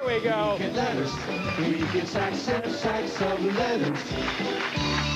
Here 0.00 0.18
we 0.18 0.24
go. 0.24 0.52
We 0.54 0.58
get 0.60 0.74
letters. 0.74 1.12
We 1.58 1.78
get 1.92 2.08
sacks 2.08 2.48
and 2.48 2.72
sacks 2.72 3.20
of 3.20 3.44
letters. 3.54 5.09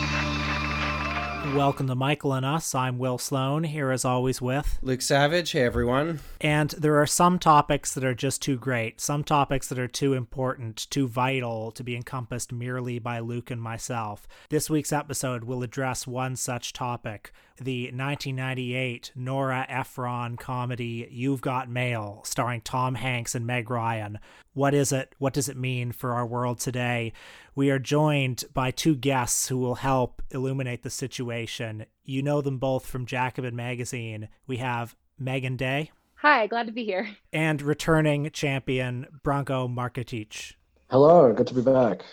Welcome 1.53 1.89
to 1.89 1.95
Michael 1.95 2.33
and 2.33 2.47
Us. 2.47 2.75
I'm 2.75 2.99
Will 2.99 3.18
Sloan, 3.18 3.65
here 3.65 3.91
as 3.91 4.05
always 4.05 4.41
with 4.41 4.79
Luke 4.81 5.02
Savage. 5.02 5.52
Hey, 5.52 5.61
everyone. 5.61 6.20
And 6.41 6.70
there 6.70 6.99
are 7.00 7.07
some 7.07 7.39
topics 7.39 7.93
that 7.93 8.02
are 8.02 8.14
just 8.14 8.41
too 8.41 8.57
great, 8.57 8.98
some 8.98 9.23
topics 9.23 9.68
that 9.68 9.79
are 9.79 9.86
too 9.86 10.14
important, 10.14 10.86
too 10.88 11.07
vital 11.07 11.70
to 11.72 11.84
be 11.84 11.96
encompassed 11.96 12.50
merely 12.50 12.98
by 12.98 13.18
Luke 13.18 13.50
and 13.50 13.61
myself. 13.61 14.27
This 14.48 14.70
week's 14.70 14.93
episode 14.93 15.45
will 15.45 15.62
address 15.62 16.07
one 16.07 16.34
such 16.34 16.72
topic 16.72 17.30
the 17.61 17.84
1998 17.84 19.12
Nora 19.14 19.64
Ephron 19.68 20.36
comedy 20.36 21.06
You've 21.11 21.40
Got 21.40 21.70
Mail, 21.70 22.20
starring 22.24 22.62
Tom 22.62 22.96
Hanks 22.96 23.34
and 23.34 23.46
Meg 23.46 23.70
Ryan. 23.70 24.18
What 24.54 24.74
is 24.74 24.90
it? 24.92 25.14
What 25.18 25.34
does 25.34 25.48
it 25.48 25.56
mean 25.56 25.92
for 25.92 26.14
our 26.14 26.26
world 26.26 26.58
today? 26.58 27.12
We 27.56 27.70
are 27.70 27.78
joined 27.78 28.44
by 28.52 28.72
two 28.72 28.96
guests 28.96 29.46
who 29.46 29.58
will 29.58 29.76
help 29.76 30.22
illuminate 30.30 30.82
the 30.82 30.90
situation. 30.90 31.86
You 32.02 32.20
know 32.20 32.40
them 32.40 32.58
both 32.58 32.84
from 32.84 33.06
Jacobin 33.06 33.54
Magazine. 33.54 34.28
We 34.48 34.56
have 34.56 34.96
Meagan 35.20 35.56
Day. 35.56 35.92
Hi, 36.16 36.48
glad 36.48 36.66
to 36.66 36.72
be 36.72 36.84
here. 36.84 37.10
And 37.32 37.62
returning 37.62 38.28
champion 38.32 39.06
Branko 39.24 39.72
Marcetic. 39.72 40.56
Hello, 40.90 41.32
good 41.32 41.46
to 41.46 41.54
be 41.54 41.62
back. 41.62 42.04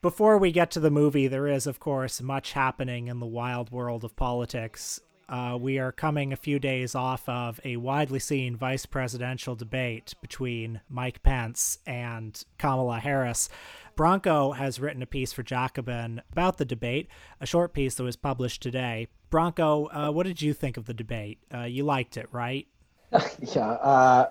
Before 0.00 0.38
we 0.38 0.50
get 0.50 0.70
to 0.70 0.80
the 0.80 0.90
movie, 0.90 1.28
there 1.28 1.46
is, 1.46 1.66
of 1.66 1.78
course, 1.78 2.22
much 2.22 2.52
happening 2.52 3.08
in 3.08 3.20
the 3.20 3.26
wild 3.26 3.70
world 3.70 4.02
of 4.02 4.16
politics. 4.16 5.00
Uh, 5.28 5.58
we 5.60 5.78
are 5.78 5.90
coming 5.90 6.32
a 6.32 6.36
few 6.36 6.58
days 6.58 6.94
off 6.94 7.28
of 7.28 7.60
a 7.64 7.76
widely 7.76 8.20
seen 8.20 8.56
vice 8.56 8.86
presidential 8.86 9.56
debate 9.56 10.14
between 10.22 10.80
Mike 10.88 11.22
Pence 11.24 11.78
and 11.84 12.44
Kamala 12.58 13.00
Harris. 13.00 13.48
Branko 13.96 14.54
has 14.56 14.78
written 14.78 15.02
a 15.02 15.06
piece 15.06 15.32
for 15.32 15.42
Jacobin 15.42 16.20
about 16.30 16.58
the 16.58 16.64
debate, 16.64 17.08
a 17.40 17.46
short 17.46 17.72
piece 17.72 17.94
that 17.94 18.02
was 18.02 18.16
published 18.16 18.62
today. 18.62 19.08
Branko, 19.30 19.88
uh, 19.90 20.12
what 20.12 20.26
did 20.26 20.42
you 20.42 20.52
think 20.52 20.76
of 20.76 20.84
the 20.84 20.94
debate? 20.94 21.38
Uh, 21.52 21.62
you 21.62 21.82
liked 21.82 22.16
it, 22.16 22.28
right? 22.30 22.66
yeah, 23.54 23.70
uh, 23.70 24.30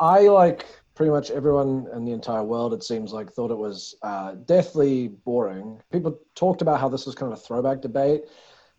I 0.00 0.22
like 0.22 0.66
pretty 0.96 1.10
much 1.10 1.30
everyone 1.30 1.86
in 1.94 2.04
the 2.04 2.12
entire 2.12 2.42
world, 2.42 2.74
it 2.74 2.82
seems 2.82 3.12
like, 3.12 3.30
thought 3.30 3.50
it 3.50 3.58
was 3.58 3.94
uh, 4.02 4.32
deathly 4.46 5.08
boring. 5.08 5.80
People 5.92 6.18
talked 6.34 6.62
about 6.62 6.80
how 6.80 6.88
this 6.88 7.06
was 7.06 7.14
kind 7.14 7.32
of 7.32 7.38
a 7.38 7.40
throwback 7.40 7.80
debate, 7.80 8.22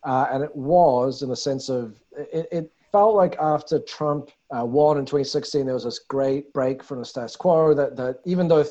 uh, 0.03 0.27
and 0.31 0.43
it 0.43 0.55
was 0.55 1.21
in 1.21 1.29
the 1.29 1.35
sense 1.35 1.69
of 1.69 1.97
it, 2.11 2.47
it 2.51 2.71
felt 2.95 3.13
like 3.13 3.35
after 3.39 3.77
Trump 3.79 4.31
uh, 4.57 4.63
won 4.63 4.97
in 4.97 5.05
2016, 5.05 5.65
there 5.65 5.73
was 5.73 5.83
this 5.83 5.99
great 5.99 6.53
break 6.53 6.81
from 6.81 6.99
the 6.99 7.03
status 7.03 7.35
quo 7.35 7.73
that, 7.73 7.97
that 7.97 8.19
even 8.23 8.47
though 8.47 8.63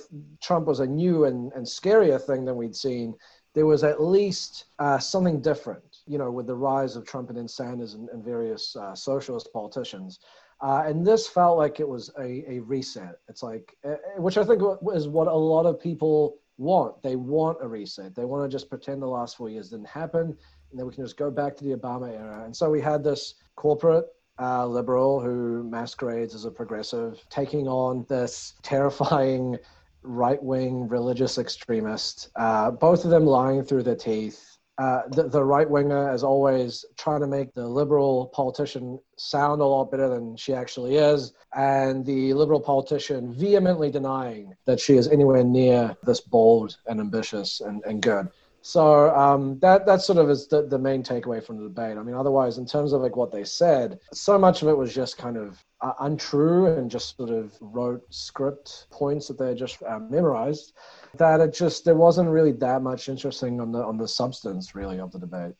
Trump 0.42 0.66
was 0.66 0.80
a 0.80 0.86
new 0.86 1.26
and, 1.26 1.52
and 1.52 1.66
scarier 1.66 2.18
thing 2.18 2.46
than 2.46 2.56
we'd 2.56 2.74
seen, 2.74 3.14
there 3.52 3.66
was 3.66 3.84
at 3.84 4.02
least 4.02 4.64
uh, 4.78 4.98
something 4.98 5.42
different, 5.42 5.98
you 6.06 6.16
know, 6.16 6.30
with 6.30 6.46
the 6.46 6.54
rise 6.54 6.96
of 6.96 7.04
Trump 7.04 7.28
and 7.28 7.36
then 7.36 7.46
Sanders 7.46 7.92
and, 7.92 8.08
and 8.08 8.24
various 8.24 8.74
uh, 8.76 8.94
socialist 8.94 9.52
politicians. 9.52 10.20
Uh, 10.62 10.84
and 10.86 11.06
this 11.06 11.28
felt 11.28 11.58
like 11.58 11.78
it 11.78 11.86
was 11.86 12.10
a, 12.18 12.50
a 12.50 12.60
reset. 12.60 13.16
It's 13.28 13.42
like, 13.42 13.76
uh, 13.84 13.96
which 14.16 14.38
I 14.38 14.44
think 14.44 14.62
is 14.94 15.06
what 15.06 15.28
a 15.28 15.34
lot 15.34 15.66
of 15.66 15.78
people 15.78 16.38
want. 16.56 17.02
They 17.02 17.16
want 17.16 17.58
a 17.60 17.68
reset. 17.68 18.14
They 18.14 18.24
want 18.24 18.50
to 18.50 18.54
just 18.54 18.70
pretend 18.70 19.02
the 19.02 19.06
last 19.06 19.36
four 19.36 19.50
years 19.50 19.68
didn't 19.68 19.88
happen, 19.88 20.34
and 20.70 20.78
then 20.78 20.86
we 20.86 20.94
can 20.94 21.04
just 21.04 21.18
go 21.18 21.30
back 21.30 21.58
to 21.58 21.64
the 21.64 21.76
Obama 21.76 22.10
era. 22.10 22.46
And 22.46 22.56
so 22.56 22.70
we 22.70 22.80
had 22.80 23.04
this 23.04 23.34
corporate 23.56 24.06
uh, 24.40 24.66
liberal 24.66 25.20
who 25.20 25.62
masquerades 25.64 26.34
as 26.34 26.44
a 26.44 26.50
progressive 26.50 27.24
taking 27.30 27.68
on 27.68 28.04
this 28.08 28.54
terrifying 28.62 29.56
right 30.02 30.42
wing 30.42 30.88
religious 30.88 31.38
extremist, 31.38 32.30
uh, 32.36 32.70
both 32.70 33.04
of 33.04 33.10
them 33.10 33.24
lying 33.24 33.64
through 33.64 33.82
their 33.82 33.96
teeth 33.96 34.54
uh, 34.76 35.02
the, 35.08 35.28
the 35.28 35.42
right 35.42 35.68
winger, 35.70 36.08
as 36.10 36.24
always, 36.24 36.84
trying 36.96 37.20
to 37.20 37.28
make 37.28 37.54
the 37.54 37.66
liberal 37.66 38.26
politician 38.34 38.98
sound 39.16 39.62
a 39.62 39.64
lot 39.64 39.90
better 39.90 40.08
than 40.08 40.36
she 40.36 40.52
actually 40.52 40.96
is, 40.96 41.32
and 41.54 42.04
the 42.04 42.34
liberal 42.34 42.60
politician 42.60 43.32
vehemently 43.32 43.88
denying 43.90 44.52
that 44.66 44.80
she 44.80 44.96
is 44.96 45.06
anywhere 45.06 45.44
near 45.44 45.96
this 46.02 46.20
bold 46.20 46.76
and 46.86 46.98
ambitious 46.98 47.60
and, 47.60 47.84
and 47.84 48.02
good. 48.02 48.28
So 48.66 49.14
um, 49.14 49.58
that 49.58 49.84
that 49.84 50.00
sort 50.00 50.16
of 50.16 50.30
is 50.30 50.48
the, 50.48 50.62
the 50.62 50.78
main 50.78 51.02
takeaway 51.02 51.44
from 51.44 51.58
the 51.58 51.64
debate. 51.64 51.98
I 51.98 52.02
mean, 52.02 52.14
otherwise, 52.14 52.56
in 52.56 52.64
terms 52.64 52.94
of 52.94 53.02
like 53.02 53.14
what 53.14 53.30
they 53.30 53.44
said, 53.44 54.00
so 54.14 54.38
much 54.38 54.62
of 54.62 54.68
it 54.68 54.76
was 54.76 54.94
just 54.94 55.18
kind 55.18 55.36
of 55.36 55.62
uh, 55.82 55.92
untrue 56.00 56.64
and 56.68 56.90
just 56.90 57.14
sort 57.14 57.28
of 57.28 57.52
rote 57.60 58.02
script 58.08 58.86
points 58.90 59.28
that 59.28 59.38
they 59.38 59.54
just 59.54 59.82
uh, 59.82 59.98
memorized 59.98 60.72
that 61.18 61.40
it 61.40 61.52
just 61.52 61.84
there 61.84 61.94
wasn't 61.94 62.26
really 62.30 62.52
that 62.52 62.80
much 62.80 63.10
interesting 63.10 63.60
on 63.60 63.70
the 63.70 63.84
on 63.84 63.98
the 63.98 64.08
substance 64.08 64.74
really 64.74 64.98
of 64.98 65.12
the 65.12 65.18
debate. 65.18 65.52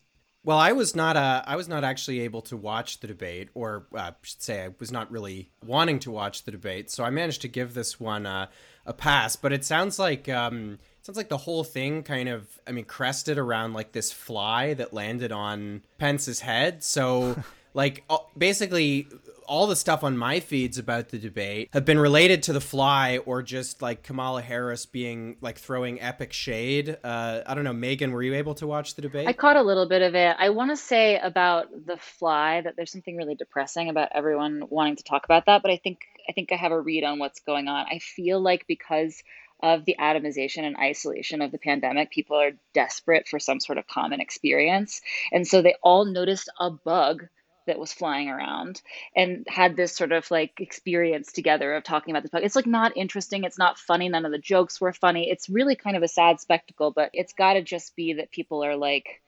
Well, 0.43 0.59
I 0.59 0.73
was 0.73 0.97
not 0.97 1.19
uh, 1.19 1.43
I 1.47 1.57
was 1.57 1.69
not 1.69 1.85
actually 1.85 2.21
able 2.21 2.41
to 2.43 2.57
watch 2.57 3.01
the 3.01 3.07
debate, 3.07 3.51
or 3.53 3.87
uh, 3.95 3.99
I 3.99 4.13
should 4.23 4.41
say, 4.41 4.65
I 4.65 4.71
was 4.81 4.91
not 4.91 5.11
really 5.11 5.51
wanting 5.63 5.99
to 6.01 6.11
watch 6.11 6.45
the 6.45 6.51
debate. 6.51 6.91
So 6.91 7.05
I 7.05 7.11
managed 7.11 7.43
to 7.43 7.49
give 7.49 7.75
this 7.75 8.01
one 8.01 8.25
uh, 8.25 8.47
a 8.87 8.95
pass. 8.95 9.37
But 9.37 9.53
it 9.53 9.63
sounds 9.63 9.99
like 9.99 10.27
um, 10.31 10.79
sounds 11.05 11.17
like 11.17 11.29
the 11.29 11.37
whole 11.37 11.65
thing 11.65 12.03
kind 12.03 12.29
of, 12.29 12.47
I 12.67 12.73
mean, 12.73 12.85
crested 12.85 13.39
around 13.39 13.73
like 13.73 13.93
this 13.93 14.13
fly 14.13 14.75
that 14.75 14.93
landed 14.93 15.33
on 15.33 15.83
Pence's 15.99 16.41
head. 16.41 16.83
So. 16.83 17.37
like 17.75 18.05
basically 18.39 19.09
all 19.47 19.67
the 19.67 19.77
stuff 19.77 20.03
on 20.05 20.17
my 20.17 20.41
feeds 20.41 20.79
about 20.79 21.11
the 21.11 21.19
debate 21.19 21.69
have 21.73 21.85
been 21.85 21.99
related 21.99 22.43
to 22.45 22.53
the 22.53 22.61
fly 22.61 23.19
or 23.19 23.43
just 23.43 23.83
like 23.83 24.03
Kamala 24.03 24.43
Harris 24.43 24.87
being 24.87 25.37
like 25.41 25.59
throwing 25.59 26.01
epic 26.01 26.33
shade. 26.33 26.97
Uh, 27.05 27.43
I 27.47 27.55
don't 27.55 27.65
know, 27.65 27.73
Meagan, 27.73 28.13
were 28.13 28.23
you 28.23 28.35
able 28.35 28.55
to 28.55 28.67
watch 28.67 28.95
the 28.95 29.03
debate? 29.03 29.29
I 29.29 29.33
caught 29.33 29.57
a 29.57 29.63
little 29.63 29.87
bit 29.87 30.03
of 30.03 30.15
it. 30.15 30.37
I 30.39 30.51
want 30.51 30.71
to 30.71 30.77
say 30.77 31.19
about 31.19 31.69
the 31.87 31.97
fly 31.97 32.63
that 32.63 32.77
there's 32.77 32.93
something 32.93 33.17
really 33.17 33.35
depressing 33.35 33.91
about 33.91 34.11
everyone 34.15 34.65
wanting 34.71 34.97
to 34.97 35.05
talk 35.05 35.25
about 35.25 35.47
that, 35.47 35.63
but 35.63 35.71
I 35.71 35.77
think 35.77 36.01
I 36.29 36.33
think 36.33 36.53
I 36.53 36.57
have 36.57 36.73
a 36.73 36.81
read 36.81 37.05
on 37.05 37.19
what's 37.19 37.41
going 37.41 37.69
on. 37.69 37.85
I 37.91 37.99
feel 37.99 38.41
like 38.41 38.67
because 38.67 39.23
of 39.65 39.87
the 39.87 39.97
atomization 39.99 40.65
and 40.65 40.77
isolation 40.77 41.41
of 41.41 41.51
the 41.51 41.59
pandemic, 41.59 42.11
people 42.11 42.37
are 42.37 42.51
desperate 42.75 43.27
for 43.27 43.39
some 43.39 43.61
sort 43.61 43.79
of 43.79 43.87
common 43.87 44.21
experience. 44.21 45.01
And 45.33 45.49
so 45.49 45.63
they 45.63 45.75
all 45.83 46.05
noticed 46.05 46.51
a 46.61 46.71
bug 46.71 47.27
that 47.67 47.79
was 47.79 47.91
flying 47.91 48.29
around 48.29 48.83
and 49.17 49.47
had 49.49 49.75
this 49.75 49.97
sort 49.97 50.13
of 50.13 50.31
like 50.31 50.61
experience 50.61 51.33
together 51.33 51.73
of 51.73 51.83
talking 51.83 52.13
about 52.13 52.23
this 52.23 52.31
bug. 52.31 52.43
It's 52.45 52.57
like 52.57 52.67
not 52.67 52.95
interesting. 52.95 53.45
It's 53.45 53.57
not 53.57 53.79
funny. 53.79 54.07
None 54.11 54.27
of 54.27 54.33
the 54.33 54.39
jokes 54.39 54.83
were 54.83 54.93
funny. 54.93 55.31
It's 55.31 55.49
really 55.49 55.77
kind 55.77 55.97
of 55.97 56.03
a 56.03 56.09
sad 56.09 56.41
spectacle, 56.41 56.91
but 56.91 57.09
it's 57.15 57.33
got 57.33 57.55
to 57.55 57.63
just 57.63 57.97
be 57.97 58.13
that 58.15 58.31
people 58.31 58.63
are 58.63 58.77
like 58.77 59.23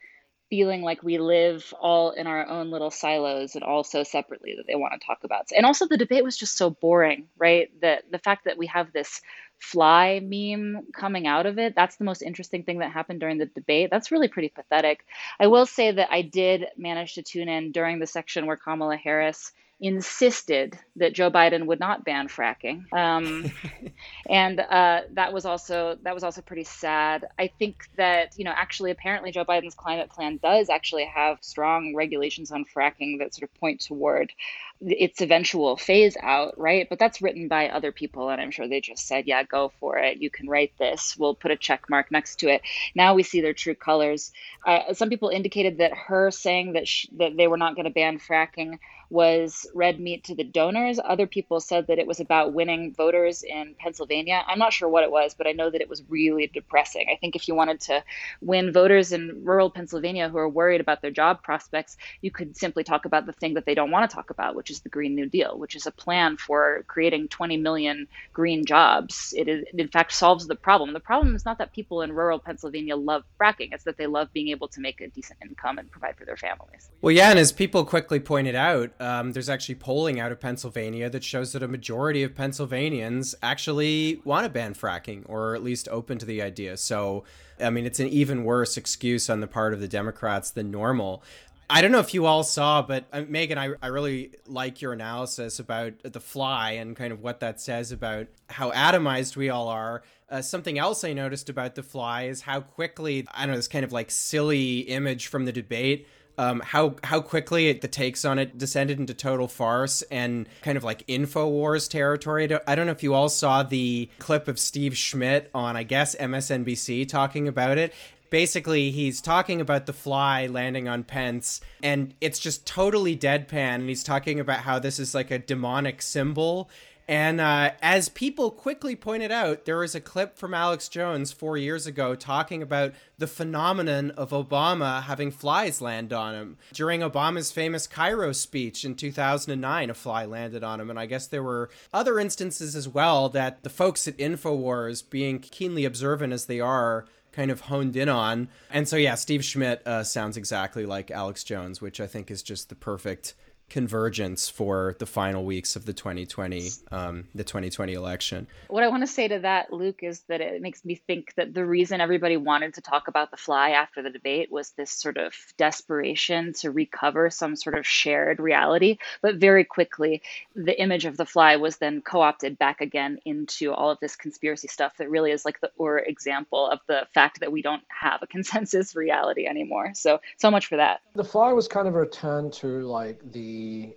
feeling 0.51 0.83
like 0.83 1.03
we 1.03 1.19
live 1.19 1.75
all 1.81 2.11
in 2.11 2.27
our 2.27 2.47
own 2.47 2.71
little 2.71 2.91
silos 2.91 3.55
and 3.55 3.65
all 3.65 3.83
so 3.83 4.03
separately 4.05 4.55
that 4.57 4.67
they 4.67 4.77
want 4.77 4.93
to 4.93 5.07
talk 5.07 5.19
about. 5.25 5.49
And 5.57 5.67
also 5.67 5.87
the 5.87 5.97
debate 5.97 6.25
was 6.25 6.37
just 6.37 6.57
so 6.57 6.71
boring, 6.71 7.27
right? 7.37 7.69
That 7.81 8.05
the 8.11 8.19
fact 8.19 8.45
that 8.45 8.59
we 8.59 8.67
have 8.69 8.93
this 8.93 9.21
fly 9.59 10.21
meme 10.21 10.87
coming 10.93 11.27
out 11.27 11.47
of 11.47 11.59
it. 11.59 11.75
That's 11.75 11.97
the 11.97 12.05
most 12.05 12.23
interesting 12.23 12.63
thing 12.63 12.79
that 12.81 12.93
happened 12.93 13.21
during 13.21 13.39
the 13.39 13.47
debate. 13.47 13.89
That's 13.91 14.13
really 14.13 14.29
pretty 14.29 14.51
pathetic. 14.51 15.05
I 15.41 15.47
will 15.47 15.67
say 15.67 15.93
that 15.93 16.13
I 16.13 16.23
did 16.23 16.67
manage 16.77 17.15
to 17.15 17.23
tune 17.23 17.49
in 17.49 17.73
during 17.73 17.99
the 17.99 18.07
section 18.07 18.47
where 18.47 18.57
Kamala 18.57 18.97
Harris 18.97 19.53
insisted 19.81 20.79
that 20.97 21.13
Joe 21.13 21.31
Biden 21.31 21.67
would 21.67 21.81
not 21.81 22.05
ban 22.05 22.29
fracking, 22.29 22.91
um, 22.93 23.51
and 24.31 24.59
uh, 24.61 25.03
that 25.13 25.33
was 25.33 25.45
also 25.45 25.99
that 26.03 26.15
was 26.15 26.25
also 26.25 26.41
pretty 26.41 26.65
sad. 26.65 27.27
I 27.39 27.49
think 27.59 27.85
that 27.97 28.39
you 28.39 28.45
know 28.45 28.55
actually 28.57 28.91
apparently 28.91 29.33
Joe 29.33 29.45
Biden's 29.45 29.75
climate 29.75 30.11
plan 30.11 30.39
does 30.43 30.71
actually 30.71 31.05
have 31.15 31.39
strong 31.43 31.95
regulations 31.95 32.51
on 32.51 32.65
fracking 32.65 33.19
that 33.19 33.35
sort 33.35 33.51
of 33.51 33.55
point 33.61 33.81
toward 33.83 34.33
its 34.81 35.21
eventual 35.21 35.77
phase 35.77 36.17
out, 36.23 36.59
right? 36.59 36.89
But 36.89 36.99
that's 36.99 37.23
written 37.23 37.49
by 37.49 37.69
other 37.69 37.93
people, 37.93 38.29
and 38.29 38.41
I'm 38.41 38.51
sure 38.51 38.69
they 38.69 38.81
just 38.81 39.07
said, 39.07 39.27
"Yeah, 39.27 39.43
go 39.43 39.73
for 39.81 39.99
it. 39.99 40.19
You 40.19 40.31
can 40.31 40.49
write 40.49 40.73
this. 40.79 41.17
We'll 41.17 41.35
put 41.35 41.51
a 41.51 41.57
check 41.57 41.89
mark 41.89 42.11
next 42.11 42.37
to 42.41 42.49
it." 42.49 42.63
Now 42.95 43.15
we 43.15 43.23
see 43.23 43.41
their 43.41 43.55
true 43.55 43.75
colors. 43.75 44.33
Uh, 44.67 44.95
some 44.95 45.09
people 45.09 45.29
indicated 45.31 45.79
that 45.79 45.93
her 45.95 46.31
saying 46.31 46.75
that 46.75 46.89
sh- 46.89 47.07
that 47.17 47.37
they 47.37 47.49
were 47.49 47.57
not 47.57 47.75
going 47.75 47.85
to 47.85 47.91
ban 47.91 48.19
fracking 48.19 48.79
was 49.11 49.67
red 49.75 50.01
meat 50.01 50.25
to 50.25 50.35
the 50.35 50.45
donors. 50.45 50.99
Other 51.03 51.27
people 51.27 51.61
said 51.61 51.87
that 51.87 51.99
it 51.99 52.07
was 52.07 52.21
about 52.21 52.53
winning 52.53 52.93
voters 52.93 53.43
in 53.43 53.75
Pennsylvania. 53.79 54.43
I'm 54.47 54.59
not 54.59 54.73
sure 54.73 54.89
what 54.89 55.05
it 55.05 55.11
was, 55.11 55.35
but 55.35 55.47
I 55.47 55.53
know 55.53 55.71
that 55.71 55.81
it 55.81 55.89
was 55.89 56.03
really 56.09 56.49
depressing. 56.49 57.07
I 57.11 57.17
think 57.17 57.37
if 57.37 57.47
you 57.47 57.55
wanted 57.55 57.81
to 57.83 58.03
win 58.41 58.73
voters 58.73 59.13
in 59.13 59.45
rural 59.45 59.71
Pennsylvania 59.71 60.29
who 60.29 60.39
are 60.39 60.49
worried 60.49 60.81
about 60.81 61.03
their 61.03 61.11
job 61.11 61.43
prospects, 61.43 61.97
you 62.21 62.31
could 62.31 62.57
simply 62.57 62.85
talk 62.85 63.05
about 63.05 63.27
the 63.27 63.33
thing 63.33 63.55
that 63.55 63.65
they 63.65 63.75
don't 63.75 63.91
want 63.91 64.11
to 64.11 64.15
talk 64.15 64.31
about, 64.31 64.57
which 64.67 64.73
is 64.73 64.81
the 64.81 64.89
Green 64.89 65.15
New 65.15 65.27
Deal, 65.27 65.57
which 65.57 65.77
is 65.77 65.87
a 65.87 65.93
plan 65.93 66.37
for 66.37 66.83
creating 66.89 67.29
20 67.29 67.57
million 67.57 68.09
green 68.33 68.65
jobs. 68.65 69.33
It, 69.37 69.47
is, 69.47 69.63
it 69.63 69.79
in 69.79 69.87
fact 69.87 70.13
solves 70.13 70.49
the 70.49 70.57
problem. 70.57 70.93
The 70.93 70.99
problem 70.99 71.37
is 71.37 71.45
not 71.45 71.59
that 71.59 71.73
people 71.73 72.03
in 72.03 72.13
rural 72.13 72.41
Pennsylvania 72.41 72.97
love 72.97 73.23
fracking; 73.41 73.69
it's 73.71 73.85
that 73.85 73.97
they 73.97 74.09
love 74.09 74.33
being 74.33 74.49
able 74.49 74.67
to 74.67 74.81
make 74.81 75.01
a 75.01 75.07
decent 75.07 75.39
income 75.41 75.79
and 75.79 75.89
provide 75.89 76.17
for 76.17 76.25
their 76.25 76.37
families. 76.37 76.91
Well, 77.01 77.13
yeah, 77.13 77.31
and 77.31 77.39
as 77.39 77.53
people 77.53 77.85
quickly 77.85 78.19
pointed 78.19 78.57
out, 78.57 78.91
um, 79.01 79.35
there's 79.35 79.49
actually 79.49 79.77
polling 79.77 80.19
out 80.19 80.33
of 80.33 80.41
Pennsylvania 80.41 81.09
that 81.11 81.23
shows 81.23 81.53
that 81.53 81.63
a 81.63 81.69
majority 81.69 82.25
of 82.25 82.35
Pennsylvanians 82.35 83.37
actually 83.45 84.21
want 84.25 84.47
to 84.47 84.51
ban 84.51 84.75
fracking, 84.75 85.23
or 85.27 85.55
at 85.55 85.63
least 85.63 85.89
open 85.93 86.19
to 86.19 86.27
the 86.27 86.43
idea. 86.43 86.77
So 86.77 87.23
I 87.61 87.71
mean, 87.71 87.87
it's 87.87 88.01
an 88.01 88.09
even 88.09 88.43
worse 88.43 88.77
excuse 88.77 89.31
on 89.31 89.41
the 89.41 89.47
part 89.47 89.73
of 89.73 89.81
the 89.81 89.89
Democrats 89.89 90.51
than 90.51 90.71
normal. 90.73 91.23
I 91.69 91.83
don't 91.83 91.91
know 91.91 91.99
if 91.99 92.15
you 92.15 92.27
all 92.27 92.45
saw, 92.45 92.83
but 92.83 93.07
uh, 93.13 93.23
Meagan, 93.29 93.59
I, 93.59 93.71
I 93.83 93.89
really 93.89 94.33
like 94.47 94.81
your 94.81 94.93
analysis 94.93 95.59
about 95.59 95.95
The 96.03 96.21
Fly 96.21 96.73
and 96.73 96.95
kind 96.95 97.13
of 97.13 97.21
what 97.21 97.41
that 97.41 97.61
says 97.61 97.91
about 97.91 98.29
how 98.49 98.71
atomized 98.71 99.37
we 99.37 99.51
all 99.51 99.69
are. 99.69 100.03
Uh, 100.29 100.43
something 100.43 100.79
else 100.79 101.03
I 101.03 101.13
noticed 101.13 101.49
about 101.49 101.75
The 101.75 101.83
Fly 101.83 102.25
is 102.25 102.43
how 102.43 102.61
quickly, 102.61 103.27
I 103.33 103.43
don't 103.43 103.51
know, 103.51 103.57
this 103.57 103.69
kind 103.69 103.85
of 103.85 103.93
like 103.93 104.11
silly 104.11 104.81
image 104.81 105.27
from 105.27 105.45
the 105.45 105.53
debate 105.53 106.07
um, 106.39 106.61
how 106.61 106.97
how 107.03 107.21
quickly 107.21 107.69
it, 107.69 107.81
the 107.81 107.89
takes 107.89 108.25
on 108.25 108.39
it 108.39 108.59
descended 108.59 108.99
into 108.99 109.15
total 109.15 109.49
farce 109.49 110.03
and 110.03 110.49
kind 110.63 110.77
of 110.77 110.85
like 110.85 111.07
Infowars 111.07 111.89
territory. 111.89 112.49
I 112.67 112.75
don't 112.75 112.87
know 112.87 112.93
if 112.93 113.03
you 113.03 113.15
all 113.15 113.29
saw 113.29 113.63
the 113.63 114.11
clip 114.19 114.49
of 114.49 114.59
Steve 114.59 114.97
Schmidt 114.97 115.51
on 115.55 115.77
I 115.77 115.83
guess 115.83 116.15
MSNBC 116.17 117.09
talking 117.09 117.49
about 117.49 117.79
it. 117.79 117.95
Basically, 118.31 118.91
he's 118.91 119.21
talking 119.21 119.61
about 119.61 119.87
the 119.87 119.93
fly 119.93 120.47
landing 120.47 120.89
on 120.89 121.05
Pence, 121.05 121.61
and 121.83 122.15
it's 122.21 122.39
just 122.39 122.67
totally 122.67 123.17
deadpan. 123.17 123.77
And 123.77 123.89
he's 123.89 124.05
talking 124.05 124.41
about 124.41 124.61
how 124.61 124.79
this 124.79 124.99
is 124.99 125.15
like 125.15 125.31
a 125.31 125.39
demonic 125.39 126.03
symbol, 126.03 126.71
and 127.09 127.41
uh, 127.41 127.71
as 127.83 128.09
people 128.09 128.51
quickly 128.51 128.97
pointed 128.97 129.31
out, 129.31 129.65
there 129.65 129.79
was 129.79 129.95
a 129.95 130.01
clip 130.01 130.37
from 130.37 130.53
Alex 130.53 130.89
Jones 130.89 131.31
four 131.31 131.57
years 131.57 131.87
ago 131.87 132.17
talking 132.17 132.63
about 132.63 132.95
the 133.17 133.29
phenomenon 133.29 134.11
of 134.13 134.31
Obama 134.31 135.03
having 135.03 135.31
flies 135.31 135.81
land 135.81 136.13
on 136.13 136.35
him. 136.35 136.59
During 136.73 137.03
Obama's 137.03 137.53
famous 137.53 137.87
Cairo 137.87 138.33
speech 138.33 138.85
in 138.85 138.97
2009, 138.97 139.91
a 139.91 139.95
fly 139.95 140.25
landed 140.25 140.65
on 140.65 140.81
him. 140.81 140.91
And 140.91 140.99
I 140.99 141.07
guess 141.07 141.29
there 141.29 141.45
were 141.45 141.71
other 141.95 142.19
instances 142.19 142.75
as 142.75 142.89
well 142.89 143.29
that 143.29 143.63
the 143.63 143.71
folks 143.71 144.09
at 144.09 144.19
InfoWars, 144.19 145.09
being 145.09 145.39
keenly 145.39 145.85
observant 145.85 146.33
as 146.33 146.47
they 146.47 146.59
are, 146.59 147.07
kind 147.37 147.51
of 147.51 147.61
honed 147.61 147.97
in 147.97 148.09
on. 148.09 148.49
And 148.71 148.89
so, 148.89 148.97
yeah, 148.97 149.15
Steve 149.15 149.45
Schmidt 149.45 149.87
uh, 149.87 150.03
sounds 150.03 150.39
exactly 150.39 150.87
like 150.87 151.11
Alex 151.11 151.45
Jones, 151.45 151.83
which 151.83 152.01
I 152.01 152.07
think 152.07 152.31
is 152.31 152.43
just 152.43 152.71
the 152.71 152.75
perfect 152.75 153.35
convergence 153.69 154.49
for 154.49 154.95
the 154.99 155.07
final 155.07 155.45
weeks 155.45 155.75
of 155.75 155.87
the 155.87 155.93
2020 155.93 156.69
um, 156.93 157.25
the 157.35 157.43
2020 157.43 157.95
election. 157.95 158.47
What 158.69 158.85
I 158.85 158.89
want 158.89 159.03
to 159.03 159.09
say 159.09 159.27
to 159.29 159.41
that, 159.41 159.73
Luke, 159.73 160.01
is 160.03 160.21
that 160.29 160.41
it 160.41 160.63
makes 160.63 160.85
me 160.85 160.95
think 160.95 161.35
that 161.35 161.53
the 161.53 161.67
reason 161.67 162.01
everybody 162.01 162.37
wanted 162.37 162.75
to 162.75 162.81
talk 162.81 163.09
about 163.09 163.31
the 163.31 163.37
fly 163.37 163.71
after 163.71 164.03
the 164.03 164.11
debate 164.11 164.53
was 164.53 164.71
this 164.71 164.93
sort 164.93 165.17
of 165.17 165.35
desperation 165.57 166.53
to 166.61 166.71
recover 166.71 167.29
some 167.31 167.57
sort 167.57 167.77
of 167.77 167.87
shared 167.87 168.39
reality. 168.39 168.99
But 169.21 169.37
very 169.37 169.65
quickly, 169.65 170.23
the 170.55 170.81
image 170.81 171.05
of 171.05 171.17
the 171.17 171.27
fly 171.27 171.57
was 171.57 171.79
then 171.79 172.03
co-opted 172.03 172.59
back 172.59 172.81
again 172.81 173.19
into 173.25 173.73
all 173.73 173.91
of 173.91 173.99
this 174.01 174.15
conspiracy 174.15 174.69
stuff 174.69 174.97
that 174.99 175.11
really 175.11 175.33
is 175.33 175.45
like 175.45 175.61
the 175.61 175.71
or 175.77 175.99
example 175.99 176.71
of 176.71 176.79
the 176.87 177.07
fact 177.13 177.41
that 177.41 177.51
we 177.51 177.63
don't 177.63 177.83
have 177.89 178.23
a 178.23 178.27
consensus 178.37 178.95
reality 178.95 179.47
anymore. 179.47 179.91
So 179.95 180.21
so 180.37 180.51
much 180.51 180.67
for 180.67 180.77
that. 180.77 181.01
The 181.15 181.25
fly 181.25 181.53
was 181.53 181.67
kind 181.67 181.89
of 181.89 181.95
a 181.95 181.99
return 181.99 182.51
to 182.53 182.83
like 182.83 183.21
the 183.33 183.56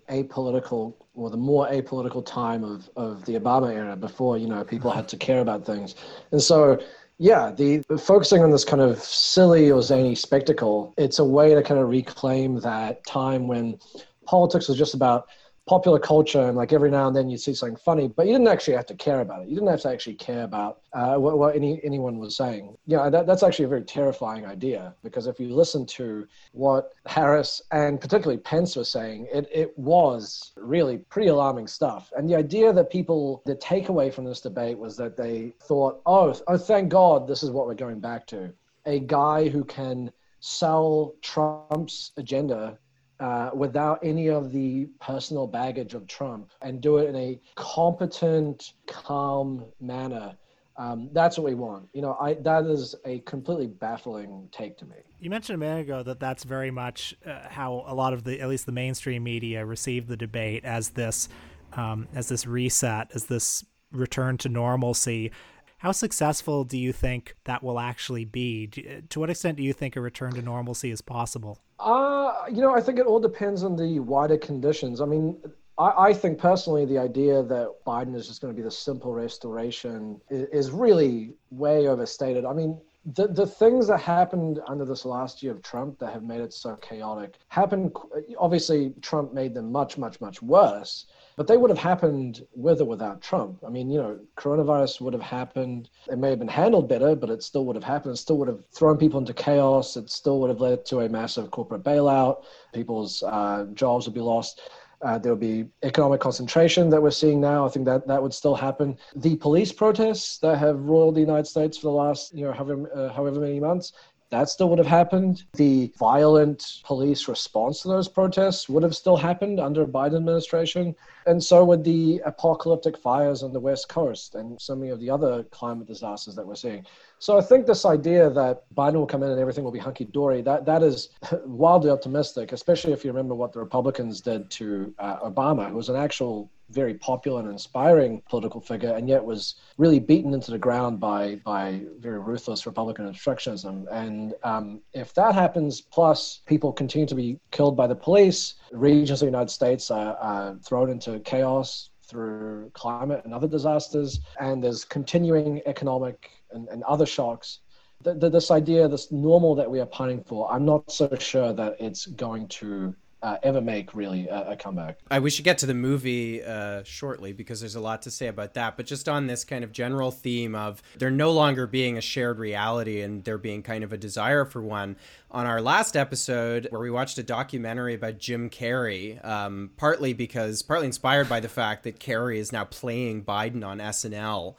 apolitical 0.10 0.94
or 1.14 1.30
the 1.30 1.38
more 1.38 1.68
apolitical 1.68 2.26
time 2.26 2.64
of, 2.64 2.90
of 2.96 3.26
the 3.26 3.34
Obama 3.34 3.74
era 3.74 3.96
before, 3.96 4.38
you 4.38 4.48
know, 4.48 4.64
people 4.64 4.92
had 4.92 5.08
to 5.10 5.18
care 5.18 5.42
about 5.42 5.66
things. 5.66 5.96
And 6.32 6.42
so, 6.42 6.80
yeah, 7.18 7.52
the 7.52 7.84
focusing 8.02 8.42
on 8.44 8.52
this 8.52 8.64
kind 8.64 8.82
of 8.82 9.00
silly 9.00 9.72
or 9.72 9.82
zany 9.82 10.16
spectacle, 10.16 10.94
it's 10.98 11.20
a 11.20 11.26
way 11.26 11.54
to 11.54 11.62
kind 11.62 11.80
of 11.80 11.90
reclaim 11.90 12.60
that 12.62 13.06
time 13.06 13.48
when 13.48 13.78
politics 14.26 14.68
was 14.70 14.78
just 14.78 14.94
about 14.94 15.28
popular 15.70 16.00
culture 16.00 16.42
and 16.42 16.58
like 16.58 16.74
every 16.74 16.90
now 16.90 17.06
and 17.06 17.16
then 17.16 17.30
you'd 17.30 17.40
see 17.40 17.54
something 17.54 17.78
funny 17.78 18.08
but 18.08 18.26
you 18.26 18.32
didn't 18.34 18.48
actually 18.48 18.76
have 18.76 18.88
to 18.88 18.96
care 18.96 19.22
about 19.22 19.44
it. 19.44 19.50
You 19.50 19.54
didn't 19.54 19.70
have 19.70 19.82
to 19.82 19.90
actually 19.90 20.16
care 20.16 20.44
about 20.44 20.82
uh, 20.94 21.18
what, 21.18 21.38
what, 21.38 21.56
any 21.56 21.80
anyone 21.84 22.18
was 22.18 22.36
saying. 22.36 22.76
Yeah 22.88 23.08
that, 23.12 23.28
that's 23.28 23.44
actually 23.44 23.66
a 23.66 23.68
very 23.76 23.84
terrifying 23.84 24.48
idea 24.48 24.96
because 25.04 25.28
if 25.28 25.40
you 25.40 25.50
listen 25.50 25.86
to 25.98 26.28
what 26.54 26.94
harris 27.06 27.62
and 27.72 28.02
particularly 28.02 28.42
pence 28.42 28.76
was 28.76 28.90
saying 28.90 29.28
it, 29.32 29.48
it 29.54 29.78
was 29.78 30.54
really 30.58 30.98
pretty 30.98 31.28
alarming 31.28 31.68
stuff. 31.68 32.12
And 32.18 32.28
the 32.28 32.36
idea 32.36 32.74
that 32.74 32.90
people 32.90 33.44
the 33.46 33.56
takeaway 33.56 34.12
from 34.12 34.26
this 34.26 34.42
debate 34.42 34.80
was 34.80 34.98
that 34.98 35.16
they 35.16 35.54
thought 35.62 36.02
oh 36.08 36.36
oh 36.48 36.58
thank 36.58 36.90
god 36.90 37.28
this 37.28 37.44
is 37.44 37.52
what 37.52 37.68
we're 37.68 37.86
going 37.86 38.00
back 38.00 38.26
to. 38.34 38.52
A 38.88 39.02
guy 39.02 39.50
who 39.50 39.64
can 39.64 40.12
sell 40.40 41.14
trump's 41.22 42.12
agenda 42.18 42.80
uh, 43.20 43.52
without 43.54 44.00
any 44.04 44.30
of 44.30 44.52
the 44.52 44.88
personal 45.02 45.46
baggage 45.46 45.94
of 45.94 46.08
Trump 46.08 46.52
and 46.62 46.82
do 46.82 46.98
it 46.98 47.10
in 47.10 47.16
a 47.16 47.40
competent, 47.56 48.74
calm 48.88 49.66
manner. 49.82 50.36
Um, 50.78 51.10
that's 51.12 51.38
what 51.38 51.44
we 51.44 51.56
want. 51.56 51.90
You 51.92 52.02
know, 52.02 52.18
I 52.22 52.36
that 52.36 52.66
is 52.66 52.96
a 53.04 53.20
completely 53.20 53.68
baffling 53.68 54.48
take 54.54 54.78
to 54.78 54.86
me. 54.86 54.96
You 55.20 55.30
mentioned 55.30 55.56
a 55.56 55.58
minute 55.58 55.82
ago 55.82 56.04
that 56.04 56.22
that's 56.22 56.46
very 56.46 56.72
much 56.72 57.14
uh, 57.26 57.50
how 57.50 57.84
a 57.86 57.94
lot 57.94 58.14
of 58.14 58.24
the, 58.24 58.40
at 58.40 58.48
least 58.48 58.66
the 58.66 58.72
mainstream 58.72 59.22
media, 59.24 59.66
received 59.66 60.08
the 60.08 60.16
debate 60.16 60.64
as 60.64 60.92
this, 60.92 61.28
um, 61.74 62.08
as 62.16 62.30
this 62.30 62.48
reset, 62.48 63.10
as 63.14 63.26
this 63.26 63.66
return 63.92 64.38
to 64.38 64.48
normalcy. 64.48 65.32
How 65.80 65.94
successful 65.94 66.66
do 66.66 66.78
you 66.78 66.92
think 66.92 67.36
that 67.46 67.64
will 67.64 67.80
actually 67.80 68.26
be? 68.26 68.68
To 69.10 69.20
what 69.20 69.30
extent 69.30 69.58
do 69.58 69.64
you 69.64 69.72
think 69.72 69.96
a 69.96 70.02
return 70.02 70.34
to 70.34 70.42
normalcy 70.42 70.92
is 70.92 71.02
possible? 71.02 71.60
Uh, 71.80 72.34
you 72.52 72.62
know, 72.62 72.76
I 72.76 72.82
think 72.82 73.00
it 73.00 73.06
all 73.06 73.22
depends 73.22 73.64
on 73.64 73.78
the 73.78 74.00
wider 74.00 74.38
conditions. 74.38 75.00
I 75.00 75.06
mean, 75.06 75.38
I, 75.78 76.14
think 76.14 76.38
personally, 76.38 76.84
the 76.84 76.98
idea 76.98 77.42
that 77.42 77.74
Biden 77.88 78.14
is 78.14 78.28
just 78.28 78.42
going 78.42 78.54
to 78.54 78.58
be 78.58 78.62
the 78.62 78.70
simple 78.70 79.14
restoration 79.14 80.20
is 80.30 80.72
really 80.72 81.36
way 81.50 81.88
overstated. 81.88 82.44
I 82.44 82.52
mean, 82.52 82.78
the, 83.16 83.28
the 83.28 83.48
things 83.48 83.88
that 83.88 84.00
happened 84.00 84.60
under 84.68 84.84
this 84.84 85.06
last 85.06 85.42
year 85.42 85.54
of 85.54 85.62
Trump 85.62 85.98
that 86.00 86.12
have 86.12 86.24
made 86.24 86.42
it 86.42 86.52
so 86.52 86.76
chaotic 86.76 87.36
happened. 87.48 87.96
Obviously, 88.38 88.94
Trump 89.02 89.34
made 89.34 89.54
them 89.54 89.72
much, 89.72 89.98
much, 89.98 90.20
much 90.20 90.42
worse 90.42 91.06
but 91.40 91.48
they 91.48 91.56
would 91.56 91.70
have 91.70 91.80
happened 91.80 92.46
with 92.54 92.82
or 92.82 92.86
without 92.86 93.22
Trump. 93.22 93.64
I 93.66 93.70
mean, 93.70 93.90
you 93.90 93.98
know, 93.98 94.20
coronavirus 94.36 95.00
would 95.00 95.14
have 95.14 95.22
happened. 95.22 95.90
It 96.12 96.18
may 96.18 96.32
have 96.32 96.40
been 96.40 96.50
handled 96.50 96.90
better, 96.90 97.16
but 97.16 97.30
it 97.30 97.44
still 97.44 97.64
would 97.64 97.78
have 97.78 97.84
happened. 97.86 98.16
It 98.16 98.18
still 98.18 98.38
would 98.40 98.50
have 98.50 98.62
thrown 98.74 98.98
people 98.98 99.22
into 99.22 99.34
chaos. 99.34 99.96
It 99.96 100.10
still 100.10 100.42
would 100.42 100.50
have 100.50 100.60
led 100.60 100.86
to 100.88 101.00
a 101.00 101.08
massive 101.08 101.50
corporate 101.50 101.82
bailout. 101.82 102.44
People's 102.74 103.24
uh, 103.24 103.68
jobs 103.74 104.06
would 104.06 104.14
be 104.14 104.20
lost. 104.20 104.70
Uh, 105.02 105.18
there 105.18 105.32
would 105.32 105.40
be 105.40 105.66
economic 105.82 106.20
concentration 106.20 106.90
that 106.90 107.02
we're 107.02 107.10
seeing 107.10 107.40
now. 107.40 107.66
I 107.66 107.70
think 107.70 107.86
that 107.86 108.06
that 108.08 108.22
would 108.22 108.34
still 108.34 108.56
happen. 108.56 108.98
The 109.16 109.38
police 109.38 109.72
protests 109.72 110.40
that 110.40 110.58
have 110.58 110.78
roiled 110.78 111.16
the 111.16 111.22
United 111.22 111.48
States 111.48 111.78
for 111.78 111.88
the 111.88 111.94
last, 111.94 112.34
you 112.34 112.44
know, 112.44 112.52
however, 112.52 112.92
uh, 112.94 113.14
however 113.14 113.40
many 113.40 113.62
months, 113.62 113.94
that 114.32 114.48
still 114.48 114.70
would 114.70 114.78
have 114.78 114.88
happened. 114.88 115.44
The 115.54 115.92
violent 115.98 116.82
police 116.84 117.28
response 117.28 117.82
to 117.82 117.88
those 117.88 118.08
protests 118.08 118.70
would 118.70 118.84
have 118.84 118.96
still 118.96 119.18
happened 119.18 119.60
under 119.60 119.86
Biden 119.86 120.18
administration. 120.18 120.96
And 121.26 121.44
so 121.44 121.66
would 121.66 121.84
the 121.84 122.22
apocalyptic 122.26 122.98
fires 122.98 123.42
on 123.42 123.54
the 123.54 123.60
West 123.60 123.90
Coast 123.90 124.36
and 124.36 124.60
so 124.62 124.76
many 124.76 124.92
of 124.92 125.00
the 125.00 125.10
other 125.10 125.44
climate 125.46 125.88
disasters 125.88 126.36
that 126.36 126.46
we're 126.46 126.56
seeing. 126.56 126.86
So 127.18 127.38
I 127.38 127.42
think 127.42 127.66
this 127.66 127.86
idea 127.86 128.30
that 128.30 128.64
Biden 128.76 128.96
will 128.96 129.08
come 129.08 129.24
in 129.24 129.32
and 129.32 129.40
everything 129.40 129.64
will 129.64 129.72
be 129.72 129.80
hunky 129.80 130.06
dory, 130.06 130.42
that, 130.44 130.66
that 130.66 130.84
is 130.84 131.10
wildly 131.46 131.90
optimistic, 131.90 132.52
especially 132.52 132.94
if 132.94 133.04
you 133.04 133.12
remember 133.12 133.34
what 133.34 133.52
the 133.52 133.60
Republicans 133.60 134.22
did 134.22 134.50
to 134.52 134.94
uh, 135.00 135.20
Obama, 135.20 135.70
who 135.70 135.76
was 135.76 135.90
an 135.90 135.96
actual 135.96 136.52
very 136.70 136.94
popular 136.94 137.42
and 137.42 137.50
inspiring 137.50 138.22
political 138.30 138.62
figure, 138.62 138.94
and 138.94 139.10
yet 139.10 139.24
was 139.24 139.56
really 139.78 140.00
beaten 140.00 140.34
into 140.34 140.52
the 140.52 140.58
ground 140.58 141.00
by 141.00 141.36
by 141.44 141.82
very 142.00 142.20
ruthless 142.20 142.66
Republican 142.66 143.12
obstructionism. 143.12 143.86
And 143.92 144.34
um, 144.44 144.82
if 144.94 145.14
that 145.16 145.34
happens, 145.34 145.82
plus 145.82 146.42
people 146.46 146.72
continue 146.72 147.08
to 147.08 147.16
be 147.16 147.40
killed 147.52 147.76
by 147.76 147.88
the 147.88 147.96
police, 147.96 148.56
regions 148.72 149.22
of 149.22 149.26
the 149.28 149.32
United 149.32 149.52
States 149.52 149.92
are, 149.92 150.16
are 150.18 150.56
thrown 150.64 150.90
into 150.90 151.20
chaos 151.20 151.90
through 152.04 152.72
climate 152.74 153.22
and 153.26 153.34
other 153.34 153.48
disasters, 153.48 154.20
and 154.40 154.64
there's 154.64 154.84
continuing 154.84 155.62
economic 155.66 156.32
and, 156.52 156.68
and 156.70 156.84
other 156.84 157.06
shocks. 157.06 157.60
The, 158.02 158.14
the, 158.14 158.30
this 158.30 158.50
idea, 158.50 158.88
this 158.88 159.12
normal 159.12 159.56
that 159.56 159.70
we 159.70 159.80
are 159.80 159.86
pining 159.86 160.24
for, 160.24 160.52
I'm 160.52 160.66
not 160.66 160.90
so 160.92 161.10
sure 161.20 161.54
that 161.54 161.76
it's 161.80 162.06
going 162.06 162.48
to 162.48 162.96
uh, 163.22 163.38
ever 163.44 163.60
make 163.60 163.94
really 163.94 164.28
a, 164.28 164.52
a 164.52 164.56
comeback. 164.56 164.98
I 165.12 165.20
we 165.20 165.30
should 165.30 165.46
get 165.46 165.58
to 165.60 165.66
the 165.66 165.74
movie 165.74 166.44
uh, 166.44 166.84
shortly 166.84 167.34
because 167.34 167.60
there's 167.60 167.76
a 167.76 167.80
lot 167.80 168.04
to 168.04 168.12
say 168.12 168.28
about 168.28 168.54
that. 168.54 168.78
But 168.78 168.86
just 168.86 169.10
on 169.10 169.28
this 169.28 169.44
kind 169.44 169.64
of 169.64 169.72
general 169.72 170.12
theme 170.12 170.56
of 170.56 170.82
there 170.98 171.12
no 171.12 171.32
longer 171.32 171.68
being 171.68 171.98
a 171.98 172.02
shared 172.02 172.40
reality 172.40 173.02
and 173.02 173.24
there 173.24 173.38
being 173.38 173.62
kind 173.62 173.84
of 173.84 173.92
a 173.92 173.98
desire 173.98 174.46
for 174.46 174.62
one. 174.62 174.96
On 175.32 175.46
our 175.46 175.62
last 175.62 175.96
episode, 175.96 176.68
where 176.72 176.82
we 176.82 176.90
watched 176.90 177.18
a 177.18 177.24
documentary 177.24 177.94
about 177.94 178.18
Jim 178.18 178.50
Carrey, 178.50 179.24
um, 179.24 179.72
partly 179.78 180.14
because 180.14 180.62
partly 180.62 180.88
inspired 180.88 181.30
by 181.30 181.40
the 181.40 181.50
fact 181.50 181.84
that 181.84 182.00
Carrey 182.00 182.38
is 182.38 182.52
now 182.52 182.66
playing 182.66 183.24
Biden 183.24 183.66
on 183.66 183.80
SNL. 183.80 184.56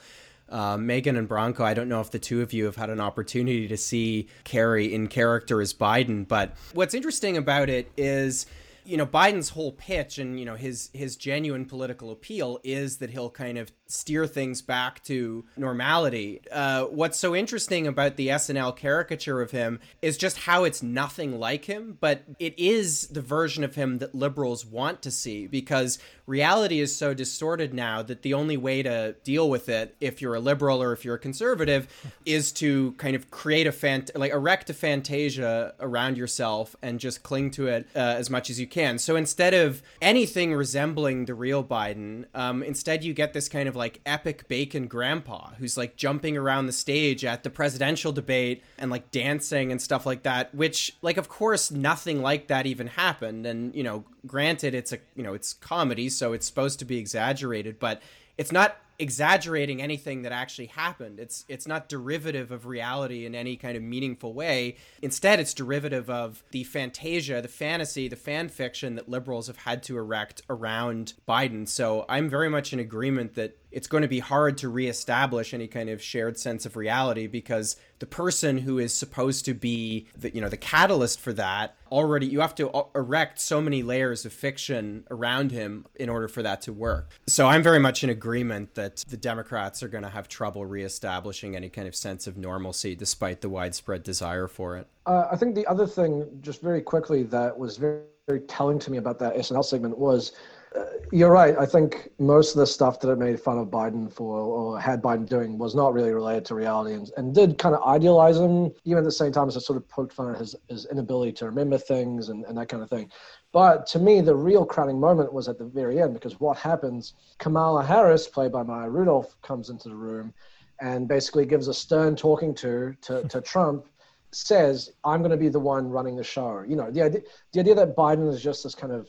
Uh, 0.50 0.76
Meagan 0.76 1.16
and 1.16 1.28
Branko, 1.28 1.60
I 1.60 1.74
don't 1.74 1.88
know 1.88 2.00
if 2.00 2.10
the 2.10 2.18
two 2.18 2.42
of 2.42 2.52
you 2.52 2.64
have 2.64 2.76
had 2.76 2.90
an 2.90 3.00
opportunity 3.00 3.68
to 3.68 3.76
see 3.76 4.26
Carrey 4.44 4.90
in 4.90 5.06
character 5.06 5.60
as 5.60 5.72
Biden, 5.72 6.26
but 6.26 6.56
what's 6.74 6.92
interesting 6.92 7.36
about 7.36 7.68
it 7.68 7.90
is 7.96 8.46
you 8.90 8.96
know 8.96 9.06
Biden's 9.06 9.50
whole 9.50 9.70
pitch 9.70 10.18
and 10.18 10.38
you 10.38 10.44
know 10.44 10.56
his 10.56 10.90
his 10.92 11.14
genuine 11.14 11.64
political 11.64 12.10
appeal 12.10 12.58
is 12.64 12.98
that 12.98 13.10
he'll 13.10 13.30
kind 13.30 13.56
of 13.56 13.70
steer 13.86 14.26
things 14.26 14.62
back 14.62 15.02
to 15.04 15.44
normality. 15.56 16.40
Uh, 16.50 16.84
what's 16.84 17.18
so 17.18 17.34
interesting 17.34 17.86
about 17.86 18.16
the 18.16 18.28
SNL 18.28 18.76
caricature 18.76 19.40
of 19.40 19.50
him 19.50 19.80
is 20.00 20.16
just 20.16 20.38
how 20.38 20.64
it's 20.64 20.82
nothing 20.82 21.38
like 21.38 21.64
him, 21.64 21.98
but 22.00 22.22
it 22.38 22.58
is 22.58 23.08
the 23.08 23.20
version 23.20 23.64
of 23.64 23.74
him 23.74 23.98
that 23.98 24.14
liberals 24.14 24.64
want 24.64 25.02
to 25.02 25.10
see 25.10 25.46
because 25.46 25.98
reality 26.26 26.80
is 26.80 26.94
so 26.94 27.12
distorted 27.12 27.74
now 27.74 28.02
that 28.02 28.22
the 28.22 28.34
only 28.34 28.56
way 28.56 28.82
to 28.82 29.14
deal 29.24 29.50
with 29.50 29.68
it, 29.68 29.96
if 30.00 30.22
you're 30.22 30.34
a 30.34 30.40
liberal 30.40 30.82
or 30.82 30.92
if 30.92 31.04
you're 31.04 31.16
a 31.16 31.18
conservative, 31.18 31.88
is 32.24 32.52
to 32.52 32.92
kind 32.92 33.16
of 33.16 33.30
create 33.30 33.66
a 33.66 33.72
fant 33.72 34.10
like 34.14 34.32
erect 34.32 34.70
a 34.70 34.74
fantasia 34.74 35.74
around 35.80 36.16
yourself 36.16 36.76
and 36.82 37.00
just 37.00 37.22
cling 37.22 37.50
to 37.50 37.66
it 37.66 37.86
uh, 37.96 37.98
as 37.98 38.30
much 38.30 38.50
as 38.50 38.60
you 38.60 38.66
can. 38.66 38.79
So 38.98 39.16
instead 39.16 39.54
of 39.54 39.82
anything 40.00 40.54
resembling 40.54 41.24
the 41.24 41.34
real 41.34 41.62
Biden, 41.62 42.24
um, 42.34 42.62
instead 42.62 43.04
you 43.04 43.14
get 43.14 43.32
this 43.32 43.48
kind 43.48 43.68
of 43.68 43.76
like 43.76 44.00
epic 44.06 44.48
bacon 44.48 44.86
grandpa 44.86 45.50
who's 45.58 45.76
like 45.76 45.96
jumping 45.96 46.36
around 46.36 46.66
the 46.66 46.72
stage 46.72 47.24
at 47.24 47.42
the 47.42 47.50
presidential 47.50 48.12
debate 48.12 48.62
and 48.78 48.90
like 48.90 49.10
dancing 49.10 49.70
and 49.70 49.80
stuff 49.80 50.06
like 50.06 50.22
that 50.22 50.54
which 50.54 50.96
like 51.02 51.16
of 51.16 51.28
course 51.28 51.70
nothing 51.70 52.22
like 52.22 52.48
that 52.48 52.66
even 52.66 52.86
happened. 52.86 53.46
And 53.46 53.74
you 53.74 53.82
know 53.82 54.04
granted 54.26 54.74
it's 54.74 54.92
a 54.92 54.98
you 55.14 55.22
know 55.22 55.34
it's 55.34 55.52
comedy 55.54 56.08
so 56.08 56.32
it's 56.32 56.46
supposed 56.46 56.78
to 56.78 56.84
be 56.84 56.98
exaggerated 56.98 57.78
but 57.78 58.02
it's 58.36 58.52
not 58.52 58.76
exaggerating 59.00 59.80
anything 59.80 60.22
that 60.22 60.32
actually 60.32 60.66
happened. 60.66 61.18
It's 61.18 61.44
it's 61.48 61.66
not 61.66 61.88
derivative 61.88 62.52
of 62.52 62.66
reality 62.66 63.24
in 63.24 63.34
any 63.34 63.56
kind 63.56 63.76
of 63.76 63.82
meaningful 63.82 64.34
way. 64.34 64.76
Instead, 65.02 65.40
it's 65.40 65.54
derivative 65.54 66.10
of 66.10 66.44
the 66.50 66.64
fantasia, 66.64 67.40
the 67.40 67.48
fantasy, 67.48 68.08
the 68.08 68.16
fan 68.16 68.48
fiction 68.48 68.94
that 68.96 69.08
liberals 69.08 69.46
have 69.46 69.56
had 69.56 69.82
to 69.84 69.96
erect 69.96 70.42
around 70.50 71.14
Biden. 71.26 71.66
So 71.66 72.04
I'm 72.08 72.28
very 72.28 72.50
much 72.50 72.72
in 72.72 72.78
agreement 72.78 73.34
that 73.34 73.56
it's 73.70 73.86
going 73.86 74.02
to 74.02 74.08
be 74.08 74.18
hard 74.18 74.58
to 74.58 74.68
reestablish 74.68 75.54
any 75.54 75.66
kind 75.66 75.88
of 75.88 76.02
shared 76.02 76.38
sense 76.38 76.66
of 76.66 76.76
reality 76.76 77.26
because 77.26 77.76
the 78.00 78.06
person 78.06 78.58
who 78.58 78.78
is 78.78 78.92
supposed 78.92 79.44
to 79.44 79.54
be 79.54 80.08
the 80.16 80.34
you 80.34 80.40
know 80.40 80.48
the 80.48 80.56
catalyst 80.56 81.20
for 81.20 81.32
that 81.34 81.76
already 81.92 82.26
you 82.26 82.40
have 82.40 82.54
to 82.54 82.86
erect 82.94 83.38
so 83.40 83.60
many 83.60 83.82
layers 83.82 84.24
of 84.24 84.32
fiction 84.32 85.04
around 85.10 85.52
him 85.52 85.86
in 85.96 86.08
order 86.08 86.28
for 86.28 86.42
that 86.42 86.62
to 86.62 86.72
work. 86.72 87.12
So 87.26 87.46
I'm 87.46 87.62
very 87.62 87.78
much 87.78 88.02
in 88.02 88.10
agreement 88.10 88.74
that 88.74 88.96
the 89.08 89.16
Democrats 89.16 89.82
are 89.82 89.88
going 89.88 90.04
to 90.04 90.10
have 90.10 90.28
trouble 90.28 90.64
reestablishing 90.66 91.56
any 91.56 91.68
kind 91.68 91.86
of 91.86 91.94
sense 91.94 92.26
of 92.26 92.36
normalcy 92.36 92.94
despite 92.94 93.40
the 93.40 93.48
widespread 93.48 94.02
desire 94.02 94.48
for 94.48 94.76
it. 94.76 94.86
Uh, 95.06 95.26
I 95.30 95.36
think 95.36 95.54
the 95.54 95.66
other 95.66 95.86
thing, 95.86 96.26
just 96.40 96.62
very 96.62 96.80
quickly, 96.80 97.24
that 97.24 97.58
was 97.58 97.76
very, 97.76 98.02
very 98.28 98.40
telling 98.40 98.78
to 98.78 98.90
me 98.90 98.98
about 98.98 99.18
that 99.18 99.34
SNL 99.34 99.64
segment 99.64 99.98
was 99.98 100.32
uh, 100.76 100.84
you're 101.10 101.32
right. 101.32 101.56
I 101.58 101.66
think 101.66 102.10
most 102.18 102.54
of 102.54 102.60
the 102.60 102.66
stuff 102.66 103.00
that 103.00 103.10
it 103.10 103.18
made 103.18 103.40
fun 103.40 103.58
of 103.58 103.68
Biden 103.68 104.12
for 104.12 104.38
or 104.38 104.80
had 104.80 105.02
Biden 105.02 105.28
doing 105.28 105.58
was 105.58 105.74
not 105.74 105.92
really 105.92 106.12
related 106.12 106.44
to 106.46 106.54
reality 106.54 106.94
and, 106.94 107.10
and 107.16 107.34
did 107.34 107.58
kind 107.58 107.74
of 107.74 107.82
idealize 107.82 108.38
him, 108.38 108.70
even 108.84 108.98
at 108.98 109.04
the 109.04 109.10
same 109.10 109.32
time 109.32 109.48
as 109.48 109.56
it 109.56 109.62
sort 109.62 109.76
of 109.76 109.88
poked 109.88 110.12
fun 110.12 110.32
at 110.32 110.38
his, 110.38 110.54
his 110.68 110.86
inability 110.86 111.32
to 111.32 111.46
remember 111.46 111.76
things 111.76 112.28
and, 112.28 112.44
and 112.44 112.56
that 112.56 112.68
kind 112.68 112.82
of 112.82 112.88
thing. 112.88 113.10
But 113.52 113.84
to 113.88 113.98
me, 113.98 114.20
the 114.20 114.36
real 114.36 114.64
crowning 114.64 115.00
moment 115.00 115.32
was 115.32 115.48
at 115.48 115.58
the 115.58 115.64
very 115.64 116.00
end 116.00 116.14
because 116.14 116.38
what 116.38 116.56
happens, 116.56 117.14
Kamala 117.38 117.84
Harris, 117.84 118.28
played 118.28 118.52
by 118.52 118.62
Maya 118.62 118.88
Rudolph, 118.88 119.34
comes 119.42 119.70
into 119.70 119.88
the 119.88 119.96
room 119.96 120.32
and 120.80 121.08
basically 121.08 121.46
gives 121.46 121.66
a 121.66 121.74
stern 121.74 122.14
talking 122.14 122.54
to 122.54 122.94
to, 123.02 123.24
to 123.24 123.40
Trump 123.52 123.86
says, 124.32 124.92
I'm 125.02 125.20
going 125.20 125.32
to 125.32 125.36
be 125.36 125.48
the 125.48 125.58
one 125.58 125.88
running 125.88 126.14
the 126.14 126.22
show. 126.22 126.62
You 126.66 126.76
know, 126.76 126.90
the 126.92 127.02
idea, 127.02 127.20
the 127.52 127.60
idea 127.60 127.74
that 127.74 127.96
Biden 127.96 128.32
is 128.32 128.40
just 128.40 128.62
this 128.62 128.76
kind 128.76 128.92
of 128.92 129.08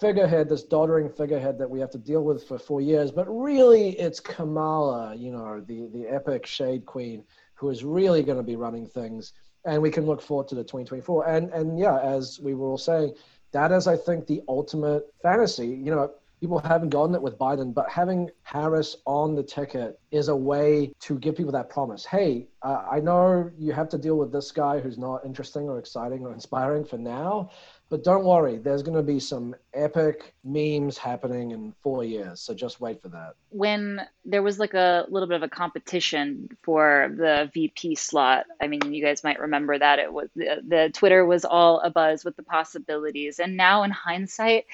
figurehead, 0.00 0.48
this 0.48 0.62
doddering 0.62 1.08
figurehead 1.08 1.58
that 1.58 1.68
we 1.68 1.80
have 1.80 1.90
to 1.90 1.98
deal 1.98 2.22
with 2.22 2.46
for 2.46 2.58
four 2.58 2.80
years. 2.80 3.10
But 3.10 3.26
really, 3.28 3.98
it's 3.98 4.20
Kamala, 4.20 5.14
you 5.14 5.32
know, 5.32 5.60
the, 5.60 5.88
the 5.92 6.06
epic 6.08 6.46
shade 6.46 6.86
queen, 6.86 7.24
who 7.54 7.70
is 7.70 7.84
really 7.84 8.22
going 8.22 8.38
to 8.38 8.44
be 8.44 8.56
running 8.56 8.86
things. 8.86 9.32
And 9.64 9.82
we 9.82 9.90
can 9.90 10.06
look 10.06 10.22
forward 10.22 10.48
to 10.48 10.54
the 10.54 10.62
2024. 10.62 11.28
And, 11.28 11.50
and 11.52 11.78
yeah, 11.78 11.98
as 12.00 12.38
we 12.40 12.54
were 12.54 12.68
all 12.68 12.78
saying, 12.78 13.14
that 13.52 13.72
is, 13.72 13.86
I 13.86 13.96
think, 13.96 14.26
the 14.26 14.42
ultimate 14.48 15.12
fantasy. 15.22 15.66
You 15.66 15.90
know, 15.92 16.10
people 16.40 16.58
haven't 16.58 16.90
gotten 16.90 17.14
it 17.14 17.22
with 17.22 17.38
Biden, 17.38 17.72
but 17.72 17.88
having 17.88 18.30
Harris 18.42 18.96
on 19.06 19.34
the 19.34 19.42
ticket 19.42 19.98
is 20.10 20.28
a 20.28 20.36
way 20.36 20.92
to 21.00 21.18
give 21.18 21.36
people 21.36 21.52
that 21.52 21.70
promise. 21.70 22.04
Hey, 22.04 22.46
uh, 22.62 22.84
I 22.90 23.00
know 23.00 23.50
you 23.58 23.72
have 23.72 23.88
to 23.90 23.98
deal 23.98 24.16
with 24.16 24.32
this 24.32 24.52
guy 24.52 24.78
who's 24.78 24.98
not 24.98 25.24
interesting 25.24 25.68
or 25.68 25.78
exciting 25.78 26.22
or 26.26 26.32
inspiring 26.32 26.84
for 26.84 26.98
now, 26.98 27.50
but 27.88 28.02
don't 28.02 28.24
worry, 28.24 28.58
there's 28.58 28.82
going 28.82 28.96
to 28.96 29.02
be 29.02 29.20
some 29.20 29.54
epic 29.72 30.34
memes 30.42 30.98
happening 30.98 31.52
in 31.52 31.72
four 31.82 32.02
years. 32.02 32.40
So 32.40 32.52
just 32.52 32.80
wait 32.80 33.00
for 33.00 33.08
that. 33.08 33.34
When 33.50 34.00
there 34.24 34.42
was 34.42 34.58
like 34.58 34.74
a 34.74 35.06
little 35.08 35.28
bit 35.28 35.36
of 35.36 35.44
a 35.44 35.48
competition 35.48 36.48
for 36.62 37.14
the 37.16 37.48
VP 37.54 37.94
slot, 37.94 38.46
I 38.60 38.66
mean, 38.66 38.92
you 38.92 39.04
guys 39.04 39.22
might 39.22 39.38
remember 39.38 39.78
that 39.78 40.00
it 40.00 40.12
was 40.12 40.28
the, 40.34 40.62
the 40.66 40.90
Twitter 40.92 41.24
was 41.24 41.44
all 41.44 41.80
abuzz 41.80 42.24
with 42.24 42.34
the 42.36 42.42
possibilities. 42.42 43.38
And 43.38 43.56
now 43.56 43.84
in 43.84 43.92
hindsight, 43.92 44.66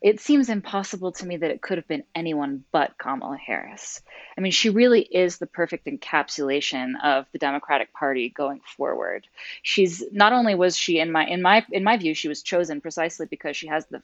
it 0.00 0.20
seems 0.20 0.48
impossible 0.48 1.12
to 1.12 1.26
me 1.26 1.36
that 1.36 1.50
it 1.50 1.60
could 1.60 1.78
have 1.78 1.88
been 1.88 2.04
anyone 2.14 2.64
but 2.70 2.96
Kamala 2.98 3.36
Harris. 3.36 4.00
I 4.36 4.40
mean, 4.40 4.52
she 4.52 4.70
really 4.70 5.00
is 5.02 5.38
the 5.38 5.46
perfect 5.46 5.86
encapsulation 5.86 6.92
of 7.02 7.26
the 7.32 7.38
Democratic 7.38 7.92
Party 7.92 8.28
going 8.28 8.60
forward. 8.76 9.26
She's 9.62 10.04
not 10.12 10.32
only 10.32 10.54
was 10.54 10.76
she 10.76 11.00
in 11.00 11.10
my 11.10 11.26
in 11.26 11.42
my 11.42 11.66
in 11.72 11.82
my 11.82 11.96
view 11.96 12.14
she 12.14 12.28
was 12.28 12.42
chosen 12.42 12.80
precisely 12.80 13.26
because 13.26 13.56
she 13.56 13.66
has 13.66 13.86
the 13.86 14.02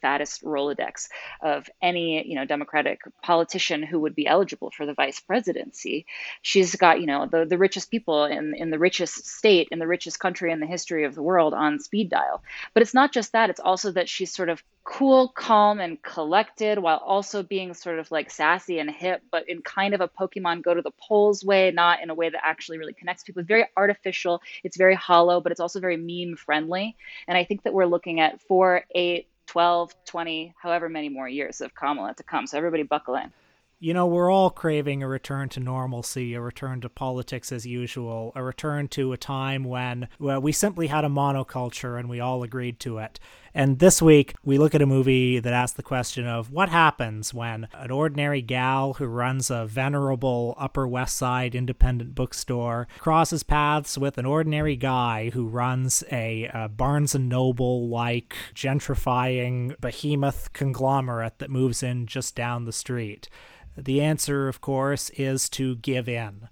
fattest 0.00 0.44
Rolodex 0.44 1.08
of 1.40 1.68
any, 1.82 2.26
you 2.26 2.34
know, 2.34 2.44
Democratic 2.44 3.00
politician 3.22 3.82
who 3.82 4.00
would 4.00 4.14
be 4.14 4.26
eligible 4.26 4.70
for 4.70 4.86
the 4.86 4.94
vice 4.94 5.20
presidency. 5.20 6.06
She's 6.42 6.74
got, 6.76 7.00
you 7.00 7.06
know, 7.06 7.26
the, 7.26 7.44
the 7.44 7.58
richest 7.58 7.90
people 7.90 8.24
in, 8.24 8.54
in 8.54 8.70
the 8.70 8.78
richest 8.78 9.26
state, 9.26 9.68
in 9.70 9.78
the 9.78 9.86
richest 9.86 10.20
country 10.20 10.52
in 10.52 10.60
the 10.60 10.66
history 10.66 11.04
of 11.04 11.14
the 11.14 11.22
world 11.22 11.54
on 11.54 11.80
speed 11.80 12.10
dial. 12.10 12.42
But 12.74 12.82
it's 12.82 12.94
not 12.94 13.12
just 13.12 13.32
that, 13.32 13.50
it's 13.50 13.60
also 13.60 13.92
that 13.92 14.08
she's 14.08 14.32
sort 14.32 14.48
of 14.48 14.62
cool, 14.84 15.28
calm, 15.28 15.80
and 15.80 16.00
collected 16.00 16.78
while 16.78 16.98
also 16.98 17.42
being 17.42 17.74
sort 17.74 17.98
of 17.98 18.08
like 18.12 18.30
sassy 18.30 18.78
and 18.78 18.88
hip, 18.88 19.20
but 19.32 19.48
in 19.48 19.60
kind 19.62 19.94
of 19.94 20.00
a 20.00 20.08
Pokemon 20.08 20.62
go 20.62 20.74
to 20.74 20.82
the 20.82 20.92
polls 20.92 21.44
way, 21.44 21.72
not 21.72 22.00
in 22.02 22.08
a 22.08 22.14
way 22.14 22.28
that 22.28 22.40
actually 22.44 22.78
really 22.78 22.92
connects 22.92 23.24
people. 23.24 23.40
It's 23.40 23.48
very 23.48 23.66
artificial, 23.76 24.40
it's 24.62 24.76
very 24.76 24.94
hollow, 24.94 25.40
but 25.40 25.50
it's 25.50 25.60
also 25.60 25.80
very 25.80 25.96
meme 25.96 26.36
friendly. 26.36 26.96
And 27.26 27.36
I 27.36 27.44
think 27.44 27.64
that 27.64 27.74
we're 27.74 27.86
looking 27.86 28.20
at 28.20 28.40
four, 28.42 28.84
eight, 28.94 29.28
12, 29.46 29.94
20, 30.04 30.54
however 30.60 30.88
many 30.88 31.08
more 31.08 31.28
years 31.28 31.60
of 31.60 31.74
Kamala 31.74 32.14
to 32.14 32.22
come. 32.22 32.46
So 32.46 32.58
everybody 32.58 32.82
buckle 32.82 33.14
in. 33.16 33.32
You 33.78 33.92
know, 33.92 34.06
we're 34.06 34.32
all 34.32 34.48
craving 34.48 35.02
a 35.02 35.08
return 35.08 35.50
to 35.50 35.60
normalcy, 35.60 36.32
a 36.32 36.40
return 36.40 36.80
to 36.80 36.88
politics 36.88 37.52
as 37.52 37.66
usual, 37.66 38.32
a 38.34 38.42
return 38.42 38.88
to 38.88 39.12
a 39.12 39.18
time 39.18 39.64
when 39.64 40.08
well, 40.18 40.40
we 40.40 40.52
simply 40.52 40.86
had 40.86 41.04
a 41.04 41.08
monoculture 41.08 41.98
and 41.98 42.08
we 42.08 42.18
all 42.18 42.42
agreed 42.42 42.80
to 42.80 42.96
it. 42.98 43.20
And 43.56 43.78
this 43.78 44.02
week, 44.02 44.34
we 44.44 44.58
look 44.58 44.74
at 44.74 44.82
a 44.82 44.86
movie 44.86 45.38
that 45.38 45.54
asks 45.54 45.78
the 45.78 45.82
question 45.82 46.26
of 46.26 46.52
what 46.52 46.68
happens 46.68 47.32
when 47.32 47.68
an 47.72 47.90
ordinary 47.90 48.42
gal 48.42 48.92
who 48.92 49.06
runs 49.06 49.50
a 49.50 49.64
venerable 49.64 50.54
Upper 50.58 50.86
West 50.86 51.16
Side 51.16 51.54
independent 51.54 52.14
bookstore 52.14 52.86
crosses 52.98 53.42
paths 53.42 53.96
with 53.96 54.18
an 54.18 54.26
ordinary 54.26 54.76
guy 54.76 55.30
who 55.30 55.46
runs 55.46 56.04
a, 56.12 56.50
a 56.52 56.68
Barnes 56.68 57.14
and 57.14 57.30
Noble 57.30 57.88
like 57.88 58.36
gentrifying 58.54 59.80
behemoth 59.80 60.52
conglomerate 60.52 61.38
that 61.38 61.48
moves 61.48 61.82
in 61.82 62.04
just 62.04 62.34
down 62.34 62.66
the 62.66 62.72
street. 62.72 63.26
The 63.74 64.02
answer, 64.02 64.48
of 64.48 64.60
course, 64.60 65.08
is 65.16 65.48
to 65.50 65.76
give 65.76 66.10
in. 66.10 66.50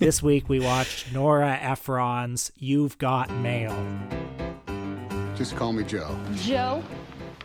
This 0.00 0.20
week 0.20 0.48
we 0.48 0.58
watched 0.58 1.12
Nora 1.12 1.60
Ephron's 1.62 2.50
You've 2.56 2.98
Got 2.98 3.30
Mail. 3.30 3.86
Just 5.40 5.56
call 5.56 5.72
me 5.72 5.84
Joe. 5.84 6.18
Joe? 6.34 6.84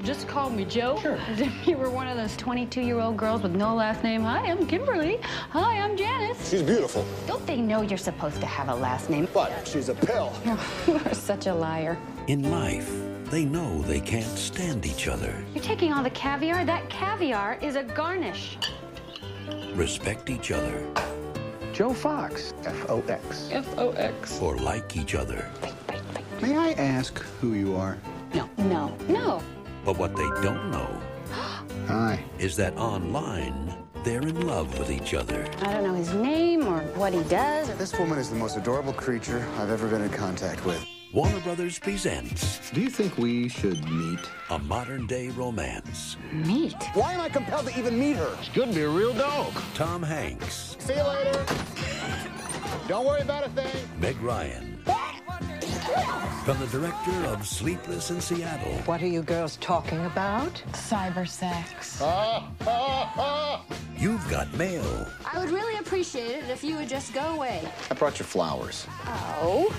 Just 0.03 0.27
call 0.27 0.49
me 0.49 0.65
Joe? 0.65 0.99
Sure. 1.01 1.15
As 1.15 1.39
if 1.47 1.65
you 1.65 1.77
were 1.77 1.89
one 1.89 2.09
of 2.09 2.17
those 2.17 2.35
22 2.35 2.81
year 2.81 2.99
old 2.99 3.15
girls 3.15 3.41
with 3.41 3.55
no 3.55 3.73
last 3.73 4.03
name. 4.03 4.21
Hi, 4.23 4.39
I'm 4.51 4.67
Kimberly. 4.67 5.21
Hi, 5.51 5.79
I'm 5.79 5.95
Janice. 5.95 6.49
She's 6.49 6.61
beautiful, 6.61 7.05
Don't 7.25 7.47
they 7.47 7.55
know 7.55 7.83
you're 7.83 7.97
supposed 7.97 8.41
to 8.41 8.47
have 8.47 8.67
a 8.67 8.75
last 8.75 9.09
name? 9.09 9.29
but 9.33 9.65
she's 9.65 9.87
a 9.87 9.95
pill. 9.95 10.33
You 10.87 10.95
are 11.05 11.13
such 11.13 11.47
a 11.47 11.53
liar. 11.55 11.97
In 12.27 12.51
life, 12.51 12.91
they 13.31 13.45
know 13.45 13.81
they 13.83 14.01
can't 14.01 14.37
stand 14.37 14.85
each 14.85 15.07
other. 15.07 15.33
You're 15.53 15.63
taking 15.63 15.93
all 15.93 16.03
the 16.03 16.09
caviar? 16.09 16.65
That 16.65 16.89
caviar 16.89 17.57
is 17.61 17.77
a 17.77 17.83
garnish. 17.83 18.57
Respect 19.73 20.29
each 20.29 20.51
other. 20.51 20.85
Joe 21.71 21.93
Fox, 21.93 22.53
F 22.65 22.89
O 22.89 23.01
X. 23.07 23.47
F 23.53 23.77
O 23.77 23.91
X. 23.91 24.41
Or 24.41 24.57
like 24.57 24.97
each 24.97 25.15
other. 25.15 25.49
May 26.41 26.55
I 26.57 26.71
ask 26.73 27.17
who 27.41 27.53
you 27.53 27.75
are? 27.75 27.97
No, 28.33 28.49
no, 28.57 28.95
no. 29.07 29.41
But 29.85 29.97
what 29.97 30.15
they 30.15 30.27
don't 30.41 30.71
know 30.71 30.99
Hi. 31.87 32.23
is 32.39 32.55
that 32.57 32.75
online, 32.77 33.73
they're 34.03 34.21
in 34.21 34.45
love 34.47 34.77
with 34.77 34.91
each 34.91 35.13
other. 35.13 35.47
I 35.61 35.71
don't 35.73 35.83
know 35.83 35.93
his 35.93 36.13
name 36.13 36.67
or 36.67 36.79
what 36.95 37.13
he 37.13 37.23
does. 37.23 37.69
This 37.77 37.97
woman 37.97 38.17
is 38.19 38.29
the 38.29 38.35
most 38.35 38.57
adorable 38.57 38.93
creature 38.93 39.47
I've 39.57 39.69
ever 39.71 39.87
been 39.87 40.01
in 40.01 40.09
contact 40.09 40.65
with. 40.65 40.83
Warner 41.13 41.39
Brothers 41.39 41.79
presents 41.79 42.69
Do 42.71 42.81
you 42.81 42.89
think 42.89 43.17
we 43.17 43.47
should 43.47 43.81
meet? 43.89 44.19
a 44.49 44.59
modern 44.59 45.07
day 45.07 45.29
romance. 45.29 46.17
Meet? 46.33 46.75
Why 46.93 47.13
am 47.13 47.21
I 47.21 47.29
compelled 47.29 47.67
to 47.67 47.79
even 47.79 47.97
meet 47.97 48.17
her? 48.17 48.35
She 48.43 48.51
could 48.51 48.75
be 48.75 48.81
a 48.81 48.89
real 48.89 49.13
dog. 49.13 49.53
Tom 49.73 50.03
Hanks, 50.03 50.75
See 50.79 50.93
you 50.95 51.03
later. 51.03 51.45
Don't 52.87 53.05
worry 53.05 53.21
about 53.21 53.45
a 53.45 53.49
thing. 53.49 53.71
Meg 53.99 54.19
Ryan. 54.21 54.74
From 56.45 56.59
the 56.59 56.67
director 56.67 57.11
of 57.25 57.45
Sleepless 57.45 58.09
in 58.11 58.19
Seattle, 58.19 58.73
What 58.85 59.01
are 59.01 59.07
you 59.07 59.21
girls 59.21 59.57
talking 59.57 60.03
about? 60.05 60.51
Cyber 60.71 61.27
sex. 61.27 61.99
you've 63.97 64.27
got 64.29 64.51
mail. 64.55 65.07
I 65.31 65.39
would 65.39 65.49
really 65.51 65.77
appreciate 65.77 66.31
it 66.31 66.49
if 66.49 66.63
you 66.63 66.75
would 66.75 66.89
just 66.89 67.13
go 67.13 67.21
away. 67.35 67.67
I 67.89 67.93
brought 67.93 68.19
you 68.19 68.25
flowers. 68.25 68.87
Oh. 69.07 69.75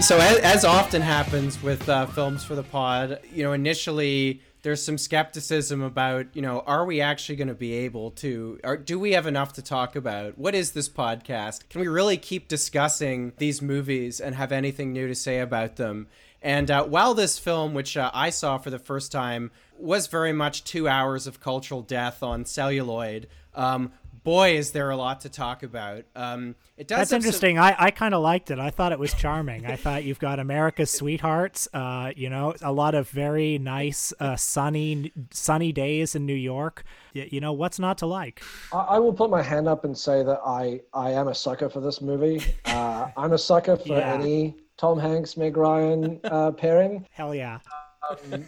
So 0.00 0.18
as, 0.18 0.38
as 0.38 0.64
often 0.64 1.02
happens 1.02 1.62
with 1.62 1.88
uh, 1.88 2.06
films 2.06 2.44
for 2.44 2.54
the 2.54 2.62
pod, 2.62 3.20
you 3.32 3.42
know, 3.42 3.52
initially 3.52 4.42
there's 4.64 4.82
some 4.82 4.96
skepticism 4.96 5.82
about, 5.82 6.26
you 6.32 6.40
know, 6.40 6.60
are 6.60 6.86
we 6.86 7.02
actually 7.02 7.36
going 7.36 7.48
to 7.48 7.54
be 7.54 7.74
able 7.74 8.10
to, 8.12 8.58
or 8.64 8.78
do 8.78 8.98
we 8.98 9.12
have 9.12 9.26
enough 9.26 9.52
to 9.52 9.62
talk 9.62 9.94
about? 9.94 10.38
What 10.38 10.54
is 10.54 10.72
this 10.72 10.88
podcast? 10.88 11.68
Can 11.68 11.82
we 11.82 11.86
really 11.86 12.16
keep 12.16 12.48
discussing 12.48 13.34
these 13.36 13.60
movies 13.60 14.20
and 14.20 14.34
have 14.34 14.52
anything 14.52 14.94
new 14.94 15.06
to 15.06 15.14
say 15.14 15.40
about 15.40 15.76
them? 15.76 16.06
And 16.40 16.70
uh, 16.70 16.84
while 16.84 17.12
this 17.12 17.38
film, 17.38 17.74
which 17.74 17.94
uh, 17.98 18.10
I 18.14 18.30
saw 18.30 18.56
for 18.56 18.70
the 18.70 18.78
first 18.78 19.12
time, 19.12 19.50
was 19.78 20.06
very 20.06 20.32
much 20.32 20.64
two 20.64 20.88
hours 20.88 21.26
of 21.26 21.40
cultural 21.40 21.82
death 21.82 22.22
on 22.22 22.46
celluloid, 22.46 23.28
um, 23.54 23.92
boy, 24.24 24.56
is 24.56 24.72
there 24.72 24.90
a 24.90 24.96
lot 24.96 25.20
to 25.20 25.28
talk 25.28 25.62
about. 25.62 26.04
Um, 26.16 26.56
it 26.76 26.88
does 26.88 26.98
That's 26.98 26.98
have 26.98 27.08
some- 27.08 27.16
interesting. 27.26 27.58
I, 27.58 27.76
I 27.78 27.90
kind 27.90 28.14
of 28.14 28.22
liked 28.22 28.50
it. 28.50 28.58
I 28.58 28.70
thought 28.70 28.90
it 28.92 28.98
was 28.98 29.14
charming. 29.14 29.66
I 29.66 29.76
thought 29.76 30.02
you've 30.04 30.18
got 30.18 30.40
America's 30.40 30.90
sweethearts. 30.90 31.68
Uh, 31.72 32.10
you 32.16 32.28
know, 32.30 32.54
a 32.62 32.72
lot 32.72 32.94
of 32.94 33.08
very 33.10 33.58
nice, 33.58 34.12
uh, 34.18 34.34
sunny, 34.36 35.12
sunny 35.30 35.70
days 35.72 36.14
in 36.14 36.26
New 36.26 36.34
York. 36.34 36.82
Y- 37.14 37.28
you 37.30 37.40
know, 37.40 37.52
what's 37.52 37.78
not 37.78 37.98
to 37.98 38.06
like? 38.06 38.42
I, 38.72 38.78
I 38.78 38.98
will 38.98 39.12
put 39.12 39.30
my 39.30 39.42
hand 39.42 39.68
up 39.68 39.84
and 39.84 39.96
say 39.96 40.22
that 40.24 40.40
I 40.44 40.80
I 40.92 41.12
am 41.12 41.28
a 41.28 41.34
sucker 41.34 41.68
for 41.68 41.80
this 41.80 42.00
movie. 42.00 42.42
Uh, 42.64 43.08
I'm 43.16 43.32
a 43.34 43.38
sucker 43.38 43.76
for 43.76 43.88
Yeah. 43.98 44.14
any 44.14 44.56
Tom 44.76 44.98
Hanks 44.98 45.36
Meg 45.36 45.56
Ryan 45.56 46.18
uh, 46.24 46.50
pairing. 46.50 47.06
Hell 47.12 47.34
yeah. 47.34 47.58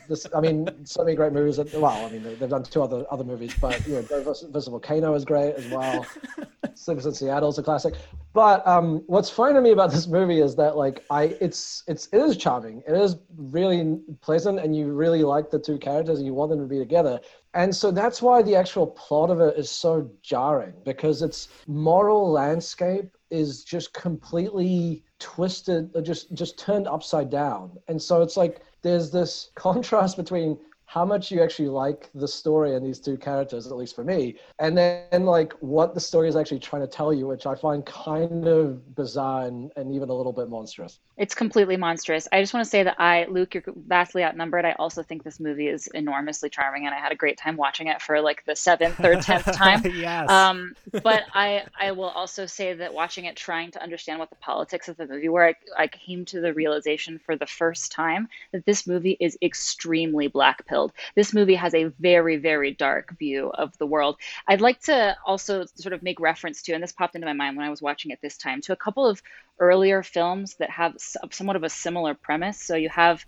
This, 0.08 0.26
I 0.34 0.40
mean, 0.40 0.84
so 0.84 1.04
many 1.04 1.16
great 1.16 1.32
movies. 1.32 1.56
That, 1.56 1.72
well, 1.72 2.04
I 2.06 2.10
mean, 2.10 2.22
they- 2.22 2.34
they've 2.34 2.48
done 2.48 2.62
two 2.62 2.82
other 2.82 3.04
other 3.10 3.24
movies, 3.24 3.54
but 3.54 3.86
you 3.86 3.94
know, 3.94 4.22
vs. 4.22 4.68
Volcano 4.68 5.14
is 5.14 5.24
great 5.24 5.54
as 5.54 5.66
well. 5.66 6.08
Sleepless 6.74 7.06
in 7.06 7.14
Seattle 7.14 7.48
is 7.48 7.58
a 7.58 7.62
classic. 7.62 7.94
But 8.32 8.66
um, 8.66 9.02
what's 9.06 9.30
funny 9.30 9.54
to 9.54 9.60
me 9.62 9.70
about 9.70 9.90
this 9.90 10.06
movie 10.06 10.40
is 10.40 10.56
that 10.56 10.76
like 10.76 11.04
I, 11.08 11.36
it's 11.40 11.82
it's 11.86 12.08
it 12.12 12.18
is 12.18 12.36
charming. 12.36 12.82
It 12.86 12.92
is 12.94 13.16
really 13.36 13.98
pleasant, 14.20 14.58
and 14.60 14.76
you 14.76 14.92
really 14.92 15.22
like 15.22 15.50
the 15.50 15.58
two 15.58 15.78
characters, 15.78 16.18
and 16.18 16.26
you 16.26 16.34
want 16.34 16.50
them 16.50 16.60
to 16.60 16.66
be 16.66 16.78
together. 16.78 17.20
And 17.54 17.74
so 17.74 17.90
that's 17.90 18.20
why 18.20 18.42
the 18.42 18.54
actual 18.54 18.86
plot 18.88 19.30
of 19.30 19.40
it 19.40 19.56
is 19.56 19.70
so 19.70 20.10
jarring 20.22 20.74
because 20.84 21.22
its 21.22 21.48
moral 21.66 22.30
landscape 22.30 23.15
is 23.30 23.64
just 23.64 23.92
completely 23.92 25.04
twisted, 25.18 25.90
uh, 25.96 26.00
just 26.00 26.32
just 26.34 26.58
turned 26.58 26.86
upside 26.86 27.30
down. 27.30 27.72
And 27.88 28.00
so 28.00 28.22
it's 28.22 28.36
like 28.36 28.62
there's 28.82 29.10
this 29.10 29.50
contrast 29.54 30.16
between 30.16 30.58
how 30.86 31.04
much 31.04 31.30
you 31.32 31.42
actually 31.42 31.68
like 31.68 32.08
the 32.14 32.28
story 32.28 32.74
and 32.74 32.86
these 32.86 33.00
two 33.00 33.16
characters, 33.16 33.66
at 33.66 33.76
least 33.76 33.94
for 33.96 34.04
me, 34.04 34.36
and 34.60 34.78
then 34.78 35.26
like 35.26 35.52
what 35.54 35.94
the 35.94 36.00
story 36.00 36.28
is 36.28 36.36
actually 36.36 36.60
trying 36.60 36.82
to 36.82 36.88
tell 36.88 37.12
you, 37.12 37.26
which 37.26 37.44
I 37.44 37.56
find 37.56 37.84
kind 37.84 38.46
of 38.46 38.94
bizarre 38.94 39.46
and, 39.46 39.72
and 39.76 39.92
even 39.92 40.08
a 40.08 40.14
little 40.14 40.32
bit 40.32 40.48
monstrous. 40.48 41.00
It's 41.16 41.34
completely 41.34 41.76
monstrous. 41.76 42.28
I 42.30 42.40
just 42.40 42.54
want 42.54 42.64
to 42.64 42.70
say 42.70 42.84
that 42.84 43.00
I, 43.00 43.26
Luke, 43.28 43.54
you're 43.54 43.64
vastly 43.74 44.22
outnumbered. 44.22 44.64
I 44.64 44.72
also 44.72 45.02
think 45.02 45.24
this 45.24 45.40
movie 45.40 45.66
is 45.66 45.88
enormously 45.88 46.50
charming, 46.50 46.86
and 46.86 46.94
I 46.94 46.98
had 46.98 47.10
a 47.10 47.16
great 47.16 47.36
time 47.36 47.56
watching 47.56 47.88
it 47.88 48.00
for 48.00 48.20
like 48.20 48.44
the 48.44 48.54
seventh 48.54 49.00
or 49.04 49.16
tenth 49.20 49.50
time. 49.52 49.82
yes. 49.94 50.30
Um, 50.30 50.76
but 51.02 51.24
I, 51.34 51.64
I 51.78 51.92
will 51.92 52.10
also 52.10 52.46
say 52.46 52.74
that 52.74 52.94
watching 52.94 53.24
it, 53.24 53.34
trying 53.34 53.72
to 53.72 53.82
understand 53.82 54.20
what 54.20 54.30
the 54.30 54.36
politics 54.36 54.88
of 54.88 54.96
the 54.96 55.06
movie 55.06 55.28
were, 55.28 55.48
I, 55.48 55.54
I 55.76 55.86
came 55.88 56.24
to 56.26 56.40
the 56.40 56.54
realization 56.54 57.18
for 57.18 57.34
the 57.34 57.46
first 57.46 57.90
time 57.90 58.28
that 58.52 58.64
this 58.64 58.86
movie 58.86 59.16
is 59.18 59.36
extremely 59.42 60.28
black 60.28 60.66
This 61.14 61.32
movie 61.32 61.54
has 61.54 61.74
a 61.74 61.84
very, 61.98 62.36
very 62.36 62.72
dark 62.72 63.16
view 63.18 63.50
of 63.50 63.76
the 63.78 63.86
world. 63.86 64.16
I'd 64.46 64.60
like 64.60 64.80
to 64.82 65.16
also 65.24 65.64
sort 65.74 65.92
of 65.92 66.02
make 66.02 66.20
reference 66.20 66.62
to, 66.62 66.72
and 66.72 66.82
this 66.82 66.92
popped 66.92 67.14
into 67.14 67.26
my 67.26 67.32
mind 67.32 67.56
when 67.56 67.66
I 67.66 67.70
was 67.70 67.82
watching 67.82 68.10
it 68.10 68.20
this 68.22 68.36
time, 68.36 68.60
to 68.62 68.72
a 68.72 68.76
couple 68.76 69.06
of 69.06 69.22
earlier 69.58 70.02
films 70.02 70.54
that 70.56 70.70
have 70.70 70.96
somewhat 71.30 71.56
of 71.56 71.62
a 71.62 71.70
similar 71.70 72.14
premise. 72.14 72.60
So 72.60 72.76
you 72.76 72.88
have 72.88 73.24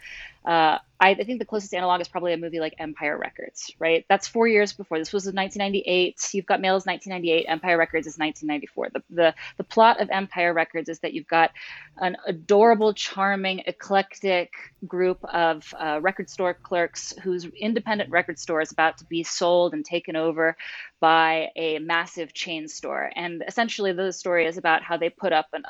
uh, 0.49 0.79
I, 0.99 1.14
think 1.14 1.41
the 1.41 1.45
closest 1.45 1.75
analog 1.75 2.01
is 2.01 2.09
probably 2.09 2.33
a 2.33 2.38
movie 2.38 2.59
like 2.59 2.75
Empire 2.79 3.19
Records, 3.19 3.71
right? 3.79 4.07
That's 4.09 4.27
four 4.27 4.49
years 4.49 4.73
before. 4.73 4.99
This 4.99 5.12
was 5.12 5.27
in 5.27 5.37
1998. 5.37 6.31
You've 6.33 6.47
got 6.47 6.62
Mail 6.62 6.75
is 6.77 6.87
1998. 6.87 7.47
Empire 7.47 7.77
Records 7.77 8.07
is 8.07 8.17
1994. 8.17 8.88
The, 8.95 9.14
the 9.14 9.35
the 9.59 9.64
plot 9.64 10.01
of 10.01 10.09
Empire 10.11 10.55
Records 10.55 10.88
is 10.88 11.01
that 11.01 11.12
you've 11.12 11.29
got 11.29 11.51
an 11.99 12.17
adorable, 12.27 12.95
charming, 12.95 13.62
eclectic 13.67 14.55
group 14.87 15.23
of 15.25 15.73
uh, 15.79 16.01
record 16.01 16.31
store 16.31 16.55
clerks 16.55 17.12
whose 17.23 17.45
independent 17.45 18.11
record 18.11 18.38
store 18.38 18.62
is 18.62 18.73
about 18.73 18.97
to 18.99 19.05
be 19.05 19.23
sold 19.23 19.75
and 19.75 19.85
taken 19.85 20.17
over 20.17 20.57
by 21.00 21.48
a 21.56 21.78
massive 21.78 22.32
chain 22.32 22.68
store. 22.68 23.11
And 23.14 23.44
essentially, 23.46 23.92
the 23.92 24.12
story 24.12 24.46
is 24.46 24.58
about 24.58 24.82
how 24.82 24.96
they 24.96 25.11
put 25.11 25.32
up 25.32 25.46
an, 25.52 25.64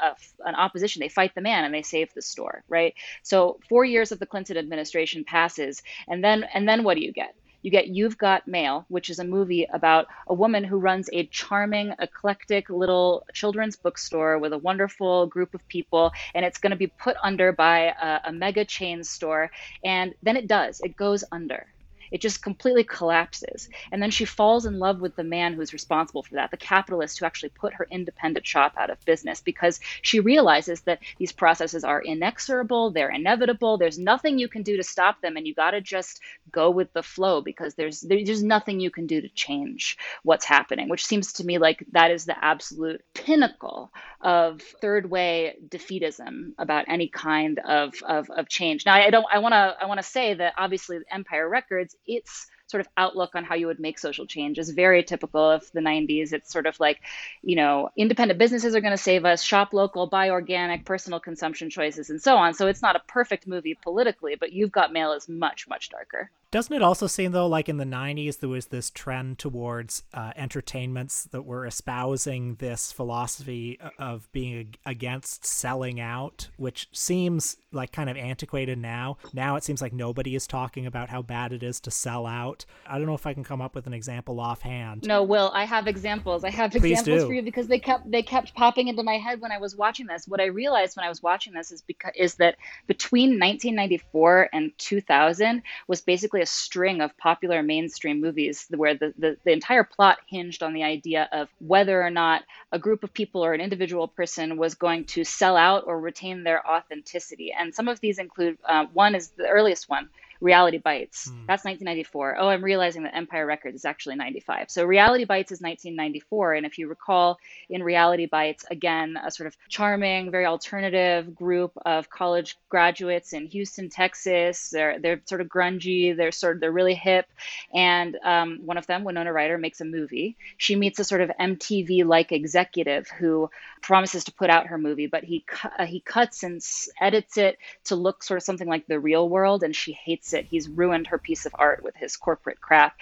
an 0.45 0.55
opposition. 0.55 1.01
They 1.01 1.09
fight 1.09 1.35
the 1.35 1.41
man 1.41 1.65
and 1.65 1.75
they 1.75 1.83
save 1.83 2.13
the 2.15 2.23
store, 2.23 2.65
right? 2.69 2.95
So 3.23 3.59
four 3.69 3.85
years 3.85 4.13
of 4.13 4.19
the 4.19 4.27
Clinton 4.27 4.57
administration 4.57 5.25
passes, 5.25 5.83
and 6.07 6.23
then 6.23 6.45
and 6.55 6.69
then 6.69 6.85
what 6.85 6.97
do 6.97 7.03
you 7.03 7.13
get? 7.13 7.35
You 7.61 7.73
get 7.73 7.89
You've 7.89 8.17
Got 8.17 8.47
Mail, 8.47 8.87
which 8.89 9.11
is 9.11 9.19
a 9.19 9.25
movie 9.25 9.67
about 9.73 10.07
a 10.29 10.35
woman 10.35 10.63
who 10.63 10.79
runs 10.79 11.11
a 11.13 11.27
charming, 11.27 11.93
eclectic 11.99 12.71
little 12.71 13.27
children's 13.35 13.77
bookstore 13.77 14.39
with 14.39 14.53
a 14.53 14.59
wonderful 14.59 15.27
group 15.27 15.55
of 15.55 15.67
people, 15.69 16.13
and 16.35 16.45
it's 16.45 16.59
going 16.59 16.71
to 16.71 16.77
be 16.77 16.87
put 16.87 17.17
under 17.23 17.53
by 17.53 17.93
a, 18.01 18.21
a 18.27 18.33
mega 18.33 18.65
chain 18.65 19.03
store. 19.03 19.51
And 19.83 20.15
then 20.23 20.37
it 20.37 20.47
does, 20.47 20.81
it 20.81 20.97
goes 20.97 21.25
under. 21.33 21.67
It 22.11 22.21
just 22.21 22.43
completely 22.43 22.85
collapses. 22.85 23.69
And 23.93 24.03
then 24.03 24.11
she 24.11 24.25
falls 24.25 24.67
in 24.67 24.79
love 24.79 25.01
with 25.01 25.17
the 25.17 25.25
man 25.25 25.55
who's 25.55 25.73
responsible 25.73 26.23
for 26.23 26.35
that, 26.35 26.51
the 26.51 26.57
capitalist 26.57 27.19
who 27.19 27.27
actually 27.27 27.51
put 27.51 27.75
her 27.75 27.87
independent 27.91 28.47
shop 28.47 28.75
out 28.77 28.91
of 28.91 29.05
business 29.05 29.41
because 29.41 29.81
she 30.03 30.21
realizes 30.21 30.81
that 30.83 31.01
these 31.19 31.33
processes 31.33 31.85
are 31.85 32.03
inexorable, 32.03 32.91
they're 32.91 33.11
inevitable, 33.11 33.79
there's 33.79 33.99
nothing 33.99 34.39
you 34.39 34.49
can 34.49 34.63
do 34.63 34.77
to 34.77 34.83
stop 34.83 35.21
them, 35.21 35.37
and 35.37 35.47
you 35.47 35.55
got 35.55 35.73
to 35.73 35.81
just 35.81 36.21
go 36.51 36.71
with 36.71 36.93
the 36.93 37.03
flow 37.03 37.41
because 37.41 37.75
there's 37.75 38.01
there's 38.01 38.43
nothing 38.43 38.81
you 38.81 38.91
can 38.91 39.07
do 39.07 39.21
to 39.21 39.29
change 39.29 39.97
what's 40.23 40.45
happening, 40.45 40.89
which 40.89 41.05
seems 41.05 41.35
to 41.35 41.45
me 41.45 41.59
like 41.59 41.85
that 41.93 42.11
is 42.11 42.25
the 42.25 42.45
absolute 42.45 43.03
pinnacle 43.15 43.93
of 44.21 44.61
third 44.81 45.11
way 45.11 45.57
defeatism 45.69 46.53
about 46.59 46.87
any 46.89 47.09
kind 47.09 47.59
of, 47.61 47.95
of, 48.07 48.29
of 48.31 48.49
change. 48.49 48.85
Now 48.85 48.95
I 48.95 49.11
don't 49.11 49.27
I 49.33 49.39
wanna 49.39 49.77
I 49.81 49.87
wanna 49.87 50.03
say 50.03 50.35
that 50.35 50.55
obviously 50.59 50.99
Empire 51.11 51.49
Records, 51.49 51.95
its 52.07 52.47
sort 52.69 52.81
of 52.83 52.89
outlook 52.97 53.35
on 53.35 53.45
how 53.45 53.55
you 53.55 53.67
would 53.67 53.81
make 53.81 53.99
social 53.99 54.27
change 54.27 54.59
is 54.59 54.71
very 54.71 55.03
typical 55.03 55.51
of 55.51 55.71
the 55.73 55.81
90s. 55.81 56.33
It's 56.33 56.53
sort 56.53 56.67
of 56.67 56.79
like, 56.79 57.01
you 57.43 57.57
know, 57.57 57.91
independent 57.97 58.39
businesses 58.39 58.75
are 58.75 58.81
going 58.81 58.93
to 58.93 58.97
save 58.97 59.25
us, 59.25 59.43
shop 59.43 59.73
local, 59.73 60.07
buy 60.07 60.31
organic, 60.31 60.85
personal 60.85 61.19
consumption 61.19 61.71
choices, 61.71 62.11
and 62.11 62.21
so 62.21 62.37
on. 62.37 62.55
So 62.55 62.67
it's 62.67 62.83
not 62.83 62.97
a 62.97 63.01
perfect 63.09 63.47
movie 63.47 63.77
politically, 63.83 64.37
but 64.39 64.53
You've 64.53 64.73
Got 64.73 64.93
Mail 64.93 65.13
is 65.13 65.29
much, 65.29 65.67
much 65.69 65.89
darker. 65.89 66.31
Doesn't 66.51 66.75
it 66.75 66.83
also 66.83 67.07
seem 67.07 67.33
though, 67.33 67.47
like 67.47 67.69
in 67.69 67.77
the 67.77 67.85
'90s, 67.85 68.39
there 68.39 68.49
was 68.49 68.67
this 68.67 68.89
trend 68.89 69.39
towards 69.39 70.03
uh, 70.15 70.33
entertainments 70.35 71.25
that 71.25 71.43
were 71.43 71.67
espousing 71.67 72.55
this 72.55 72.91
philosophy 72.91 73.79
of 73.99 74.33
being 74.33 74.75
against 74.87 75.45
selling 75.45 76.01
out, 76.01 76.49
which 76.57 76.89
seems 76.91 77.59
like 77.71 77.93
kind 77.93 78.09
of 78.09 78.17
antiquated 78.17 78.79
now. 78.79 79.19
Now 79.35 79.57
it 79.57 79.65
seems 79.65 79.83
like 79.83 79.93
nobody 79.93 80.35
is 80.35 80.47
talking 80.47 80.87
about 80.87 81.11
how 81.11 81.21
bad 81.21 81.53
it 81.53 81.63
is 81.63 81.81
to 81.81 81.91
sell 81.91 82.27
out. 82.27 82.58
Out. 82.59 82.93
I 82.93 82.99
don't 82.99 83.07
know 83.07 83.15
if 83.15 83.27
I 83.27 83.35
can 83.35 83.45
come 83.45 83.61
up 83.61 83.75
with 83.75 83.87
an 83.87 83.93
example 83.93 84.41
offhand. 84.41 85.07
No, 85.07 85.23
Will, 85.23 85.51
I 85.55 85.65
have 85.65 85.87
examples. 85.87 86.45
I 86.45 86.51
have 86.51 86.71
Please 86.71 86.99
examples 86.99 87.23
do. 87.23 87.27
for 87.27 87.35
you 87.35 87.43
because 87.43 87.69
they 87.69 87.79
kept 87.79 88.11
they 88.11 88.23
kept 88.23 88.55
popping 88.55 88.89
into 88.89 89.03
my 89.03 89.19
head 89.19 89.41
when 89.41 89.53
I 89.53 89.59
was 89.59 89.77
watching 89.77 90.07
this. 90.07 90.27
What 90.27 90.41
I 90.41 90.47
realized 90.47 90.97
when 90.97 91.05
I 91.05 91.09
was 91.09 91.23
watching 91.23 91.53
this 91.53 91.71
is 91.71 91.83
because 91.83 92.13
is 92.17 92.35
that 92.37 92.57
between 92.87 93.31
1994 93.31 94.49
and 94.53 94.73
2000 94.79 95.63
was 95.87 96.01
basically 96.01 96.41
a 96.41 96.47
string 96.47 97.01
of 97.01 97.17
popular 97.19 97.63
mainstream 97.63 98.21
movies 98.21 98.67
where 98.75 98.95
the, 98.95 99.13
the, 99.19 99.37
the 99.45 99.53
entire 99.53 99.85
plot 99.85 100.19
hinged 100.27 100.63
on 100.63 100.73
the 100.73 100.83
idea 100.83 101.29
of 101.33 101.49
whether 101.59 102.03
or 102.03 102.11
not 102.11 102.43
a 102.73 102.79
group 102.79 103.05
of 103.05 103.13
people 103.13 103.45
or 103.45 103.55
an 103.55 103.61
individual 103.61 104.09
person 104.09 104.57
was 104.57 104.75
going 104.75 105.05
to 105.05 105.25
sell 105.25 105.57
out 105.57 105.85
or 105.87 106.01
retain 106.01 106.45
their 106.45 106.67
authenticity. 106.67 107.53
And 107.53 107.75
some 107.75 107.89
of 107.89 108.01
these 108.01 108.19
include 108.19 108.59
uh, 108.65 108.87
one 108.93 109.15
is 109.15 109.29
the 109.31 109.49
earliest 109.49 109.89
one, 109.89 110.09
Reality 110.41 110.79
Bites. 110.79 111.27
That's 111.47 111.65
1994. 111.65 112.37
Oh, 112.39 112.49
I'm 112.49 112.63
realizing 112.63 113.03
that 113.03 113.17
Empire 113.17 113.45
Records 113.47 113.77
is 113.77 113.85
actually 113.85 114.17
95. 114.17 114.71
So 114.71 114.85
Reality 114.85 115.25
Bites 115.25 115.51
is 115.51 115.61
1994. 115.61 116.55
And 116.55 116.67
if 116.67 116.79
you 116.79 116.89
recall, 116.89 117.39
in 117.69 117.83
Reality 117.83 118.27
Bites, 118.27 118.65
again, 118.71 119.17
a 119.23 119.31
sort 119.31 119.49
of 119.49 119.57
charming, 119.69 120.31
very 120.31 120.47
alternative 120.47 121.35
group 121.35 121.73
of 121.85 122.09
college 122.09 122.57
graduates 122.69 123.33
in 123.33 123.47
Houston, 123.47 123.89
Texas. 123.89 124.71
They're 124.71 124.99
they're 125.01 125.21
sort 125.25 125.41
of 125.41 125.49
grungy. 125.49 126.17
They're 126.17 126.33
sort 126.33 126.57
of 126.57 126.61
they're 126.61 126.73
really 126.73 126.95
hip. 126.95 127.27
And 127.75 128.17
um, 128.25 128.61
one 128.65 128.79
of 128.79 128.87
them, 128.87 129.05
Winona 129.05 129.33
Ryder, 129.33 129.59
makes 129.59 129.81
a 129.81 129.85
movie. 129.85 130.37
She 130.57 130.77
meets 130.77 130.99
a 130.99 131.05
sort 131.05 131.21
of 131.21 131.31
MTV-like 131.41 132.33
executive 132.33 133.09
who 133.09 133.51
promises 133.83 134.25
to 134.25 134.33
put 134.33 134.51
out 134.51 134.67
her 134.69 134.79
movie, 134.79 135.07
but 135.07 135.25
he 135.25 135.45
cu- 135.47 135.69
uh, 135.79 135.87
he 135.87 136.01
cuts 136.01 136.43
and 136.43 136.57
s- 136.57 136.89
edits 137.01 137.37
it 137.37 137.59
to 137.85 137.97
look 137.97 138.23
sort 138.23 138.39
of 138.39 138.43
something 138.43 138.69
like 138.69 138.87
the 138.87 138.99
real 139.01 139.29
world, 139.29 139.63
and 139.63 139.75
she 139.75 139.93
hates 139.93 140.28
it. 140.33 140.47
He's 140.47 140.69
ruined 140.69 141.09
her 141.09 141.19
piece 141.19 141.47
of 141.47 141.55
art 141.59 141.83
with 141.83 141.97
his 141.97 142.17
corporate 142.17 142.61
crap. 142.61 142.97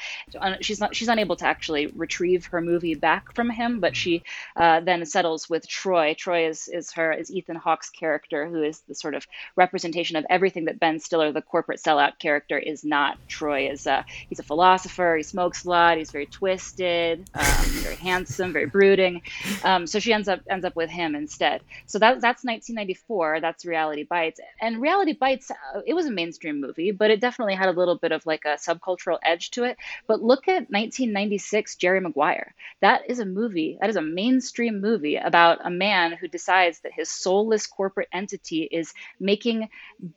She's 0.61 0.81
not 0.81 0.95
she's 0.95 1.09
unable 1.09 1.37
to 1.37 1.47
actually 1.47 1.89
retrieve 1.89 2.47
her 2.47 2.61
movie 2.61 2.95
back 2.95 3.35
from 3.35 3.51
him, 3.51 3.81
but 3.81 3.97
she 3.97 4.23
uh, 4.57 4.81
then 4.81 5.05
settles 5.07 5.49
with 5.49 5.67
Troy. 5.69 6.15
Troy 6.15 6.49
is 6.49 6.69
is 6.69 6.93
her 6.93 7.13
is 7.13 7.31
Ethan 7.31 7.57
Hawke's 7.57 7.91
character, 7.91 8.47
who 8.47 8.63
is 8.63 8.81
the 8.89 8.95
sort 8.95 9.15
of 9.15 9.27
representation 9.57 10.17
of 10.17 10.27
everything 10.31 10.67
that 10.67 10.81
Ben 10.81 11.01
Stiller, 11.01 11.33
the 11.33 11.43
corporate 11.43 11.81
sellout 11.83 12.19
character, 12.19 12.59
is 12.59 12.85
not. 12.85 13.19
Troy 13.29 13.71
is 13.71 13.87
uh, 13.87 14.03
he's 14.29 14.39
a 14.39 14.43
philosopher. 14.43 15.17
He 15.17 15.23
smokes 15.23 15.65
a 15.65 15.69
lot. 15.69 15.99
He's 15.99 16.11
very 16.11 16.27
twisted, 16.27 17.29
um, 17.35 17.65
very 17.83 17.97
handsome, 17.97 18.53
very 18.53 18.67
brooding. 18.67 19.23
Um, 19.65 19.87
so 19.87 19.99
she 19.99 20.13
ends 20.13 20.29
up 20.29 20.41
ends 20.49 20.65
up 20.65 20.77
with 20.77 20.91
him 20.91 21.15
instead. 21.15 21.63
So 21.87 21.99
that 21.99 22.21
that's 22.21 22.45
1994. 22.45 23.41
That's 23.41 23.65
Reality 23.65 24.05
Bites, 24.05 24.41
and 24.61 24.81
Reality 24.81 25.13
Bites. 25.13 25.51
Uh, 25.51 25.81
it 25.87 25.95
was 25.95 26.07
a 26.07 26.11
mainstream 26.11 26.61
movie, 26.61 26.91
but 26.91 27.11
it 27.11 27.16
definitely 27.21 27.55
had 27.55 27.69
a 27.69 27.79
little 27.79 27.97
bit 27.97 28.13
of 28.13 28.25
like 28.27 28.45
a 28.45 28.57
subcultural 28.57 29.19
edge 29.23 29.51
to 29.53 29.65
it. 29.65 29.77
But 30.07 30.23
look 30.23 30.49
at 30.49 30.71
1996, 30.71 31.77
Jerry 31.77 32.01
Maguire. 32.01 32.55
That 32.81 33.09
is 33.09 33.19
a 33.19 33.25
movie. 33.25 33.79
That 33.81 33.91
is 33.91 33.97
a 33.97 34.03
mainstream 34.03 34.81
movie 34.81 35.17
about 35.17 35.65
a 35.65 35.71
man 35.71 36.13
who 36.13 36.29
decides 36.29 36.81
that 36.81 36.93
his 36.93 37.09
soulless 37.09 37.67
corporate 37.67 38.09
entity 38.13 38.63
is 38.65 38.93
making 39.21 39.69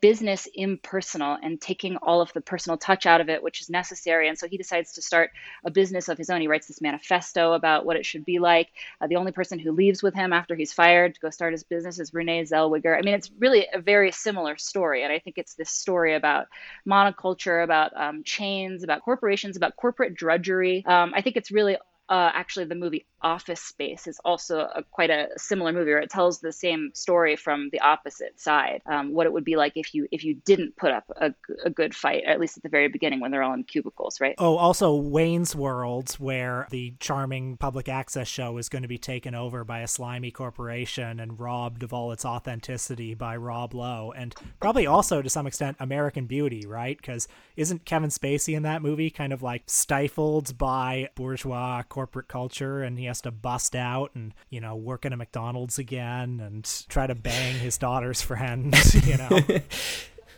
business 0.01 0.47
impersonal 0.53 1.38
and 1.41 1.59
taking 1.59 1.97
all 1.97 2.21
of 2.21 2.33
the 2.33 2.41
personal 2.41 2.77
touch 2.77 3.05
out 3.05 3.21
of 3.21 3.29
it, 3.29 3.43
which 3.43 3.62
is 3.62 3.69
necessary. 3.69 4.27
And 4.27 4.38
so 4.38 4.47
he 4.47 4.57
decides 4.57 4.93
to 4.93 5.01
start 5.01 5.31
a 5.63 5.71
business 5.71 6.09
of 6.09 6.17
his 6.17 6.29
own. 6.29 6.41
He 6.41 6.47
writes 6.47 6.67
this 6.67 6.81
manifesto 6.81 7.53
about 7.53 7.85
what 7.85 7.95
it 7.95 8.05
should 8.05 8.25
be 8.25 8.39
like. 8.39 8.69
Uh, 9.01 9.07
the 9.07 9.15
only 9.15 9.31
person 9.31 9.59
who 9.59 9.71
leaves 9.71 10.03
with 10.03 10.13
him 10.13 10.33
after 10.33 10.55
he's 10.55 10.73
fired 10.73 11.15
to 11.15 11.21
go 11.21 11.29
start 11.29 11.53
his 11.53 11.63
business 11.63 11.99
is 11.99 12.13
Renee 12.13 12.43
Zellweger. 12.43 12.97
I 12.97 13.01
mean, 13.01 13.13
it's 13.13 13.31
really 13.39 13.67
a 13.73 13.79
very 13.79 14.12
similar 14.12 14.57
story. 14.57 15.03
And 15.03 15.13
I 15.13 15.19
think 15.19 15.38
it's 15.38 15.55
this 15.55 15.69
story 15.69 16.15
about 16.15 16.47
monoculture, 16.89 17.63
about 17.63 17.95
um, 17.95 18.23
chains, 18.23 18.84
about 18.84 19.04
corporations, 19.04 19.56
about 19.56 19.75
corporate 19.75 20.15
drudgery. 20.15 20.84
Um, 20.86 21.13
I 21.15 21.21
think 21.21 21.38
it's 21.38 21.52
really 21.52 21.75
uh, 22.10 22.32
actually 22.34 22.65
the 22.65 22.75
movie 22.75 23.06
Office 23.21 23.62
Space 23.62 24.08
is 24.08 24.19
also 24.23 24.60
a, 24.60 24.84
quite 24.84 25.10
a 25.10 25.27
similar 25.38 25.71
movie, 25.71 25.91
where 25.91 25.99
it 25.99 26.10
tells 26.10 26.39
the 26.39 26.51
same 26.51 26.91
story 26.93 27.36
from 27.36 27.69
the 27.71 27.82
opposite 27.82 28.39
side. 28.39 28.82
Um, 28.86 29.13
what 29.13 29.25
it 29.25 29.34
would 29.34 29.43
be 29.43 29.55
like 29.55 29.73
if 29.75 29.93
you 29.93 30.08
if 30.12 30.23
you 30.23 30.36
didn't 30.45 30.75
put 30.77 30.91
up 30.91 31.03
a, 31.17 31.34
a 31.63 31.69
good 31.69 31.93
fight, 31.93 32.23
at 32.25 32.39
least 32.39 32.58
at 32.58 32.63
the 32.63 32.69
very 32.69 32.88
beginning 32.88 33.19
when 33.19 33.32
they're 33.32 33.43
all 33.43 33.53
in 33.53 33.63
cubicles, 33.63 34.21
right? 34.21 34.36
Oh, 34.38 34.58
also 34.58 34.95
Wayne's 34.95 35.55
World, 35.55 36.12
where 36.13 36.67
the 36.69 36.93
charming 36.99 37.58
public 37.58 37.89
access 37.89 38.27
show 38.27 38.58
is 38.58 38.69
going 38.69 38.84
to 38.84 38.88
be 38.88 38.97
taken 38.97 39.36
over 39.36 39.63
by 39.63 39.79
a 39.79 39.88
slimy 39.88 40.32
corporation 40.32 41.19
and 41.19 41.39
robbed 41.39 41.84
of 41.84 41.93
all 41.93 42.12
its 42.12 42.25
authenticity 42.25 43.13
by 43.13 43.36
Rob 43.36 43.73
Lowe, 43.73 44.13
and 44.15 44.34
probably 44.60 44.88
also 44.88 45.21
to 45.21 45.29
some 45.29 45.47
extent 45.47 45.77
American 45.79 46.25
Beauty, 46.25 46.65
right? 46.65 46.97
Because 46.97 47.27
isn't 47.58 47.86
Kevin 47.86 48.10
Spacey 48.10 48.55
in 48.55 48.63
that 48.63 48.82
movie 48.82 49.10
kind 49.10 49.34
of 49.34 49.43
like 49.43 49.63
stifled 49.67 50.58
by 50.58 51.10
bourgeois 51.15 51.84
corporate 51.84 52.27
culture, 52.27 52.82
and 52.82 52.97
he 52.97 53.08
has 53.09 53.21
to 53.21 53.31
bust 53.31 53.75
out 53.75 54.11
and 54.15 54.33
you 54.49 54.61
know 54.61 54.75
work 54.75 55.05
in 55.05 55.13
a 55.13 55.17
McDonald's 55.17 55.77
again 55.77 56.39
and 56.39 56.85
try 56.87 57.05
to 57.05 57.15
bang 57.15 57.55
his 57.55 57.77
daughter's 57.89 58.21
friend, 58.21 58.73
you 59.03 59.17
know? 59.17 59.39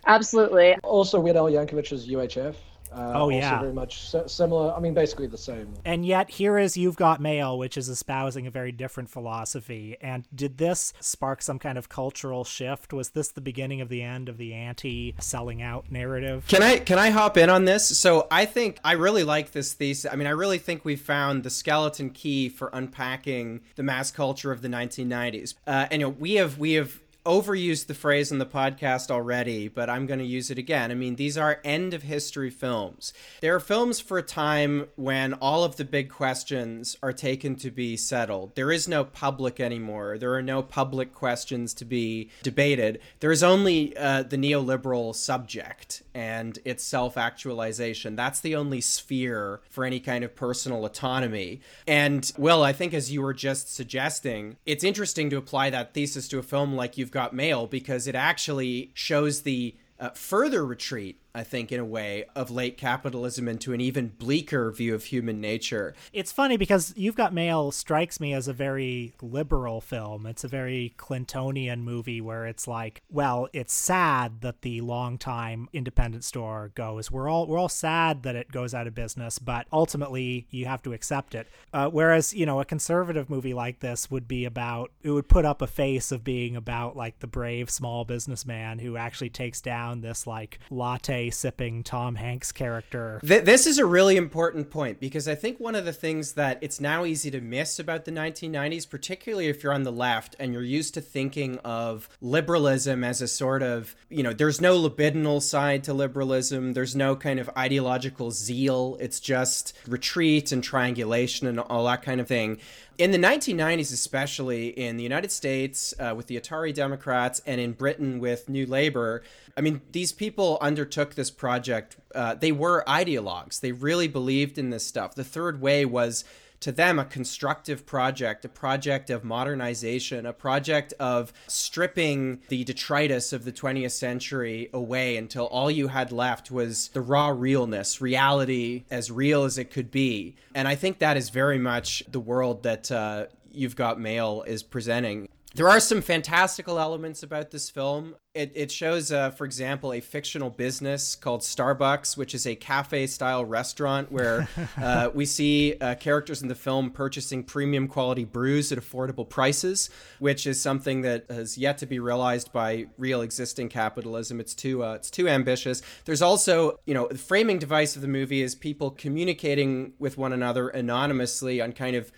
Absolutely. 0.07 0.75
Also, 0.83 1.19
Weird 1.19 1.37
Al 1.37 1.45
Yankovic's 1.45 2.07
UHF. 2.07 2.55
Uh, 2.91 3.11
Oh, 3.15 3.21
also 3.23 3.37
yeah. 3.37 3.59
very 3.59 3.73
much 3.73 4.13
similar. 4.27 4.73
I 4.73 4.79
mean, 4.79 4.93
basically 4.93 5.27
the 5.27 5.37
same. 5.37 5.73
And 5.85 6.05
yet, 6.05 6.29
here 6.29 6.57
is 6.57 6.75
You've 6.75 6.95
Got 6.95 7.21
Mail, 7.21 7.57
which 7.57 7.77
is 7.77 7.89
espousing 7.89 8.47
a 8.47 8.51
very 8.51 8.71
different 8.71 9.09
philosophy. 9.09 9.97
And 10.01 10.27
did 10.33 10.57
this 10.57 10.93
spark 10.99 11.41
some 11.41 11.59
kind 11.59 11.77
of 11.77 11.89
cultural 11.89 12.43
shift? 12.43 12.93
Was 12.93 13.11
this 13.11 13.29
the 13.29 13.41
beginning 13.41 13.81
of 13.81 13.89
the 13.89 14.01
end 14.01 14.29
of 14.29 14.37
the 14.37 14.53
anti 14.53 15.15
selling 15.19 15.61
out 15.61 15.91
narrative? 15.91 16.45
Can 16.47 16.63
I 16.63 16.77
can 16.79 16.99
I 16.99 17.09
hop 17.09 17.37
in 17.37 17.49
on 17.49 17.65
this? 17.65 17.97
So 17.97 18.27
I 18.31 18.45
think 18.45 18.79
I 18.83 18.93
really 18.93 19.23
like 19.23 19.51
this 19.51 19.73
thesis. 19.73 20.11
I 20.11 20.15
mean, 20.15 20.27
I 20.27 20.31
really 20.31 20.57
think 20.57 20.83
we 20.83 20.95
found 20.95 21.43
the 21.43 21.49
skeleton 21.49 22.09
key 22.09 22.49
for 22.49 22.69
unpacking 22.73 23.61
the 23.75 23.83
mass 23.83 24.11
culture 24.11 24.51
of 24.51 24.61
the 24.61 24.67
1990s. 24.67 25.55
Uh, 25.65 25.87
and 25.91 26.01
you 26.01 26.07
know, 26.07 26.15
we 26.17 26.33
have 26.35 26.57
we 26.57 26.73
have 26.73 26.99
overused 27.25 27.87
the 27.87 27.93
phrase 27.93 28.31
in 28.31 28.39
the 28.39 28.45
podcast 28.45 29.11
already, 29.11 29.67
but 29.67 29.89
I'm 29.89 30.05
going 30.05 30.19
to 30.19 30.25
use 30.25 30.49
it 30.49 30.57
again. 30.57 30.91
I 30.91 30.95
mean, 30.95 31.15
these 31.15 31.37
are 31.37 31.59
end 31.63 31.93
of 31.93 32.03
history 32.03 32.49
films. 32.49 33.13
They 33.41 33.49
are 33.49 33.59
films 33.59 33.99
for 33.99 34.17
a 34.17 34.23
time 34.23 34.87
when 34.95 35.33
all 35.35 35.63
of 35.63 35.75
the 35.75 35.85
big 35.85 36.09
questions 36.09 36.97
are 37.03 37.13
taken 37.13 37.55
to 37.57 37.71
be 37.71 37.95
settled. 37.95 38.55
There 38.55 38.71
is 38.71 38.87
no 38.87 39.03
public 39.03 39.59
anymore. 39.59 40.17
There 40.17 40.33
are 40.33 40.41
no 40.41 40.63
public 40.63 41.13
questions 41.13 41.73
to 41.75 41.85
be 41.85 42.29
debated. 42.41 42.99
There 43.19 43.31
is 43.31 43.43
only 43.43 43.95
uh, 43.95 44.23
the 44.23 44.37
neoliberal 44.37 45.13
subject 45.15 46.01
and 46.13 46.57
its 46.65 46.83
self 46.83 47.17
actualization. 47.17 48.15
That's 48.15 48.39
the 48.39 48.55
only 48.55 48.81
sphere 48.81 49.61
for 49.69 49.85
any 49.85 49.99
kind 49.99 50.23
of 50.23 50.35
personal 50.35 50.85
autonomy. 50.85 51.61
And, 51.87 52.31
Will, 52.37 52.63
I 52.63 52.73
think 52.73 52.93
as 52.93 53.11
you 53.11 53.21
were 53.21 53.33
just 53.33 53.73
suggesting, 53.73 54.57
it's 54.65 54.83
interesting 54.83 55.29
to 55.29 55.37
apply 55.37 55.69
that 55.69 55.93
thesis 55.93 56.27
to 56.29 56.39
a 56.39 56.43
film 56.43 56.73
like 56.75 56.97
You've 56.97 57.10
Got 57.11 57.33
Mail 57.33 57.67
because 57.67 58.07
it 58.07 58.15
actually 58.15 58.91
shows 58.93 59.41
the 59.41 59.75
uh, 59.99 60.09
further 60.11 60.65
retreat, 60.65 61.20
I 61.33 61.43
think, 61.43 61.71
in 61.71 61.79
a 61.79 61.85
way, 61.85 62.25
of 62.35 62.51
late 62.51 62.77
capitalism 62.77 63.47
into 63.47 63.73
an 63.73 63.81
even 63.81 64.09
bleaker 64.09 64.71
view 64.71 64.93
of 64.93 65.05
human 65.05 65.39
nature. 65.39 65.95
It's 66.13 66.31
funny 66.31 66.57
because 66.57 66.93
You've 66.95 67.15
Got 67.15 67.33
Mail 67.33 67.71
strikes 67.71 68.19
me 68.19 68.33
as 68.33 68.47
a 68.47 68.53
very 68.53 69.13
liberal 69.21 69.81
film. 69.81 70.25
It's 70.25 70.43
a 70.43 70.47
very 70.47 70.93
Clintonian 70.97 71.83
movie 71.83 72.21
where 72.21 72.45
it's 72.45 72.67
like, 72.67 73.01
well, 73.09 73.47
it's 73.53 73.73
sad 73.73 74.41
that 74.41 74.61
the 74.61 74.81
longtime 74.81 75.69
independent 75.73 76.23
store 76.23 76.71
goes. 76.75 77.11
We're 77.11 77.29
all 77.29 77.47
we're 77.47 77.57
all 77.57 77.69
sad 77.69 78.23
that 78.23 78.35
it 78.35 78.51
goes 78.51 78.73
out 78.73 78.87
of 78.87 78.95
business, 78.95 79.39
but 79.39 79.67
ultimately 79.71 80.47
you 80.49 80.65
have 80.65 80.81
to 80.83 80.93
accept 80.93 81.35
it. 81.35 81.47
Uh, 81.73 81.89
whereas 81.89 82.33
you 82.33 82.45
know 82.45 82.59
a 82.59 82.65
conservative 82.65 83.29
movie 83.29 83.53
like 83.53 83.79
this 83.79 84.11
would 84.11 84.27
be 84.27 84.45
about 84.45 84.91
it 85.01 85.11
would 85.11 85.27
put 85.29 85.45
up 85.45 85.61
a 85.61 85.67
face 85.67 86.11
of 86.11 86.23
being 86.23 86.55
about 86.55 86.95
like 86.95 87.19
the 87.19 87.27
brave 87.27 87.69
small 87.69 88.05
businessman 88.05 88.79
who 88.79 88.97
actually 88.97 89.29
takes 89.29 89.61
down 89.61 90.01
this 90.01 90.27
like 90.27 90.59
latte 90.69 91.20
sipping 91.29 91.83
Tom 91.83 92.15
Hanks 92.15 92.51
character. 92.51 93.19
Th- 93.25 93.43
this 93.43 93.67
is 93.67 93.77
a 93.77 93.85
really 93.85 94.17
important 94.17 94.69
point 94.69 94.99
because 94.99 95.27
I 95.27 95.35
think 95.35 95.59
one 95.59 95.75
of 95.75 95.85
the 95.85 95.93
things 95.93 96.33
that 96.33 96.57
it's 96.61 96.79
now 96.79 97.05
easy 97.05 97.31
to 97.31 97.41
miss 97.41 97.79
about 97.79 98.05
the 98.05 98.11
1990s, 98.11 98.89
particularly 98.89 99.47
if 99.47 99.63
you're 99.63 99.73
on 99.73 99.83
the 99.83 99.91
left 99.91 100.35
and 100.39 100.53
you're 100.53 100.63
used 100.63 100.93
to 100.95 101.01
thinking 101.01 101.57
of 101.59 102.09
liberalism 102.21 103.03
as 103.03 103.21
a 103.21 103.27
sort 103.27 103.63
of, 103.63 103.95
you 104.09 104.23
know, 104.23 104.33
there's 104.33 104.61
no 104.61 104.77
libidinal 104.77 105.41
side 105.41 105.83
to 105.83 105.93
liberalism, 105.93 106.73
there's 106.73 106.95
no 106.95 107.15
kind 107.15 107.39
of 107.39 107.49
ideological 107.57 108.31
zeal, 108.31 108.97
it's 108.99 109.19
just 109.19 109.73
retreat 109.87 110.51
and 110.51 110.63
triangulation 110.63 111.47
and 111.47 111.59
all 111.59 111.85
that 111.85 112.01
kind 112.01 112.21
of 112.21 112.27
thing. 112.27 112.59
In 113.01 113.09
the 113.09 113.17
1990s, 113.17 113.91
especially 113.91 114.67
in 114.67 114.95
the 114.95 115.01
United 115.01 115.31
States 115.31 115.91
uh, 115.99 116.13
with 116.15 116.27
the 116.27 116.39
Atari 116.39 116.71
Democrats 116.71 117.41
and 117.47 117.59
in 117.59 117.71
Britain 117.71 118.19
with 118.19 118.47
New 118.47 118.67
Labour, 118.67 119.23
I 119.57 119.61
mean, 119.61 119.81
these 119.91 120.11
people 120.11 120.59
undertook 120.61 121.15
this 121.15 121.31
project. 121.31 121.97
Uh, 122.13 122.35
they 122.35 122.51
were 122.51 122.83
ideologues. 122.87 123.59
They 123.59 123.71
really 123.71 124.07
believed 124.07 124.59
in 124.59 124.69
this 124.69 124.85
stuff. 124.85 125.15
The 125.15 125.23
third 125.23 125.61
way 125.61 125.83
was 125.83 126.23
to 126.61 126.71
them 126.71 126.99
a 126.99 127.05
constructive 127.05 127.85
project, 127.85 128.45
a 128.45 128.49
project 128.49 129.09
of 129.09 129.23
modernization, 129.23 130.25
a 130.25 130.33
project 130.33 130.93
of 130.99 131.33
stripping 131.47 132.39
the 132.47 132.63
detritus 132.63 133.33
of 133.33 133.43
the 133.43 133.51
20th 133.51 133.91
century 133.91 134.69
away 134.73 135.17
until 135.17 135.45
all 135.47 135.69
you 135.69 135.89
had 135.89 136.11
left 136.11 136.51
was 136.51 136.87
the 136.89 137.01
raw 137.01 137.29
realness, 137.29 137.99
reality 137.99 138.83
as 138.89 139.11
real 139.11 139.43
as 139.43 139.57
it 139.57 139.65
could 139.65 139.91
be. 139.91 140.35
And 140.55 140.67
I 140.67 140.75
think 140.75 140.99
that 140.99 141.17
is 141.17 141.29
very 141.29 141.57
much 141.57 142.03
the 142.09 142.19
world 142.19 142.63
that 142.63 142.91
uh, 142.91 143.25
You've 143.53 143.75
Got 143.75 143.99
Mail 143.99 144.43
is 144.47 144.63
presenting. 144.63 145.27
There 145.53 145.67
are 145.67 145.81
some 145.81 146.01
fantastical 146.01 146.79
elements 146.79 147.23
about 147.23 147.51
this 147.51 147.69
film. 147.69 148.15
It, 148.33 148.53
it 148.55 148.71
shows, 148.71 149.11
uh, 149.11 149.31
for 149.31 149.43
example, 149.43 149.91
a 149.91 149.99
fictional 149.99 150.49
business 150.49 151.13
called 151.13 151.41
Starbucks, 151.41 152.15
which 152.15 152.33
is 152.33 152.47
a 152.47 152.55
cafe 152.55 153.05
style 153.05 153.43
restaurant 153.43 154.13
where 154.13 154.47
uh, 154.81 155.09
we 155.13 155.25
see 155.25 155.75
uh, 155.81 155.95
characters 155.95 156.41
in 156.41 156.47
the 156.47 156.55
film 156.55 156.89
purchasing 156.89 157.43
premium 157.43 157.89
quality 157.89 158.23
brews 158.23 158.71
at 158.71 158.77
affordable 158.77 159.27
prices, 159.27 159.89
which 160.19 160.47
is 160.47 160.61
something 160.61 161.01
that 161.01 161.29
has 161.29 161.57
yet 161.57 161.77
to 161.79 161.85
be 161.85 161.99
realized 161.99 162.53
by 162.53 162.85
real 162.97 163.19
existing 163.21 163.67
capitalism. 163.67 164.39
It's 164.39 164.55
too 164.55 164.85
uh, 164.85 164.93
it's 164.93 165.11
too 165.11 165.27
ambitious. 165.27 165.81
There's 166.05 166.21
also, 166.21 166.79
you 166.85 166.93
know, 166.93 167.09
the 167.09 167.17
framing 167.17 167.59
device 167.59 167.97
of 167.97 168.01
the 168.01 168.07
movie 168.07 168.41
is 168.41 168.55
people 168.55 168.89
communicating 168.89 169.95
with 169.99 170.17
one 170.17 170.31
another 170.31 170.69
anonymously 170.69 171.59
on 171.59 171.73
kind 171.73 171.97
of 171.97 172.09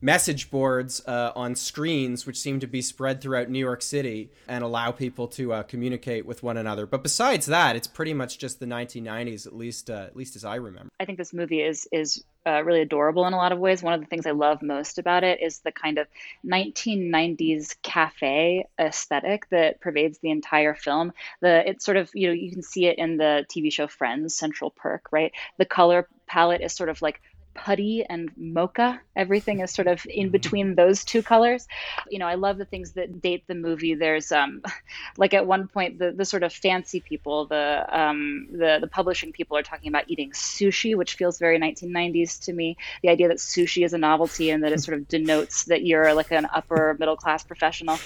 message 0.00 0.50
boards 0.50 1.02
uh, 1.06 1.32
on 1.36 1.54
screens, 1.54 2.26
which 2.26 2.38
seem 2.38 2.60
to 2.60 2.66
be 2.66 2.82
spread 2.82 3.20
throughout 3.20 3.48
New 3.48 3.58
York 3.58 3.82
City 3.82 4.30
and 4.48 4.64
allow 4.64 4.90
people 4.90 5.28
to 5.28 5.52
uh, 5.52 5.62
communicate 5.62 6.26
with 6.26 6.42
one 6.42 6.56
another. 6.56 6.86
But 6.86 7.02
besides 7.02 7.46
that, 7.46 7.76
it's 7.76 7.86
pretty 7.86 8.14
much 8.14 8.38
just 8.38 8.60
the 8.60 8.66
1990s, 8.66 9.46
at 9.46 9.54
least 9.54 9.90
uh, 9.90 10.04
at 10.06 10.16
least 10.16 10.36
as 10.36 10.44
I 10.44 10.56
remember. 10.56 10.90
I 10.98 11.04
think 11.04 11.18
this 11.18 11.32
movie 11.32 11.60
is 11.60 11.88
is 11.92 12.24
uh, 12.46 12.62
really 12.64 12.80
adorable 12.80 13.26
in 13.26 13.34
a 13.34 13.36
lot 13.36 13.52
of 13.52 13.58
ways. 13.58 13.82
One 13.82 13.92
of 13.92 14.00
the 14.00 14.06
things 14.06 14.26
I 14.26 14.30
love 14.30 14.62
most 14.62 14.98
about 14.98 15.24
it 15.24 15.42
is 15.42 15.58
the 15.58 15.72
kind 15.72 15.98
of 15.98 16.06
1990s 16.46 17.76
cafe 17.82 18.66
aesthetic 18.78 19.48
that 19.50 19.80
pervades 19.80 20.18
the 20.18 20.30
entire 20.30 20.74
film. 20.74 21.12
The 21.40 21.68
it's 21.68 21.84
sort 21.84 21.96
of 21.96 22.10
you 22.14 22.28
know 22.28 22.32
you 22.32 22.50
can 22.50 22.62
see 22.62 22.86
it 22.86 22.98
in 22.98 23.16
the 23.16 23.44
TV 23.50 23.72
show 23.72 23.86
Friends, 23.86 24.34
Central 24.34 24.70
Perk, 24.70 25.08
right? 25.12 25.32
The 25.58 25.66
color 25.66 26.08
palette 26.26 26.60
is 26.60 26.72
sort 26.72 26.88
of 26.88 27.02
like 27.02 27.20
putty 27.54 28.04
and 28.04 28.30
mocha. 28.36 29.00
Everything 29.16 29.60
is 29.60 29.72
sort 29.72 29.88
of 29.88 30.04
in 30.06 30.26
mm-hmm. 30.26 30.32
between 30.32 30.74
those 30.74 31.04
two 31.04 31.22
colors. 31.22 31.66
You 32.08 32.18
know, 32.18 32.26
I 32.26 32.34
love 32.34 32.58
the 32.58 32.64
things 32.64 32.92
that 32.92 33.20
date 33.20 33.44
the 33.46 33.54
movie. 33.54 33.94
There's 33.94 34.32
um, 34.32 34.62
like 35.16 35.34
at 35.34 35.46
one 35.46 35.68
point 35.68 35.98
the 35.98 36.12
the 36.12 36.24
sort 36.24 36.42
of 36.42 36.52
fancy 36.52 37.00
people, 37.00 37.46
the 37.46 37.84
um, 37.88 38.48
the 38.52 38.78
the 38.80 38.86
publishing 38.86 39.32
people 39.32 39.56
are 39.56 39.62
talking 39.62 39.88
about 39.88 40.04
eating 40.08 40.30
sushi, 40.30 40.96
which 40.96 41.14
feels 41.14 41.38
very 41.38 41.58
1990s 41.58 42.44
to 42.44 42.52
me. 42.52 42.76
The 43.02 43.08
idea 43.08 43.28
that 43.28 43.38
sushi 43.38 43.84
is 43.84 43.92
a 43.92 43.98
novelty 43.98 44.50
and 44.50 44.64
that 44.64 44.72
it 44.72 44.82
sort 44.82 44.98
of 44.98 45.08
denotes 45.08 45.64
that 45.64 45.84
you're 45.84 46.14
like 46.14 46.32
an 46.32 46.46
upper 46.52 46.96
middle 46.98 47.16
class 47.16 47.42
professional 47.44 47.98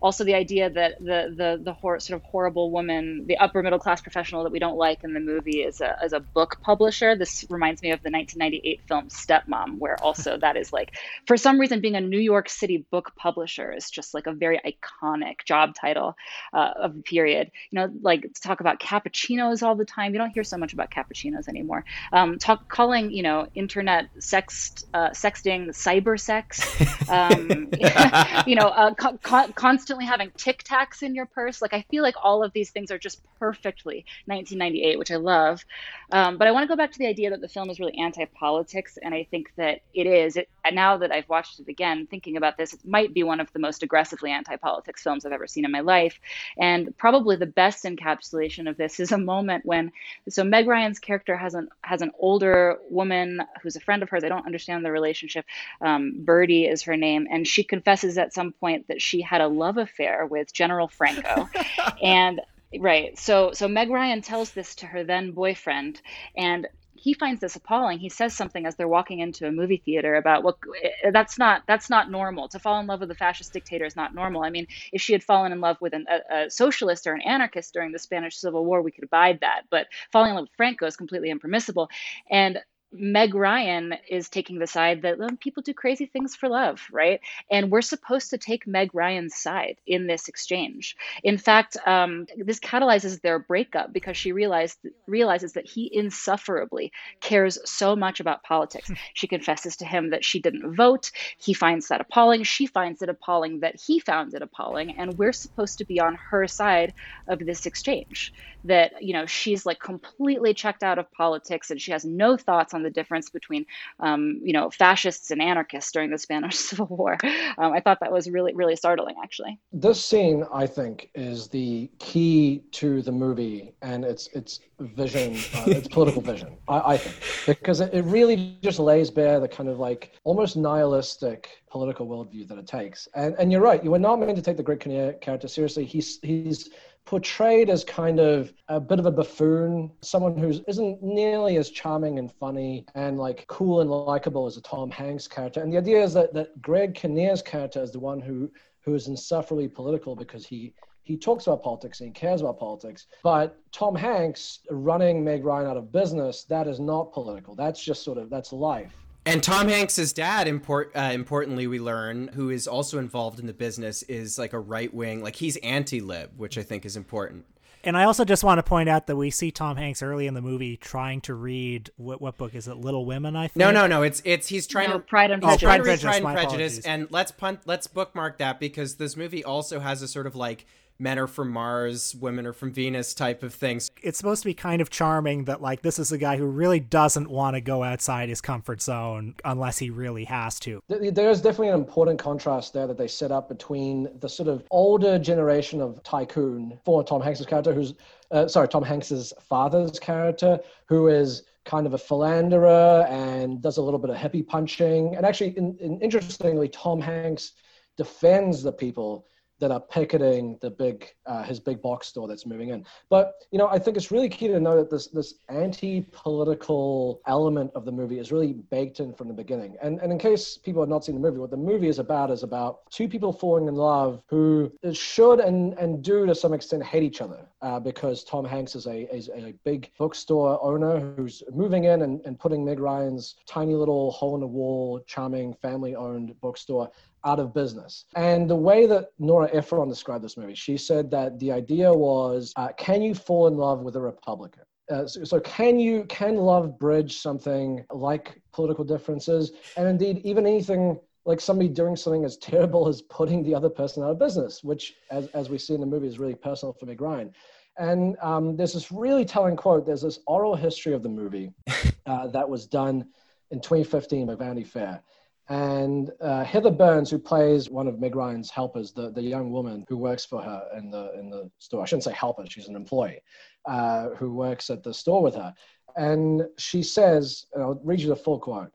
also 0.00 0.24
the 0.24 0.34
idea 0.34 0.70
that 0.70 0.98
the 0.98 1.34
the 1.36 1.60
the 1.62 1.72
hor- 1.72 1.98
sort 2.00 2.20
of 2.20 2.24
horrible 2.28 2.70
woman, 2.70 3.26
the 3.26 3.36
upper 3.38 3.62
middle 3.62 3.78
class 3.78 4.00
professional 4.00 4.44
that 4.44 4.52
we 4.52 4.58
don't 4.58 4.76
like 4.76 5.02
in 5.04 5.12
the 5.12 5.20
movie 5.20 5.62
is 5.62 5.80
a 5.80 5.96
is 6.04 6.12
a 6.12 6.20
book 6.20 6.60
publisher. 6.62 7.16
This 7.16 7.44
reminds 7.50 7.82
me 7.82 7.90
of 7.90 8.02
the 8.02 8.10
1998 8.10 8.80
film 8.86 9.08
Stepmom, 9.08 9.78
where 9.78 10.00
also 10.02 10.36
that 10.40 10.56
is 10.56 10.72
like 10.72 10.96
for 11.26 11.36
some 11.36 11.58
reason 11.58 11.80
being 11.80 11.96
a 11.96 12.00
New 12.00 12.20
York 12.20 12.48
City 12.48 12.84
book 12.90 13.12
publisher 13.16 13.72
is 13.72 13.90
just 13.90 14.14
like 14.14 14.26
a 14.26 14.32
very 14.32 14.60
iconic 14.64 15.44
job 15.44 15.74
title 15.74 16.16
uh, 16.52 16.70
of 16.76 16.94
the 16.94 17.02
period. 17.02 17.50
You 17.70 17.80
know, 17.80 17.90
like 18.02 18.22
to 18.22 18.40
talk 18.40 18.60
about 18.60 18.80
cappuccinos 18.80 19.62
all 19.62 19.74
the 19.74 19.84
time. 19.84 20.12
You 20.12 20.18
don't 20.18 20.30
hear 20.30 20.44
so 20.44 20.56
much 20.56 20.72
about 20.72 20.90
cappuccinos 20.90 21.48
anymore. 21.48 21.84
Um, 22.12 22.38
talk 22.38 22.68
calling 22.68 23.10
you 23.10 23.22
know 23.22 23.48
internet 23.54 24.08
sext 24.18 24.84
uh, 24.94 25.10
sexting 25.10 25.68
cyber 25.70 26.18
sex. 26.18 26.64
Um, 27.08 27.70
you 28.46 28.54
know, 28.54 28.68
uh, 28.68 28.92
con- 28.94 29.18
con- 29.22 29.52
constantly 29.88 30.04
having 30.04 30.30
Tic 30.36 30.62
Tacs 30.64 31.02
in 31.02 31.14
your 31.14 31.24
purse. 31.24 31.62
Like 31.62 31.72
I 31.72 31.82
feel 31.90 32.02
like 32.02 32.16
all 32.22 32.44
of 32.44 32.52
these 32.52 32.70
things 32.70 32.90
are 32.90 32.98
just 32.98 33.22
perfectly 33.38 34.04
1998, 34.26 34.98
which 34.98 35.10
I 35.10 35.16
love. 35.16 35.64
Um, 36.12 36.36
but 36.36 36.46
I 36.46 36.50
want 36.50 36.64
to 36.64 36.68
go 36.68 36.76
back 36.76 36.92
to 36.92 36.98
the 36.98 37.06
idea 37.06 37.30
that 37.30 37.40
the 37.40 37.48
film 37.48 37.70
is 37.70 37.80
really 37.80 37.96
anti-politics, 37.98 38.98
and 39.02 39.14
I 39.14 39.26
think 39.30 39.50
that 39.56 39.80
it 39.94 40.06
is. 40.06 40.36
It, 40.36 40.50
now 40.74 40.96
that 40.98 41.12
I've 41.12 41.28
watched 41.28 41.60
it 41.60 41.68
again, 41.68 42.06
thinking 42.06 42.36
about 42.36 42.56
this, 42.56 42.72
it 42.72 42.80
might 42.84 43.14
be 43.14 43.22
one 43.22 43.40
of 43.40 43.52
the 43.52 43.58
most 43.58 43.82
aggressively 43.82 44.30
anti-politics 44.30 45.02
films 45.02 45.24
I've 45.24 45.32
ever 45.32 45.46
seen 45.46 45.64
in 45.64 45.70
my 45.70 45.80
life, 45.80 46.18
and 46.56 46.96
probably 46.96 47.36
the 47.36 47.46
best 47.46 47.84
encapsulation 47.84 48.68
of 48.68 48.76
this 48.76 49.00
is 49.04 49.12
a 49.12 49.18
moment 49.18 49.64
when 49.64 49.92
so 50.28 50.44
Meg 50.44 50.66
Ryan's 50.66 50.98
character 50.98 51.36
has 51.36 51.54
an 51.54 51.68
has 51.82 52.02
an 52.02 52.12
older 52.18 52.78
woman 52.90 53.42
who's 53.62 53.76
a 53.76 53.80
friend 53.80 54.02
of 54.02 54.10
hers. 54.10 54.24
I 54.24 54.28
don't 54.28 54.46
understand 54.46 54.84
the 54.84 54.92
relationship. 54.92 55.44
Um, 55.80 56.24
Birdie 56.24 56.66
is 56.66 56.82
her 56.82 56.96
name, 56.96 57.26
and 57.30 57.46
she 57.46 57.64
confesses 57.64 58.18
at 58.18 58.34
some 58.34 58.52
point 58.52 58.88
that 58.88 59.02
she 59.02 59.20
had 59.20 59.40
a 59.40 59.48
love 59.48 59.78
affair 59.78 60.26
with 60.26 60.52
General 60.52 60.88
Franco. 60.88 61.48
and 62.02 62.40
right, 62.78 63.18
so 63.18 63.52
so 63.52 63.68
Meg 63.68 63.90
Ryan 63.90 64.22
tells 64.22 64.50
this 64.50 64.74
to 64.76 64.86
her 64.86 65.04
then 65.04 65.32
boyfriend, 65.32 66.00
and 66.36 66.66
he 66.98 67.14
finds 67.14 67.40
this 67.40 67.56
appalling. 67.56 67.98
He 67.98 68.08
says 68.08 68.34
something 68.34 68.66
as 68.66 68.76
they're 68.76 68.88
walking 68.88 69.20
into 69.20 69.46
a 69.46 69.52
movie 69.52 69.82
theater 69.84 70.16
about, 70.16 70.42
well, 70.42 70.58
eh, 70.82 71.10
that's 71.12 71.38
not 71.38 71.62
that's 71.66 71.88
not 71.88 72.10
normal. 72.10 72.48
To 72.48 72.58
fall 72.58 72.80
in 72.80 72.86
love 72.86 73.00
with 73.00 73.10
a 73.10 73.14
fascist 73.14 73.52
dictator 73.52 73.84
is 73.84 73.96
not 73.96 74.14
normal. 74.14 74.42
I 74.42 74.50
mean, 74.50 74.66
if 74.92 75.00
she 75.00 75.12
had 75.12 75.22
fallen 75.22 75.52
in 75.52 75.60
love 75.60 75.76
with 75.80 75.94
an, 75.94 76.06
a, 76.10 76.44
a, 76.44 76.50
socialist 76.50 77.06
or 77.06 77.14
an 77.14 77.22
anarchist 77.22 77.72
during 77.72 77.92
the 77.92 77.98
Spanish 77.98 78.36
Civil 78.36 78.64
War, 78.64 78.82
we 78.82 78.90
could 78.90 79.04
abide 79.04 79.38
that. 79.40 79.62
But 79.70 79.86
falling 80.12 80.30
in 80.30 80.36
love 80.36 80.44
with 80.44 80.56
Franco 80.56 80.86
is 80.86 80.96
completely 80.96 81.30
impermissible. 81.30 81.88
And 82.30 82.58
Meg 82.90 83.34
Ryan 83.34 83.94
is 84.08 84.30
taking 84.30 84.58
the 84.58 84.66
side 84.66 85.02
that 85.02 85.18
well, 85.18 85.28
people 85.40 85.62
do 85.62 85.74
crazy 85.74 86.06
things 86.06 86.34
for 86.34 86.48
love, 86.48 86.80
right? 86.90 87.20
And 87.50 87.70
we're 87.70 87.82
supposed 87.82 88.30
to 88.30 88.38
take 88.38 88.66
Meg 88.66 88.94
Ryan's 88.94 89.36
side 89.36 89.76
in 89.86 90.06
this 90.06 90.28
exchange. 90.28 90.96
In 91.22 91.36
fact, 91.36 91.76
um, 91.86 92.26
this 92.36 92.58
catalyzes 92.60 93.20
their 93.20 93.38
breakup 93.38 93.92
because 93.92 94.16
she 94.16 94.32
realized 94.32 94.78
realizes 95.06 95.52
that 95.52 95.68
he 95.68 95.90
insufferably 95.92 96.90
cares 97.20 97.58
so 97.64 97.94
much 97.94 98.20
about 98.20 98.42
politics. 98.42 98.90
she 99.12 99.26
confesses 99.26 99.76
to 99.76 99.84
him 99.84 100.10
that 100.10 100.24
she 100.24 100.40
didn't 100.40 100.74
vote. 100.74 101.10
He 101.36 101.52
finds 101.52 101.88
that 101.88 102.00
appalling. 102.00 102.42
She 102.44 102.66
finds 102.66 103.02
it 103.02 103.10
appalling 103.10 103.60
that 103.60 103.78
he 103.78 104.00
found 104.00 104.32
it 104.32 104.42
appalling, 104.42 104.96
and 104.98 105.18
we're 105.18 105.32
supposed 105.32 105.78
to 105.78 105.84
be 105.84 106.00
on 106.00 106.14
her 106.30 106.46
side 106.46 106.94
of 107.26 107.38
this 107.40 107.66
exchange. 107.66 108.32
That 108.64 109.02
you 109.02 109.12
know 109.12 109.26
she's 109.26 109.66
like 109.66 109.78
completely 109.78 110.54
checked 110.54 110.82
out 110.82 110.98
of 110.98 111.12
politics 111.12 111.70
and 111.70 111.80
she 111.80 111.92
has 111.92 112.04
no 112.04 112.36
thoughts 112.36 112.74
on 112.74 112.77
the 112.82 112.90
difference 112.90 113.30
between, 113.30 113.66
um, 114.00 114.40
you 114.42 114.52
know, 114.52 114.70
fascists 114.70 115.30
and 115.30 115.42
anarchists 115.42 115.92
during 115.92 116.10
the 116.10 116.18
Spanish 116.18 116.56
Civil 116.68 116.86
War. 116.86 117.16
Um, 117.58 117.72
I 117.72 117.80
thought 117.80 118.00
that 118.00 118.12
was 118.12 118.30
really, 118.30 118.54
really 118.54 118.76
startling, 118.76 119.16
actually. 119.22 119.58
This 119.72 120.04
scene, 120.04 120.44
I 120.52 120.66
think, 120.66 121.10
is 121.14 121.48
the 121.48 121.90
key 121.98 122.62
to 122.72 123.02
the 123.02 123.12
movie 123.12 123.72
and 123.82 124.04
its 124.04 124.28
its 124.28 124.60
vision, 124.80 125.36
uh, 125.54 125.64
its 125.70 125.88
political 125.88 126.22
vision. 126.32 126.56
I, 126.68 126.94
I 126.94 126.96
think 126.96 127.58
because 127.58 127.80
it, 127.80 127.92
it 127.92 128.04
really 128.04 128.56
just 128.62 128.78
lays 128.78 129.10
bare 129.10 129.40
the 129.40 129.48
kind 129.48 129.68
of 129.68 129.78
like 129.78 130.12
almost 130.24 130.56
nihilistic 130.56 131.48
political 131.70 132.06
worldview 132.06 132.46
that 132.48 132.58
it 132.58 132.66
takes. 132.66 133.08
And 133.14 133.34
and 133.38 133.50
you're 133.52 133.60
right, 133.60 133.82
you 133.82 133.90
were 133.90 133.98
not 133.98 134.20
meant 134.20 134.36
to 134.36 134.42
take 134.42 134.56
the 134.56 134.76
Kinnear 134.76 135.14
character 135.14 135.48
seriously. 135.48 135.84
He's 135.84 136.18
he's 136.22 136.70
portrayed 137.08 137.70
as 137.70 137.84
kind 137.84 138.20
of 138.20 138.52
a 138.68 138.78
bit 138.78 138.98
of 138.98 139.06
a 139.06 139.10
buffoon, 139.10 139.90
someone 140.02 140.36
who 140.36 140.52
isn't 140.68 141.02
nearly 141.02 141.56
as 141.56 141.70
charming 141.70 142.18
and 142.18 142.30
funny 142.30 142.84
and 142.94 143.18
like 143.18 143.46
cool 143.46 143.80
and 143.80 143.90
likable 143.90 144.44
as 144.44 144.58
a 144.58 144.60
Tom 144.60 144.90
Hanks 144.90 145.26
character. 145.26 145.62
And 145.62 145.72
the 145.72 145.78
idea 145.78 146.02
is 146.02 146.12
that, 146.12 146.34
that 146.34 146.60
Greg 146.60 146.94
Kinnear's 146.94 147.40
character 147.40 147.82
is 147.82 147.92
the 147.92 147.98
one 147.98 148.20
who 148.20 148.52
who 148.84 148.94
is 148.94 149.08
insufferably 149.08 149.68
political 149.68 150.14
because 150.16 150.44
he 150.44 150.74
he 151.02 151.16
talks 151.16 151.46
about 151.46 151.62
politics 151.62 152.00
and 152.00 152.08
he 152.08 152.12
cares 152.12 152.42
about 152.42 152.58
politics. 152.58 153.06
But 153.22 153.58
Tom 153.72 153.94
Hanks 153.94 154.60
running 154.70 155.24
Meg 155.24 155.46
Ryan 155.46 155.66
out 155.66 155.78
of 155.78 155.90
business, 155.90 156.44
that 156.50 156.68
is 156.68 156.78
not 156.78 157.14
political. 157.14 157.54
That's 157.54 157.82
just 157.82 158.04
sort 158.04 158.18
of 158.18 158.28
that's 158.28 158.52
life. 158.52 158.92
And 159.28 159.42
Tom 159.42 159.68
Hanks's 159.68 160.12
dad, 160.12 160.48
import, 160.48 160.90
uh, 160.96 161.10
importantly, 161.12 161.66
we 161.66 161.78
learn, 161.78 162.28
who 162.28 162.50
is 162.50 162.66
also 162.66 162.98
involved 162.98 163.38
in 163.38 163.46
the 163.46 163.52
business, 163.52 164.02
is 164.04 164.38
like 164.38 164.52
a 164.52 164.58
right 164.58 164.92
wing, 164.92 165.22
like 165.22 165.36
he's 165.36 165.56
anti-lib, 165.58 166.30
which 166.36 166.56
I 166.56 166.62
think 166.62 166.86
is 166.86 166.96
important. 166.96 167.44
And 167.84 167.96
I 167.96 168.04
also 168.04 168.24
just 168.24 168.42
want 168.42 168.58
to 168.58 168.62
point 168.62 168.88
out 168.88 169.06
that 169.06 169.16
we 169.16 169.30
see 169.30 169.50
Tom 169.50 169.76
Hanks 169.76 170.02
early 170.02 170.26
in 170.26 170.34
the 170.34 170.40
movie 170.40 170.76
trying 170.76 171.20
to 171.22 171.34
read 171.34 171.90
what 171.96 172.20
what 172.20 172.36
book 172.36 172.54
is 172.54 172.66
it? 172.66 172.76
Little 172.76 173.06
Women, 173.06 173.36
I 173.36 173.48
think. 173.48 173.56
No, 173.56 173.70
no, 173.70 173.86
no. 173.86 174.02
It's 174.02 174.20
it's 174.24 174.48
he's 174.48 174.66
trying 174.66 174.90
no, 174.90 174.94
to 174.94 174.98
Pride 174.98 175.30
and 175.30 175.40
Prejudice. 175.40 175.62
Pride, 175.62 176.22
Pride 176.22 176.24
and 176.24 176.48
Prejudice. 176.48 176.80
And 176.80 177.06
let's 177.10 177.30
punt, 177.30 177.60
let's 177.66 177.86
bookmark 177.86 178.38
that 178.38 178.58
because 178.58 178.96
this 178.96 179.16
movie 179.16 179.44
also 179.44 179.78
has 179.78 180.02
a 180.02 180.08
sort 180.08 180.26
of 180.26 180.34
like 180.34 180.66
men 180.98 181.18
are 181.18 181.26
from 181.26 181.50
Mars, 181.50 182.14
women 182.16 182.46
are 182.46 182.52
from 182.52 182.72
Venus 182.72 183.14
type 183.14 183.42
of 183.42 183.54
things. 183.54 183.90
It's 184.02 184.18
supposed 184.18 184.42
to 184.42 184.48
be 184.48 184.54
kind 184.54 184.82
of 184.82 184.90
charming 184.90 185.44
that 185.44 185.62
like 185.62 185.82
this 185.82 185.98
is 185.98 186.12
a 186.12 186.18
guy 186.18 186.36
who 186.36 186.46
really 186.46 186.80
doesn't 186.80 187.30
want 187.30 187.54
to 187.54 187.60
go 187.60 187.82
outside 187.84 188.28
his 188.28 188.40
comfort 188.40 188.82
zone 188.82 189.34
unless 189.44 189.78
he 189.78 189.90
really 189.90 190.24
has 190.24 190.58
to. 190.60 190.80
There's 190.88 191.40
definitely 191.40 191.68
an 191.68 191.74
important 191.74 192.18
contrast 192.18 192.72
there 192.72 192.86
that 192.86 192.98
they 192.98 193.08
set 193.08 193.30
up 193.30 193.48
between 193.48 194.08
the 194.20 194.28
sort 194.28 194.48
of 194.48 194.64
older 194.70 195.18
generation 195.18 195.80
of 195.80 196.02
tycoon 196.02 196.78
for 196.84 197.04
Tom 197.04 197.22
Hanks's 197.22 197.46
character, 197.46 197.72
who's 197.72 197.94
uh, 198.30 198.46
sorry, 198.46 198.68
Tom 198.68 198.82
Hanks's 198.82 199.32
father's 199.40 199.98
character, 199.98 200.58
who 200.86 201.08
is 201.08 201.44
kind 201.64 201.86
of 201.86 201.94
a 201.94 201.98
philanderer 201.98 203.06
and 203.08 203.62
does 203.62 203.76
a 203.76 203.82
little 203.82 203.98
bit 203.98 204.10
of 204.10 204.16
hippie 204.16 204.46
punching. 204.46 205.16
And 205.16 205.24
actually, 205.24 205.56
in, 205.56 205.76
in, 205.78 206.00
interestingly, 206.00 206.68
Tom 206.68 207.00
Hanks 207.00 207.52
defends 207.96 208.62
the 208.62 208.72
people 208.72 209.26
that 209.60 209.70
are 209.70 209.80
picketing 209.80 210.58
the 210.60 210.70
big 210.70 211.12
uh, 211.26 211.42
his 211.42 211.60
big 211.60 211.82
box 211.82 212.06
store 212.06 212.28
that's 212.28 212.46
moving 212.46 212.70
in. 212.70 212.84
But 213.08 213.34
you 213.50 213.58
know, 213.58 213.68
I 213.68 213.78
think 213.78 213.96
it's 213.96 214.10
really 214.10 214.28
key 214.28 214.48
to 214.48 214.60
know 214.60 214.76
that 214.76 214.90
this 214.90 215.08
this 215.08 215.34
anti-political 215.48 217.20
element 217.26 217.70
of 217.74 217.84
the 217.84 217.92
movie 217.92 218.18
is 218.18 218.32
really 218.32 218.52
baked 218.52 219.00
in 219.00 219.12
from 219.14 219.28
the 219.28 219.34
beginning. 219.34 219.76
And 219.82 220.00
and 220.00 220.12
in 220.12 220.18
case 220.18 220.56
people 220.56 220.82
have 220.82 220.88
not 220.88 221.04
seen 221.04 221.14
the 221.14 221.20
movie, 221.20 221.38
what 221.38 221.50
the 221.50 221.56
movie 221.56 221.88
is 221.88 221.98
about 221.98 222.30
is 222.30 222.42
about 222.42 222.90
two 222.90 223.08
people 223.08 223.32
falling 223.32 223.68
in 223.68 223.74
love 223.74 224.22
who 224.28 224.72
should 224.92 225.40
and 225.40 225.74
and 225.74 226.02
do 226.02 226.26
to 226.26 226.34
some 226.34 226.52
extent 226.52 226.82
hate 226.84 227.02
each 227.02 227.20
other 227.20 227.46
uh, 227.60 227.80
because 227.80 228.24
Tom 228.24 228.44
Hanks 228.44 228.74
is 228.74 228.86
a, 228.86 229.12
is 229.14 229.28
a 229.30 229.54
big 229.64 229.90
bookstore 229.98 230.62
owner 230.62 231.14
who's 231.16 231.42
moving 231.52 231.84
in 231.84 232.02
and, 232.02 232.20
and 232.24 232.38
putting 232.38 232.64
Meg 232.64 232.78
Ryan's 232.78 233.36
tiny 233.46 233.74
little 233.74 234.12
hole 234.12 234.34
in 234.34 234.40
the 234.40 234.46
wall, 234.46 235.00
charming 235.06 235.54
family 235.54 235.94
owned 235.96 236.38
bookstore 236.40 236.90
out 237.24 237.40
of 237.40 237.52
business. 237.52 238.04
And 238.14 238.48
the 238.48 238.56
way 238.56 238.86
that 238.86 239.10
Nora 239.18 239.50
Ephron 239.52 239.88
described 239.88 240.22
this 240.22 240.36
movie, 240.36 240.54
she 240.54 240.76
said 240.76 241.10
that 241.10 241.38
the 241.40 241.50
idea 241.50 241.92
was 241.92 242.52
uh, 242.56 242.68
can 242.76 243.02
you 243.02 243.14
fall 243.14 243.48
in 243.48 243.56
love 243.56 243.80
with 243.80 243.96
a 243.96 244.00
Republican? 244.00 244.62
Uh, 244.90 245.06
so, 245.06 245.22
so, 245.22 245.38
can 245.40 245.78
you 245.78 246.04
can 246.04 246.36
love 246.36 246.78
bridge 246.78 247.18
something 247.18 247.84
like 247.90 248.40
political 248.52 248.84
differences 248.84 249.52
and 249.76 249.86
indeed 249.86 250.22
even 250.24 250.46
anything 250.46 250.98
like 251.28 251.40
somebody 251.40 251.68
doing 251.68 251.94
something 251.94 252.24
as 252.24 252.38
terrible 252.38 252.88
as 252.88 253.02
putting 253.02 253.42
the 253.42 253.54
other 253.54 253.68
person 253.68 254.02
out 254.02 254.10
of 254.10 254.18
business 254.18 254.64
which 254.64 254.94
as, 255.10 255.28
as 255.28 255.48
we 255.48 255.58
see 255.58 255.74
in 255.74 255.80
the 255.80 255.86
movie 255.86 256.08
is 256.08 256.18
really 256.18 256.34
personal 256.34 256.72
for 256.72 256.86
meg 256.86 257.00
ryan 257.00 257.30
and 257.78 258.16
um, 258.22 258.56
there's 258.56 258.72
this 258.72 258.90
really 258.90 259.24
telling 259.24 259.54
quote 259.54 259.86
there's 259.86 260.02
this 260.02 260.18
oral 260.26 260.56
history 260.56 260.94
of 260.94 261.02
the 261.02 261.08
movie 261.08 261.52
uh, 262.06 262.26
that 262.28 262.48
was 262.48 262.66
done 262.66 263.06
in 263.50 263.60
2015 263.60 264.26
by 264.26 264.34
vanity 264.34 264.64
fair 264.64 265.02
and 265.50 266.10
uh, 266.20 266.44
Heather 266.44 266.70
Burns, 266.70 267.10
who 267.10 267.18
plays 267.18 267.70
one 267.70 267.88
of 267.88 267.98
Meg 267.98 268.14
Ryan's 268.14 268.50
helpers, 268.50 268.92
the, 268.92 269.10
the 269.10 269.22
young 269.22 269.50
woman 269.50 269.86
who 269.88 269.96
works 269.96 270.26
for 270.26 270.42
her 270.42 270.62
in 270.76 270.90
the 270.90 271.18
in 271.18 271.30
the 271.30 271.50
store. 271.58 271.82
I 271.82 271.86
shouldn't 271.86 272.04
say 272.04 272.12
helper; 272.12 272.44
she's 272.46 272.68
an 272.68 272.76
employee 272.76 273.22
uh, 273.64 274.10
who 274.10 274.34
works 274.34 274.68
at 274.68 274.82
the 274.82 274.92
store 274.92 275.22
with 275.22 275.34
her. 275.34 275.54
And 275.96 276.42
she 276.58 276.82
says, 276.82 277.46
and 277.54 277.62
I'll 277.62 277.80
read 277.82 278.00
you 278.00 278.08
the 278.08 278.16
full 278.16 278.38
quote. 278.38 278.70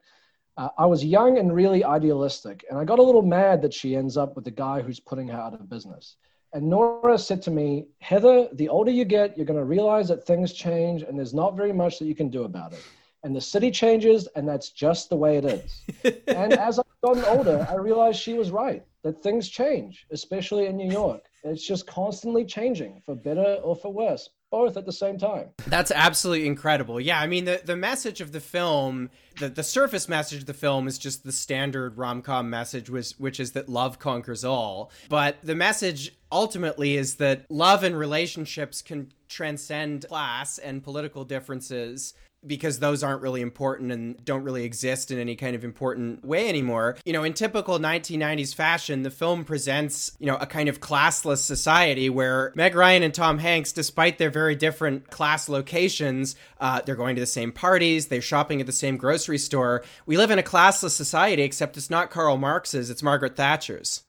Uh, 0.56 0.68
I 0.78 0.86
was 0.86 1.04
young 1.04 1.38
and 1.38 1.54
really 1.54 1.84
idealistic, 1.84 2.64
and 2.70 2.78
I 2.78 2.84
got 2.84 2.98
a 2.98 3.02
little 3.02 3.22
mad 3.22 3.62
that 3.62 3.74
she 3.74 3.96
ends 3.96 4.16
up 4.16 4.36
with 4.36 4.44
the 4.44 4.50
guy 4.50 4.80
who's 4.82 5.00
putting 5.00 5.28
her 5.28 5.38
out 5.38 5.54
of 5.54 5.68
business. 5.68 6.16
And 6.52 6.70
Nora 6.70 7.18
said 7.18 7.42
to 7.42 7.50
me, 7.50 7.86
Heather, 7.98 8.48
the 8.52 8.68
older 8.68 8.92
you 8.92 9.04
get, 9.04 9.36
you're 9.36 9.46
going 9.46 9.58
to 9.58 9.64
realize 9.64 10.08
that 10.08 10.24
things 10.24 10.52
change, 10.52 11.02
and 11.02 11.18
there's 11.18 11.34
not 11.34 11.56
very 11.56 11.72
much 11.72 11.98
that 11.98 12.06
you 12.06 12.14
can 12.14 12.30
do 12.30 12.44
about 12.44 12.72
it 12.72 12.84
and 13.24 13.34
the 13.34 13.40
city 13.40 13.70
changes, 13.70 14.28
and 14.36 14.46
that's 14.46 14.68
just 14.68 15.08
the 15.08 15.16
way 15.16 15.38
it 15.38 15.44
is. 15.46 15.82
and 16.28 16.52
as 16.52 16.78
I've 16.78 16.84
gotten 17.02 17.24
older, 17.24 17.66
I 17.68 17.74
realized 17.76 18.20
she 18.20 18.34
was 18.34 18.50
right 18.50 18.84
that 19.02 19.22
things 19.22 19.48
change, 19.48 20.06
especially 20.12 20.66
in 20.66 20.76
New 20.76 20.90
York. 20.90 21.24
It's 21.42 21.66
just 21.66 21.86
constantly 21.86 22.44
changing 22.44 23.02
for 23.04 23.14
better 23.14 23.58
or 23.62 23.74
for 23.74 23.92
worse, 23.92 24.28
both 24.54 24.76
at 24.76 24.86
the 24.86 24.92
same 24.92 25.18
time. 25.18 25.48
That's 25.66 25.90
absolutely 25.90 26.46
incredible. 26.46 27.00
Yeah, 27.00 27.18
I 27.18 27.26
mean 27.26 27.44
the 27.44 27.60
the 27.64 27.74
message 27.74 28.20
of 28.20 28.30
the 28.30 28.38
film, 28.38 29.10
the 29.40 29.48
the 29.48 29.64
surface 29.64 30.08
message 30.08 30.42
of 30.42 30.46
the 30.46 30.54
film 30.54 30.86
is 30.86 30.96
just 30.96 31.24
the 31.24 31.32
standard 31.32 31.98
rom-com 31.98 32.48
message 32.48 32.88
which 32.88 33.14
which 33.18 33.40
is 33.40 33.50
that 33.52 33.68
love 33.68 33.98
conquers 33.98 34.44
all. 34.44 34.92
But 35.08 35.38
the 35.42 35.56
message 35.56 36.16
ultimately 36.30 36.96
is 36.96 37.16
that 37.16 37.50
love 37.50 37.82
and 37.82 37.98
relationships 37.98 38.80
can 38.80 39.10
transcend 39.28 40.06
class 40.06 40.58
and 40.58 40.84
political 40.84 41.24
differences 41.24 42.14
because 42.46 42.78
those 42.78 43.02
aren't 43.02 43.22
really 43.22 43.40
important 43.40 43.92
and 43.92 44.22
don't 44.24 44.44
really 44.44 44.64
exist 44.64 45.10
in 45.10 45.18
any 45.18 45.36
kind 45.36 45.56
of 45.56 45.64
important 45.64 46.24
way 46.24 46.48
anymore. 46.48 46.96
You 47.04 47.12
know, 47.12 47.24
in 47.24 47.32
typical 47.32 47.78
1990s 47.78 48.54
fashion, 48.54 49.02
the 49.02 49.10
film 49.10 49.44
presents, 49.44 50.16
you 50.18 50.26
know, 50.26 50.36
a 50.36 50.46
kind 50.46 50.68
of 50.68 50.80
classless 50.80 51.38
society 51.38 52.08
where 52.08 52.52
Meg 52.54 52.74
Ryan 52.74 53.02
and 53.02 53.14
Tom 53.14 53.38
Hanks, 53.38 53.72
despite 53.72 54.18
their 54.18 54.30
very 54.30 54.54
different 54.54 55.10
class 55.10 55.48
locations, 55.48 56.36
uh, 56.60 56.80
they're 56.82 56.94
going 56.94 57.16
to 57.16 57.20
the 57.20 57.26
same 57.26 57.52
parties, 57.52 58.08
they're 58.08 58.20
shopping 58.20 58.60
at 58.60 58.66
the 58.66 58.72
same 58.72 58.96
grocery 58.96 59.38
store. 59.38 59.84
We 60.06 60.16
live 60.16 60.30
in 60.30 60.38
a 60.38 60.42
classless 60.42 60.90
society, 60.90 61.42
except 61.42 61.76
it's 61.76 61.90
not 61.90 62.10
Karl 62.10 62.36
Marx's, 62.36 62.90
it's 62.90 63.02
Margaret 63.02 63.36
Thatcher's. 63.36 64.02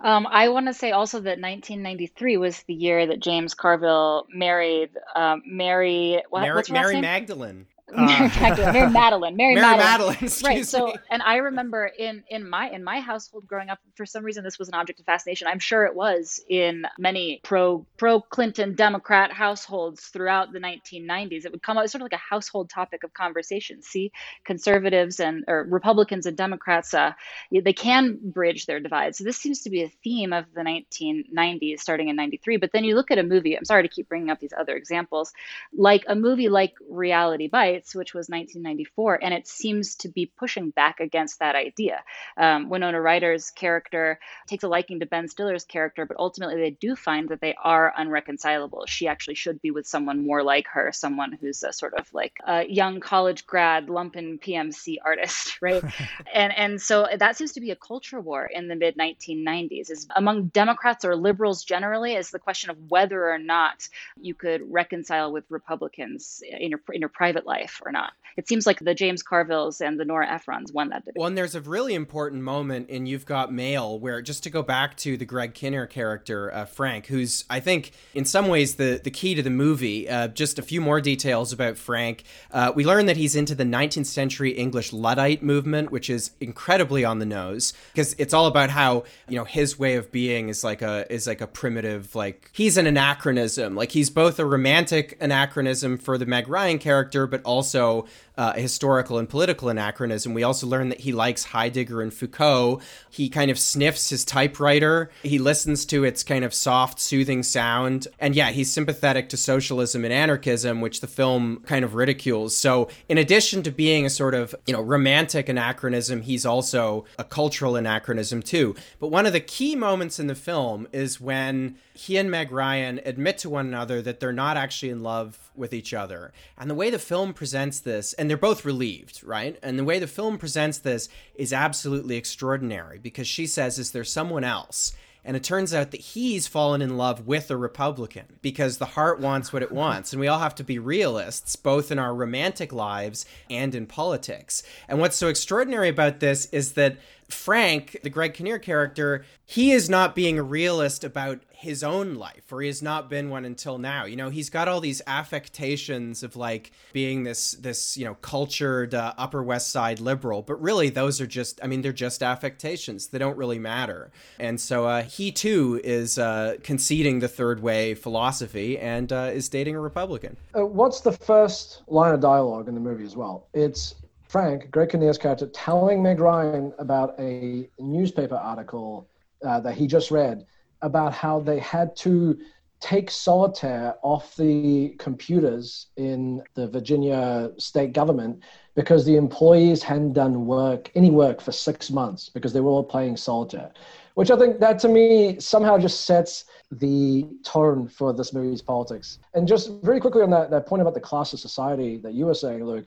Um, 0.00 0.28
I 0.30 0.48
want 0.48 0.66
to 0.66 0.74
say 0.74 0.92
also 0.92 1.18
that 1.18 1.40
1993 1.40 2.36
was 2.36 2.62
the 2.62 2.74
year 2.74 3.06
that 3.06 3.20
James 3.20 3.54
Carville 3.54 4.26
married 4.32 4.90
um, 5.16 5.42
Mary. 5.44 6.22
What, 6.30 6.42
Mary, 6.42 6.62
Mary? 6.70 7.00
Magdalene. 7.00 7.66
Mary 7.96 8.28
Mary 8.28 8.28
Matalin, 8.92 9.34
Mary, 9.34 9.54
Mary 9.54 9.78
Matalin. 9.78 10.14
Matalin, 10.14 10.44
right. 10.46 10.66
So, 10.66 10.88
me. 10.88 10.94
and 11.10 11.22
I 11.22 11.36
remember 11.36 11.86
in 11.86 12.22
in 12.28 12.48
my 12.48 12.68
in 12.68 12.84
my 12.84 13.00
household 13.00 13.46
growing 13.46 13.70
up, 13.70 13.78
for 13.96 14.04
some 14.04 14.24
reason 14.24 14.44
this 14.44 14.58
was 14.58 14.68
an 14.68 14.74
object 14.74 15.00
of 15.00 15.06
fascination. 15.06 15.46
I'm 15.48 15.58
sure 15.58 15.86
it 15.86 15.94
was 15.94 16.38
in 16.50 16.84
many 16.98 17.40
pro 17.44 17.86
pro 17.96 18.20
Clinton 18.20 18.74
Democrat 18.74 19.32
households 19.32 20.04
throughout 20.06 20.52
the 20.52 20.58
1990s. 20.58 21.46
It 21.46 21.52
would 21.52 21.62
come 21.62 21.78
out 21.78 21.88
sort 21.88 22.02
of 22.02 22.06
like 22.06 22.12
a 22.12 22.34
household 22.34 22.68
topic 22.68 23.04
of 23.04 23.14
conversation. 23.14 23.80
See, 23.80 24.12
conservatives 24.44 25.18
and 25.18 25.44
or 25.48 25.66
Republicans 25.70 26.26
and 26.26 26.36
Democrats, 26.36 26.92
uh, 26.92 27.12
they 27.50 27.72
can 27.72 28.18
bridge 28.22 28.66
their 28.66 28.80
divides. 28.80 29.16
So 29.16 29.24
this 29.24 29.38
seems 29.38 29.62
to 29.62 29.70
be 29.70 29.82
a 29.82 29.88
theme 30.04 30.34
of 30.34 30.44
the 30.54 30.60
1990s, 30.60 31.80
starting 31.80 32.08
in 32.08 32.16
'93. 32.16 32.58
But 32.58 32.72
then 32.72 32.84
you 32.84 32.96
look 32.96 33.10
at 33.10 33.16
a 33.16 33.22
movie. 33.22 33.56
I'm 33.56 33.64
sorry 33.64 33.82
to 33.82 33.88
keep 33.88 34.10
bringing 34.10 34.28
up 34.28 34.40
these 34.40 34.52
other 34.58 34.76
examples, 34.76 35.32
like 35.72 36.04
a 36.06 36.14
movie 36.14 36.50
like 36.50 36.74
Reality 36.90 37.48
Bites 37.48 37.77
which 37.94 38.14
was 38.14 38.28
1994, 38.28 39.22
and 39.22 39.34
it 39.34 39.46
seems 39.46 39.96
to 39.96 40.08
be 40.08 40.26
pushing 40.26 40.70
back 40.70 41.00
against 41.00 41.38
that 41.40 41.54
idea. 41.54 42.02
Um, 42.36 42.68
Winona 42.68 43.00
Ryder's 43.00 43.50
character 43.50 44.18
takes 44.46 44.64
a 44.64 44.68
liking 44.68 45.00
to 45.00 45.06
Ben 45.06 45.28
Stiller's 45.28 45.64
character, 45.64 46.06
but 46.06 46.16
ultimately 46.18 46.56
they 46.56 46.70
do 46.70 46.96
find 46.96 47.28
that 47.28 47.40
they 47.40 47.54
are 47.62 47.92
unreconcilable. 47.96 48.86
She 48.86 49.08
actually 49.08 49.34
should 49.34 49.60
be 49.60 49.70
with 49.70 49.86
someone 49.86 50.26
more 50.26 50.42
like 50.42 50.66
her, 50.68 50.92
someone 50.92 51.32
who's 51.32 51.62
a 51.62 51.72
sort 51.72 51.94
of 51.94 52.12
like 52.12 52.34
a 52.46 52.66
young 52.66 53.00
college 53.00 53.46
grad 53.46 53.86
lumpen 53.86 54.40
PMC 54.40 54.96
artist, 55.04 55.58
right? 55.62 55.82
and 56.34 56.56
and 56.56 56.80
so 56.80 57.06
that 57.16 57.36
seems 57.36 57.52
to 57.52 57.60
be 57.60 57.70
a 57.70 57.76
culture 57.76 58.20
war 58.20 58.46
in 58.46 58.68
the 58.68 58.76
mid 58.76 58.96
1990s, 58.96 59.90
is 59.90 60.06
among 60.14 60.46
Democrats 60.46 61.04
or 61.04 61.16
liberals 61.16 61.64
generally, 61.64 62.14
is 62.14 62.30
the 62.30 62.38
question 62.38 62.70
of 62.70 62.76
whether 62.88 63.30
or 63.30 63.38
not 63.38 63.88
you 64.20 64.34
could 64.34 64.62
reconcile 64.72 65.32
with 65.32 65.44
Republicans 65.48 66.42
in 66.48 66.70
your 66.70 66.80
in 66.92 67.00
your 67.00 67.08
private 67.08 67.46
life 67.46 67.67
life 67.68 67.80
or 67.84 67.92
not. 67.92 68.12
It 68.36 68.46
seems 68.46 68.66
like 68.68 68.78
the 68.78 68.94
James 68.94 69.20
Carvilles 69.20 69.80
and 69.80 69.98
the 69.98 70.04
Nora 70.04 70.28
Ephrons 70.28 70.72
won 70.72 70.90
that 70.90 71.04
debate. 71.04 71.16
Well, 71.16 71.26
and 71.26 71.36
there's 71.36 71.56
a 71.56 71.60
really 71.60 71.94
important 71.94 72.42
moment 72.42 72.88
in 72.88 73.04
You've 73.04 73.26
Got 73.26 73.52
Mail 73.52 73.98
where, 73.98 74.22
just 74.22 74.44
to 74.44 74.50
go 74.50 74.62
back 74.62 74.96
to 74.98 75.16
the 75.16 75.24
Greg 75.24 75.54
Kinnear 75.54 75.88
character, 75.88 76.54
uh, 76.54 76.64
Frank, 76.64 77.06
who's, 77.06 77.44
I 77.50 77.58
think, 77.58 77.90
in 78.14 78.24
some 78.24 78.46
ways 78.46 78.76
the, 78.76 79.00
the 79.02 79.10
key 79.10 79.34
to 79.34 79.42
the 79.42 79.50
movie. 79.50 80.08
Uh, 80.08 80.28
just 80.28 80.56
a 80.56 80.62
few 80.62 80.80
more 80.80 81.00
details 81.00 81.52
about 81.52 81.76
Frank. 81.78 82.22
Uh, 82.52 82.70
we 82.76 82.84
learn 82.84 83.06
that 83.06 83.16
he's 83.16 83.34
into 83.34 83.56
the 83.56 83.64
19th 83.64 84.06
century 84.06 84.52
English 84.52 84.92
Luddite 84.92 85.42
movement, 85.42 85.90
which 85.90 86.08
is 86.08 86.30
incredibly 86.40 87.04
on 87.04 87.18
the 87.18 87.26
nose 87.26 87.72
because 87.92 88.14
it's 88.18 88.32
all 88.32 88.46
about 88.46 88.70
how, 88.70 89.02
you 89.28 89.36
know, 89.36 89.44
his 89.44 89.80
way 89.80 89.96
of 89.96 90.12
being 90.12 90.48
is 90.48 90.62
like 90.62 90.80
a 90.80 91.12
is 91.12 91.26
like 91.26 91.40
a 91.40 91.48
primitive, 91.48 92.14
like 92.14 92.50
he's 92.52 92.76
an 92.76 92.86
anachronism. 92.86 93.74
Like 93.74 93.90
he's 93.90 94.10
both 94.10 94.38
a 94.38 94.44
romantic 94.44 95.16
anachronism 95.20 95.98
for 95.98 96.18
the 96.18 96.26
Meg 96.26 96.46
Ryan 96.46 96.78
character, 96.78 97.26
but 97.26 97.42
also 97.42 97.57
also 97.58 98.06
uh, 98.38 98.52
historical 98.52 99.18
and 99.18 99.28
political 99.28 99.68
anachronism. 99.68 100.32
We 100.32 100.44
also 100.44 100.66
learn 100.66 100.90
that 100.90 101.00
he 101.00 101.12
likes 101.12 101.42
Heidegger 101.42 102.00
and 102.00 102.14
Foucault. 102.14 102.80
He 103.10 103.28
kind 103.28 103.50
of 103.50 103.58
sniffs 103.58 104.10
his 104.10 104.24
typewriter. 104.24 105.10
He 105.24 105.40
listens 105.40 105.84
to 105.86 106.04
its 106.04 106.22
kind 106.22 106.44
of 106.44 106.54
soft, 106.54 107.00
soothing 107.00 107.42
sound. 107.42 108.06
And 108.20 108.36
yeah, 108.36 108.50
he's 108.50 108.72
sympathetic 108.72 109.28
to 109.30 109.36
socialism 109.36 110.04
and 110.04 110.14
anarchism, 110.14 110.80
which 110.80 111.00
the 111.00 111.08
film 111.08 111.64
kind 111.66 111.84
of 111.84 111.96
ridicules. 111.96 112.56
So, 112.56 112.88
in 113.08 113.18
addition 113.18 113.64
to 113.64 113.72
being 113.72 114.06
a 114.06 114.10
sort 114.10 114.34
of, 114.34 114.54
you 114.66 114.72
know, 114.72 114.82
romantic 114.82 115.48
anachronism, 115.48 116.22
he's 116.22 116.46
also 116.46 117.06
a 117.18 117.24
cultural 117.24 117.74
anachronism 117.74 118.40
too. 118.40 118.76
But 119.00 119.08
one 119.08 119.26
of 119.26 119.32
the 119.32 119.40
key 119.40 119.74
moments 119.74 120.20
in 120.20 120.28
the 120.28 120.36
film 120.36 120.86
is 120.92 121.20
when 121.20 121.76
he 121.92 122.16
and 122.16 122.30
Meg 122.30 122.52
Ryan 122.52 123.00
admit 123.04 123.38
to 123.38 123.50
one 123.50 123.66
another 123.66 124.00
that 124.02 124.20
they're 124.20 124.32
not 124.32 124.56
actually 124.56 124.90
in 124.90 125.02
love 125.02 125.50
with 125.56 125.74
each 125.74 125.92
other. 125.92 126.32
And 126.56 126.70
the 126.70 126.74
way 126.76 126.90
the 126.90 126.98
film 127.00 127.34
presents 127.34 127.80
this, 127.80 128.12
and 128.12 128.27
they're 128.30 128.36
both 128.36 128.64
relieved, 128.64 129.22
right? 129.24 129.58
And 129.62 129.78
the 129.78 129.84
way 129.84 129.98
the 129.98 130.06
film 130.06 130.38
presents 130.38 130.78
this 130.78 131.08
is 131.34 131.52
absolutely 131.52 132.16
extraordinary 132.16 132.98
because 132.98 133.28
she 133.28 133.46
says, 133.46 133.78
Is 133.78 133.92
there 133.92 134.04
someone 134.04 134.44
else? 134.44 134.94
And 135.24 135.36
it 135.36 135.44
turns 135.44 135.74
out 135.74 135.90
that 135.90 136.00
he's 136.00 136.46
fallen 136.46 136.80
in 136.80 136.96
love 136.96 137.26
with 137.26 137.50
a 137.50 137.56
Republican 137.56 138.38
because 138.40 138.78
the 138.78 138.86
heart 138.86 139.20
wants 139.20 139.52
what 139.52 139.62
it 139.62 139.70
wants. 139.70 140.12
And 140.12 140.20
we 140.20 140.28
all 140.28 140.38
have 140.38 140.54
to 140.54 140.64
be 140.64 140.78
realists, 140.78 141.54
both 141.54 141.90
in 141.90 141.98
our 141.98 142.14
romantic 142.14 142.72
lives 142.72 143.26
and 143.50 143.74
in 143.74 143.84
politics. 143.86 144.62
And 144.88 145.00
what's 145.00 145.16
so 145.16 145.28
extraordinary 145.28 145.90
about 145.90 146.20
this 146.20 146.46
is 146.46 146.72
that 146.72 146.96
Frank, 147.28 147.98
the 148.02 148.08
Greg 148.08 148.32
Kinnear 148.32 148.58
character, 148.58 149.24
he 149.44 149.72
is 149.72 149.90
not 149.90 150.14
being 150.14 150.38
a 150.38 150.42
realist 150.42 151.04
about 151.04 151.40
his 151.58 151.82
own 151.82 152.14
life, 152.14 152.52
or 152.52 152.60
he 152.60 152.68
has 152.68 152.82
not 152.82 153.10
been 153.10 153.30
one 153.30 153.44
until 153.44 153.78
now. 153.78 154.04
You 154.04 154.14
know, 154.14 154.30
he's 154.30 154.48
got 154.48 154.68
all 154.68 154.80
these 154.80 155.02
affectations 155.08 156.22
of 156.22 156.36
like 156.36 156.70
being 156.92 157.24
this 157.24 157.52
this 157.52 157.96
you 157.96 158.04
know 158.04 158.14
cultured 158.14 158.94
uh, 158.94 159.12
Upper 159.18 159.42
West 159.42 159.72
Side 159.72 159.98
liberal, 159.98 160.42
but 160.42 160.62
really 160.62 160.88
those 160.88 161.20
are 161.20 161.26
just 161.26 161.58
I 161.60 161.66
mean 161.66 161.82
they're 161.82 161.92
just 161.92 162.22
affectations. 162.22 163.08
They 163.08 163.18
don't 163.18 163.36
really 163.36 163.58
matter. 163.58 164.12
And 164.38 164.60
so 164.60 164.86
uh, 164.86 165.02
he 165.02 165.32
too 165.32 165.80
is 165.82 166.16
uh, 166.16 166.58
conceding 166.62 167.18
the 167.18 167.26
third 167.26 167.60
way 167.60 167.94
philosophy 167.94 168.78
and 168.78 169.12
uh, 169.12 169.30
is 169.34 169.48
dating 169.48 169.74
a 169.74 169.80
Republican. 169.80 170.36
Uh, 170.56 170.64
what's 170.64 171.00
the 171.00 171.12
first 171.12 171.82
line 171.88 172.14
of 172.14 172.20
dialogue 172.20 172.68
in 172.68 172.74
the 172.74 172.80
movie 172.80 173.04
as 173.04 173.16
well? 173.16 173.48
It's 173.52 173.96
Frank, 174.28 174.70
Greg 174.70 174.90
Kinnear's 174.90 175.18
character, 175.18 175.48
telling 175.48 176.04
Meg 176.04 176.20
Ryan 176.20 176.72
about 176.78 177.18
a 177.18 177.68
newspaper 177.80 178.36
article 178.36 179.08
uh, 179.44 179.58
that 179.58 179.74
he 179.74 179.88
just 179.88 180.12
read 180.12 180.46
about 180.82 181.12
how 181.12 181.40
they 181.40 181.58
had 181.58 181.94
to 181.96 182.38
take 182.80 183.10
solitaire 183.10 183.96
off 184.02 184.36
the 184.36 184.94
computers 184.98 185.88
in 185.96 186.42
the 186.54 186.68
Virginia 186.68 187.50
state 187.58 187.92
government 187.92 188.42
because 188.76 189.04
the 189.04 189.16
employees 189.16 189.82
hadn't 189.82 190.12
done 190.12 190.46
work, 190.46 190.90
any 190.94 191.10
work 191.10 191.40
for 191.40 191.50
six 191.50 191.90
months 191.90 192.28
because 192.28 192.52
they 192.52 192.60
were 192.60 192.70
all 192.70 192.84
playing 192.84 193.16
solitaire. 193.16 193.72
Which 194.14 194.30
I 194.30 194.36
think 194.36 194.60
that 194.60 194.78
to 194.80 194.88
me 194.88 195.38
somehow 195.40 195.78
just 195.78 196.04
sets 196.04 196.44
the 196.70 197.26
tone 197.44 197.88
for 197.88 198.12
this 198.12 198.32
movie's 198.32 198.62
politics. 198.62 199.18
And 199.34 199.48
just 199.48 199.70
very 199.82 200.00
quickly 200.00 200.22
on 200.22 200.30
that, 200.30 200.50
that 200.50 200.66
point 200.66 200.82
about 200.82 200.94
the 200.94 201.00
class 201.00 201.32
of 201.32 201.40
society 201.40 201.96
that 201.98 202.14
you 202.14 202.26
were 202.26 202.34
saying, 202.34 202.64
Luke, 202.64 202.86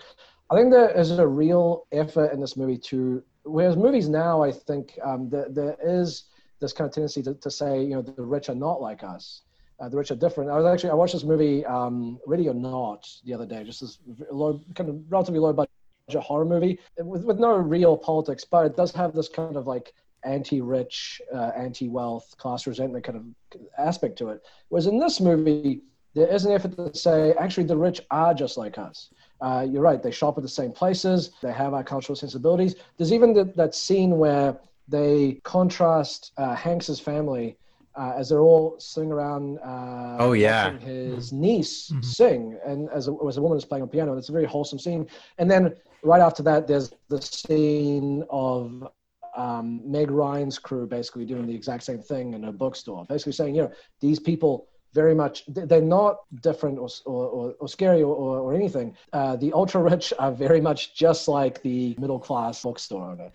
I 0.50 0.56
think 0.56 0.72
there 0.72 0.90
is 0.92 1.12
a 1.12 1.28
real 1.28 1.88
effort 1.92 2.32
in 2.34 2.40
this 2.40 2.56
movie 2.56 2.78
to, 2.78 3.24
whereas 3.44 3.76
movies 3.76 4.08
now, 4.10 4.44
I 4.44 4.52
think 4.52 4.98
um, 5.04 5.30
there, 5.30 5.48
there 5.50 5.78
is 5.82 6.24
this 6.62 6.72
kind 6.72 6.88
of 6.88 6.94
tendency 6.94 7.22
to, 7.24 7.34
to 7.34 7.52
say, 7.52 7.82
you 7.82 7.96
know, 7.96 8.02
the 8.02 8.22
rich 8.22 8.48
are 8.50 8.56
not 8.56 8.82
like 8.82 9.04
us. 9.04 9.42
Uh, 9.80 9.90
the 9.90 9.98
rich 9.98 10.12
are 10.12 10.16
different. 10.16 10.50
I 10.50 10.56
was 10.56 10.66
actually, 10.66 10.92
I 10.92 10.94
watched 10.94 11.14
this 11.14 11.24
movie, 11.24 11.66
um, 11.66 12.20
Ready 12.28 12.48
or 12.48 12.54
Not, 12.54 13.10
the 13.26 13.34
other 13.34 13.48
day, 13.48 13.64
just 13.64 13.82
this 13.82 13.98
low, 14.32 14.62
kind 14.76 14.90
of 14.90 15.02
relatively 15.12 15.40
low 15.40 15.54
budget 15.54 15.72
horror 16.20 16.46
movie 16.46 16.78
with, 16.98 17.24
with 17.24 17.40
no 17.40 17.56
real 17.56 17.98
politics, 17.98 18.46
but 18.46 18.66
it 18.66 18.78
does 18.78 18.92
have 18.92 19.14
this 19.14 19.28
kind 19.28 19.56
of 19.56 19.66
like 19.66 19.94
anti-rich, 20.24 21.22
uh, 21.34 21.52
anti-wealth, 21.58 22.36
class 22.38 22.68
resentment 22.68 23.04
kind 23.04 23.18
of 23.18 23.62
aspect 23.78 24.18
to 24.20 24.30
it. 24.30 24.42
Whereas 24.70 24.88
in 24.88 25.00
this 25.00 25.20
movie, 25.20 25.82
there 26.14 26.28
is 26.28 26.46
an 26.46 26.52
effort 26.52 26.76
to 26.76 26.94
say, 26.94 27.34
actually, 27.40 27.64
the 27.64 27.78
rich 27.78 28.02
are 28.12 28.34
just 28.34 28.58
like 28.58 28.78
us. 28.78 29.10
Uh, 29.40 29.66
you're 29.68 29.82
right. 29.82 30.04
They 30.04 30.12
shop 30.12 30.38
at 30.38 30.44
the 30.44 30.50
same 30.50 30.72
places. 30.72 31.32
They 31.42 31.54
have 31.54 31.74
our 31.74 31.84
cultural 31.84 32.16
sensibilities. 32.16 32.76
There's 32.98 33.14
even 33.14 33.34
the, 33.34 33.46
that 33.56 33.74
scene 33.74 34.18
where 34.18 34.60
they 34.92 35.40
contrast 35.44 36.34
uh, 36.38 36.54
Hanks's 36.56 37.00
family 37.00 37.58
uh, 37.96 38.14
as 38.16 38.30
they're 38.30 38.42
all 38.42 38.76
sitting 38.80 39.12
around. 39.12 39.60
Uh, 39.60 40.18
oh 40.20 40.34
yeah, 40.34 40.78
his 40.80 41.34
niece 41.34 41.90
mm-hmm. 41.90 42.02
sing, 42.02 42.60
and 42.66 42.90
as 42.90 43.08
a, 43.08 43.16
as 43.28 43.38
a 43.38 43.42
woman 43.42 43.58
is 43.58 43.66
playing 43.66 43.82
on 43.82 43.90
piano. 43.90 44.18
It's 44.18 44.30
a 44.30 44.34
very 44.34 44.46
wholesome 44.46 44.80
scene. 44.80 45.08
And 45.38 45.50
then 45.50 45.76
right 46.04 46.22
after 46.22 46.44
that, 46.44 46.68
there's 46.68 46.92
the 47.10 47.22
scene 47.22 48.24
of 48.30 48.88
um, 49.36 49.82
Meg 49.90 50.12
Ryan's 50.12 50.60
crew 50.60 50.88
basically 50.88 51.26
doing 51.26 51.48
the 51.48 51.56
exact 51.56 51.84
same 51.84 52.00
thing 52.00 52.34
in 52.34 52.46
a 52.46 52.52
bookstore, 52.52 53.06
basically 53.06 53.34
saying, 53.34 53.56
you 53.56 53.64
know, 53.64 53.72
these 54.00 54.20
people 54.20 54.68
very 54.94 55.16
much 55.16 55.44
they're 55.48 55.82
not 55.82 56.18
different 56.42 56.78
or, 56.78 56.90
or, 57.06 57.56
or 57.60 57.68
scary 57.68 58.02
or, 58.04 58.14
or, 58.14 58.54
anything 58.54 58.96
uh, 59.14 59.36
the 59.38 59.52
ultra 59.54 59.82
rich 59.82 60.14
are 60.20 60.32
very 60.34 60.60
much 60.60 60.94
just 60.94 61.30
like 61.30 61.62
the 61.62 61.96
middle 61.98 62.20
class 62.20 62.62
bookstore 62.62 63.12
owner 63.12 63.32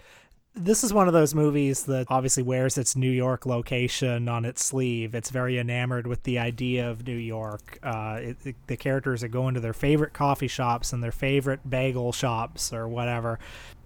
this 0.57 0.83
is 0.83 0.93
one 0.93 1.07
of 1.07 1.13
those 1.13 1.35
movies 1.35 1.85
that 1.85 2.07
obviously 2.09 2.43
wears 2.43 2.79
its 2.79 2.97
New 2.97 3.11
York 3.11 3.45
location 3.45 4.29
on 4.29 4.45
its 4.45 4.65
sleeve. 4.65 5.15
It's 5.15 5.31
very 5.31 5.59
enamored 5.59 6.07
with 6.07 6.23
the 6.23 6.39
idea 6.39 6.91
of 6.91 7.07
New 7.07 7.17
York. 7.17 7.79
Uh, 7.83 8.19
it, 8.21 8.37
it, 8.45 8.57
the 8.67 8.77
characters 8.77 9.23
are 9.23 9.29
going 9.29 9.55
to 9.55 9.61
their 9.61 9.75
favorite 9.75 10.15
coffee 10.15 10.49
shops 10.49 10.93
and 10.93 11.05
their 11.05 11.13
favorite 11.13 11.69
bagel 11.69 12.11
shops 12.11 12.73
or 12.73 12.89
whatever 12.89 13.39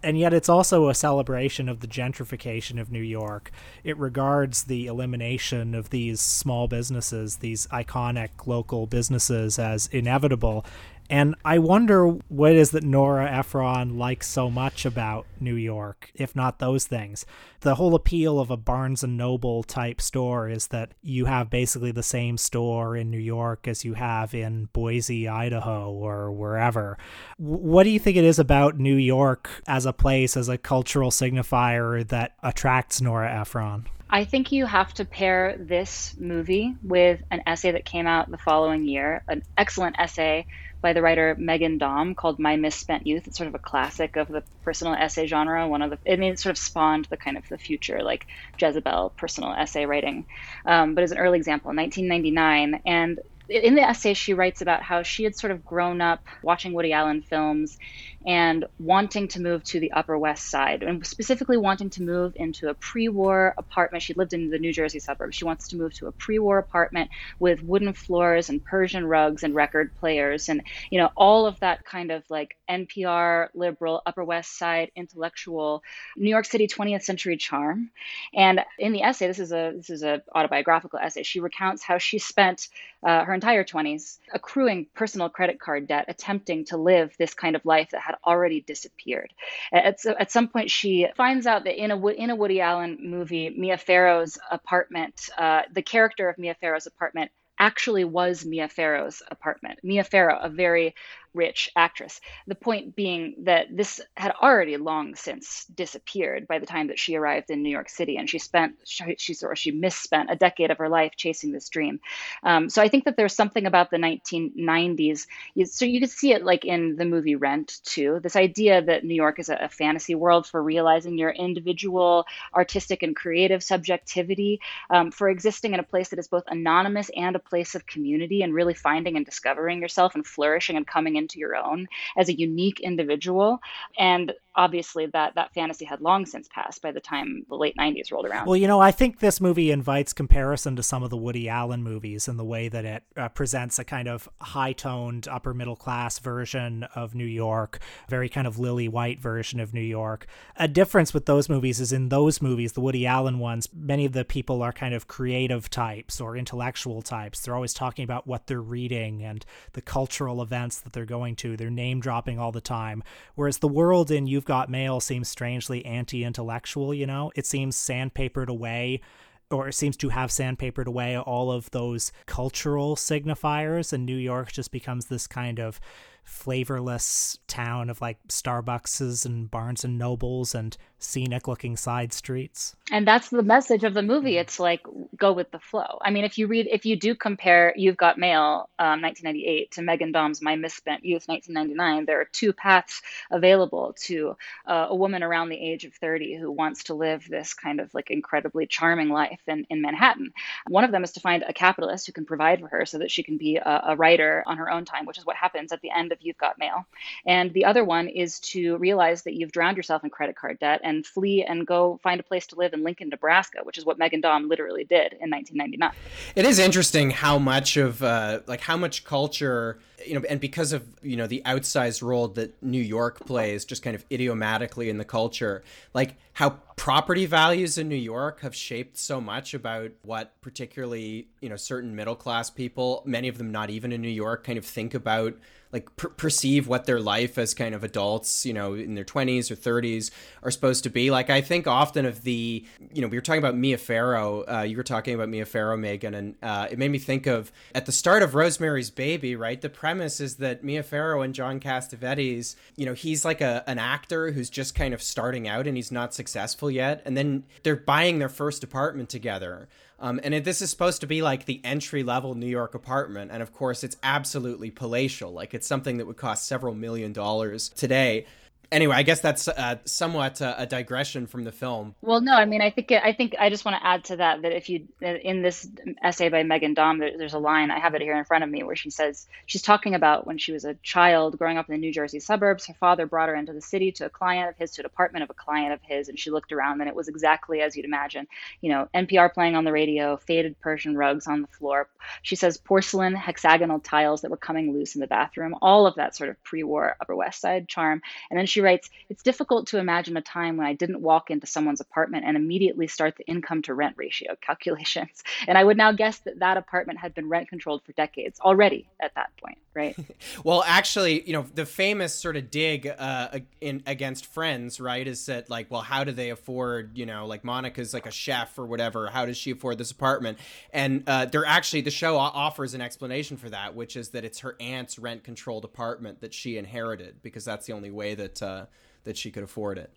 and 0.02 0.18
yet 0.18 0.32
it's 0.32 0.48
also 0.48 0.88
a 0.88 0.94
celebration 0.94 1.68
of 1.68 1.80
the 1.80 1.86
gentrification 1.86 2.80
of 2.80 2.90
New 2.90 3.02
York. 3.02 3.50
It 3.84 3.96
regards 3.98 4.64
the 4.64 4.86
elimination 4.86 5.74
of 5.74 5.90
these 5.90 6.20
small 6.20 6.68
businesses, 6.68 7.36
these 7.36 7.66
iconic 7.68 8.46
local 8.46 8.86
businesses, 8.86 9.58
as 9.58 9.88
inevitable. 9.88 10.64
And 11.10 11.34
I 11.44 11.58
wonder 11.58 12.06
what 12.28 12.52
is 12.52 12.70
that 12.70 12.84
Nora 12.84 13.28
Ephron 13.28 13.98
likes 13.98 14.28
so 14.28 14.48
much 14.48 14.86
about 14.86 15.26
New 15.40 15.56
York, 15.56 16.12
if 16.14 16.36
not 16.36 16.60
those 16.60 16.86
things. 16.86 17.26
The 17.62 17.74
whole 17.74 17.96
appeal 17.96 18.38
of 18.38 18.48
a 18.48 18.56
Barnes 18.56 19.02
and 19.02 19.16
Noble 19.16 19.64
type 19.64 20.00
store 20.00 20.48
is 20.48 20.68
that 20.68 20.92
you 21.02 21.24
have 21.24 21.50
basically 21.50 21.90
the 21.90 22.04
same 22.04 22.38
store 22.38 22.96
in 22.96 23.10
New 23.10 23.18
York 23.18 23.66
as 23.66 23.84
you 23.84 23.94
have 23.94 24.34
in 24.34 24.66
Boise, 24.66 25.26
Idaho, 25.26 25.90
or 25.90 26.30
wherever. 26.30 26.96
What 27.38 27.82
do 27.82 27.90
you 27.90 27.98
think 27.98 28.16
it 28.16 28.24
is 28.24 28.38
about 28.38 28.78
New 28.78 28.94
York 28.94 29.50
as 29.66 29.86
a 29.86 29.92
place, 29.92 30.36
as 30.36 30.48
a 30.48 30.58
cultural 30.58 31.10
signifier 31.10 32.06
that 32.06 32.36
attracts 32.40 33.00
Nora 33.00 33.40
Ephron? 33.40 33.86
I 34.12 34.24
think 34.24 34.50
you 34.50 34.66
have 34.66 34.92
to 34.94 35.04
pair 35.04 35.56
this 35.56 36.14
movie 36.18 36.74
with 36.82 37.22
an 37.30 37.42
essay 37.46 37.70
that 37.72 37.84
came 37.84 38.08
out 38.08 38.28
the 38.28 38.38
following 38.38 38.84
year, 38.84 39.22
an 39.28 39.42
excellent 39.56 39.96
essay 40.00 40.46
by 40.82 40.92
the 40.94 41.02
writer 41.02 41.36
Meghan 41.38 41.78
Daum 41.78 42.16
called 42.16 42.40
My 42.40 42.56
Misspent 42.56 43.06
Youth. 43.06 43.28
It's 43.28 43.36
sort 43.36 43.48
of 43.48 43.54
a 43.54 43.60
classic 43.60 44.16
of 44.16 44.26
the 44.26 44.42
personal 44.64 44.94
essay 44.94 45.28
genre. 45.28 45.68
One 45.68 45.82
of 45.82 45.90
the, 45.90 46.12
I 46.12 46.16
mean, 46.16 46.32
it 46.32 46.40
sort 46.40 46.50
of 46.50 46.58
spawned 46.58 47.06
the 47.08 47.16
kind 47.16 47.36
of 47.36 47.44
the 47.48 47.58
future, 47.58 48.02
like 48.02 48.26
Jezebel 48.60 49.14
personal 49.16 49.52
essay 49.52 49.86
writing. 49.86 50.26
Um, 50.66 50.96
but 50.96 51.04
as 51.04 51.12
an 51.12 51.18
early 51.18 51.38
example, 51.38 51.68
1999. 51.68 52.82
And 52.84 53.20
in 53.48 53.74
the 53.76 53.82
essay, 53.82 54.14
she 54.14 54.34
writes 54.34 54.60
about 54.60 54.82
how 54.82 55.02
she 55.02 55.22
had 55.22 55.36
sort 55.36 55.52
of 55.52 55.64
grown 55.64 56.00
up 56.00 56.20
watching 56.42 56.72
Woody 56.72 56.92
Allen 56.92 57.22
films 57.22 57.78
and 58.26 58.66
wanting 58.78 59.28
to 59.28 59.40
move 59.40 59.64
to 59.64 59.80
the 59.80 59.92
Upper 59.92 60.18
West 60.18 60.50
Side, 60.50 60.82
and 60.82 61.06
specifically 61.06 61.56
wanting 61.56 61.90
to 61.90 62.02
move 62.02 62.32
into 62.36 62.68
a 62.68 62.74
pre 62.74 63.08
war 63.08 63.54
apartment. 63.56 64.02
She 64.02 64.14
lived 64.14 64.32
in 64.32 64.50
the 64.50 64.58
New 64.58 64.72
Jersey 64.72 64.98
suburbs. 64.98 65.36
She 65.36 65.44
wants 65.44 65.68
to 65.68 65.76
move 65.76 65.94
to 65.94 66.06
a 66.06 66.12
pre 66.12 66.38
war 66.38 66.58
apartment 66.58 67.10
with 67.38 67.62
wooden 67.62 67.92
floors 67.92 68.50
and 68.50 68.64
Persian 68.64 69.06
rugs 69.06 69.42
and 69.42 69.54
record 69.54 69.94
players, 69.96 70.48
and, 70.48 70.62
you 70.90 71.00
know, 71.00 71.10
all 71.16 71.46
of 71.46 71.58
that 71.60 71.84
kind 71.84 72.10
of 72.10 72.22
like 72.28 72.56
NPR, 72.68 73.48
liberal, 73.54 74.02
Upper 74.04 74.24
West 74.24 74.58
Side, 74.58 74.90
intellectual, 74.94 75.82
New 76.16 76.30
York 76.30 76.44
City 76.44 76.66
20th 76.66 77.02
century 77.02 77.36
charm. 77.36 77.90
And 78.34 78.60
in 78.78 78.92
the 78.92 79.02
essay, 79.02 79.26
this 79.26 79.38
is 79.38 79.52
a 79.52 79.72
this 79.76 79.90
is 79.90 80.02
a 80.02 80.22
autobiographical 80.34 80.98
essay. 80.98 81.22
She 81.22 81.40
recounts 81.40 81.82
how 81.82 81.98
she 81.98 82.18
spent 82.18 82.68
uh, 83.02 83.24
her 83.24 83.32
entire 83.32 83.64
20s 83.64 84.18
accruing 84.32 84.86
personal 84.94 85.28
credit 85.30 85.58
card 85.58 85.88
debt, 85.88 86.04
attempting 86.08 86.66
to 86.66 86.76
live 86.76 87.14
this 87.18 87.34
kind 87.34 87.56
of 87.56 87.64
life 87.64 87.90
that 87.90 88.00
had 88.10 88.18
already 88.30 88.60
disappeared. 88.60 89.32
At, 89.72 90.04
at 90.06 90.30
some 90.30 90.48
point, 90.48 90.70
she 90.70 91.06
finds 91.16 91.46
out 91.46 91.64
that 91.64 91.82
in 91.82 91.90
a 91.90 92.06
in 92.08 92.30
a 92.30 92.36
Woody 92.36 92.60
Allen 92.60 92.98
movie, 93.00 93.50
Mia 93.50 93.78
Farrow's 93.78 94.38
apartment, 94.50 95.28
uh, 95.38 95.62
the 95.72 95.82
character 95.82 96.28
of 96.28 96.38
Mia 96.38 96.54
Farrow's 96.54 96.86
apartment 96.86 97.30
actually 97.58 98.04
was 98.04 98.44
Mia 98.44 98.68
Farrow's 98.68 99.22
apartment. 99.30 99.78
Mia 99.82 100.02
Farrow, 100.02 100.38
a 100.40 100.48
very 100.48 100.94
rich 101.34 101.70
actress. 101.76 102.20
The 102.46 102.54
point 102.54 102.96
being 102.96 103.34
that 103.44 103.66
this 103.74 104.00
had 104.16 104.32
already 104.42 104.76
long 104.76 105.14
since 105.14 105.64
disappeared 105.66 106.46
by 106.48 106.58
the 106.58 106.66
time 106.66 106.88
that 106.88 106.98
she 106.98 107.16
arrived 107.16 107.50
in 107.50 107.62
New 107.62 107.70
York 107.70 107.88
City, 107.88 108.16
and 108.16 108.28
she 108.28 108.38
spent 108.38 108.76
she, 108.84 109.16
she 109.18 109.34
or 109.42 109.56
she 109.56 109.70
misspent 109.70 110.30
a 110.30 110.36
decade 110.36 110.70
of 110.70 110.78
her 110.78 110.88
life 110.88 111.12
chasing 111.16 111.52
this 111.52 111.68
dream. 111.68 112.00
Um, 112.42 112.68
so 112.68 112.82
I 112.82 112.88
think 112.88 113.04
that 113.04 113.16
there's 113.16 113.34
something 113.34 113.66
about 113.66 113.90
the 113.90 113.96
1990s. 113.96 115.26
So 115.66 115.84
you 115.84 116.00
could 116.00 116.10
see 116.10 116.32
it 116.32 116.44
like 116.44 116.64
in 116.64 116.96
the 116.96 117.04
movie 117.04 117.36
Rent 117.36 117.80
too. 117.84 118.20
This 118.22 118.36
idea 118.36 118.82
that 118.82 119.04
New 119.04 119.14
York 119.14 119.38
is 119.38 119.48
a, 119.48 119.56
a 119.56 119.68
fantasy 119.68 120.14
world 120.14 120.46
for 120.46 120.62
realizing 120.62 121.18
your 121.18 121.30
individual 121.30 122.26
artistic 122.54 123.02
and 123.02 123.14
creative 123.14 123.62
subjectivity, 123.62 124.60
um, 124.90 125.10
for 125.10 125.28
existing 125.28 125.74
in 125.74 125.80
a 125.80 125.84
place 125.84 126.08
that 126.08 126.18
is 126.18 126.28
both 126.28 126.44
anonymous 126.48 127.10
and 127.16 127.36
a 127.36 127.40
place 127.40 127.74
of 127.74 127.86
community, 127.86 128.42
and 128.42 128.54
really 128.54 128.74
finding 128.74 129.16
and 129.16 129.24
discovering 129.24 129.80
yourself 129.80 130.14
and 130.14 130.26
flourishing 130.26 130.76
and 130.76 130.86
coming 130.86 131.16
into 131.20 131.38
your 131.38 131.54
own 131.54 131.86
as 132.16 132.28
a 132.28 132.38
unique 132.38 132.80
individual. 132.80 133.60
And 133.98 134.32
obviously 134.56 135.06
that 135.06 135.34
that 135.36 135.54
fantasy 135.54 135.84
had 135.84 136.00
long 136.00 136.26
since 136.26 136.48
passed 136.48 136.82
by 136.82 136.90
the 136.90 137.00
time 137.00 137.44
the 137.48 137.54
late 137.54 137.76
90s 137.76 138.10
rolled 138.10 138.26
around. 138.26 138.46
Well 138.46 138.56
you 138.56 138.66
know 138.66 138.80
i 138.80 138.90
think 138.90 139.20
this 139.20 139.40
movie 139.40 139.70
invites 139.70 140.12
comparison 140.12 140.74
to 140.76 140.82
some 140.82 141.04
of 141.04 141.10
the 141.10 141.16
woody 141.16 141.48
allen 141.48 141.84
movies 141.84 142.26
in 142.26 142.36
the 142.36 142.44
way 142.44 142.68
that 142.68 142.84
it 142.84 143.02
uh, 143.16 143.28
presents 143.28 143.78
a 143.78 143.84
kind 143.84 144.08
of 144.08 144.28
high-toned 144.40 145.28
upper 145.28 145.54
middle 145.54 145.76
class 145.76 146.18
version 146.18 146.84
of 146.96 147.14
new 147.14 147.24
york 147.24 147.78
very 148.08 148.28
kind 148.28 148.46
of 148.46 148.58
lily 148.58 148.88
white 148.88 149.20
version 149.20 149.60
of 149.60 149.72
new 149.72 149.80
york. 149.80 150.26
A 150.56 150.66
difference 150.66 151.14
with 151.14 151.26
those 151.26 151.48
movies 151.48 151.80
is 151.80 151.92
in 151.92 152.08
those 152.08 152.42
movies 152.42 152.72
the 152.72 152.80
woody 152.80 153.06
allen 153.06 153.38
ones 153.38 153.68
many 153.72 154.04
of 154.04 154.12
the 154.12 154.24
people 154.24 154.62
are 154.62 154.72
kind 154.72 154.94
of 154.94 155.06
creative 155.06 155.70
types 155.70 156.20
or 156.20 156.36
intellectual 156.36 157.02
types. 157.02 157.40
They're 157.40 157.54
always 157.54 157.74
talking 157.74 158.04
about 158.04 158.26
what 158.26 158.46
they're 158.46 158.60
reading 158.60 159.22
and 159.22 159.44
the 159.72 159.82
cultural 159.82 160.42
events 160.42 160.80
that 160.80 160.92
they're 160.92 161.06
going 161.10 161.36
to 161.36 161.58
they're 161.58 161.68
name 161.68 162.00
dropping 162.00 162.38
all 162.38 162.52
the 162.52 162.62
time. 162.62 163.02
Whereas 163.34 163.58
the 163.58 163.68
world 163.68 164.10
in 164.10 164.26
you've 164.26 164.46
got 164.46 164.70
mail 164.70 165.00
seems 165.00 165.28
strangely 165.28 165.84
anti-intellectual 165.84 166.94
you 166.94 167.06
know? 167.06 167.30
It 167.36 167.44
seems 167.44 167.76
sandpapered 167.76 168.48
away 168.48 169.02
or 169.50 169.68
it 169.68 169.74
seems 169.74 169.96
to 169.98 170.08
have 170.08 170.30
sandpapered 170.30 170.86
away 170.86 171.18
all 171.18 171.50
of 171.50 171.70
those 171.72 172.12
cultural 172.26 172.94
signifiers 172.94 173.92
and 173.92 174.06
new 174.06 174.14
york 174.14 174.52
just 174.52 174.70
becomes 174.70 175.06
this 175.06 175.26
kind 175.26 175.58
of 175.58 175.80
flavorless 176.22 177.38
town 177.48 177.90
of 177.90 178.00
like 178.00 178.18
Starbucks 178.28 179.26
and 179.26 179.50
Barnes 179.50 179.84
and 179.84 179.98
Nobles 179.98 180.54
and 180.54 180.76
scenic 181.00 181.48
looking 181.48 181.76
side 181.76 182.12
streets. 182.12 182.76
And 182.92 183.06
that's 183.06 183.30
the 183.30 183.42
message 183.42 183.84
of 183.84 183.94
the 183.94 184.02
movie. 184.02 184.36
It's 184.36 184.60
like 184.60 184.82
go 185.16 185.32
with 185.32 185.50
the 185.50 185.58
flow. 185.58 185.98
I 186.00 186.10
mean, 186.10 186.24
if 186.24 186.38
you 186.38 186.46
read, 186.46 186.68
if 186.70 186.84
you 186.84 186.96
do 186.96 187.14
compare 187.14 187.72
You've 187.76 187.96
Got 187.96 188.18
Mail, 188.18 188.68
um, 188.78 189.00
1998, 189.02 189.70
to 189.72 189.80
Meghan 189.80 190.12
Daum's 190.12 190.42
My 190.42 190.56
Misspent 190.56 191.04
Youth, 191.04 191.26
1999, 191.26 192.06
there 192.06 192.20
are 192.20 192.28
two 192.32 192.52
paths 192.52 193.02
available 193.30 193.94
to 194.00 194.36
uh, 194.66 194.86
a 194.90 194.94
woman 194.94 195.22
around 195.22 195.48
the 195.48 195.60
age 195.60 195.84
of 195.84 195.94
30 195.94 196.36
who 196.36 196.50
wants 196.50 196.84
to 196.84 196.94
live 196.94 197.26
this 197.28 197.54
kind 197.54 197.80
of 197.80 197.92
like 197.94 198.10
incredibly 198.10 198.66
charming 198.66 199.08
life 199.08 199.40
in, 199.46 199.66
in 199.70 199.80
Manhattan. 199.80 200.32
One 200.68 200.84
of 200.84 200.90
them 200.90 201.04
is 201.04 201.12
to 201.12 201.20
find 201.20 201.44
a 201.46 201.52
capitalist 201.52 202.06
who 202.06 202.12
can 202.12 202.26
provide 202.26 202.60
for 202.60 202.68
her 202.68 202.86
so 202.86 202.98
that 202.98 203.10
she 203.10 203.22
can 203.22 203.38
be 203.38 203.56
a, 203.56 203.82
a 203.88 203.96
writer 203.96 204.42
on 204.46 204.58
her 204.58 204.70
own 204.70 204.84
time, 204.84 205.06
which 205.06 205.18
is 205.18 205.26
what 205.26 205.36
happens 205.36 205.72
at 205.72 205.80
the 205.80 205.90
end 205.90 206.12
of 206.12 206.18
You've 206.20 206.38
Got 206.38 206.58
Mail. 206.58 206.86
And 207.24 207.52
the 207.52 207.66
other 207.66 207.84
one 207.84 208.08
is 208.08 208.40
to 208.40 208.76
realize 208.78 209.22
that 209.22 209.34
you've 209.34 209.52
drowned 209.52 209.76
yourself 209.76 210.02
in 210.04 210.10
credit 210.10 210.36
card 210.36 210.58
debt 210.58 210.80
and 210.90 211.06
flee 211.06 211.42
and 211.42 211.66
go 211.66 211.98
find 212.02 212.20
a 212.20 212.22
place 212.22 212.46
to 212.48 212.56
live 212.56 212.74
in 212.74 212.84
Lincoln, 212.84 213.08
Nebraska, 213.08 213.60
which 213.62 213.78
is 213.78 213.86
what 213.86 213.98
Meghan 213.98 214.22
Daum 214.22 214.48
literally 214.48 214.84
did 214.84 215.14
in 215.14 215.30
1999. 215.30 215.92
It 216.36 216.44
is 216.44 216.58
interesting 216.58 217.10
how 217.10 217.38
much 217.38 217.78
of 217.78 218.02
uh, 218.02 218.40
like 218.46 218.60
how 218.60 218.76
much 218.76 219.04
culture 219.04 219.78
you 220.06 220.14
know, 220.14 220.22
and 220.28 220.40
because 220.40 220.72
of 220.72 220.86
you 221.02 221.16
know 221.16 221.26
the 221.26 221.42
outsized 221.46 222.02
role 222.02 222.28
that 222.28 222.62
New 222.62 222.80
York 222.80 223.24
plays, 223.26 223.64
just 223.64 223.82
kind 223.82 223.94
of 223.94 224.04
idiomatically 224.10 224.88
in 224.88 224.98
the 224.98 225.04
culture, 225.04 225.62
like 225.94 226.16
how 226.34 226.50
property 226.76 227.26
values 227.26 227.78
in 227.78 227.88
New 227.88 227.94
York 227.94 228.40
have 228.40 228.54
shaped 228.54 228.96
so 228.96 229.20
much 229.20 229.54
about 229.54 229.90
what 230.02 230.40
particularly 230.40 231.28
you 231.40 231.48
know 231.48 231.56
certain 231.56 231.94
middle 231.94 232.16
class 232.16 232.50
people, 232.50 233.02
many 233.06 233.28
of 233.28 233.38
them 233.38 233.52
not 233.52 233.70
even 233.70 233.92
in 233.92 234.00
New 234.00 234.08
York, 234.08 234.44
kind 234.44 234.58
of 234.58 234.64
think 234.64 234.94
about 234.94 235.34
like 235.72 235.94
per- 235.96 236.08
perceive 236.08 236.66
what 236.66 236.86
their 236.86 237.00
life 237.00 237.38
as 237.38 237.54
kind 237.54 237.74
of 237.74 237.84
adults, 237.84 238.44
you 238.44 238.52
know, 238.52 238.74
in 238.74 238.94
their 238.94 239.04
20s 239.04 239.50
or 239.50 239.56
30s 239.56 240.10
are 240.42 240.50
supposed 240.50 240.82
to 240.84 240.90
be. 240.90 241.10
Like 241.10 241.30
I 241.30 241.40
think 241.40 241.66
often 241.66 242.06
of 242.06 242.22
the, 242.22 242.64
you 242.92 243.02
know, 243.02 243.08
we 243.08 243.16
were 243.16 243.22
talking 243.22 243.38
about 243.38 243.56
Mia 243.56 243.78
Farrow. 243.78 244.44
Uh, 244.48 244.62
you 244.62 244.76
were 244.76 244.82
talking 244.82 245.14
about 245.14 245.28
Mia 245.28 245.46
Farrow, 245.46 245.76
Meagan, 245.76 246.14
and 246.14 246.34
uh, 246.42 246.68
it 246.70 246.78
made 246.78 246.90
me 246.90 246.98
think 246.98 247.26
of 247.26 247.52
at 247.74 247.86
the 247.86 247.92
start 247.92 248.22
of 248.22 248.34
Rosemary's 248.34 248.90
Baby. 248.90 249.36
Right, 249.36 249.60
the 249.60 249.68
premise 249.68 250.20
is 250.20 250.36
that 250.36 250.64
Mia 250.64 250.82
Farrow 250.82 251.22
and 251.22 251.34
John 251.34 251.60
Cassavetes, 251.60 252.56
you 252.76 252.86
know, 252.86 252.94
he's 252.94 253.24
like 253.24 253.40
a 253.40 253.62
an 253.66 253.78
actor 253.78 254.32
who's 254.32 254.50
just 254.50 254.74
kind 254.74 254.92
of 254.92 255.02
starting 255.02 255.46
out 255.46 255.66
and 255.66 255.76
he's 255.76 255.92
not 255.92 256.14
successful 256.14 256.70
yet, 256.70 257.02
and 257.04 257.16
then 257.16 257.44
they're 257.62 257.76
buying 257.76 258.18
their 258.18 258.28
first 258.28 258.64
apartment 258.64 259.08
together. 259.08 259.68
Um, 260.00 260.18
and 260.22 260.32
it, 260.34 260.44
this 260.44 260.62
is 260.62 260.70
supposed 260.70 261.02
to 261.02 261.06
be 261.06 261.20
like 261.20 261.44
the 261.44 261.60
entry 261.62 262.02
level 262.02 262.34
New 262.34 262.46
York 262.46 262.74
apartment. 262.74 263.30
And 263.30 263.42
of 263.42 263.52
course, 263.52 263.84
it's 263.84 263.96
absolutely 264.02 264.70
palatial. 264.70 265.30
Like 265.32 265.52
it's 265.52 265.66
something 265.66 265.98
that 265.98 266.06
would 266.06 266.16
cost 266.16 266.48
several 266.48 266.74
million 266.74 267.12
dollars 267.12 267.68
today 267.68 268.26
anyway, 268.72 268.96
I 268.96 269.02
guess 269.02 269.20
that's 269.20 269.48
uh, 269.48 269.76
somewhat 269.84 270.40
uh, 270.40 270.54
a 270.58 270.66
digression 270.66 271.26
from 271.26 271.44
the 271.44 271.52
film. 271.52 271.94
Well, 272.00 272.20
no, 272.20 272.34
I 272.34 272.44
mean, 272.44 272.62
I 272.62 272.70
think 272.70 272.92
I 272.92 273.12
think 273.12 273.34
I 273.38 273.50
just 273.50 273.64
want 273.64 273.76
to 273.80 273.86
add 273.86 274.04
to 274.04 274.16
that 274.16 274.42
that 274.42 274.52
if 274.52 274.68
you 274.68 274.88
in 275.00 275.42
this 275.42 275.68
essay 276.02 276.28
by 276.28 276.42
Meghan 276.42 276.74
Daum, 276.74 276.98
there, 276.98 277.16
there's 277.16 277.34
a 277.34 277.38
line 277.38 277.70
I 277.70 277.78
have 277.78 277.94
it 277.94 278.02
here 278.02 278.16
in 278.16 278.24
front 278.24 278.44
of 278.44 278.50
me 278.50 278.62
where 278.62 278.76
she 278.76 278.90
says 278.90 279.26
she's 279.46 279.62
talking 279.62 279.94
about 279.94 280.26
when 280.26 280.38
she 280.38 280.52
was 280.52 280.64
a 280.64 280.74
child 280.82 281.38
growing 281.38 281.58
up 281.58 281.68
in 281.68 281.74
the 281.74 281.80
New 281.80 281.92
Jersey 281.92 282.20
suburbs. 282.20 282.66
Her 282.66 282.74
father 282.74 283.06
brought 283.06 283.28
her 283.28 283.34
into 283.34 283.52
the 283.52 283.60
city 283.60 283.92
to 283.92 284.06
a 284.06 284.10
client 284.10 284.50
of 284.50 284.56
his, 284.56 284.72
to 284.72 284.82
an 284.82 284.86
apartment 284.86 285.24
of 285.24 285.30
a 285.30 285.34
client 285.34 285.72
of 285.72 285.80
his, 285.82 286.08
and 286.08 286.18
she 286.18 286.30
looked 286.30 286.52
around 286.52 286.80
and 286.80 286.88
it 286.88 286.94
was 286.94 287.08
exactly 287.08 287.60
as 287.60 287.76
you'd 287.76 287.84
imagine. 287.84 288.26
You 288.60 288.70
know, 288.70 288.88
NPR 288.94 289.32
playing 289.32 289.56
on 289.56 289.64
the 289.64 289.72
radio, 289.72 290.16
faded 290.16 290.60
Persian 290.60 290.96
rugs 290.96 291.26
on 291.26 291.42
the 291.42 291.48
floor. 291.48 291.88
She 292.22 292.36
says 292.36 292.58
porcelain 292.58 293.14
hexagonal 293.14 293.80
tiles 293.80 294.22
that 294.22 294.30
were 294.30 294.36
coming 294.36 294.72
loose 294.72 294.94
in 294.94 295.00
the 295.00 295.06
bathroom. 295.06 295.54
All 295.60 295.86
of 295.86 295.96
that 295.96 296.16
sort 296.16 296.30
of 296.30 296.42
pre-war 296.44 296.96
Upper 297.00 297.16
West 297.16 297.40
Side 297.40 297.68
charm, 297.68 298.02
and 298.30 298.38
then 298.38 298.46
she 298.46 298.59
writes, 298.60 298.90
It's 299.08 299.22
difficult 299.22 299.68
to 299.68 299.78
imagine 299.78 300.16
a 300.16 300.22
time 300.22 300.56
when 300.56 300.66
I 300.66 300.74
didn't 300.74 301.00
walk 301.00 301.30
into 301.30 301.46
someone's 301.46 301.80
apartment 301.80 302.24
and 302.26 302.36
immediately 302.36 302.86
start 302.86 303.16
the 303.16 303.26
income 303.26 303.62
to 303.62 303.74
rent 303.74 303.94
ratio 303.96 304.36
calculations. 304.40 305.22
And 305.46 305.56
I 305.56 305.64
would 305.64 305.76
now 305.76 305.92
guess 305.92 306.18
that 306.20 306.38
that 306.40 306.56
apartment 306.56 306.98
had 306.98 307.14
been 307.14 307.28
rent 307.28 307.48
controlled 307.48 307.82
for 307.84 307.92
decades 307.92 308.40
already 308.40 308.88
at 309.00 309.14
that 309.14 309.30
point, 309.42 309.58
right? 309.74 309.96
well, 310.44 310.62
actually, 310.66 311.26
you 311.26 311.32
know, 311.32 311.46
the 311.54 311.66
famous 311.66 312.14
sort 312.14 312.36
of 312.36 312.50
dig 312.50 312.86
uh, 312.86 313.40
in 313.60 313.82
against 313.86 314.26
Friends, 314.26 314.80
right, 314.80 315.06
is 315.06 315.26
that 315.26 315.50
like, 315.50 315.70
well, 315.70 315.80
how 315.80 316.04
do 316.04 316.12
they 316.12 316.30
afford, 316.30 316.96
you 316.96 317.06
know, 317.06 317.26
like 317.26 317.44
Monica's 317.44 317.94
like 317.94 318.06
a 318.06 318.10
chef 318.10 318.58
or 318.58 318.66
whatever. 318.66 319.08
How 319.08 319.26
does 319.26 319.36
she 319.36 319.50
afford 319.50 319.78
this 319.78 319.90
apartment? 319.90 320.38
And 320.72 321.02
uh, 321.06 321.26
they're 321.26 321.46
actually, 321.46 321.80
the 321.80 321.90
show 321.90 322.16
offers 322.16 322.74
an 322.74 322.80
explanation 322.80 323.36
for 323.36 323.48
that, 323.50 323.74
which 323.74 323.96
is 323.96 324.10
that 324.10 324.24
it's 324.24 324.40
her 324.40 324.56
aunt's 324.60 324.98
rent 324.98 325.24
controlled 325.24 325.64
apartment 325.64 326.20
that 326.20 326.34
she 326.34 326.56
inherited 326.56 327.22
because 327.22 327.44
that's 327.44 327.66
the 327.66 327.72
only 327.72 327.90
way 327.90 328.14
that. 328.14 328.42
Uh, 328.42 328.49
uh, 328.50 328.66
that 329.04 329.16
she 329.16 329.30
could 329.30 329.42
afford 329.42 329.78
it. 329.78 329.90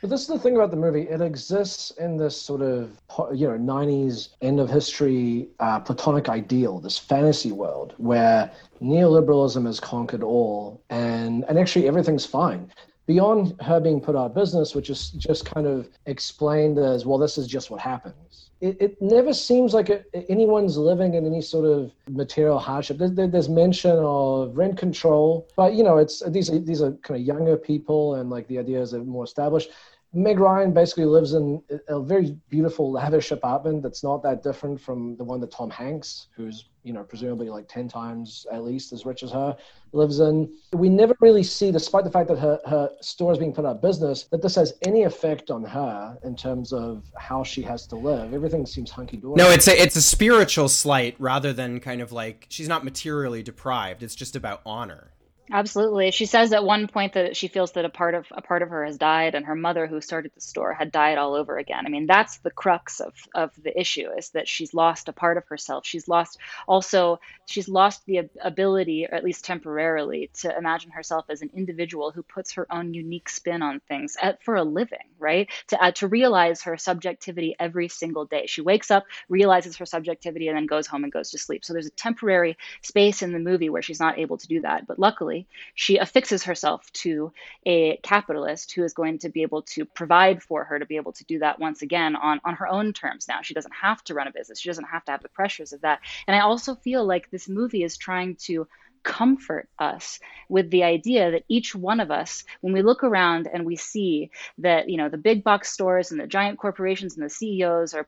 But 0.00 0.10
this 0.10 0.22
is 0.22 0.26
the 0.26 0.38
thing 0.38 0.56
about 0.56 0.72
the 0.72 0.76
movie. 0.76 1.02
It 1.02 1.20
exists 1.20 1.92
in 1.92 2.16
this 2.16 2.36
sort 2.36 2.60
of, 2.60 3.00
you 3.32 3.46
know, 3.46 3.56
90s 3.56 4.30
end 4.40 4.58
of 4.58 4.68
history 4.68 5.48
uh, 5.60 5.78
platonic 5.78 6.28
ideal, 6.28 6.80
this 6.80 6.98
fantasy 6.98 7.52
world 7.52 7.94
where 7.98 8.50
neoliberalism 8.82 9.64
has 9.64 9.78
conquered 9.78 10.24
all 10.24 10.82
and, 10.90 11.44
and 11.48 11.56
actually 11.56 11.86
everything's 11.86 12.26
fine. 12.26 12.68
Beyond 13.06 13.60
her 13.60 13.80
being 13.80 14.00
put 14.00 14.14
out 14.16 14.26
of 14.26 14.34
business, 14.34 14.74
which 14.74 14.88
is 14.88 15.10
just 15.10 15.44
kind 15.44 15.66
of 15.66 15.88
explained 16.06 16.78
as, 16.78 17.04
well, 17.04 17.18
this 17.18 17.36
is 17.36 17.46
just 17.46 17.70
what 17.70 17.80
happens 17.80 18.50
it, 18.62 18.76
it 18.80 19.02
never 19.02 19.34
seems 19.34 19.74
like 19.74 19.90
it, 19.90 20.08
anyone's 20.28 20.78
living 20.78 21.14
in 21.14 21.26
any 21.26 21.42
sort 21.42 21.64
of 21.64 21.92
material 22.08 22.60
hardship. 22.60 22.96
There, 22.98 23.26
there's 23.26 23.48
mention 23.48 23.98
of 23.98 24.56
rent 24.56 24.78
control, 24.78 25.48
but 25.56 25.74
you 25.74 25.82
know, 25.82 25.98
it's 25.98 26.22
these 26.30 26.48
are, 26.48 26.60
these 26.60 26.80
are 26.80 26.92
kind 27.02 27.20
of 27.20 27.26
younger 27.26 27.56
people, 27.56 28.14
and 28.14 28.30
like 28.30 28.46
the 28.46 28.60
ideas 28.60 28.94
are 28.94 29.02
more 29.02 29.24
established. 29.24 29.70
Meg 30.14 30.38
Ryan 30.38 30.72
basically 30.72 31.06
lives 31.06 31.32
in 31.32 31.62
a 31.88 31.98
very 32.00 32.36
beautiful, 32.50 32.92
lavish 32.92 33.30
apartment 33.30 33.82
that's 33.82 34.04
not 34.04 34.22
that 34.22 34.42
different 34.42 34.78
from 34.78 35.16
the 35.16 35.24
one 35.24 35.40
that 35.40 35.50
Tom 35.50 35.70
Hanks, 35.70 36.28
who's 36.36 36.68
you 36.82 36.92
know 36.92 37.02
presumably 37.02 37.48
like 37.48 37.66
ten 37.66 37.88
times 37.88 38.46
at 38.52 38.62
least 38.62 38.92
as 38.92 39.06
rich 39.06 39.22
as 39.22 39.30
her, 39.30 39.56
lives 39.92 40.20
in. 40.20 40.52
We 40.74 40.90
never 40.90 41.16
really 41.20 41.42
see, 41.42 41.70
despite 41.72 42.04
the 42.04 42.10
fact 42.10 42.28
that 42.28 42.38
her 42.38 42.60
her 42.66 42.90
store 43.00 43.32
is 43.32 43.38
being 43.38 43.54
put 43.54 43.64
out 43.64 43.76
of 43.76 43.82
business, 43.82 44.24
that 44.24 44.42
this 44.42 44.54
has 44.56 44.74
any 44.82 45.04
effect 45.04 45.50
on 45.50 45.64
her 45.64 46.18
in 46.24 46.36
terms 46.36 46.74
of 46.74 47.04
how 47.16 47.42
she 47.42 47.62
has 47.62 47.86
to 47.86 47.96
live. 47.96 48.34
Everything 48.34 48.66
seems 48.66 48.90
hunky 48.90 49.16
dory. 49.16 49.36
No, 49.36 49.50
it's 49.50 49.66
a 49.66 49.80
it's 49.80 49.96
a 49.96 50.02
spiritual 50.02 50.68
slight 50.68 51.16
rather 51.18 51.54
than 51.54 51.80
kind 51.80 52.02
of 52.02 52.12
like 52.12 52.46
she's 52.50 52.68
not 52.68 52.84
materially 52.84 53.42
deprived. 53.42 54.02
It's 54.02 54.14
just 54.14 54.36
about 54.36 54.60
honor. 54.66 55.12
Absolutely. 55.54 56.12
She 56.12 56.24
says 56.24 56.50
at 56.54 56.64
one 56.64 56.88
point 56.88 57.12
that 57.12 57.36
she 57.36 57.46
feels 57.46 57.72
that 57.72 57.84
a 57.84 57.90
part 57.90 58.14
of 58.14 58.26
a 58.32 58.40
part 58.40 58.62
of 58.62 58.70
her 58.70 58.86
has 58.86 58.96
died 58.96 59.34
and 59.34 59.44
her 59.44 59.54
mother 59.54 59.86
who 59.86 60.00
started 60.00 60.32
the 60.34 60.40
store 60.40 60.72
had 60.72 60.90
died 60.90 61.18
all 61.18 61.34
over 61.34 61.58
again. 61.58 61.84
I 61.84 61.90
mean, 61.90 62.06
that's 62.06 62.38
the 62.38 62.50
crux 62.50 63.00
of 63.00 63.12
of 63.34 63.50
the 63.62 63.78
issue 63.78 64.08
is 64.16 64.30
that 64.30 64.48
she's 64.48 64.72
lost 64.72 65.08
a 65.08 65.12
part 65.12 65.36
of 65.36 65.46
herself. 65.48 65.84
She's 65.84 66.08
lost 66.08 66.38
also 66.66 67.20
she's 67.44 67.68
lost 67.68 68.06
the 68.06 68.30
ability 68.42 69.06
or 69.06 69.14
at 69.14 69.24
least 69.24 69.44
temporarily 69.44 70.30
to 70.40 70.56
imagine 70.56 70.90
herself 70.90 71.26
as 71.28 71.42
an 71.42 71.50
individual 71.54 72.12
who 72.12 72.22
puts 72.22 72.52
her 72.54 72.66
own 72.72 72.94
unique 72.94 73.28
spin 73.28 73.60
on 73.60 73.80
things 73.88 74.16
at, 74.22 74.42
for 74.42 74.54
a 74.56 74.64
living, 74.64 75.10
right? 75.18 75.50
To 75.68 75.84
uh, 75.84 75.90
to 75.92 76.08
realize 76.08 76.62
her 76.62 76.78
subjectivity 76.78 77.54
every 77.60 77.88
single 77.88 78.24
day. 78.24 78.46
She 78.46 78.62
wakes 78.62 78.90
up, 78.90 79.04
realizes 79.28 79.76
her 79.76 79.84
subjectivity 79.86 80.48
and 80.48 80.56
then 80.56 80.64
goes 80.66 80.86
home 80.86 81.04
and 81.04 81.12
goes 81.12 81.30
to 81.32 81.38
sleep. 81.38 81.62
So 81.62 81.74
there's 81.74 81.86
a 81.86 81.90
temporary 81.90 82.56
space 82.80 83.20
in 83.20 83.32
the 83.32 83.38
movie 83.38 83.68
where 83.68 83.82
she's 83.82 84.00
not 84.00 84.18
able 84.18 84.38
to 84.38 84.46
do 84.48 84.62
that. 84.62 84.86
But 84.86 84.98
luckily 84.98 85.41
she 85.74 85.98
affixes 85.98 86.44
herself 86.44 86.90
to 86.92 87.32
a 87.66 87.96
capitalist 87.98 88.72
who 88.72 88.84
is 88.84 88.94
going 88.94 89.18
to 89.18 89.28
be 89.28 89.42
able 89.42 89.62
to 89.62 89.84
provide 89.84 90.42
for 90.42 90.64
her 90.64 90.78
to 90.78 90.86
be 90.86 90.96
able 90.96 91.12
to 91.12 91.24
do 91.24 91.38
that 91.38 91.58
once 91.58 91.82
again 91.82 92.16
on, 92.16 92.40
on 92.44 92.54
her 92.54 92.68
own 92.68 92.92
terms 92.92 93.26
now. 93.28 93.42
She 93.42 93.54
doesn't 93.54 93.74
have 93.74 94.02
to 94.04 94.14
run 94.14 94.28
a 94.28 94.32
business, 94.32 94.60
she 94.60 94.68
doesn't 94.68 94.84
have 94.84 95.04
to 95.06 95.12
have 95.12 95.22
the 95.22 95.28
pressures 95.28 95.72
of 95.72 95.80
that. 95.82 96.00
And 96.26 96.36
I 96.36 96.40
also 96.40 96.74
feel 96.74 97.04
like 97.04 97.30
this 97.30 97.48
movie 97.48 97.82
is 97.82 97.96
trying 97.96 98.36
to 98.46 98.66
comfort 99.02 99.68
us 99.78 100.18
with 100.48 100.70
the 100.70 100.84
idea 100.84 101.30
that 101.30 101.44
each 101.48 101.74
one 101.74 102.00
of 102.00 102.10
us, 102.10 102.44
when 102.60 102.72
we 102.72 102.82
look 102.82 103.04
around 103.04 103.48
and 103.52 103.64
we 103.64 103.76
see 103.76 104.30
that, 104.58 104.88
you 104.88 104.96
know, 104.96 105.08
the 105.08 105.16
big 105.16 105.42
box 105.42 105.72
stores 105.72 106.10
and 106.10 106.20
the 106.20 106.26
giant 106.26 106.58
corporations 106.58 107.16
and 107.16 107.24
the 107.24 107.30
CEOs 107.30 107.94
are 107.94 108.06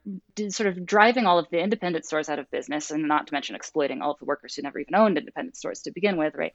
sort 0.49 0.69
of 0.69 0.85
driving 0.85 1.27
all 1.27 1.39
of 1.39 1.49
the 1.51 1.59
independent 1.59 2.05
stores 2.05 2.29
out 2.29 2.39
of 2.39 2.51
business 2.51 2.91
and 2.91 3.09
not 3.09 3.27
to 3.27 3.33
mention 3.33 3.57
exploiting 3.57 4.03
all 4.03 4.13
of 4.13 4.19
the 4.19 4.25
workers 4.25 4.55
who 4.55 4.63
never 4.63 4.79
even 4.79 4.95
owned 4.95 5.17
independent 5.17 5.57
stores 5.57 5.83
to 5.83 5.91
begin 5.91 6.17
with, 6.17 6.35
right? 6.35 6.53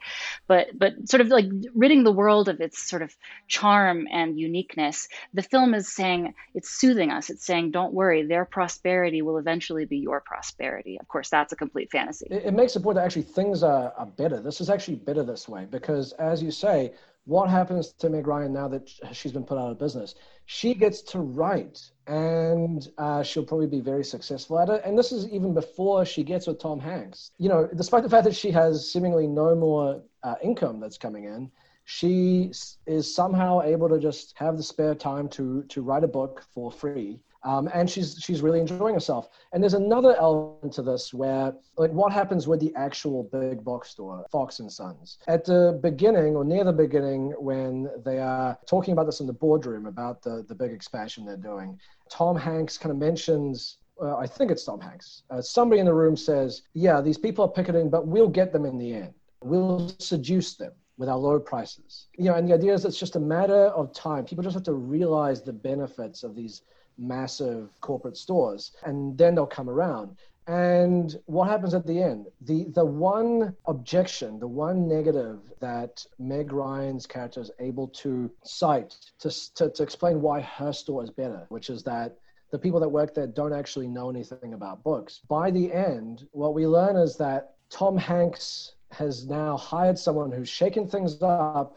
But 0.47 0.67
but 0.77 1.09
sort 1.09 1.21
of 1.21 1.29
like 1.29 1.47
ridding 1.73 2.03
the 2.03 2.11
world 2.11 2.49
of 2.49 2.61
its 2.61 2.87
sort 2.87 3.01
of 3.01 3.15
charm 3.47 4.07
and 4.11 4.39
uniqueness. 4.39 5.07
The 5.33 5.43
film 5.43 5.73
is 5.73 5.93
saying 5.93 6.35
it's 6.53 6.69
soothing 6.69 7.11
us. 7.11 7.29
It's 7.29 7.45
saying, 7.45 7.71
don't 7.71 7.93
worry, 7.93 8.25
their 8.25 8.45
prosperity 8.45 9.21
will 9.21 9.37
eventually 9.37 9.85
be 9.85 9.97
your 9.97 10.21
prosperity. 10.21 10.99
Of 10.99 11.07
course, 11.07 11.29
that's 11.29 11.51
a 11.53 11.55
complete 11.55 11.91
fantasy. 11.91 12.27
It, 12.29 12.45
it 12.45 12.53
makes 12.53 12.73
the 12.73 12.79
point 12.79 12.95
that 12.95 13.05
actually 13.05 13.23
things 13.23 13.63
are, 13.63 13.93
are 13.97 14.05
better. 14.05 14.28
This 14.37 14.61
is 14.61 14.69
actually 14.69 14.95
better 14.95 15.23
this 15.23 15.49
way 15.49 15.65
because, 15.69 16.13
as 16.13 16.41
you 16.41 16.51
say, 16.51 16.93
what 17.25 17.49
happens 17.49 17.93
to 17.93 18.09
Meg 18.09 18.25
Ryan 18.25 18.53
now 18.53 18.67
that 18.67 18.89
she's 19.11 19.31
been 19.31 19.43
put 19.43 19.57
out 19.57 19.71
of 19.71 19.77
business? 19.77 20.15
She 20.45 20.73
gets 20.73 21.01
to 21.03 21.19
write, 21.19 21.79
and 22.07 22.87
uh, 22.97 23.21
she'll 23.23 23.45
probably 23.45 23.67
be 23.67 23.81
very 23.81 24.03
successful 24.03 24.59
at 24.59 24.69
it. 24.69 24.81
And 24.83 24.97
this 24.97 25.11
is 25.11 25.27
even 25.29 25.53
before 25.53 26.05
she 26.05 26.23
gets 26.23 26.47
with 26.47 26.59
Tom 26.59 26.79
Hanks. 26.79 27.31
You 27.37 27.49
know, 27.49 27.69
despite 27.75 28.03
the 28.03 28.09
fact 28.09 28.23
that 28.23 28.35
she 28.35 28.51
has 28.51 28.91
seemingly 28.91 29.27
no 29.27 29.55
more 29.55 30.01
uh, 30.23 30.35
income 30.41 30.79
that's 30.79 30.97
coming 30.97 31.25
in, 31.25 31.51
she 31.85 32.51
is 32.85 33.15
somehow 33.15 33.61
able 33.61 33.89
to 33.89 33.99
just 33.99 34.37
have 34.37 34.57
the 34.57 34.63
spare 34.63 34.95
time 34.95 35.27
to 35.29 35.63
to 35.63 35.81
write 35.81 36.03
a 36.03 36.07
book 36.07 36.43
for 36.53 36.71
free 36.71 37.19
um, 37.43 37.69
and 37.73 37.89
she's 37.89 38.17
she's 38.19 38.41
really 38.41 38.59
enjoying 38.59 38.93
herself. 38.93 39.29
And 39.53 39.63
there's 39.63 39.73
another 39.73 40.15
element 40.17 40.73
to 40.73 40.81
this 40.81 41.13
where 41.13 41.53
like 41.77 41.91
what 41.91 42.11
happens 42.11 42.47
with 42.47 42.59
the 42.59 42.73
actual 42.75 43.23
big 43.23 43.63
box 43.63 43.89
store, 43.89 44.25
Fox 44.31 44.59
and 44.59 44.71
Sons. 44.71 45.19
At 45.27 45.45
the 45.45 45.79
beginning 45.81 46.35
or 46.35 46.43
near 46.43 46.63
the 46.63 46.73
beginning, 46.73 47.31
when 47.37 47.89
they 48.03 48.19
are 48.19 48.57
talking 48.67 48.91
about 48.91 49.05
this 49.05 49.21
in 49.21 49.27
the 49.27 49.33
boardroom 49.33 49.85
about 49.85 50.21
the 50.21 50.43
the 50.47 50.55
big 50.55 50.71
expansion 50.71 51.25
they're 51.25 51.37
doing, 51.37 51.79
Tom 52.09 52.35
Hanks 52.35 52.77
kind 52.77 52.91
of 52.91 52.97
mentions. 52.97 53.77
Uh, 54.01 54.15
I 54.15 54.27
think 54.27 54.49
it's 54.49 54.63
Tom 54.63 54.79
Hanks. 54.79 55.23
Uh, 55.29 55.41
somebody 55.41 55.79
in 55.79 55.85
the 55.85 55.93
room 55.93 56.15
says, 56.17 56.63
"Yeah, 56.73 57.01
these 57.01 57.17
people 57.17 57.45
are 57.45 57.51
picketing, 57.51 57.89
but 57.89 58.07
we'll 58.07 58.29
get 58.29 58.51
them 58.51 58.65
in 58.65 58.77
the 58.77 58.93
end. 58.93 59.13
We'll 59.43 59.91
seduce 59.99 60.55
them." 60.55 60.73
with 60.97 61.07
our 61.07 61.17
low 61.17 61.39
prices. 61.39 62.07
You 62.17 62.25
know, 62.25 62.35
and 62.35 62.45
the 62.45 62.53
idea 62.53 62.73
is 62.73 62.83
it's 62.83 62.99
just 62.99 63.15
a 63.15 63.21
matter 63.21 63.67
of 63.67 63.93
time. 63.93 64.25
People 64.25 64.43
just 64.43 64.53
have 64.53 64.63
to 64.63 64.73
realize 64.73 65.41
the 65.41 65.53
benefits 65.53 66.23
of 66.23 66.35
these 66.35 66.63
massive 66.99 67.69
corporate 67.81 68.17
stores, 68.17 68.71
and 68.85 69.17
then 69.17 69.35
they'll 69.35 69.45
come 69.45 69.69
around. 69.69 70.17
And 70.47 71.15
what 71.27 71.47
happens 71.47 71.75
at 71.75 71.85
the 71.85 72.01
end? 72.01 72.25
The 72.41 72.65
the 72.73 72.83
one 72.83 73.55
objection, 73.67 74.39
the 74.39 74.47
one 74.47 74.87
negative 74.87 75.39
that 75.59 76.03
Meg 76.17 76.51
Ryan's 76.51 77.05
character 77.05 77.39
is 77.39 77.51
able 77.59 77.87
to 77.89 78.31
cite 78.43 78.95
to, 79.19 79.29
to, 79.55 79.69
to 79.69 79.83
explain 79.83 80.21
why 80.21 80.41
her 80.41 80.73
store 80.73 81.03
is 81.03 81.11
better, 81.11 81.45
which 81.49 81.69
is 81.69 81.83
that 81.83 82.17
the 82.51 82.57
people 82.57 82.79
that 82.79 82.89
work 82.89 83.13
there 83.13 83.27
don't 83.27 83.53
actually 83.53 83.87
know 83.87 84.09
anything 84.09 84.53
about 84.53 84.83
books. 84.83 85.19
By 85.27 85.51
the 85.51 85.71
end, 85.71 86.27
what 86.31 86.55
we 86.55 86.65
learn 86.65 86.95
is 86.95 87.15
that 87.17 87.53
Tom 87.69 87.95
Hanks 87.95 88.73
has 88.91 89.27
now 89.27 89.55
hired 89.55 89.99
someone 89.99 90.31
who's 90.31 90.49
shaken 90.49 90.87
things 90.87 91.21
up 91.21 91.75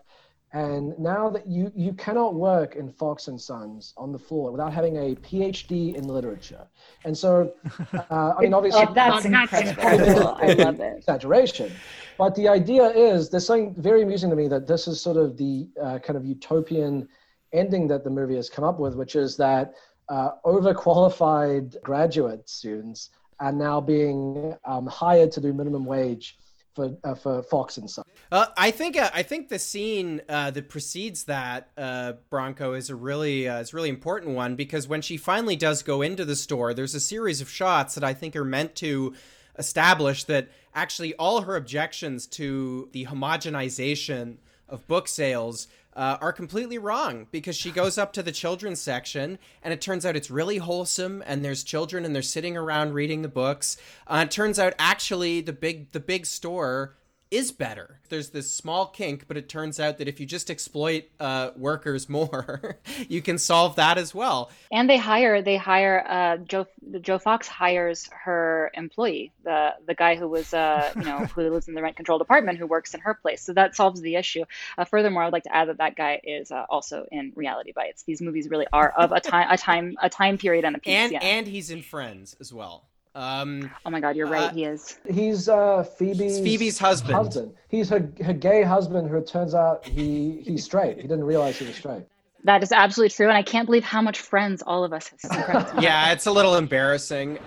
and 0.53 0.99
now 0.99 1.31
that 1.31 1.47
you, 1.47 1.73
you 1.75 1.95
cannot 1.95 2.35
work 2.35 2.77
in 2.77 2.91
Fox 2.91 3.29
and 3.29 3.41
Sons 3.41 3.95
on 3.97 4.13
the 4.13 4.19
floor 4.19 4.51
without 4.51 4.71
having 4.73 4.97
a 4.99 5.15
PhD 5.17 5.95
in 5.95 6.07
literature. 6.07 6.67
And 7.07 7.17
so, 7.17 7.55
uh, 8.11 8.35
I 8.37 8.43
mean, 8.43 8.53
obviously, 8.53 8.85
oh, 8.87 8.93
that's 8.93 9.25
incredible. 9.25 10.35
I 10.35 10.53
love 10.53 10.81
it. 10.81 10.99
Exaggeration. 10.99 11.73
But 12.19 12.35
the 12.35 12.49
idea 12.49 12.85
is 12.91 13.31
there's 13.31 13.47
something 13.47 13.75
very 13.75 14.03
amusing 14.03 14.29
to 14.29 14.37
me 14.37 14.47
that 14.49 14.67
this 14.67 14.87
is 14.87 15.01
sort 15.01 15.17
of 15.17 15.39
the 15.39 15.69
uh, 15.83 15.99
kind 16.01 16.19
of 16.19 16.27
utopian 16.27 17.09
ending 17.55 17.89
that 17.89 18.05
the 18.05 18.11
movie 18.11 18.37
has 18.37 18.51
come 18.51 18.65
up 18.65 18.79
with, 18.79 18.95
which 18.95 19.17
is 19.17 19.39
that 19.39 19.75
uh, 20.11 20.33
overqualified 20.45 21.81
graduate 21.83 22.47
students 22.49 23.09
are 23.41 23.53
now 23.53 23.81
being 23.81 24.55
um, 24.67 24.87
hired 24.87 25.33
to 25.33 25.41
do 25.41 25.55
minimum 25.55 25.87
wage 25.87 26.37
for 26.75 26.97
uh, 27.05 27.15
for 27.15 27.43
Fox 27.43 27.77
and 27.77 27.91
Son. 27.91 28.05
Uh, 28.31 28.47
I 28.57 28.71
think 28.71 28.97
uh, 28.97 29.11
I 29.15 29.23
think 29.23 29.49
the 29.49 29.59
scene 29.59 30.23
uh, 30.29 30.51
that 30.53 30.69
precedes 30.69 31.25
that 31.25 31.71
uh, 31.77 32.15
Branko 32.31 32.77
is 32.77 32.91
a 32.91 32.97
really 32.97 33.49
uh, 33.49 33.61
is 33.61 33.73
a 33.73 33.77
really 33.77 33.89
important 33.89 34.35
one 34.35 34.57
because 34.57 34.89
when 34.89 35.03
she 35.03 35.17
finally 35.17 35.57
does 35.57 35.83
go 35.83 36.03
into 36.03 36.25
the 36.25 36.37
store, 36.37 36.75
there's 36.75 36.95
a 36.95 37.01
series 37.01 37.41
of 37.41 37.49
shots 37.49 37.95
that 37.95 38.05
I 38.05 38.15
think 38.15 38.37
are 38.37 38.45
meant 38.45 38.75
to 38.77 39.15
establish 39.59 40.25
that 40.25 40.49
actually 40.75 41.15
all 41.15 41.43
her 41.43 41.57
objections 41.57 42.27
to 42.27 42.89
the 42.93 43.07
homogenization 43.07 44.37
of 44.69 44.87
book 44.89 45.07
sales 45.07 45.69
uh, 45.95 46.19
are 46.21 46.33
completely 46.33 46.79
wrong 46.79 47.27
because 47.31 47.57
she 47.57 47.71
goes 47.71 47.99
up 47.99 48.13
to 48.13 48.23
the 48.23 48.33
children's 48.33 48.81
section 48.81 49.39
and 49.63 49.75
it 49.75 49.81
turns 49.81 50.07
out 50.07 50.17
it's 50.17 50.31
really 50.31 50.59
wholesome 50.59 51.23
and 51.27 51.45
there's 51.45 51.63
children 51.63 52.05
and 52.05 52.15
they're 52.15 52.23
sitting 52.23 52.57
around 52.57 52.95
reading 52.95 53.23
the 53.23 53.29
books. 53.29 53.77
Uh, 54.07 54.25
it 54.27 54.31
turns 54.31 54.59
out 54.59 54.75
actually 54.79 55.41
the 55.41 55.53
big 55.53 55.93
the 55.93 56.01
big 56.01 56.27
store 56.27 56.97
is 57.33 57.51
better. 57.51 57.99
There's 58.11 58.31
this 58.31 58.53
small 58.53 58.87
kink, 58.87 59.27
but 59.27 59.39
it 59.39 59.49
turns 59.49 59.81
out 59.81 59.97
that 59.99 60.07
if 60.07 60.21
you 60.21 60.27
just 60.27 60.51
exploit 60.51 61.05
uh, 61.19 61.51
workers 61.57 62.09
more, 62.09 62.77
you 63.09 63.23
can 63.23 63.39
solve 63.39 63.77
that 63.77 63.97
as 63.99 64.15
well. 64.15 64.51
And 64.71 64.89
they 64.89 64.99
hire 64.99 65.43
they 65.43 65.57
hire 65.57 66.05
uh, 66.07 66.37
Joe 66.37 66.67
Joe 67.01 67.19
Fox 67.19 67.49
hires 67.49 68.09
her 68.13 68.71
employee, 68.75 69.33
the 69.45 69.71
the 69.87 69.95
guy 69.95 70.15
who 70.15 70.29
was 70.29 70.53
uh, 70.53 70.93
you 70.95 71.05
know 71.05 71.21
who 71.35 71.49
lives 71.49 71.69
in 71.69 71.75
the 71.75 71.83
rent 71.83 71.97
control 71.97 72.19
department 72.19 72.59
who 72.59 72.67
works 72.67 72.93
in 72.95 73.01
her 73.01 73.15
place. 73.15 73.43
So 73.43 73.55
that 73.55 73.75
solves 73.75 74.01
the 74.01 74.17
issue. 74.17 74.45
Uh, 74.77 74.85
furthermore, 74.85 75.23
I'd 75.25 75.33
like 75.33 75.45
to 75.45 75.57
add 75.57 75.69
that 75.69 75.79
that 75.79 75.97
guy 75.97 76.21
is 76.23 76.53
uh, 76.53 76.67
also 76.69 77.07
in 77.11 77.33
Reality 77.35 77.73
Bites. 77.75 78.03
These 78.03 78.21
movies 78.21 78.49
really 78.51 78.67
are 78.73 78.91
of 78.91 79.13
a 79.13 79.21
time 79.21 79.49
a 79.51 79.57
time 79.57 79.97
a 80.03 80.11
time 80.11 80.37
period 80.37 80.65
and 80.67 80.77
a 80.77 80.79
piece. 80.79 80.93
And 80.93 81.13
yeah. 81.13 81.21
and 81.23 81.47
he's 81.47 81.71
in 81.71 81.83
Friends 81.83 82.37
as 82.41 82.53
well. 82.53 82.85
Um, 83.15 83.71
oh 83.85 83.91
my 83.91 84.01
God, 84.01 84.17
you're 84.17 84.27
right. 84.27 84.51
uh, 84.51 84.55
he 84.55 84.65
is. 84.65 84.99
He's 85.11 85.49
uh, 85.49 85.85
Phoebe's 85.85 86.41
Phoebe's 86.41 86.79
husband. 86.79 87.15
husband. 87.15 87.55
He's 87.69 87.91
her, 87.91 88.11
her 88.25 88.33
gay 88.33 88.63
husband 88.63 89.11
who 89.11 89.17
it 89.17 89.27
turns 89.27 89.55
out 89.55 89.87
he 89.87 90.43
he's 90.47 90.65
straight. 90.65 90.97
He 90.97 91.03
didn't 91.03 91.25
realize 91.25 91.59
he 91.59 91.67
was 91.67 91.77
straight. 91.77 92.05
That 92.45 92.63
is 92.63 92.73
absolutely 92.73 93.11
true, 93.11 93.29
and 93.29 93.37
I 93.37 93.43
can't 93.43 93.67
believe 93.67 93.85
how 93.85 94.03
much 94.03 94.19
friends 94.19 94.63
all 94.63 94.83
of 94.83 94.93
us 94.93 95.11
have. 95.31 95.75
yeah, 95.81 96.11
it's 96.11 96.27
a 96.27 96.33
little 96.33 96.57
embarrassing. 96.57 97.39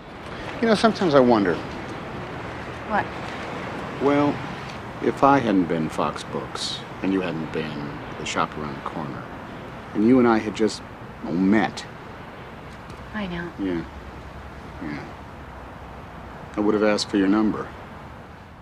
You 0.62 0.68
know, 0.68 0.76
sometimes 0.76 1.16
I 1.16 1.20
wonder. 1.20 1.56
What? 2.88 3.06
Well, 4.04 4.36
if 5.04 5.24
I 5.24 5.40
hadn't 5.40 5.66
been 5.66 5.90
Fox 5.90 6.24
Books 6.24 6.80
and 7.02 7.12
you 7.12 7.22
hadn't 7.22 7.52
been 7.52 7.92
the 8.20 8.26
shop 8.26 8.56
around 8.58 8.76
the 8.76 8.90
corner, 8.90 9.24
and 9.96 10.08
you 10.08 10.20
and 10.20 10.28
I 10.28 10.38
had 10.38 10.56
just 10.56 10.82
met. 11.24 11.86
I 13.14 13.28
know. 13.28 13.52
Yeah. 13.60 13.84
Yeah. 14.84 15.04
I 16.58 16.62
would 16.62 16.74
have 16.74 16.84
asked 16.84 17.10
for 17.10 17.18
your 17.18 17.28
number. 17.28 17.68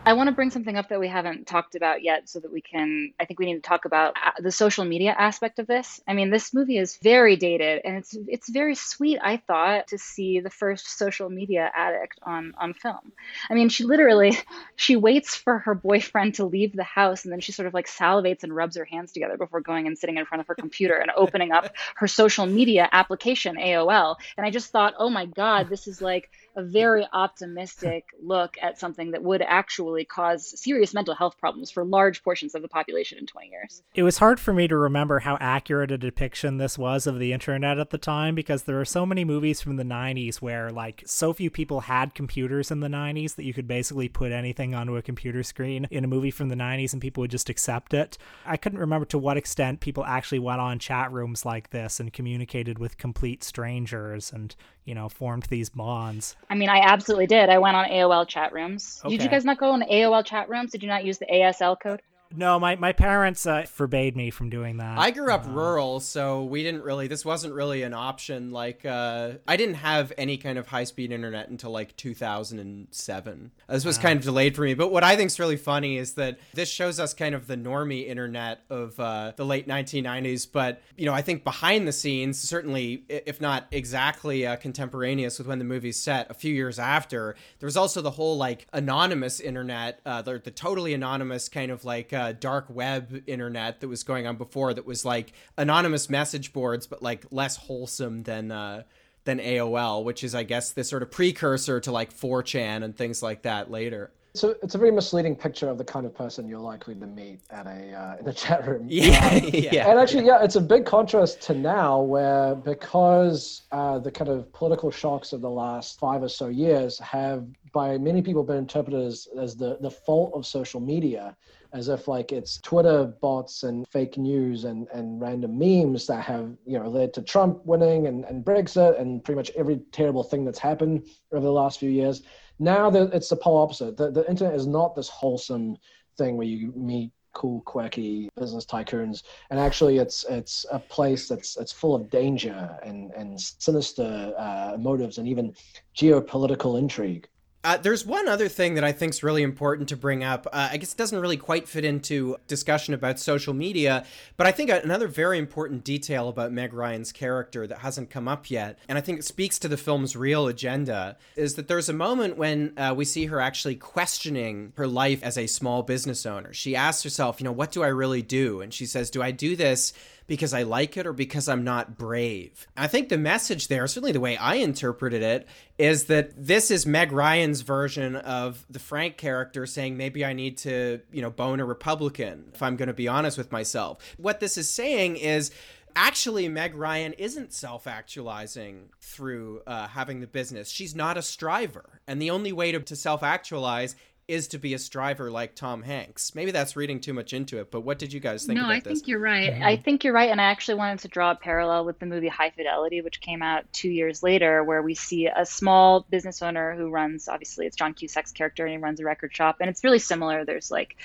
I 0.06 0.14
want 0.14 0.28
to 0.28 0.36
bring 0.36 0.50
something 0.50 0.76
up 0.76 0.90
that 0.90 1.00
we 1.00 1.08
haven't 1.08 1.48
talked 1.48 1.76
about 1.76 2.04
yet 2.04 2.28
so 2.28 2.42
that 2.42 2.52
we 2.52 2.60
can 2.60 3.14
I 3.22 3.26
think 3.26 3.40
we 3.40 3.46
need 3.46 3.56
to 3.56 3.62
talk 3.62 3.86
about 3.86 4.16
uh, 4.18 4.32
the 4.40 4.52
social 4.52 4.84
media 4.84 5.16
aspect 5.18 5.60
of 5.60 5.68
this. 5.68 6.02
I 6.06 6.14
mean, 6.14 6.30
this 6.30 6.54
movie 6.54 6.78
is 6.78 6.98
very 6.98 7.38
dated 7.38 7.82
and 7.86 7.96
it's 7.98 8.18
it's 8.28 8.50
very 8.50 8.76
sweet 8.76 9.20
I 9.24 9.38
thought 9.38 9.88
to 9.88 9.98
see 9.98 10.42
the 10.42 10.50
first 10.50 10.98
social 10.98 11.30
media 11.30 11.72
addict 11.74 12.20
on 12.22 12.54
on 12.58 12.74
film. 12.74 13.14
I 13.50 13.54
mean, 13.54 13.70
she 13.70 13.86
literally 13.86 14.38
she 14.76 14.98
waits 14.98 15.36
for 15.36 15.60
her 15.60 15.74
boyfriend 15.74 16.36
to 16.36 16.46
leave 16.46 16.76
the 16.76 16.84
house 16.84 17.24
and 17.24 17.32
then 17.32 17.40
she 17.40 17.54
sort 17.54 17.68
of 17.68 17.74
like 17.74 17.88
salivates 17.88 18.44
and 18.44 18.54
rubs 18.54 18.76
her 18.76 18.86
hands 18.86 19.14
together 19.14 19.38
before 19.38 19.62
going 19.62 19.88
and 19.88 19.98
sitting 19.98 20.18
in 20.18 20.26
front 20.26 20.42
of 20.42 20.48
her 20.48 20.56
computer 20.56 20.96
and 20.96 21.12
opening 21.16 21.54
up 21.54 21.74
her 21.96 22.08
social 22.08 22.46
media 22.46 22.90
application 22.92 23.56
AOL. 23.56 24.18
And 24.36 24.46
I 24.46 24.50
just 24.50 24.70
thought, 24.70 24.96
"Oh 24.98 25.10
my 25.10 25.28
god, 25.28 25.70
this 25.70 25.88
is 25.88 26.02
like 26.02 26.30
a 26.56 26.64
very 26.64 27.06
optimistic 27.14 28.06
look 28.22 28.58
at 28.62 28.80
something 28.80 29.12
that 29.12 29.24
would 29.24 29.42
actually 29.42 30.06
cause 30.06 30.60
serious 30.60 30.94
mental 30.94 31.16
health 31.16 31.38
problems 31.38 31.72
for 31.72 31.84
large 31.84 32.24
portions 32.24 32.56
of 32.56 32.62
the 32.62 32.68
population 32.68 33.18
in 33.18 33.26
20 33.26 33.50
years. 33.50 33.84
It 33.96 34.04
was 34.04 34.18
hard 34.18 34.40
for 34.40 34.54
me 34.54 34.68
to 34.68 34.78
remember 34.78 35.20
how 35.20 35.38
accurate 35.40 35.92
a 35.92 35.98
depiction 35.98 36.58
this 36.58 36.78
was 36.78 37.08
of 37.08 37.20
the 37.20 37.34
internet 37.34 37.80
at 37.80 37.90
the 37.90 37.98
time 37.98 38.36
because 38.36 38.64
there 38.64 38.80
are 38.80 38.86
so 38.86 39.06
many 39.06 39.26
movies 39.26 39.62
from 39.62 39.76
the 39.76 39.84
90s 39.84 40.38
where 40.38 40.72
like 40.72 41.04
so 41.06 41.34
few 41.34 41.50
people 41.50 41.82
had 41.82 42.16
computers 42.16 42.72
in 42.72 42.80
the 42.80 42.88
90s 42.88 43.36
that 43.36 43.46
you 43.46 43.54
could 43.54 43.68
basically 43.68 44.10
put 44.10 44.32
anything 44.32 44.76
onto 44.76 44.96
a 44.96 45.02
computer 45.02 45.44
screen 45.44 45.88
in 45.90 46.04
a 46.04 46.08
movie 46.08 46.32
from 46.32 46.50
the 46.50 46.56
90s 46.56 46.94
and 46.94 47.02
people 47.02 47.22
would 47.22 47.32
just 47.32 47.50
accept 47.50 47.94
it. 47.94 48.18
I 48.46 48.58
couldn't 48.58 48.80
remember 48.80 49.06
to 49.08 49.18
what 49.18 49.38
extent 49.38 49.80
people 49.80 50.06
actually 50.06 50.40
went 50.40 50.62
on 50.62 50.80
chat 50.80 51.12
rooms 51.12 51.46
like 51.46 51.72
this 51.72 52.00
and 52.00 52.14
communicated 52.14 52.80
with 52.80 52.98
complete 52.98 53.44
strangers 53.44 54.32
and, 54.32 54.56
you 54.86 54.96
know, 54.96 55.10
formed 55.10 55.44
these 55.44 55.70
bonds. 55.70 56.36
I 56.50 56.56
mean, 56.56 56.70
I 56.70 56.80
absolutely 56.80 57.28
did. 57.28 57.50
I 57.50 57.58
went 57.58 57.76
on 57.76 57.86
AOL 57.86 58.28
chat 58.28 58.54
rooms. 58.54 59.02
Did 59.08 59.22
you 59.22 59.30
guys 59.30 59.46
not 59.46 59.58
go 59.58 59.72
on 59.72 59.82
AOL 59.82 60.26
chat 60.26 60.50
rooms? 60.50 60.72
Did 60.72 60.84
you 60.84 60.90
not 60.90 61.06
use 61.06 61.18
the 61.18 61.26
ASL 61.26 61.78
code? 61.82 62.02
No, 62.36 62.60
my, 62.60 62.76
my 62.76 62.94
parents 62.94 63.46
uh, 63.46 63.64
forbade 63.64 64.16
me 64.16 64.32
from 64.32 64.50
doing 64.50 64.78
that. 64.78 64.98
I 64.98 65.12
grew 65.12 65.32
up 65.32 65.46
Uh, 65.46 65.52
rural, 65.52 66.00
so 66.00 66.44
we 66.44 66.64
didn't 66.64 66.84
really. 66.84 67.08
This 67.08 67.24
wasn't 67.24 67.54
really 67.54 67.84
an 67.84 67.94
option. 67.94 68.52
Like, 68.52 68.86
uh, 68.86 69.34
I 69.48 69.56
didn't 69.56 69.76
have 69.76 70.12
any 70.18 70.38
kind 70.38 70.58
of 70.58 70.68
high 70.68 70.86
speed 70.86 71.12
internet 71.12 71.50
until 71.50 71.70
like 71.72 71.96
2007. 71.96 73.52
This 73.70 73.86
was 73.86 73.98
kind 73.98 74.18
of 74.18 74.26
delayed 74.26 74.56
for 74.56 74.64
me. 74.64 74.74
But 74.74 74.92
what 74.92 75.04
I 75.04 75.16
think 75.16 75.28
is 75.28 75.40
really 75.40 75.58
funny 75.58 75.98
is 75.98 76.14
that 76.14 76.40
this 76.54 76.70
shows 76.70 77.00
us 77.00 77.14
kind 77.14 77.36
of 77.36 77.48
the 77.48 77.56
normie 77.58 78.08
internet 78.08 78.62
of 78.70 79.00
uh, 79.00 79.34
the 79.36 79.46
late 79.46 79.68
1990s. 79.68 80.48
But 80.52 80.82
you 80.98 81.06
know, 81.06 81.14
I 81.14 81.22
think 81.22 81.44
behind 81.44 81.88
the 81.88 81.92
scenes, 81.94 82.40
certainly, 82.40 83.04
if 83.10 83.42
not 83.42 83.68
exactly 83.72 84.46
uh, 84.48 84.56
contemporaneous 84.56 85.38
with 85.38 85.48
when 85.48 85.60
the 85.60 85.66
movie's 85.66 86.00
set, 86.00 86.30
a 86.32 86.34
few 86.34 86.54
years 86.54 86.80
after, 86.80 87.36
there 87.60 87.68
was 87.68 87.78
also 87.78 88.02
the 88.02 88.12
whole 88.12 88.38
like 88.38 88.68
anonymous 88.74 89.40
internet, 89.40 90.00
uh, 90.06 90.22
the, 90.22 90.40
the 90.40 90.52
totally 90.52 90.94
anonymous 90.94 91.50
kind 91.50 91.72
of 91.72 91.86
like 91.86 92.12
uh, 92.24 92.34
dark 92.34 92.66
web 92.70 93.24
internet 93.28 93.82
that 93.82 93.88
was 93.88 94.04
going 94.04 94.28
on 94.28 94.38
before. 94.38 94.74
That 94.74 94.86
was 94.86 95.06
like 95.06 95.34
anonymous 95.58 96.10
message 96.10 96.54
boards, 96.54 96.88
but 96.88 97.02
like 97.02 97.26
less 97.32 97.58
wholesome 97.58 98.24
than. 98.24 98.52
Uh, 98.52 98.84
than 99.26 99.40
AOL, 99.40 100.04
which 100.04 100.22
is, 100.22 100.36
I 100.36 100.44
guess, 100.44 100.72
the 100.72 100.84
sort 100.84 101.02
of 101.02 101.10
precursor 101.10 101.80
to 101.80 101.94
like 101.94 102.14
4chan 102.14 102.84
and 102.84 102.94
things 102.94 103.24
like 103.24 103.44
that 103.44 103.72
later. 103.72 104.12
So 104.36 104.56
it's 104.64 104.74
a 104.74 104.80
very 104.80 104.92
misleading 104.92 105.36
picture 105.36 105.70
of 105.70 105.78
the 105.78 105.84
kind 105.84 106.08
of 106.08 106.16
person 106.16 106.48
you're 106.48 106.60
likely 106.60 106.96
to 106.96 107.06
meet 107.06 107.42
at 107.52 107.68
a 107.68 107.94
uh, 107.94 108.18
in 108.20 108.28
a 108.28 108.34
chat 108.34 108.68
room. 108.68 108.86
Yeah, 108.90 109.30
Um, 109.32 109.50
yeah. 109.54 109.90
And 109.92 110.00
actually, 110.00 110.26
yeah, 110.26 110.44
it's 110.44 110.56
a 110.56 110.62
big 110.62 110.86
contrast 110.86 111.42
to 111.44 111.54
now, 111.54 112.02
where 112.02 112.56
because 112.56 113.62
uh, 113.72 114.00
the 114.00 114.10
kind 114.10 114.32
of 114.32 114.52
political 114.52 114.90
shocks 114.90 115.34
of 115.34 115.42
the 115.42 115.50
last 115.50 116.00
five 116.00 116.24
or 116.24 116.30
so 116.30 116.48
years 116.48 116.98
have, 116.98 117.46
by 117.74 117.98
many 117.98 118.22
people, 118.22 118.44
been 118.44 118.58
interpreted 118.58 119.02
as, 119.02 119.28
as 119.38 119.56
the 119.56 119.78
the 119.82 119.90
fault 119.90 120.32
of 120.34 120.46
social 120.46 120.80
media, 120.80 121.36
as 121.74 121.90
if 121.90 122.08
like 122.08 122.32
it's 122.32 122.60
Twitter 122.60 123.06
bots 123.22 123.64
and 123.64 123.88
fake 123.90 124.18
news 124.18 124.64
and 124.64 124.88
and 124.94 125.20
random 125.20 125.58
memes 125.58 126.08
that 126.08 126.22
have 126.22 126.56
you 126.66 126.80
know 126.80 126.88
led 126.88 127.14
to 127.16 127.22
Trump 127.22 127.66
winning 127.66 128.08
and 128.08 128.24
and 128.26 128.46
Brexit 128.46 129.00
and 129.02 129.24
pretty 129.24 129.38
much 129.38 129.52
every 129.58 129.82
terrible 129.92 130.24
thing 130.24 130.46
that's 130.46 130.60
happened 130.60 131.08
over 131.34 131.44
the 131.44 131.52
last 131.52 131.80
few 131.80 131.90
years. 131.90 132.22
Now 132.60 132.90
that 132.92 133.14
it's 133.14 133.30
the 133.30 133.36
polar 133.36 133.64
opposite. 133.64 133.98
The 133.98 134.12
the 134.12 134.30
internet 134.30 134.56
is 134.56 134.68
not 134.68 134.96
this 134.96 135.10
wholesome 135.10 135.78
thing 136.18 136.38
where 136.38 136.48
you 136.48 136.72
meet 136.76 137.12
cool, 137.34 137.62
quirky 137.62 138.30
business 138.36 138.66
tycoons, 138.66 139.24
and 139.50 139.60
actually, 139.60 139.98
it's 139.98 140.24
it's 140.30 140.66
a 140.72 140.80
place 140.80 141.28
that's 141.28 141.58
it's 141.58 141.72
full 141.72 141.96
of 141.96 142.10
danger 142.10 142.78
and 142.84 143.12
and 143.12 143.40
sinister 143.40 144.34
uh, 144.38 144.78
motives 144.80 145.18
and 145.18 145.28
even 145.28 145.54
geopolitical 145.98 146.80
intrigue. 146.80 147.28
Uh, 147.64 147.78
there's 147.78 148.06
one 148.06 148.28
other 148.28 148.50
thing 148.50 148.74
that 148.74 148.84
I 148.84 148.92
think 148.92 149.14
is 149.14 149.24
really 149.24 149.42
important 149.42 149.88
to 149.90 149.96
bring 149.96 150.22
up. 150.22 150.48
Uh, 150.52 150.70
I 150.72 150.78
guess 150.78 150.92
it 150.92 150.98
doesn't 150.98 151.20
really 151.20 151.38
quite 151.38 151.70
fit 151.70 151.86
into 151.86 152.36
discussion 152.48 152.94
about 152.94 153.20
social 153.20 153.54
media, 153.54 154.06
but 154.36 154.46
I 154.46 154.52
think 154.52 154.70
another 154.70 155.08
very 155.08 155.38
important 155.38 155.86
detail 155.86 156.28
about 156.28 156.52
Meg 156.52 156.74
Ryan's 156.74 157.14
character 157.14 157.66
that 157.66 157.78
hasn't 157.80 158.10
come 158.10 158.28
up 158.28 158.52
yet, 158.52 158.80
and 158.90 158.98
I 158.98 159.02
think 159.02 159.20
it 159.20 159.24
speaks 159.24 159.58
to 159.60 159.70
the 159.70 159.78
film's 159.78 160.16
real 160.16 160.48
agenda, 160.48 161.18
is 161.38 161.56
that 161.56 161.70
there's 161.70 161.88
a 161.88 161.94
moment 161.94 162.38
when 162.38 162.74
uh, 162.78 162.94
we 162.96 163.06
see 163.06 163.28
her 163.28 163.40
actually 163.40 163.76
questioning 163.76 164.74
her 164.76 164.88
life 164.88 165.24
as 165.24 165.38
a 165.38 165.48
small 165.48 165.84
business 165.84 166.26
owner. 166.26 166.52
She 166.52 166.76
asks 166.76 167.04
herself, 167.04 167.40
you 167.40 167.46
know, 167.46 167.54
what 167.54 167.72
do 167.72 167.82
I 167.82 167.88
really 167.88 168.22
do? 168.22 168.60
And 168.60 168.74
she 168.74 168.86
says, 168.86 169.10
do 169.10 169.22
I 169.22 169.32
do 169.32 169.56
this 169.56 169.94
because 170.28 170.54
I 170.54 170.64
like 170.64 170.98
it 170.98 171.06
or 171.06 171.14
because 171.14 171.48
I'm 171.48 171.64
not 171.64 171.98
brave. 171.98 172.68
I 172.78 172.88
think 172.88 173.10
the 173.10 173.18
message 173.18 173.68
there, 173.68 173.86
certainly 173.88 174.12
the 174.12 174.20
way 174.20 174.38
I 174.38 174.56
interpreted 174.56 175.22
it, 175.22 175.48
is 175.78 176.06
that 176.06 176.32
this 176.36 176.72
is 176.72 176.86
Meg 176.86 177.12
Ryan's 177.12 177.62
version 177.62 178.16
of 178.16 178.66
the 178.70 178.80
Frank 178.80 179.18
character 179.18 179.66
saying 179.66 179.98
maybe 179.98 180.24
I 180.24 180.34
need 180.34 180.58
to, 180.60 181.02
you 181.12 181.22
know, 181.22 181.30
bone 181.30 181.60
a 181.60 181.66
Republican 181.66 182.52
if 182.54 182.62
I'm 182.62 182.76
going 182.76 182.88
to 182.88 182.94
be 182.94 183.08
honest 183.08 183.38
with 183.38 183.52
myself. 183.52 183.98
What 184.18 184.40
this 184.40 184.58
is 184.58 184.70
saying 184.70 185.18
is 185.18 185.52
actually 185.96 186.48
Meg 186.50 186.76
Ryan 186.76 187.14
isn't 187.14 187.54
self-actualizing 187.54 188.90
through 189.02 189.62
uh, 189.68 189.88
having 189.88 190.22
the 190.22 190.28
business. 190.28 190.70
She's 190.70 190.96
not 190.96 191.18
a 191.18 191.22
striver, 191.22 192.02
and 192.08 192.22
the 192.22 192.32
only 192.32 192.52
way 192.52 192.72
to, 192.72 192.80
to 192.80 192.96
self-actualize 192.96 193.96
is 194.28 194.48
to 194.48 194.58
be 194.58 194.74
a 194.74 194.80
striver 194.80 195.30
like 195.30 195.54
Tom 195.54 195.84
Hanks. 195.84 196.34
Maybe 196.34 196.52
that's 196.52 196.76
reading 196.76 197.02
too 197.02 197.14
much 197.14 197.34
into 197.34 197.60
it, 197.60 197.72
but 197.72 197.82
what 197.82 198.00
did 198.00 198.14
you 198.14 198.22
guys 198.22 198.46
think 198.46 198.58
no, 198.58 198.64
about 198.64 198.74
I 198.74 198.80
this? 198.80 199.00
think 199.00 199.08
you're 199.08 199.20
right. 199.20 199.52
Mm-hmm. 199.52 199.64
I 199.64 199.76
think 199.76 200.04
you're 200.04 200.14
right, 200.14 200.30
and 200.30 200.40
I 200.40 200.46
actually 200.46 200.76
wanted 200.76 201.00
to 201.00 201.10
draw 201.10 201.32
a 201.32 201.36
parallel 201.36 201.84
with 201.86 202.00
the 202.00 202.06
movie 202.06 202.30
High 202.30 202.52
Fidelity, 202.52 203.02
which 203.02 203.20
came 203.20 203.42
out 203.42 203.66
two 203.74 203.90
years 203.90 204.24
later, 204.24 204.64
where 204.64 204.82
we 204.82 204.96
see 204.96 205.28
a 205.28 205.46
small 205.46 206.06
business 206.10 206.42
owner 206.42 206.74
who 206.76 206.90
runs. 206.90 207.28
Obviously, 207.28 207.66
it's 207.66 207.76
John 207.76 207.94
Cusack's 207.94 208.32
character, 208.32 208.66
and 208.66 208.72
he 208.72 208.78
runs 208.78 209.00
a 209.02 209.04
record 209.04 209.36
shop, 209.36 209.58
and 209.60 209.70
it's 209.70 209.84
really 209.84 210.00
similar. 210.00 210.46
There's 210.46 210.72
like 210.72 210.96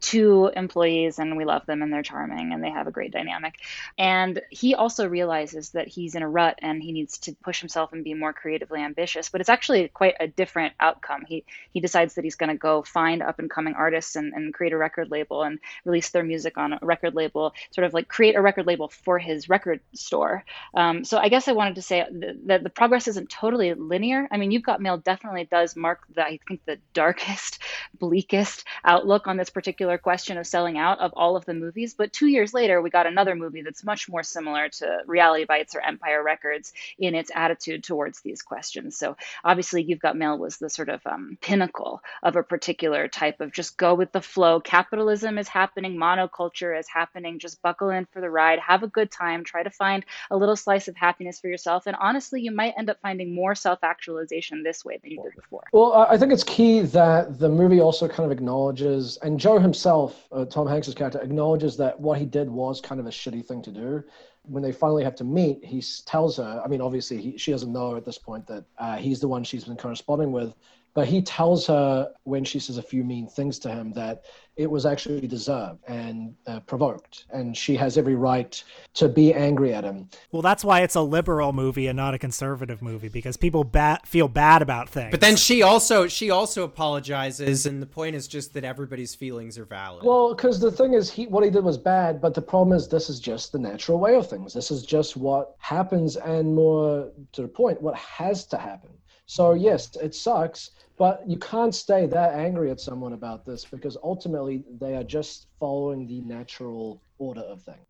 two 0.00 0.50
employees, 0.54 1.18
and 1.18 1.36
we 1.36 1.44
love 1.44 1.66
them, 1.66 1.82
and 1.82 1.92
they're 1.92 2.02
charming, 2.02 2.52
and 2.52 2.62
they 2.62 2.70
have 2.70 2.86
a 2.86 2.92
great 2.92 3.10
dynamic. 3.10 3.54
And 3.98 4.40
he 4.50 4.74
also 4.74 5.08
realizes 5.08 5.70
that 5.70 5.88
he's 5.88 6.14
in 6.14 6.22
a 6.22 6.28
rut, 6.28 6.58
and 6.62 6.82
he 6.82 6.92
needs 6.92 7.18
to 7.18 7.34
push 7.42 7.60
himself 7.60 7.92
and 7.92 8.04
be 8.04 8.14
more 8.14 8.32
creatively 8.32 8.80
ambitious. 8.80 9.28
But 9.28 9.40
it's 9.40 9.50
actually 9.50 9.88
quite 9.88 10.14
a 10.20 10.28
different 10.28 10.74
outcome. 10.78 11.24
He 11.26 11.44
he 11.72 11.80
decides 11.80 12.14
that 12.14 12.24
he's 12.24 12.36
going 12.36 12.50
to 12.50 12.56
go 12.56 12.82
find 12.82 13.22
up 13.22 13.38
and 13.38 13.50
coming 13.50 13.74
artists 13.74 14.14
and, 14.16 14.32
and 14.32 14.54
create 14.54 14.72
a 14.72 14.78
record 14.78 15.10
label 15.10 15.42
and 15.42 15.58
release 15.84 16.10
their 16.10 16.22
music 16.22 16.56
on 16.58 16.74
a 16.74 16.78
record 16.80 17.14
label, 17.14 17.52
sort 17.72 17.84
of 17.84 17.92
like 17.92 18.06
create 18.06 18.36
a 18.36 18.40
record 18.40 18.66
label 18.66 18.88
for 18.88 19.18
his 19.18 19.48
record 19.48 19.80
store. 19.94 20.44
Um, 20.74 21.04
so 21.04 21.18
I 21.18 21.28
guess 21.28 21.48
I 21.48 21.52
wanted 21.52 21.74
to 21.74 21.82
say 21.82 22.06
th- 22.08 22.36
that 22.46 22.62
the 22.62 22.70
progress 22.70 23.08
isn't 23.08 23.30
totally 23.30 23.74
linear. 23.74 24.28
I 24.30 24.36
mean, 24.36 24.52
You've 24.52 24.62
Got 24.62 24.80
Mail 24.80 24.98
definitely 24.98 25.44
does 25.50 25.74
mark 25.74 26.00
the, 26.14 26.22
I 26.22 26.38
think, 26.46 26.64
the 26.66 26.78
darkest, 26.92 27.58
bleakest 27.98 28.64
outlook 28.84 29.26
on 29.26 29.36
this 29.36 29.50
particular 29.50 29.71
question 30.02 30.38
of 30.38 30.46
selling 30.46 30.78
out 30.78 30.98
of 30.98 31.12
all 31.14 31.36
of 31.36 31.44
the 31.44 31.54
movies. 31.54 31.94
But 31.94 32.12
two 32.12 32.26
years 32.26 32.52
later, 32.54 32.80
we 32.80 32.90
got 32.90 33.06
another 33.06 33.34
movie 33.34 33.62
that's 33.62 33.84
much 33.84 34.08
more 34.08 34.22
similar 34.22 34.68
to 34.68 34.98
Reality 35.06 35.44
Bites 35.44 35.74
or 35.74 35.80
Empire 35.80 36.22
Records 36.22 36.72
in 36.98 37.14
its 37.14 37.30
attitude 37.34 37.84
towards 37.84 38.20
these 38.20 38.42
questions. 38.42 38.96
So 38.96 39.16
obviously, 39.44 39.82
You've 39.82 40.00
Got 40.00 40.16
Mail 40.16 40.38
was 40.38 40.58
the 40.58 40.70
sort 40.70 40.88
of 40.88 41.00
um, 41.06 41.38
pinnacle 41.40 42.02
of 42.22 42.36
a 42.36 42.42
particular 42.42 43.08
type 43.08 43.40
of 43.40 43.52
just 43.52 43.76
go 43.76 43.94
with 43.94 44.12
the 44.12 44.20
flow. 44.20 44.60
Capitalism 44.60 45.38
is 45.38 45.48
happening, 45.48 45.96
monoculture 45.96 46.78
is 46.78 46.88
happening. 46.88 47.38
Just 47.38 47.62
buckle 47.62 47.90
in 47.90 48.06
for 48.06 48.20
the 48.20 48.30
ride, 48.30 48.58
have 48.58 48.82
a 48.82 48.88
good 48.88 49.10
time, 49.10 49.44
try 49.44 49.62
to 49.62 49.70
find 49.70 50.04
a 50.30 50.36
little 50.36 50.56
slice 50.56 50.88
of 50.88 50.96
happiness 50.96 51.40
for 51.40 51.48
yourself. 51.48 51.86
And 51.86 51.96
honestly, 52.00 52.40
you 52.40 52.50
might 52.50 52.74
end 52.76 52.90
up 52.90 52.98
finding 53.00 53.34
more 53.34 53.54
self 53.54 53.80
actualization 53.82 54.62
this 54.62 54.84
way 54.84 54.98
than 55.02 55.12
you 55.12 55.22
did 55.22 55.34
before. 55.34 55.64
Well, 55.72 55.92
I 55.92 56.16
think 56.16 56.32
it's 56.32 56.44
key 56.44 56.80
that 56.80 57.38
the 57.38 57.48
movie 57.48 57.80
also 57.80 58.08
kind 58.08 58.30
of 58.30 58.32
acknowledges, 58.32 59.18
and 59.22 59.38
Joe 59.52 59.58
himself, 59.58 60.28
uh, 60.32 60.46
Tom 60.46 60.66
Hanks's 60.66 60.94
character, 60.94 61.20
acknowledges 61.20 61.76
that 61.76 62.00
what 62.00 62.18
he 62.18 62.24
did 62.24 62.48
was 62.48 62.80
kind 62.80 62.98
of 62.98 63.06
a 63.06 63.10
shitty 63.10 63.44
thing 63.44 63.60
to 63.62 63.70
do. 63.70 64.02
When 64.44 64.62
they 64.62 64.72
finally 64.72 65.04
have 65.04 65.14
to 65.16 65.24
meet, 65.24 65.62
he 65.62 65.82
tells 66.06 66.38
her. 66.38 66.62
I 66.64 66.68
mean, 66.68 66.80
obviously, 66.80 67.20
he, 67.20 67.36
she 67.36 67.50
doesn't 67.50 67.70
know 67.70 67.94
at 67.96 68.06
this 68.06 68.16
point 68.16 68.46
that 68.46 68.64
uh, 68.78 68.96
he's 68.96 69.20
the 69.20 69.28
one 69.28 69.44
she's 69.44 69.64
been 69.64 69.76
corresponding 69.76 70.32
with, 70.32 70.54
but 70.94 71.06
he 71.06 71.20
tells 71.20 71.66
her 71.66 72.10
when 72.24 72.44
she 72.44 72.58
says 72.58 72.78
a 72.78 72.82
few 72.82 73.04
mean 73.04 73.26
things 73.26 73.58
to 73.58 73.70
him 73.70 73.92
that 73.92 74.24
it 74.56 74.70
was 74.70 74.84
actually 74.84 75.26
deserved 75.26 75.80
and 75.88 76.34
uh, 76.46 76.60
provoked, 76.60 77.24
and 77.30 77.56
she 77.56 77.74
has 77.76 77.96
every 77.96 78.14
right 78.14 78.62
to 78.94 79.08
be 79.08 79.32
angry 79.32 79.72
at 79.72 79.82
him. 79.82 80.08
Well, 80.30 80.42
that's 80.42 80.64
why 80.64 80.80
it's 80.82 80.94
a 80.94 81.00
liberal 81.00 81.52
movie 81.52 81.86
and 81.86 81.96
not 81.96 82.12
a 82.12 82.18
conservative 82.18 82.82
movie 82.82 83.08
because 83.08 83.36
people 83.36 83.64
ba- 83.64 84.00
feel 84.04 84.28
bad 84.28 84.60
about 84.60 84.88
things. 84.88 85.10
But 85.10 85.20
then 85.20 85.36
she 85.36 85.62
also 85.62 86.06
she 86.06 86.30
also 86.30 86.64
apologizes, 86.64 87.64
and 87.64 87.80
the 87.80 87.86
point 87.86 88.14
is 88.14 88.28
just 88.28 88.52
that 88.54 88.64
everybody's 88.64 89.14
feelings 89.14 89.58
are 89.58 89.64
valid. 89.64 90.04
Well, 90.04 90.34
because 90.34 90.60
the 90.60 90.70
thing 90.70 90.92
is, 90.94 91.10
he 91.10 91.26
what 91.26 91.44
he 91.44 91.50
did 91.50 91.64
was 91.64 91.78
bad, 91.78 92.20
but 92.20 92.34
the 92.34 92.42
problem 92.42 92.76
is, 92.76 92.88
this 92.88 93.08
is 93.08 93.20
just 93.20 93.52
the 93.52 93.58
natural 93.58 93.98
way 93.98 94.16
of 94.16 94.28
things. 94.28 94.52
This 94.52 94.70
is 94.70 94.84
just 94.84 95.16
what 95.16 95.54
happens, 95.58 96.16
and 96.16 96.54
more 96.54 97.10
to 97.32 97.42
the 97.42 97.48
point, 97.48 97.80
what 97.80 97.94
has 97.96 98.44
to 98.46 98.58
happen. 98.58 98.90
So 99.26 99.54
yes, 99.54 99.96
it 99.96 100.14
sucks, 100.14 100.72
but 100.98 101.22
you 101.26 101.38
can't 101.38 101.74
stay 101.74 102.06
that 102.06 102.34
angry 102.34 102.70
at 102.70 102.80
someone 102.80 103.12
about 103.12 103.44
this 103.44 103.64
because 103.64 103.96
ultimately 104.02 104.64
they 104.80 104.94
are 104.96 105.04
just 105.04 105.46
following 105.58 106.06
the 106.06 106.20
natural 106.22 107.02
order 107.18 107.40
of 107.40 107.62
things. 107.62 107.86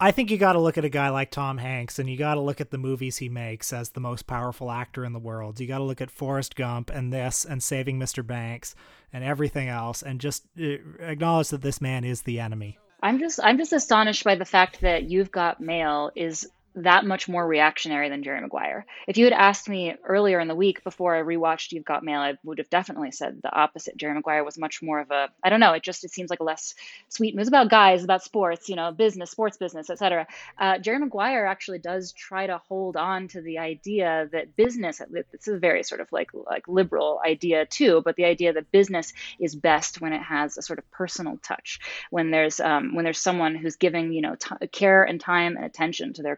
I 0.00 0.12
think 0.12 0.30
you 0.30 0.38
got 0.38 0.52
to 0.52 0.60
look 0.60 0.78
at 0.78 0.84
a 0.84 0.88
guy 0.88 1.08
like 1.08 1.32
Tom 1.32 1.58
Hanks 1.58 1.98
and 1.98 2.08
you 2.08 2.16
got 2.16 2.34
to 2.34 2.40
look 2.40 2.60
at 2.60 2.70
the 2.70 2.78
movies 2.78 3.16
he 3.16 3.28
makes 3.28 3.72
as 3.72 3.90
the 3.90 4.00
most 4.00 4.28
powerful 4.28 4.70
actor 4.70 5.04
in 5.04 5.12
the 5.12 5.18
world. 5.18 5.58
You 5.58 5.66
got 5.66 5.78
to 5.78 5.84
look 5.84 6.00
at 6.00 6.10
Forrest 6.10 6.54
Gump 6.54 6.88
and 6.88 7.12
this 7.12 7.44
and 7.44 7.60
Saving 7.60 7.98
Mr. 7.98 8.24
Banks 8.24 8.76
and 9.12 9.24
everything 9.24 9.68
else 9.68 10.02
and 10.02 10.20
just 10.20 10.44
uh, 10.60 10.76
acknowledge 11.00 11.48
that 11.48 11.62
this 11.62 11.80
man 11.80 12.04
is 12.04 12.22
the 12.22 12.38
enemy. 12.38 12.78
I'm 13.02 13.18
just 13.18 13.40
I'm 13.42 13.58
just 13.58 13.72
astonished 13.72 14.22
by 14.22 14.36
the 14.36 14.44
fact 14.44 14.80
that 14.82 15.10
You've 15.10 15.32
Got 15.32 15.60
Mail 15.60 16.12
is 16.14 16.48
that 16.82 17.04
much 17.04 17.28
more 17.28 17.46
reactionary 17.46 18.08
than 18.08 18.22
Jerry 18.22 18.40
Maguire. 18.40 18.86
If 19.06 19.16
you 19.16 19.24
had 19.24 19.32
asked 19.32 19.68
me 19.68 19.94
earlier 20.04 20.40
in 20.40 20.48
the 20.48 20.54
week 20.54 20.84
before 20.84 21.16
I 21.16 21.22
rewatched 21.22 21.72
You've 21.72 21.84
Got 21.84 22.04
Mail, 22.04 22.20
I 22.20 22.38
would 22.44 22.58
have 22.58 22.70
definitely 22.70 23.12
said 23.12 23.40
the 23.42 23.52
opposite. 23.52 23.96
Jerry 23.96 24.14
Maguire 24.14 24.44
was 24.44 24.58
much 24.58 24.82
more 24.82 25.00
of 25.00 25.10
a 25.10 25.28
I 25.42 25.50
don't 25.50 25.60
know. 25.60 25.72
It 25.72 25.82
just 25.82 26.04
it 26.04 26.12
seems 26.12 26.30
like 26.30 26.40
a 26.40 26.44
less 26.44 26.74
sweet. 27.08 27.34
It 27.34 27.38
was 27.38 27.48
about 27.48 27.70
guys, 27.70 28.04
about 28.04 28.22
sports, 28.22 28.68
you 28.68 28.76
know, 28.76 28.92
business, 28.92 29.30
sports 29.30 29.56
business, 29.56 29.90
etc. 29.90 30.26
Uh, 30.58 30.78
Jerry 30.78 30.98
Maguire 30.98 31.46
actually 31.46 31.78
does 31.78 32.12
try 32.12 32.46
to 32.46 32.58
hold 32.68 32.96
on 32.96 33.28
to 33.28 33.40
the 33.40 33.58
idea 33.58 34.28
that 34.32 34.56
business. 34.56 35.00
This 35.10 35.48
is 35.48 35.54
a 35.54 35.58
very 35.58 35.82
sort 35.82 36.00
of 36.00 36.10
like 36.12 36.30
like 36.34 36.68
liberal 36.68 37.20
idea 37.24 37.66
too, 37.66 38.02
but 38.04 38.16
the 38.16 38.24
idea 38.24 38.52
that 38.52 38.70
business 38.70 39.12
is 39.38 39.54
best 39.54 40.00
when 40.00 40.12
it 40.12 40.22
has 40.22 40.58
a 40.58 40.62
sort 40.62 40.78
of 40.78 40.90
personal 40.90 41.38
touch, 41.42 41.80
when 42.10 42.30
there's 42.30 42.60
um, 42.60 42.94
when 42.94 43.04
there's 43.04 43.20
someone 43.20 43.54
who's 43.54 43.76
giving 43.76 44.12
you 44.12 44.22
know 44.22 44.36
t- 44.36 44.66
care 44.68 45.02
and 45.02 45.20
time 45.20 45.56
and 45.56 45.64
attention 45.64 46.12
to 46.14 46.22
their 46.22 46.36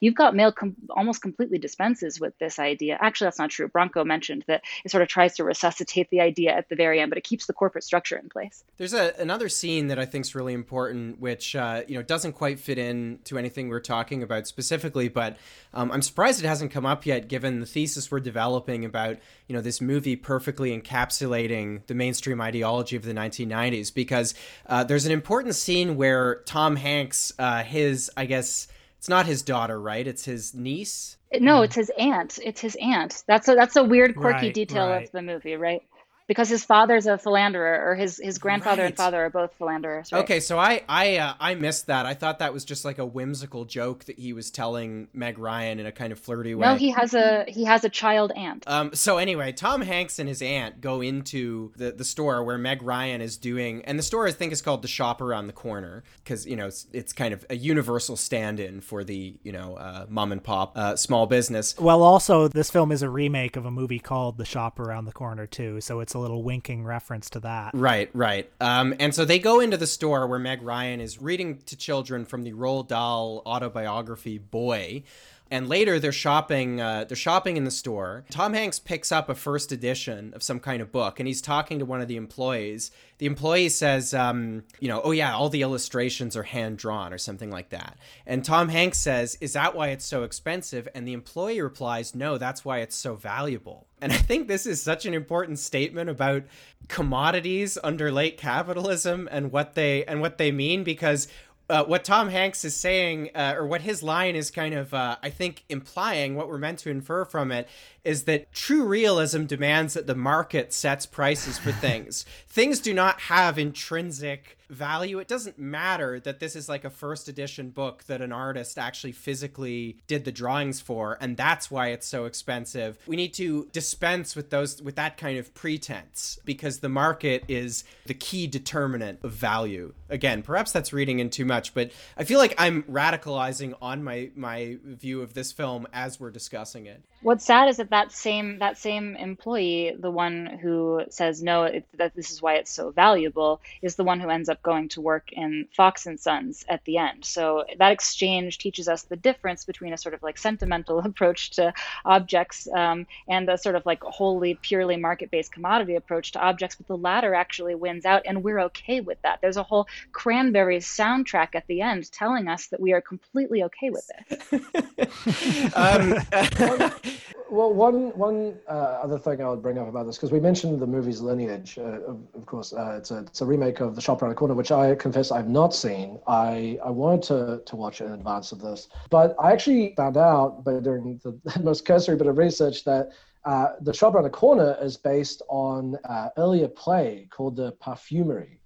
You've 0.00 0.14
got 0.14 0.34
mail 0.34 0.52
com- 0.52 0.76
almost 0.90 1.22
completely 1.22 1.58
dispenses 1.58 2.20
with 2.20 2.36
this 2.38 2.58
idea. 2.58 2.98
Actually, 3.00 3.26
that's 3.26 3.38
not 3.38 3.50
true. 3.50 3.68
Branko 3.68 4.04
mentioned 4.04 4.44
that 4.46 4.62
it 4.84 4.90
sort 4.90 5.02
of 5.02 5.08
tries 5.08 5.34
to 5.36 5.44
resuscitate 5.44 6.10
the 6.10 6.20
idea 6.20 6.52
at 6.52 6.68
the 6.68 6.76
very 6.76 7.00
end, 7.00 7.10
but 7.10 7.18
it 7.18 7.24
keeps 7.24 7.46
the 7.46 7.52
corporate 7.52 7.84
structure 7.84 8.16
in 8.16 8.28
place. 8.28 8.64
There's 8.76 8.94
a, 8.94 9.12
another 9.18 9.48
scene 9.48 9.88
that 9.88 9.98
I 9.98 10.04
think 10.04 10.24
is 10.24 10.34
really 10.34 10.52
important, 10.52 11.20
which 11.20 11.56
uh, 11.56 11.82
you 11.86 11.96
know 11.96 12.02
doesn't 12.02 12.32
quite 12.32 12.58
fit 12.58 12.78
in 12.78 13.18
to 13.24 13.38
anything 13.38 13.68
we're 13.68 13.80
talking 13.80 14.22
about 14.22 14.46
specifically, 14.46 15.08
but 15.08 15.36
um, 15.74 15.90
I'm 15.90 16.02
surprised 16.02 16.42
it 16.42 16.46
hasn't 16.46 16.70
come 16.70 16.86
up 16.86 17.06
yet, 17.06 17.28
given 17.28 17.60
the 17.60 17.66
thesis 17.66 18.10
we're 18.10 18.20
developing 18.20 18.84
about 18.84 19.18
you 19.46 19.54
know 19.54 19.62
this 19.62 19.80
movie 19.80 20.16
perfectly 20.16 20.78
encapsulating 20.78 21.86
the 21.86 21.94
mainstream 21.94 22.40
ideology 22.40 22.96
of 22.96 23.04
the 23.04 23.14
1990s. 23.14 23.92
Because 23.94 24.34
uh, 24.66 24.84
there's 24.84 25.06
an 25.06 25.12
important 25.12 25.54
scene 25.54 25.96
where 25.96 26.42
Tom 26.46 26.76
Hanks, 26.76 27.32
uh, 27.38 27.62
his 27.62 28.10
I 28.16 28.26
guess 28.26 28.68
it's 28.98 29.08
not 29.08 29.26
his 29.26 29.42
daughter, 29.42 29.80
right? 29.80 30.06
It's 30.06 30.24
his 30.24 30.54
niece. 30.54 31.16
No, 31.40 31.58
hmm. 31.58 31.64
it's 31.64 31.76
his 31.76 31.90
aunt. 31.98 32.38
It's 32.42 32.60
his 32.60 32.76
aunt. 32.80 33.22
That's 33.26 33.48
a 33.48 33.54
that's 33.54 33.76
a 33.76 33.84
weird 33.84 34.16
quirky 34.16 34.46
Right, 34.46 34.54
detail 34.54 34.88
right. 34.88 35.04
of 35.04 35.12
the 35.12 35.22
movie, 35.22 35.56
right? 35.56 35.82
Because 36.26 36.48
his 36.48 36.64
father's 36.64 37.06
a 37.06 37.18
philanderer, 37.18 37.88
or 37.88 37.94
his 37.94 38.20
his 38.22 38.38
grandfather 38.38 38.84
and 38.84 38.96
father 38.96 39.24
are 39.24 39.30
both 39.30 39.52
philanderers. 39.54 40.12
Right? 40.12 40.24
Okay, 40.24 40.40
so 40.40 40.58
I 40.58 40.82
I 40.88 41.18
uh, 41.18 41.34
I 41.38 41.54
missed 41.54 41.86
that. 41.86 42.04
I 42.04 42.14
thought 42.14 42.40
that 42.40 42.52
was 42.52 42.64
just 42.64 42.84
like 42.84 42.98
a 42.98 43.06
whimsical 43.06 43.64
joke 43.64 44.04
that 44.04 44.18
he 44.18 44.32
was 44.32 44.50
telling 44.50 45.06
Meg 45.12 45.38
Ryan 45.38 45.78
in 45.78 45.86
a 45.86 45.92
kind 45.92 46.12
of 46.12 46.18
flirty 46.18 46.54
way. 46.54 46.66
No, 46.66 46.74
he 46.74 46.90
has 46.90 47.14
a 47.14 47.44
he 47.46 47.64
has 47.64 47.84
a 47.84 47.88
child 47.88 48.32
aunt. 48.32 48.64
Um, 48.66 48.92
so 48.92 49.18
anyway, 49.18 49.52
Tom 49.52 49.82
Hanks 49.82 50.18
and 50.18 50.28
his 50.28 50.42
aunt 50.42 50.80
go 50.80 51.00
into 51.00 51.72
the, 51.76 51.92
the 51.92 52.04
store 52.04 52.42
where 52.42 52.58
Meg 52.58 52.82
Ryan 52.82 53.20
is 53.20 53.36
doing, 53.36 53.84
and 53.84 53.96
the 53.96 54.02
store 54.02 54.26
I 54.26 54.32
think 54.32 54.52
is 54.52 54.62
called 54.62 54.82
the 54.82 54.88
Shop 54.88 55.20
Around 55.20 55.46
the 55.46 55.52
Corner 55.52 56.02
because 56.24 56.44
you 56.44 56.56
know 56.56 56.66
it's, 56.66 56.86
it's 56.92 57.12
kind 57.12 57.34
of 57.34 57.46
a 57.50 57.56
universal 57.56 58.16
stand-in 58.16 58.80
for 58.80 59.04
the 59.04 59.36
you 59.44 59.52
know 59.52 59.76
uh, 59.76 60.06
mom 60.08 60.32
and 60.32 60.42
pop 60.42 60.76
uh, 60.76 60.96
small 60.96 61.26
business. 61.26 61.78
Well, 61.78 62.02
also, 62.02 62.48
this 62.48 62.70
film 62.70 62.90
is 62.90 63.02
a 63.02 63.08
remake 63.08 63.56
of 63.56 63.64
a 63.64 63.70
movie 63.70 64.00
called 64.00 64.38
The 64.38 64.44
Shop 64.44 64.80
Around 64.80 65.04
the 65.04 65.12
Corner, 65.12 65.46
too, 65.46 65.80
so 65.80 66.00
it's 66.00 66.15
a 66.16 66.20
little 66.20 66.42
winking 66.42 66.84
reference 66.84 67.30
to 67.30 67.40
that. 67.40 67.72
Right, 67.74 68.10
right. 68.12 68.50
Um, 68.60 68.94
and 68.98 69.14
so 69.14 69.24
they 69.24 69.38
go 69.38 69.60
into 69.60 69.76
the 69.76 69.86
store 69.86 70.26
where 70.26 70.38
Meg 70.38 70.62
Ryan 70.62 71.00
is 71.00 71.20
reading 71.20 71.58
to 71.66 71.76
children 71.76 72.24
from 72.24 72.42
the 72.42 72.52
Roald 72.52 72.88
Dahl 72.88 73.42
autobiography 73.46 74.38
Boy. 74.38 75.04
And 75.50 75.68
later 75.68 75.98
they're 75.98 76.12
shopping. 76.12 76.80
Uh, 76.80 77.04
they're 77.04 77.16
shopping 77.16 77.56
in 77.56 77.64
the 77.64 77.70
store. 77.70 78.24
Tom 78.30 78.52
Hanks 78.52 78.78
picks 78.78 79.12
up 79.12 79.28
a 79.28 79.34
first 79.34 79.72
edition 79.72 80.32
of 80.34 80.42
some 80.42 80.60
kind 80.60 80.82
of 80.82 80.90
book, 80.90 81.20
and 81.20 81.26
he's 81.26 81.40
talking 81.40 81.78
to 81.78 81.84
one 81.84 82.00
of 82.00 82.08
the 82.08 82.16
employees. 82.16 82.90
The 83.18 83.26
employee 83.26 83.68
says, 83.68 84.12
um, 84.12 84.64
"You 84.80 84.88
know, 84.88 85.00
oh 85.04 85.12
yeah, 85.12 85.34
all 85.34 85.48
the 85.48 85.62
illustrations 85.62 86.36
are 86.36 86.42
hand 86.42 86.78
drawn 86.78 87.12
or 87.12 87.18
something 87.18 87.50
like 87.50 87.70
that." 87.70 87.96
And 88.26 88.44
Tom 88.44 88.68
Hanks 88.68 88.98
says, 88.98 89.38
"Is 89.40 89.52
that 89.52 89.74
why 89.74 89.88
it's 89.88 90.04
so 90.04 90.24
expensive?" 90.24 90.88
And 90.94 91.06
the 91.06 91.12
employee 91.12 91.60
replies, 91.60 92.14
"No, 92.14 92.38
that's 92.38 92.64
why 92.64 92.78
it's 92.78 92.96
so 92.96 93.14
valuable." 93.14 93.86
And 94.00 94.12
I 94.12 94.16
think 94.16 94.46
this 94.46 94.66
is 94.66 94.82
such 94.82 95.06
an 95.06 95.14
important 95.14 95.58
statement 95.58 96.10
about 96.10 96.42
commodities 96.88 97.78
under 97.82 98.12
late 98.12 98.36
capitalism 98.36 99.28
and 99.30 99.50
what 99.50 99.74
they 99.74 100.04
and 100.04 100.20
what 100.20 100.38
they 100.38 100.52
mean 100.52 100.84
because 100.84 101.28
uh, 101.68 101.84
what 101.84 102.04
Tom 102.04 102.28
Hanks 102.28 102.64
is 102.64 102.76
saying, 102.76 103.30
uh, 103.34 103.54
or 103.56 103.66
what 103.66 103.80
his 103.80 104.02
line 104.02 104.36
is 104.36 104.50
kind 104.50 104.74
of, 104.74 104.94
uh, 104.94 105.16
I 105.22 105.30
think, 105.30 105.64
implying, 105.68 106.36
what 106.36 106.48
we're 106.48 106.58
meant 106.58 106.78
to 106.80 106.90
infer 106.90 107.24
from 107.24 107.50
it, 107.50 107.68
is 108.06 108.24
that 108.24 108.52
true 108.52 108.84
realism 108.84 109.44
demands 109.44 109.94
that 109.94 110.06
the 110.06 110.14
market 110.14 110.72
sets 110.72 111.06
prices 111.06 111.58
for 111.58 111.72
things. 111.86 112.24
things 112.48 112.80
do 112.80 112.94
not 112.94 113.20
have 113.22 113.58
intrinsic 113.58 114.56
value. 114.68 115.18
It 115.18 115.28
doesn't 115.28 115.58
matter 115.58 116.20
that 116.20 116.40
this 116.40 116.56
is 116.56 116.68
like 116.68 116.84
a 116.84 116.90
first 116.90 117.28
edition 117.28 117.70
book 117.70 118.04
that 118.04 118.20
an 118.20 118.32
artist 118.32 118.78
actually 118.78 119.12
physically 119.12 119.98
did 120.06 120.24
the 120.24 120.32
drawings 120.32 120.80
for, 120.80 121.18
and 121.20 121.36
that's 121.36 121.70
why 121.70 121.88
it's 121.88 122.06
so 122.06 122.24
expensive. 122.24 122.98
We 123.06 123.16
need 123.16 123.34
to 123.34 123.68
dispense 123.72 124.36
with 124.36 124.50
those 124.50 124.82
with 124.82 124.96
that 124.96 125.16
kind 125.16 125.38
of 125.38 125.54
pretense 125.54 126.38
because 126.44 126.78
the 126.78 126.88
market 126.88 127.44
is 127.48 127.84
the 128.06 128.14
key 128.14 128.46
determinant 128.46 129.20
of 129.22 129.32
value. 129.32 129.94
Again, 130.08 130.42
perhaps 130.42 130.72
that's 130.72 130.92
reading 130.92 131.18
in 131.18 131.30
too 131.30 131.44
much, 131.44 131.74
but 131.74 131.90
I 132.16 132.24
feel 132.24 132.38
like 132.38 132.54
I'm 132.58 132.82
radicalizing 132.84 133.74
on 133.80 134.02
my 134.02 134.30
my 134.34 134.78
view 134.84 135.22
of 135.22 135.34
this 135.34 135.52
film 135.52 135.86
as 135.92 136.18
we're 136.18 136.30
discussing 136.30 136.86
it. 136.86 137.02
What's 137.22 137.44
sad 137.44 137.68
is 137.68 137.78
that 137.78 137.90
that 137.96 138.12
same 138.12 138.58
that 138.58 138.76
same 138.76 139.16
employee, 139.16 139.96
the 139.98 140.10
one 140.10 140.58
who 140.60 141.00
says 141.08 141.42
no, 141.42 141.62
it, 141.64 141.86
that 141.96 142.14
this 142.14 142.30
is 142.30 142.42
why 142.42 142.56
it's 142.56 142.70
so 142.70 142.90
valuable, 142.90 143.62
is 143.80 143.96
the 143.96 144.04
one 144.04 144.20
who 144.20 144.28
ends 144.28 144.50
up 144.50 144.62
going 144.62 144.90
to 144.90 145.00
work 145.00 145.32
in 145.32 145.66
Fox 145.74 146.04
and 146.04 146.20
Sons 146.20 146.62
at 146.68 146.84
the 146.84 146.98
end. 146.98 147.24
So 147.24 147.64
that 147.78 147.92
exchange 147.92 148.58
teaches 148.58 148.86
us 148.86 149.04
the 149.04 149.16
difference 149.16 149.64
between 149.64 149.94
a 149.94 149.96
sort 149.96 150.14
of 150.14 150.22
like 150.22 150.36
sentimental 150.36 150.98
approach 151.10 151.52
to 151.52 151.72
objects 152.04 152.68
um, 152.68 153.06
and 153.30 153.48
a 153.48 153.56
sort 153.56 153.76
of 153.76 153.86
like 153.86 154.02
wholly 154.02 154.58
purely 154.60 154.98
market-based 154.98 155.50
commodity 155.50 155.94
approach 155.94 156.32
to 156.32 156.38
objects. 156.38 156.76
But 156.76 156.88
the 156.88 156.98
latter 156.98 157.34
actually 157.34 157.76
wins 157.76 158.04
out, 158.04 158.24
and 158.26 158.44
we're 158.44 158.60
okay 158.68 159.00
with 159.00 159.22
that. 159.22 159.40
There's 159.40 159.56
a 159.56 159.62
whole 159.62 159.88
Cranberries 160.12 160.86
soundtrack 160.86 161.54
at 161.54 161.66
the 161.66 161.80
end 161.80 162.12
telling 162.12 162.46
us 162.46 162.66
that 162.66 162.80
we 162.80 162.92
are 162.92 163.00
completely 163.00 163.62
okay 163.62 163.88
with 163.88 164.10
it. 164.18 164.66
Um, 165.74 166.20
Well, 167.48 167.72
one 167.72 168.16
one 168.18 168.58
uh, 168.68 168.98
other 169.02 169.18
thing 169.18 169.40
I 169.40 169.48
would 169.48 169.62
bring 169.62 169.78
up 169.78 169.88
about 169.88 170.06
this 170.06 170.16
because 170.16 170.32
we 170.32 170.40
mentioned 170.40 170.80
the 170.80 170.86
movie's 170.86 171.20
lineage. 171.20 171.78
Uh, 171.78 172.02
of, 172.02 172.20
of 172.34 172.44
course, 172.46 172.72
uh, 172.72 172.96
it's 172.98 173.12
a 173.12 173.18
it's 173.18 173.40
a 173.40 173.46
remake 173.46 173.80
of 173.80 173.94
The 173.94 174.00
Shop 174.00 174.20
Around 174.20 174.30
the 174.30 174.36
Corner, 174.36 174.54
which 174.54 174.72
I 174.72 174.94
confess 174.96 175.30
I've 175.30 175.48
not 175.48 175.72
seen. 175.72 176.18
I 176.26 176.78
I 176.84 176.90
wanted 176.90 177.22
to 177.24 177.62
to 177.64 177.76
watch 177.76 178.00
it 178.00 178.06
in 178.06 178.12
advance 178.12 178.50
of 178.50 178.60
this, 178.60 178.88
but 179.10 179.36
I 179.38 179.52
actually 179.52 179.94
found 179.96 180.16
out 180.16 180.64
by 180.64 180.80
doing 180.80 181.20
the 181.24 181.60
most 181.62 181.84
cursory 181.84 182.16
bit 182.16 182.26
of 182.26 182.38
research 182.38 182.84
that. 182.84 183.10
Uh, 183.44 183.76
the 183.82 183.94
Shop 183.94 184.12
Around 184.12 184.24
the 184.24 184.30
Corner 184.30 184.76
is 184.82 184.96
based 184.96 185.40
on 185.48 185.96
uh, 186.04 186.30
earlier 186.36 186.66
play 186.66 187.28
called 187.30 187.54
The 187.54 187.70
Parfumerie, 187.80 188.58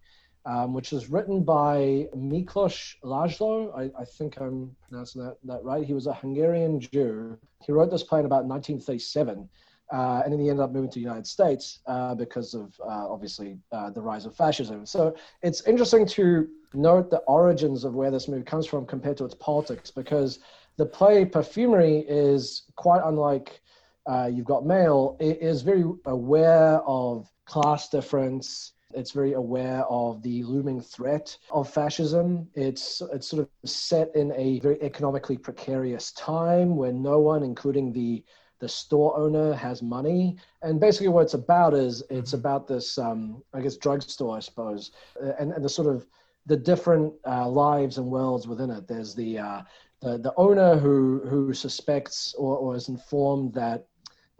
um, 0.47 0.73
which 0.73 0.93
was 0.93 1.11
written 1.11 1.43
by 1.43 2.09
Miklós 2.17 2.95
László. 3.05 3.77
I, 3.77 3.91
I 4.01 4.05
think 4.05 4.41
I'm 4.41 4.75
pronouncing 4.89 5.23
that, 5.23 5.37
that 5.45 5.63
right. 5.63 5.85
He 5.85 5.95
was 5.95 6.07
a 6.07 6.15
Hungarian 6.15 6.81
Jew. 6.81 7.39
He 7.65 7.73
wrote 7.73 7.91
this 7.91 8.03
play 8.03 8.21
in 8.21 8.27
about 8.27 8.47
1937, 8.47 9.49
uh, 9.93 10.23
and 10.25 10.33
then 10.33 10.41
he 10.41 10.49
ended 10.49 10.63
up 10.63 10.73
moving 10.73 10.91
to 10.91 10.95
the 10.95 11.05
United 11.05 11.27
States 11.27 11.81
uh, 11.87 12.15
because 12.15 12.55
of 12.55 12.75
uh, 12.81 13.11
obviously 13.11 13.59
uh, 13.73 13.91
the 13.91 14.01
rise 14.01 14.25
of 14.25 14.35
fascism. 14.35 14.87
So 14.87 15.15
it's 15.43 15.67
interesting 15.67 16.07
to 16.07 16.49
note 16.73 17.11
the 17.11 17.19
origins 17.21 17.85
of 17.85 17.95
where 17.95 18.11
this 18.11 18.29
movie 18.29 18.45
comes 18.45 18.67
from 18.67 18.87
compared 18.87 19.17
to 19.19 19.25
its 19.25 19.35
politics, 19.35 19.91
because 19.91 20.39
the 20.77 20.87
play 20.87 21.25
Perfumery 21.25 21.99
is 22.09 22.63
quite 22.77 23.03
unlike 23.05 23.61
uh, 24.07 24.31
You've 24.33 24.47
Got 24.47 24.65
Mail. 24.65 25.17
It 25.21 25.43
is 25.43 25.61
very 25.63 25.85
aware 26.07 26.81
of 26.87 27.29
class 27.45 27.89
difference. 27.89 28.73
It's 28.95 29.13
very 29.13 29.35
aware 29.35 29.85
of 29.85 30.23
the 30.23 30.43
looming 30.45 30.81
threat 30.81 31.37
of 31.51 31.69
fascism. 31.69 32.49
It's 32.55 33.03
it's 33.13 33.29
sort 33.29 33.43
of 33.43 33.71
set 33.71 34.15
in 34.15 34.33
a 34.33 34.61
very 34.61 34.81
economically 34.83 35.39
precarious 35.39 36.13
time 36.13 36.77
where 36.77 36.93
no 36.93 37.19
one, 37.19 37.43
including 37.43 37.93
the 37.93 38.25
the 38.59 38.69
store 38.69 39.17
owner, 39.17 39.55
has 39.55 39.83
money. 39.83 40.37
And 40.63 40.81
basically, 40.81 41.09
what 41.09 41.23
it's 41.23 41.35
about 41.35 41.73
is 41.75 42.03
it's 42.11 42.35
about 42.35 42.67
this, 42.67 42.99
um, 42.99 43.43
I 43.55 43.61
guess, 43.61 43.77
drugstore, 43.77 44.37
I 44.37 44.41
suppose, 44.41 44.93
uh, 45.23 45.33
and, 45.39 45.53
and 45.53 45.65
the 45.65 45.69
sort 45.69 45.89
of 45.89 46.07
the 46.47 46.57
different 46.57 47.13
uh, 47.27 47.49
lives 47.49 47.99
and 47.99 48.07
worlds 48.07 48.47
within 48.47 48.71
it. 48.71 48.87
There's 48.87 49.15
the 49.15 49.39
uh, 49.39 49.63
the, 50.01 50.19
the 50.19 50.35
owner 50.37 50.77
who 50.77 51.21
who 51.29 51.55
suspects 51.55 52.35
or, 52.37 52.57
or 52.57 52.77
is 52.77 52.89
informed 52.89 53.55
that 53.55 53.87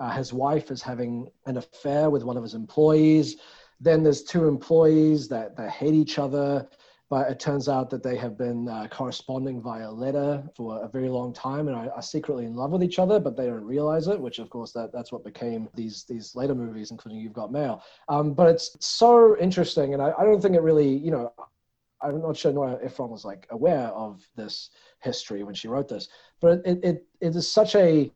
uh, 0.01 0.11
his 0.11 0.33
wife 0.33 0.71
is 0.71 0.83
having 0.83 1.31
an 1.47 1.59
affair 1.59 2.11
with 2.11 2.25
one 2.25 2.37
of 2.37 2.43
his 2.43 2.55
employees. 2.55 3.37
Then 3.81 4.03
there's 4.03 4.23
two 4.23 4.47
employees 4.47 5.29
that, 5.29 5.57
that 5.57 5.71
hate 5.71 5.95
each 5.95 6.19
other, 6.19 6.69
but 7.09 7.31
it 7.31 7.41
turns 7.41 7.69
out 7.69 7.91
that 7.91 8.03
they 8.03 8.17
have 8.17 8.39
been 8.39 8.69
uh, 8.69 8.87
corresponding 8.89 9.61
via 9.61 9.91
letter 9.91 10.45
for 10.55 10.85
a 10.85 10.89
very 10.89 11.09
long 11.09 11.33
time 11.33 11.67
and 11.67 11.77
are, 11.77 11.91
are 11.93 12.03
secretly 12.03 12.45
in 12.45 12.55
love 12.55 12.71
with 12.71 12.85
each 12.85 12.99
other, 12.99 13.19
but 13.19 13.37
they 13.37 13.47
don't 13.47 13.65
realize 13.65 14.07
it. 14.07 14.21
Which, 14.21 14.39
of 14.39 14.49
course, 14.49 14.73
that 14.73 14.93
that's 14.93 15.11
what 15.11 15.25
became 15.25 15.69
these 15.75 16.05
these 16.05 16.37
later 16.37 16.55
movies, 16.55 16.91
including 16.93 17.21
You've 17.21 17.33
Got 17.33 17.51
Mail. 17.51 17.83
Um, 18.09 18.33
but 18.33 18.49
it's 18.49 18.77
so 18.81 19.37
interesting, 19.39 19.95
and 19.95 20.03
I, 20.03 20.13
I 20.19 20.25
don't 20.25 20.41
think 20.41 20.55
it 20.55 20.63
really, 20.63 20.89
you 20.89 21.11
know, 21.11 21.33
I'm 22.01 22.23
not 22.23 22.37
sure 22.37 22.53
Nora 22.53 22.79
Ephron 22.83 23.11
was 23.11 23.25
like 23.25 23.47
aware 23.51 23.89
of 23.89 24.23
this 24.37 24.71
history 25.03 25.43
when 25.43 25.55
she 25.55 25.69
wrote 25.69 25.89
this, 25.89 26.09
but 26.41 26.61
it 26.65 26.79
it, 26.85 27.07
it 27.21 27.35
is 27.35 27.51
such 27.51 27.75
a 27.75 28.13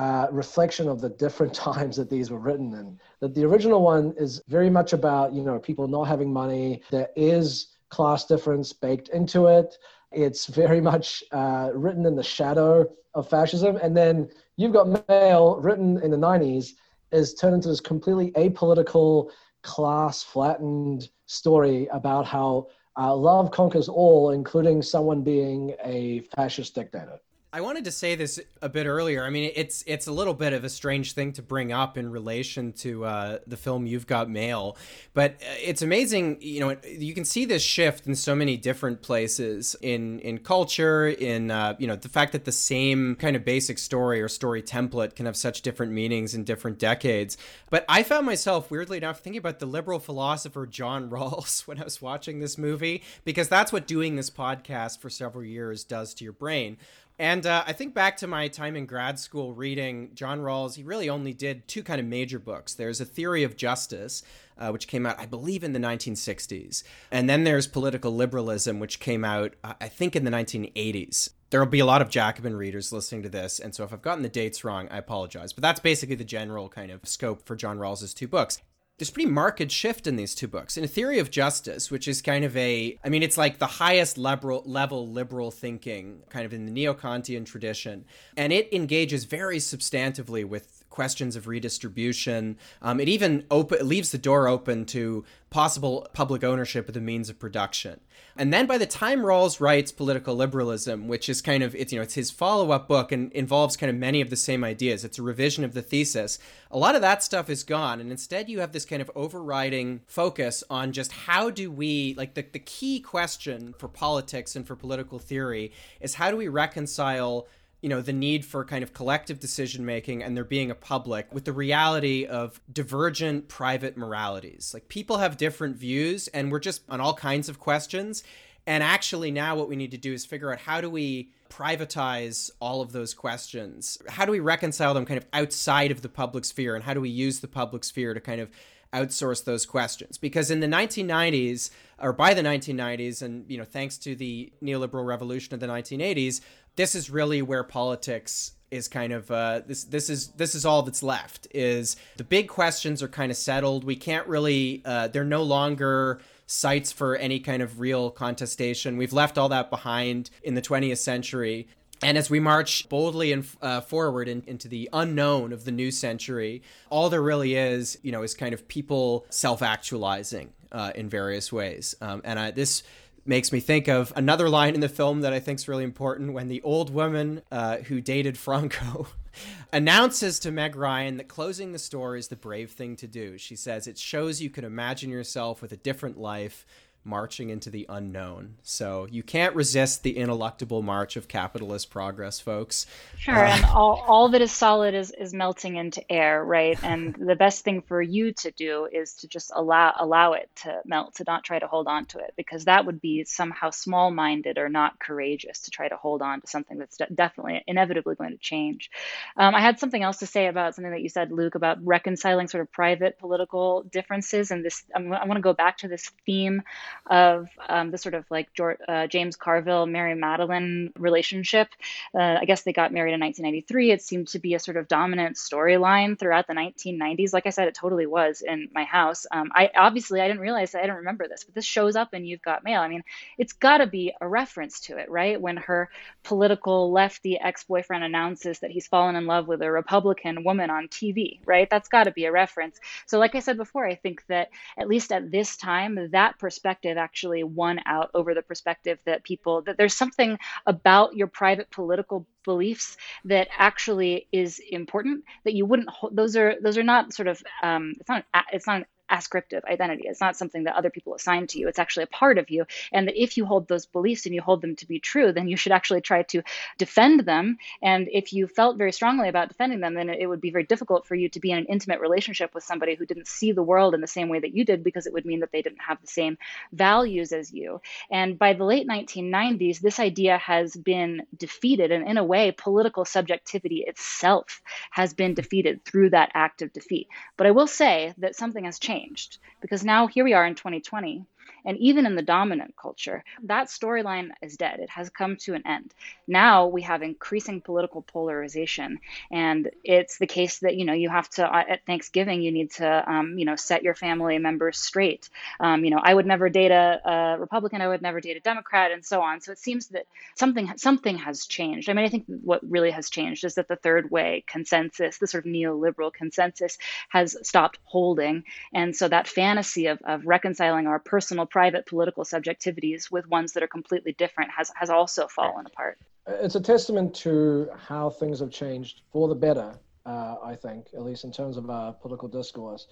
uh, 0.00 0.26
reflection 0.30 0.88
of 0.88 0.98
the 1.02 1.10
different 1.10 1.52
times 1.68 1.94
that 1.96 2.08
these 2.08 2.30
were 2.30 2.38
written 2.38 2.72
and 2.74 2.98
That 3.20 3.34
the 3.34 3.44
original 3.44 3.82
one 3.82 4.14
is 4.16 4.40
very 4.48 4.70
much 4.70 4.94
about 4.94 5.34
you 5.34 5.42
know 5.42 5.58
people 5.58 5.86
not 5.86 6.04
having 6.04 6.32
money. 6.32 6.82
There 6.90 7.10
is 7.16 7.76
class 7.90 8.24
difference 8.24 8.72
baked 8.72 9.08
into 9.10 9.46
it. 9.48 9.76
It's 10.10 10.46
very 10.46 10.80
much 10.92 11.22
uh, 11.32 11.70
written 11.74 12.06
in 12.06 12.16
the 12.16 12.22
shadow 12.22 12.90
of 13.12 13.28
fascism, 13.28 13.76
and 13.76 13.94
then 13.94 14.30
you've 14.56 14.72
got 14.72 15.08
Mail 15.08 15.56
written 15.60 16.00
in 16.02 16.10
the 16.10 16.16
'90s 16.16 16.72
is 17.12 17.34
turned 17.34 17.56
into 17.56 17.68
this 17.68 17.80
completely 17.80 18.30
apolitical, 18.44 19.30
class 19.62 20.22
flattened 20.22 21.10
story 21.26 21.88
about 21.88 22.24
how 22.24 22.68
uh, 22.96 23.14
love 23.14 23.50
conquers 23.50 23.88
all, 23.88 24.30
including 24.30 24.80
someone 24.80 25.22
being 25.22 25.74
a 25.84 26.20
fascist 26.34 26.74
dictator. 26.74 27.18
I 27.52 27.62
wanted 27.62 27.84
to 27.86 27.90
say 27.90 28.14
this 28.14 28.38
a 28.62 28.68
bit 28.68 28.86
earlier. 28.86 29.24
I 29.24 29.30
mean, 29.30 29.50
it's 29.56 29.82
it's 29.86 30.06
a 30.06 30.12
little 30.12 30.34
bit 30.34 30.52
of 30.52 30.62
a 30.62 30.68
strange 30.68 31.14
thing 31.14 31.32
to 31.32 31.42
bring 31.42 31.72
up 31.72 31.98
in 31.98 32.08
relation 32.08 32.72
to 32.74 33.04
uh, 33.04 33.38
the 33.44 33.56
film 33.56 33.88
You've 33.88 34.06
Got 34.06 34.30
Mail, 34.30 34.76
but 35.14 35.32
uh, 35.32 35.54
it's 35.60 35.82
amazing. 35.82 36.38
You 36.40 36.60
know, 36.60 36.76
you 36.86 37.12
can 37.12 37.24
see 37.24 37.44
this 37.44 37.62
shift 37.62 38.06
in 38.06 38.14
so 38.14 38.36
many 38.36 38.56
different 38.56 39.02
places 39.02 39.74
in 39.82 40.20
in 40.20 40.38
culture, 40.38 41.08
in 41.08 41.50
uh, 41.50 41.74
you 41.80 41.88
know 41.88 41.96
the 41.96 42.08
fact 42.08 42.32
that 42.32 42.44
the 42.44 42.52
same 42.52 43.16
kind 43.16 43.34
of 43.34 43.44
basic 43.44 43.78
story 43.78 44.22
or 44.22 44.28
story 44.28 44.62
template 44.62 45.16
can 45.16 45.26
have 45.26 45.36
such 45.36 45.62
different 45.62 45.90
meanings 45.90 46.34
in 46.34 46.44
different 46.44 46.78
decades. 46.78 47.36
But 47.68 47.84
I 47.88 48.04
found 48.04 48.26
myself 48.26 48.70
weirdly 48.70 48.98
enough 48.98 49.20
thinking 49.20 49.38
about 49.38 49.58
the 49.58 49.66
liberal 49.66 49.98
philosopher 49.98 50.66
John 50.66 51.10
Rawls 51.10 51.66
when 51.66 51.80
I 51.80 51.84
was 51.84 52.00
watching 52.00 52.38
this 52.38 52.56
movie 52.56 53.02
because 53.24 53.48
that's 53.48 53.72
what 53.72 53.88
doing 53.88 54.14
this 54.14 54.30
podcast 54.30 55.00
for 55.00 55.10
several 55.10 55.42
years 55.42 55.82
does 55.82 56.14
to 56.14 56.24
your 56.24 56.32
brain. 56.32 56.76
And 57.20 57.44
uh, 57.44 57.64
I 57.66 57.74
think 57.74 57.92
back 57.92 58.16
to 58.16 58.26
my 58.26 58.48
time 58.48 58.76
in 58.76 58.86
grad 58.86 59.18
school 59.18 59.52
reading 59.52 60.12
John 60.14 60.40
Rawls, 60.40 60.76
he 60.76 60.82
really 60.82 61.10
only 61.10 61.34
did 61.34 61.68
two 61.68 61.82
kind 61.82 62.00
of 62.00 62.06
major 62.06 62.38
books. 62.38 62.72
There's 62.72 62.98
A 62.98 63.04
Theory 63.04 63.42
of 63.42 63.58
Justice, 63.58 64.22
uh, 64.56 64.70
which 64.70 64.88
came 64.88 65.04
out, 65.04 65.20
I 65.20 65.26
believe, 65.26 65.62
in 65.62 65.74
the 65.74 65.78
1960s. 65.78 66.82
And 67.10 67.28
then 67.28 67.44
there's 67.44 67.66
Political 67.66 68.16
Liberalism, 68.16 68.80
which 68.80 69.00
came 69.00 69.22
out, 69.22 69.54
uh, 69.62 69.74
I 69.82 69.88
think, 69.88 70.16
in 70.16 70.24
the 70.24 70.30
1980s. 70.30 71.28
There 71.50 71.60
will 71.60 71.66
be 71.66 71.80
a 71.80 71.84
lot 71.84 72.00
of 72.00 72.08
Jacobin 72.08 72.56
readers 72.56 72.90
listening 72.90 73.22
to 73.24 73.28
this, 73.28 73.58
and 73.58 73.74
so 73.74 73.84
if 73.84 73.92
I've 73.92 74.00
gotten 74.00 74.22
the 74.22 74.30
dates 74.30 74.64
wrong, 74.64 74.88
I 74.90 74.96
apologize. 74.96 75.52
But 75.52 75.60
that's 75.60 75.80
basically 75.80 76.16
the 76.16 76.24
general 76.24 76.70
kind 76.70 76.90
of 76.90 77.06
scope 77.06 77.44
for 77.44 77.54
John 77.54 77.76
Rawls's 77.76 78.14
two 78.14 78.28
books 78.28 78.62
there's 79.00 79.10
pretty 79.10 79.30
marked 79.30 79.70
shift 79.72 80.06
in 80.06 80.16
these 80.16 80.34
two 80.34 80.46
books. 80.46 80.76
In 80.76 80.84
a 80.84 80.86
theory 80.86 81.18
of 81.20 81.30
justice, 81.30 81.90
which 81.90 82.06
is 82.06 82.20
kind 82.20 82.44
of 82.44 82.54
a, 82.54 82.98
I 83.02 83.08
mean, 83.08 83.22
it's 83.22 83.38
like 83.38 83.58
the 83.58 83.66
highest 83.66 84.18
level, 84.18 84.62
level 84.66 85.08
liberal 85.08 85.50
thinking, 85.50 86.20
kind 86.28 86.44
of 86.44 86.52
in 86.52 86.66
the 86.66 86.70
neo 86.70 86.92
Kantian 86.92 87.46
tradition, 87.46 88.04
and 88.36 88.52
it 88.52 88.70
engages 88.74 89.24
very 89.24 89.56
substantively 89.56 90.44
with 90.44 90.79
questions 90.90 91.36
of 91.36 91.46
redistribution. 91.46 92.58
Um, 92.82 93.00
it 93.00 93.08
even 93.08 93.44
open, 93.50 93.78
it 93.78 93.86
leaves 93.86 94.10
the 94.10 94.18
door 94.18 94.48
open 94.48 94.84
to 94.86 95.24
possible 95.48 96.06
public 96.12 96.44
ownership 96.44 96.88
of 96.88 96.94
the 96.94 97.00
means 97.00 97.28
of 97.28 97.38
production. 97.38 98.00
And 98.36 98.52
then 98.52 98.66
by 98.66 98.78
the 98.78 98.86
time 98.86 99.20
Rawls 99.20 99.60
writes 99.60 99.90
Political 99.90 100.36
Liberalism, 100.36 101.08
which 101.08 101.28
is 101.28 101.42
kind 101.42 101.62
of 101.62 101.74
it's 101.74 101.92
you 101.92 101.98
know 101.98 102.02
it's 102.02 102.14
his 102.14 102.30
follow-up 102.30 102.86
book 102.86 103.12
and 103.12 103.32
involves 103.32 103.76
kind 103.76 103.90
of 103.90 103.96
many 103.96 104.20
of 104.20 104.30
the 104.30 104.36
same 104.36 104.62
ideas. 104.62 105.04
It's 105.04 105.18
a 105.18 105.22
revision 105.22 105.64
of 105.64 105.74
the 105.74 105.82
thesis. 105.82 106.38
A 106.70 106.78
lot 106.78 106.94
of 106.94 107.00
that 107.00 107.22
stuff 107.22 107.50
is 107.50 107.64
gone 107.64 108.00
and 108.00 108.10
instead 108.10 108.48
you 108.48 108.60
have 108.60 108.72
this 108.72 108.84
kind 108.84 109.02
of 109.02 109.10
overriding 109.14 110.00
focus 110.06 110.62
on 110.70 110.92
just 110.92 111.12
how 111.12 111.50
do 111.50 111.70
we 111.70 112.14
like 112.16 112.34
the, 112.34 112.44
the 112.52 112.58
key 112.58 113.00
question 113.00 113.74
for 113.78 113.88
politics 113.88 114.54
and 114.54 114.66
for 114.66 114.76
political 114.76 115.18
theory 115.18 115.72
is 116.00 116.14
how 116.14 116.30
do 116.30 116.36
we 116.36 116.48
reconcile 116.48 117.46
you 117.80 117.88
know 117.88 118.02
the 118.02 118.12
need 118.12 118.44
for 118.44 118.64
kind 118.64 118.82
of 118.82 118.92
collective 118.92 119.40
decision 119.40 119.84
making 119.84 120.22
and 120.22 120.36
there 120.36 120.44
being 120.44 120.70
a 120.70 120.74
public 120.74 121.32
with 121.32 121.44
the 121.44 121.52
reality 121.52 122.26
of 122.26 122.60
divergent 122.70 123.48
private 123.48 123.96
moralities. 123.96 124.72
Like 124.74 124.88
people 124.88 125.18
have 125.18 125.36
different 125.36 125.76
views 125.76 126.28
and 126.28 126.52
we're 126.52 126.60
just 126.60 126.82
on 126.88 127.00
all 127.00 127.14
kinds 127.14 127.48
of 127.48 127.58
questions. 127.58 128.22
And 128.66 128.82
actually 128.82 129.30
now 129.30 129.56
what 129.56 129.68
we 129.68 129.76
need 129.76 129.90
to 129.92 129.98
do 129.98 130.12
is 130.12 130.26
figure 130.26 130.52
out 130.52 130.60
how 130.60 130.80
do 130.80 130.90
we 130.90 131.30
privatize 131.48 132.50
all 132.60 132.82
of 132.82 132.92
those 132.92 133.14
questions? 133.14 133.98
How 134.08 134.26
do 134.26 134.32
we 134.32 134.40
reconcile 134.40 134.94
them 134.94 135.06
kind 135.06 135.18
of 135.18 135.26
outside 135.32 135.90
of 135.90 136.02
the 136.02 136.08
public 136.08 136.44
sphere 136.44 136.74
and 136.74 136.84
how 136.84 136.94
do 136.94 137.00
we 137.00 137.08
use 137.08 137.40
the 137.40 137.48
public 137.48 137.82
sphere 137.82 138.14
to 138.14 138.20
kind 138.20 138.40
of 138.40 138.50
outsource 138.92 139.44
those 139.44 139.64
questions? 139.64 140.18
Because 140.18 140.50
in 140.50 140.60
the 140.60 140.66
1990s 140.66 141.70
or 142.00 142.12
by 142.12 142.34
the 142.34 142.42
1990s 142.42 143.22
and 143.22 143.44
you 143.48 143.58
know 143.58 143.64
thanks 143.64 143.98
to 143.98 144.14
the 144.14 144.52
neoliberal 144.62 145.04
revolution 145.04 145.54
of 145.54 145.60
the 145.60 145.66
1980s 145.66 146.40
this 146.76 146.94
is 146.94 147.10
really 147.10 147.42
where 147.42 147.64
politics 147.64 148.52
is 148.70 148.88
kind 148.88 149.12
of 149.12 149.30
uh, 149.30 149.60
this 149.66 149.84
this 149.84 150.08
is 150.08 150.28
this 150.28 150.54
is 150.54 150.64
all 150.64 150.82
that's 150.82 151.02
left 151.02 151.48
is 151.52 151.96
the 152.16 152.24
big 152.24 152.48
questions 152.48 153.02
are 153.02 153.08
kind 153.08 153.30
of 153.30 153.36
settled. 153.36 153.84
We 153.84 153.96
can't 153.96 154.26
really 154.26 154.82
uh, 154.84 155.08
they're 155.08 155.24
no 155.24 155.42
longer 155.42 156.20
sites 156.46 156.90
for 156.90 157.16
any 157.16 157.40
kind 157.40 157.62
of 157.62 157.80
real 157.80 158.10
contestation. 158.10 158.96
We've 158.96 159.12
left 159.12 159.38
all 159.38 159.48
that 159.50 159.70
behind 159.70 160.30
in 160.42 160.54
the 160.54 160.62
20th 160.62 160.98
century. 160.98 161.68
And 162.02 162.16
as 162.16 162.30
we 162.30 162.40
march 162.40 162.88
boldly 162.88 163.30
and 163.30 163.46
uh, 163.60 163.82
forward 163.82 164.26
in, 164.26 164.42
into 164.46 164.66
the 164.66 164.88
unknown 164.92 165.52
of 165.52 165.64
the 165.64 165.70
new 165.70 165.90
century, 165.90 166.62
all 166.88 167.10
there 167.10 167.22
really 167.22 167.54
is, 167.54 167.98
you 168.02 168.10
know, 168.10 168.22
is 168.22 168.34
kind 168.34 168.54
of 168.54 168.66
people 168.68 169.26
self-actualizing 169.28 170.50
uh, 170.72 170.92
in 170.94 171.08
various 171.08 171.52
ways. 171.52 171.94
Um, 172.00 172.22
and 172.24 172.38
I, 172.38 172.50
this 172.50 172.82
makes 173.24 173.52
me 173.52 173.60
think 173.60 173.88
of 173.88 174.12
another 174.16 174.48
line 174.48 174.74
in 174.74 174.80
the 174.80 174.88
film 174.88 175.20
that 175.20 175.32
I 175.32 175.40
think 175.40 175.58
is 175.58 175.68
really 175.68 175.84
important 175.84 176.32
when 176.32 176.48
the 176.48 176.62
old 176.62 176.90
woman 176.92 177.42
uh, 177.50 177.78
who 177.78 178.00
dated 178.00 178.38
Franco 178.38 179.08
announces 179.72 180.38
to 180.40 180.50
Meg 180.50 180.76
Ryan 180.76 181.16
that 181.18 181.28
closing 181.28 181.72
the 181.72 181.78
store 181.78 182.16
is 182.16 182.28
the 182.28 182.36
brave 182.36 182.72
thing 182.72 182.96
to 182.96 183.06
do. 183.06 183.38
She 183.38 183.56
says 183.56 183.86
it 183.86 183.98
shows 183.98 184.40
you 184.40 184.50
can 184.50 184.64
imagine 184.64 185.10
yourself 185.10 185.62
with 185.62 185.72
a 185.72 185.76
different 185.76 186.18
life 186.18 186.66
marching 187.04 187.48
into 187.48 187.70
the 187.70 187.86
unknown. 187.88 188.56
So 188.62 189.06
you 189.10 189.22
can't 189.22 189.54
resist 189.54 190.02
the 190.02 190.16
ineluctable 190.16 190.82
march 190.82 191.16
of 191.16 191.28
capitalist 191.28 191.90
progress, 191.90 192.40
folks. 192.40 192.86
Sure, 193.16 193.34
uh, 193.34 193.56
and 193.56 193.64
all, 193.64 194.04
all 194.06 194.28
that 194.30 194.42
is 194.42 194.52
solid 194.52 194.94
is, 194.94 195.10
is 195.10 195.32
melting 195.32 195.76
into 195.76 196.02
air, 196.12 196.44
right? 196.44 196.78
And 196.82 197.14
the 197.18 197.36
best 197.36 197.64
thing 197.64 197.82
for 197.82 198.02
you 198.02 198.32
to 198.34 198.50
do 198.50 198.86
is 198.90 199.14
to 199.14 199.28
just 199.28 199.50
allow 199.54 199.94
allow 199.98 200.34
it 200.34 200.50
to 200.56 200.80
melt, 200.84 201.14
to 201.16 201.24
not 201.26 201.42
try 201.42 201.58
to 201.58 201.66
hold 201.66 201.86
on 201.86 202.04
to 202.06 202.18
it, 202.18 202.34
because 202.36 202.66
that 202.66 202.84
would 202.84 203.00
be 203.00 203.24
somehow 203.24 203.70
small 203.70 204.10
minded 204.10 204.58
or 204.58 204.68
not 204.68 204.98
courageous 204.98 205.60
to 205.62 205.70
try 205.70 205.88
to 205.88 205.96
hold 205.96 206.20
on 206.20 206.42
to 206.42 206.46
something 206.46 206.78
that's 206.78 206.98
de- 206.98 207.06
definitely 207.14 207.62
inevitably 207.66 208.14
going 208.14 208.32
to 208.32 208.38
change. 208.38 208.90
Um, 209.36 209.54
I 209.54 209.60
had 209.60 209.78
something 209.78 210.02
else 210.02 210.18
to 210.18 210.26
say 210.26 210.48
about 210.48 210.74
something 210.74 210.92
that 210.92 211.02
you 211.02 211.08
said, 211.08 211.32
Luke, 211.32 211.54
about 211.54 211.78
reconciling 211.82 212.48
sort 212.48 212.62
of 212.62 212.70
private 212.70 213.18
political 213.18 213.84
differences, 213.84 214.50
and 214.50 214.64
this. 214.64 214.84
I'm, 214.94 215.10
I 215.12 215.24
want 215.24 215.38
to 215.38 215.42
go 215.42 215.54
back 215.54 215.78
to 215.78 215.88
this 215.88 216.10
theme 216.26 216.62
of 217.06 217.48
um, 217.68 217.90
the 217.90 217.98
sort 217.98 218.14
of 218.14 218.24
like 218.30 218.52
George, 218.54 218.78
uh, 218.88 219.06
James 219.06 219.36
Carville, 219.36 219.86
Mary 219.86 220.14
Matalin 220.14 220.92
relationship. 220.98 221.68
Uh, 222.14 222.38
I 222.40 222.44
guess 222.44 222.62
they 222.62 222.72
got 222.72 222.92
married 222.92 223.14
in 223.14 223.20
1993. 223.20 223.90
It 223.90 224.02
seemed 224.02 224.28
to 224.28 224.38
be 224.38 224.54
a 224.54 224.58
sort 224.58 224.76
of 224.76 224.88
dominant 224.88 225.36
storyline 225.36 226.18
throughout 226.18 226.46
the 226.46 226.54
1990s. 226.54 227.32
Like 227.32 227.46
I 227.46 227.50
said, 227.50 227.68
it 227.68 227.74
totally 227.74 228.06
was 228.06 228.42
in 228.42 228.68
my 228.74 228.84
house. 228.84 229.26
Um, 229.30 229.50
I 229.54 229.70
obviously 229.74 230.20
I 230.20 230.28
didn't 230.28 230.42
realize 230.42 230.74
I 230.74 230.82
didn't 230.82 230.96
remember 230.96 231.28
this, 231.28 231.44
but 231.44 231.54
this 231.54 231.64
shows 231.64 231.96
up 231.96 232.14
in 232.14 232.24
You've 232.24 232.42
Got 232.42 232.64
Mail. 232.64 232.80
I 232.80 232.88
mean, 232.88 233.02
it's 233.38 233.52
got 233.52 233.78
to 233.78 233.86
be 233.86 234.12
a 234.20 234.28
reference 234.28 234.80
to 234.80 234.98
it, 234.98 235.10
right? 235.10 235.40
When 235.40 235.56
her 235.56 235.88
political 236.22 236.92
lefty 236.92 237.38
ex-boyfriend 237.38 238.04
announces 238.04 238.58
that 238.60 238.70
he's 238.70 238.86
fallen 238.86 239.16
in 239.16 239.26
love 239.26 239.48
with 239.48 239.62
a 239.62 239.70
Republican 239.70 240.44
woman 240.44 240.70
on 240.70 240.88
TV, 240.88 241.40
right? 241.46 241.68
That's 241.70 241.88
got 241.88 242.04
to 242.04 242.10
be 242.10 242.24
a 242.24 242.32
reference. 242.32 242.78
So, 243.06 243.18
like 243.18 243.34
I 243.34 243.40
said 243.40 243.56
before, 243.56 243.86
I 243.86 243.94
think 243.94 244.24
that 244.28 244.50
at 244.78 244.88
least 244.88 245.12
at 245.12 245.30
this 245.30 245.56
time, 245.56 246.10
that 246.12 246.38
perspective 246.38 246.79
perspective 246.80 246.98
actually 246.98 247.44
won 247.44 247.80
out 247.86 248.10
over 248.14 248.34
the 248.34 248.42
perspective 248.42 248.98
that 249.04 249.24
people 249.24 249.62
that 249.62 249.76
there's 249.76 249.96
something 249.96 250.38
about 250.66 251.14
your 251.14 251.26
private 251.26 251.70
political 251.70 252.26
beliefs 252.44 252.96
that 253.24 253.48
actually 253.56 254.26
is 254.32 254.60
important 254.70 255.24
that 255.44 255.54
you 255.54 255.66
wouldn't 255.66 255.88
those 256.12 256.36
are 256.36 256.54
those 256.62 256.78
are 256.78 256.82
not 256.82 257.12
sort 257.12 257.28
of 257.28 257.42
um, 257.62 257.94
it's 258.00 258.08
not 258.08 258.24
it's 258.52 258.66
not 258.66 258.76
an 258.78 258.86
ascriptive 259.10 259.64
identity. 259.64 260.04
It's 260.06 260.20
not 260.20 260.36
something 260.36 260.64
that 260.64 260.76
other 260.76 260.90
people 260.90 261.14
assign 261.14 261.46
to 261.48 261.58
you. 261.58 261.68
It's 261.68 261.78
actually 261.78 262.04
a 262.04 262.08
part 262.08 262.38
of 262.38 262.50
you. 262.50 262.66
And 262.92 263.08
that 263.08 263.20
if 263.20 263.36
you 263.36 263.44
hold 263.44 263.66
those 263.66 263.86
beliefs 263.86 264.26
and 264.26 264.34
you 264.34 264.40
hold 264.40 264.62
them 264.62 264.76
to 264.76 264.86
be 264.86 265.00
true, 265.00 265.32
then 265.32 265.48
you 265.48 265.56
should 265.56 265.72
actually 265.72 266.00
try 266.00 266.22
to 266.24 266.42
defend 266.78 267.20
them. 267.20 267.58
And 267.82 268.08
if 268.12 268.32
you 268.32 268.46
felt 268.46 268.78
very 268.78 268.92
strongly 268.92 269.28
about 269.28 269.48
defending 269.48 269.80
them, 269.80 269.94
then 269.94 270.08
it 270.08 270.26
would 270.26 270.40
be 270.40 270.50
very 270.50 270.64
difficult 270.64 271.06
for 271.06 271.14
you 271.14 271.28
to 271.30 271.40
be 271.40 271.50
in 271.50 271.58
an 271.58 271.66
intimate 271.66 272.00
relationship 272.00 272.54
with 272.54 272.64
somebody 272.64 272.94
who 272.94 273.06
didn't 273.06 273.26
see 273.26 273.52
the 273.52 273.62
world 273.62 273.94
in 273.94 274.00
the 274.00 274.06
same 274.06 274.28
way 274.28 274.38
that 274.38 274.54
you 274.54 274.64
did, 274.64 274.84
because 274.84 275.06
it 275.06 275.12
would 275.12 275.26
mean 275.26 275.40
that 275.40 275.50
they 275.52 275.62
didn't 275.62 275.82
have 275.86 276.00
the 276.00 276.06
same 276.06 276.38
values 276.72 277.32
as 277.32 277.52
you. 277.52 277.80
And 278.10 278.38
by 278.38 278.52
the 278.52 278.64
late 278.64 278.86
1990s, 278.86 279.80
this 279.80 279.98
idea 279.98 280.38
has 280.38 280.76
been 280.76 281.22
defeated. 281.36 281.90
And 281.90 282.06
in 282.06 282.16
a 282.16 282.24
way, 282.24 282.52
political 282.52 283.04
subjectivity 283.04 283.84
itself 283.86 284.62
has 284.90 285.14
been 285.14 285.34
defeated 285.34 285.84
through 285.84 286.10
that 286.10 286.30
act 286.34 286.62
of 286.62 286.72
defeat. 286.72 287.08
But 287.36 287.46
I 287.46 287.50
will 287.50 287.66
say 287.66 288.14
that 288.18 288.36
something 288.36 288.64
has 288.64 288.78
changed 288.78 288.99
changed. 289.00 289.38
Because 289.60 289.84
now 289.84 290.06
here 290.06 290.24
we 290.24 290.32
are 290.32 290.46
in 290.46 290.54
2020 290.54 291.24
and 291.64 291.76
even 291.78 292.06
in 292.06 292.14
the 292.14 292.22
dominant 292.22 292.74
culture. 292.76 293.24
That 293.44 293.68
storyline 293.68 294.30
is 294.42 294.56
dead. 294.56 294.80
It 294.80 294.90
has 294.90 295.10
come 295.10 295.36
to 295.36 295.54
an 295.54 295.66
end. 295.66 295.92
Now 296.26 296.66
we 296.66 296.82
have 296.82 297.02
increasing 297.02 297.60
political 297.60 298.02
polarization, 298.02 299.00
and 299.30 299.70
it's 299.84 300.18
the 300.18 300.26
case 300.26 300.60
that 300.60 300.76
you 300.76 300.84
know 300.84 300.92
you 300.92 301.08
have 301.08 301.28
to 301.30 301.54
at 301.54 301.84
Thanksgiving 301.86 302.42
you 302.42 302.52
need 302.52 302.70
to 302.72 303.12
um, 303.12 303.38
you 303.38 303.44
know 303.44 303.56
set 303.56 303.82
your 303.82 303.94
family 303.94 304.38
members 304.38 304.78
straight. 304.78 305.28
Um, 305.58 305.84
you 305.84 305.90
know, 305.90 306.00
I 306.02 306.12
would 306.12 306.26
never 306.26 306.48
date 306.48 306.70
a, 306.70 307.00
a 307.04 307.38
Republican. 307.38 307.80
I 307.80 307.88
would 307.88 308.02
never 308.02 308.20
date 308.20 308.36
a 308.36 308.40
Democrat, 308.40 308.92
and 308.92 309.04
so 309.04 309.20
on. 309.20 309.40
So 309.40 309.52
it 309.52 309.58
seems 309.58 309.88
that 309.88 310.06
something 310.36 310.72
something 310.76 311.18
has 311.18 311.46
changed. 311.46 311.88
I 311.88 311.92
mean, 311.92 312.04
I 312.04 312.08
think 312.08 312.24
what 312.26 312.60
really 312.68 312.90
has 312.90 313.10
changed 313.10 313.44
is 313.44 313.54
that 313.54 313.68
the 313.68 313.76
third 313.76 314.10
way 314.10 314.44
consensus, 314.46 315.18
the 315.18 315.26
sort 315.26 315.46
of 315.46 315.52
neoliberal 315.52 316.12
consensus, 316.12 316.78
has 317.08 317.36
stopped 317.42 317.78
holding, 317.84 318.44
and 318.72 318.94
so 318.96 319.08
that 319.08 319.28
fantasy 319.28 319.86
of, 319.86 320.00
of 320.04 320.26
reconciling 320.26 320.86
our 320.86 320.98
personal, 320.98 321.46
private 321.50 321.86
political 321.86 322.24
subjectivities 322.24 323.10
with 323.10 323.26
ones 323.28 323.52
that 323.52 323.62
are 323.62 323.68
completely 323.68 324.12
different 324.12 324.50
has 324.50 324.70
has 324.74 324.90
also 324.90 325.26
fallen 325.26 325.66
apart. 325.66 325.98
It's 326.26 326.54
a 326.54 326.60
testament 326.60 327.14
to 327.16 327.68
how 327.76 328.10
things 328.10 328.40
have 328.40 328.50
changed 328.50 329.02
for 329.12 329.28
the 329.28 329.34
better. 329.34 329.78
Uh, 330.06 330.36
I 330.42 330.56
think, 330.56 330.86
at 330.94 331.02
least 331.02 331.24
in 331.24 331.32
terms 331.32 331.58
of 331.58 331.68
our 331.68 331.92
political 331.92 332.26
discourse, 332.26 332.86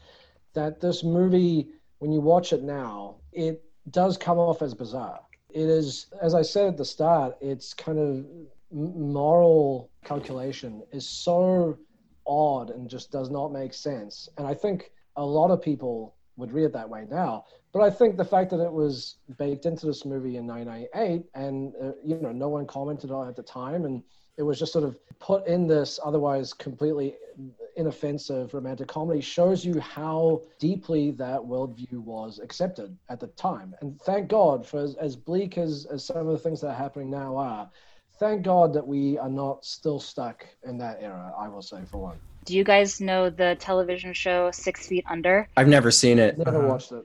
that 0.53 0.79
this 0.79 1.03
movie, 1.03 1.69
when 2.01 2.13
you 2.13 2.21
watch 2.21 2.53
it 2.53 2.63
now, 2.63 3.17
it 3.33 3.65
does 3.91 4.19
come 4.19 4.39
off 4.39 4.61
as 4.61 4.75
bizarre. 4.75 5.21
It 5.51 5.69
is, 5.69 6.07
as 6.21 6.35
I 6.35 6.43
said 6.43 6.69
at 6.69 6.77
the 6.77 6.85
start, 6.85 7.37
it's 7.41 7.73
kind 7.73 7.99
of 7.99 8.27
moral 8.71 9.91
calculation 10.05 10.83
is 10.93 11.09
so 11.09 11.79
odd 12.27 12.71
and 12.71 12.89
just 12.89 13.11
does 13.11 13.31
not 13.31 13.53
make 13.53 13.73
sense. 13.73 14.29
And 14.37 14.47
I 14.47 14.55
think 14.55 14.93
a 15.17 15.25
lot 15.25 15.51
of 15.51 15.63
people 15.63 16.15
would 16.37 16.53
read 16.53 16.65
it 16.65 16.73
that 16.75 16.89
way 16.89 17.07
now. 17.11 17.45
But 17.73 17.83
I 17.83 17.91
think 17.91 18.16
the 18.16 18.25
fact 18.25 18.51
that 18.51 18.61
it 18.61 18.73
was 18.73 19.16
baked 19.37 19.66
into 19.66 19.87
this 19.87 20.05
movie 20.05 20.37
in 20.37 20.47
1998 20.47 21.27
and, 21.35 21.75
uh, 21.83 21.93
you 22.03 22.16
know, 22.16 22.33
no 22.33 22.49
one 22.49 22.66
commented 22.66 23.11
on 23.11 23.27
it 23.27 23.31
at 23.31 23.37
the 23.37 23.43
time 23.43 23.85
and 23.85 24.03
it 24.39 24.43
was 24.43 24.59
just 24.59 24.73
sort 24.73 24.85
of 24.85 24.97
put 25.19 25.47
in 25.47 25.66
this 25.66 25.99
otherwise 26.03 26.53
completely 26.53 27.16
inoffensive 27.77 28.55
romantic 28.55 28.89
comedy 28.89 29.21
shows 29.21 29.64
you 29.64 29.79
how 29.81 30.43
deeply 30.59 31.11
that 31.12 31.41
worldview 31.41 31.99
was 31.99 32.39
accepted 32.39 32.97
at 33.09 33.21
the 33.21 33.27
time. 33.29 33.75
And 33.81 34.01
thank 34.03 34.29
God 34.29 34.66
for 34.66 34.81
as, 34.81 34.95
as 34.95 35.16
bleak 35.16 35.59
as, 35.59 35.87
as 35.91 36.05
some 36.05 36.16
of 36.16 36.27
the 36.27 36.39
things 36.39 36.61
that 36.61 36.69
are 36.69 36.75
happening 36.75 37.11
now 37.11 37.37
are, 37.37 37.71
thank 38.19 38.43
God 38.43 38.73
that 38.75 38.87
we 38.87 39.19
are 39.19 39.29
not 39.29 39.64
still 39.64 40.01
stuck 40.01 40.47
in 40.64 40.79
that 40.79 40.99
era, 41.01 41.33
I 41.39 41.49
will 41.49 41.62
say, 41.62 41.83
for 41.91 41.99
one. 41.99 42.19
Do 42.45 42.57
you 42.57 42.64
guys 42.64 43.01
know 43.01 43.31
the 43.31 43.57
television 43.59 44.12
show 44.12 44.51
Six 44.53 44.87
Feet 44.87 45.05
Under? 45.09 45.49
I've 45.57 45.69
never 45.69 45.91
seen 45.91 46.19
it. 46.19 46.39
Never 46.39 46.59
uh-huh. 46.59 46.69
watched 46.69 46.93
it. 46.93 47.05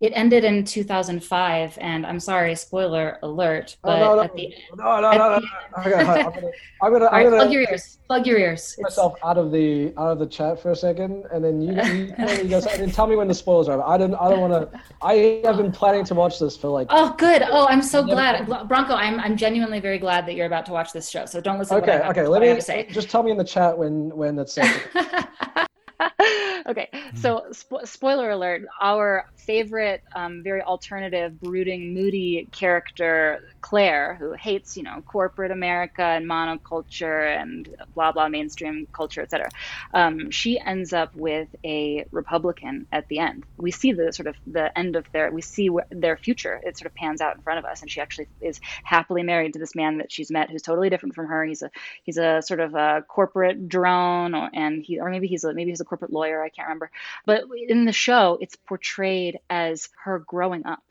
It 0.00 0.12
ended 0.14 0.44
in 0.44 0.64
2005, 0.64 1.76
and 1.80 2.06
I'm 2.06 2.20
sorry, 2.20 2.54
spoiler 2.54 3.18
alert, 3.24 3.76
but 3.82 3.96
oh, 3.96 3.98
no, 3.98 4.14
no, 4.14 4.22
at 4.22 4.34
the 4.36 4.54
no, 4.76 5.00
no, 5.00 5.10
no, 5.10 5.18
no, 5.18 5.38
no. 5.40 5.46
I'm 5.76 5.90
gonna, 5.90 6.04
I'm 6.04 6.32
gonna, 6.32 6.50
I'm 6.82 6.92
gonna, 6.92 7.06
I'm 7.06 7.24
gonna 7.24 7.36
plug 7.36 7.52
your 7.52 7.62
ears, 7.62 7.98
plug 8.06 8.24
your 8.24 8.38
ears. 8.38 8.76
Myself 8.78 9.14
out 9.24 9.38
of 9.38 9.50
the 9.50 9.92
out 9.98 10.12
of 10.12 10.20
the 10.20 10.26
chat 10.28 10.62
for 10.62 10.70
a 10.70 10.76
second, 10.76 11.24
and 11.32 11.44
then 11.44 11.60
you, 11.60 11.72
you, 11.72 12.14
you 12.28 12.44
guys, 12.44 12.66
and 12.66 12.94
tell 12.94 13.08
me 13.08 13.16
when 13.16 13.26
the 13.26 13.34
spoilers 13.34 13.68
are. 13.68 13.82
I 13.82 13.98
don't, 13.98 14.14
I 14.14 14.30
don't 14.30 14.48
want 14.48 14.70
to. 14.70 14.80
I 15.02 15.40
have 15.44 15.56
been 15.56 15.72
planning 15.72 16.04
to 16.04 16.14
watch 16.14 16.38
this 16.38 16.56
for 16.56 16.68
like. 16.68 16.86
Oh, 16.90 17.16
good. 17.18 17.42
Oh, 17.42 17.66
I'm 17.66 17.82
so 17.82 18.04
glad, 18.04 18.46
Branko. 18.46 18.90
I'm, 18.90 19.18
I'm 19.18 19.36
genuinely 19.36 19.80
very 19.80 19.98
glad 19.98 20.26
that 20.26 20.36
you're 20.36 20.46
about 20.46 20.64
to 20.66 20.72
watch 20.72 20.92
this 20.92 21.10
show. 21.10 21.26
So 21.26 21.40
don't 21.40 21.58
listen. 21.58 21.76
Okay, 21.76 21.98
to 21.98 22.10
okay. 22.10 22.26
Let 22.28 22.42
me 22.42 22.60
say. 22.60 22.86
just 22.88 23.10
tell 23.10 23.24
me 23.24 23.32
in 23.32 23.36
the 23.36 23.42
chat 23.42 23.76
when 23.76 24.16
when 24.16 24.38
it's. 24.38 24.56
okay, 26.66 26.88
so 27.14 27.46
spo- 27.50 27.86
spoiler 27.86 28.30
alert: 28.30 28.62
our 28.80 29.24
favorite, 29.36 30.02
um, 30.14 30.42
very 30.44 30.62
alternative, 30.62 31.40
brooding, 31.40 31.92
moody 31.94 32.48
character, 32.52 33.40
Claire, 33.60 34.14
who 34.14 34.32
hates, 34.32 34.76
you 34.76 34.82
know, 34.82 35.02
corporate 35.06 35.50
America 35.50 36.02
and 36.02 36.28
monoculture 36.28 37.36
and 37.40 37.68
blah 37.94 38.12
blah 38.12 38.28
mainstream 38.28 38.86
culture, 38.92 39.22
etc. 39.22 39.48
Um, 39.92 40.30
she 40.30 40.60
ends 40.60 40.92
up 40.92 41.14
with 41.16 41.48
a 41.64 42.04
Republican 42.12 42.86
at 42.92 43.08
the 43.08 43.18
end. 43.18 43.44
We 43.56 43.70
see 43.72 43.92
the 43.92 44.12
sort 44.12 44.28
of 44.28 44.36
the 44.46 44.76
end 44.78 44.94
of 44.96 45.06
their, 45.12 45.32
we 45.32 45.42
see 45.42 45.70
their 45.90 46.16
future. 46.16 46.60
It 46.62 46.78
sort 46.78 46.86
of 46.86 46.94
pans 46.94 47.20
out 47.20 47.34
in 47.36 47.42
front 47.42 47.58
of 47.58 47.64
us, 47.64 47.82
and 47.82 47.90
she 47.90 48.00
actually 48.00 48.28
is 48.40 48.60
happily 48.84 49.22
married 49.22 49.54
to 49.54 49.58
this 49.58 49.74
man 49.74 49.98
that 49.98 50.12
she's 50.12 50.30
met, 50.30 50.50
who's 50.50 50.62
totally 50.62 50.90
different 50.90 51.14
from 51.16 51.26
her. 51.26 51.44
He's 51.44 51.62
a 51.62 51.70
he's 52.04 52.18
a 52.18 52.40
sort 52.42 52.60
of 52.60 52.74
a 52.74 53.02
corporate 53.08 53.68
drone, 53.68 54.34
or, 54.34 54.50
and 54.52 54.82
he 54.82 55.00
or 55.00 55.10
maybe 55.10 55.26
he's 55.26 55.44
a 55.44 55.52
maybe 55.52 55.70
he's 55.70 55.80
a 55.80 55.84
corporate 55.84 55.97
lawyer. 56.06 56.42
I 56.42 56.48
can't 56.48 56.68
remember. 56.68 56.90
But 57.26 57.44
in 57.68 57.84
the 57.84 57.92
show, 57.92 58.38
it's 58.40 58.56
portrayed 58.56 59.40
as 59.50 59.88
her 60.04 60.18
growing 60.20 60.66
up. 60.66 60.82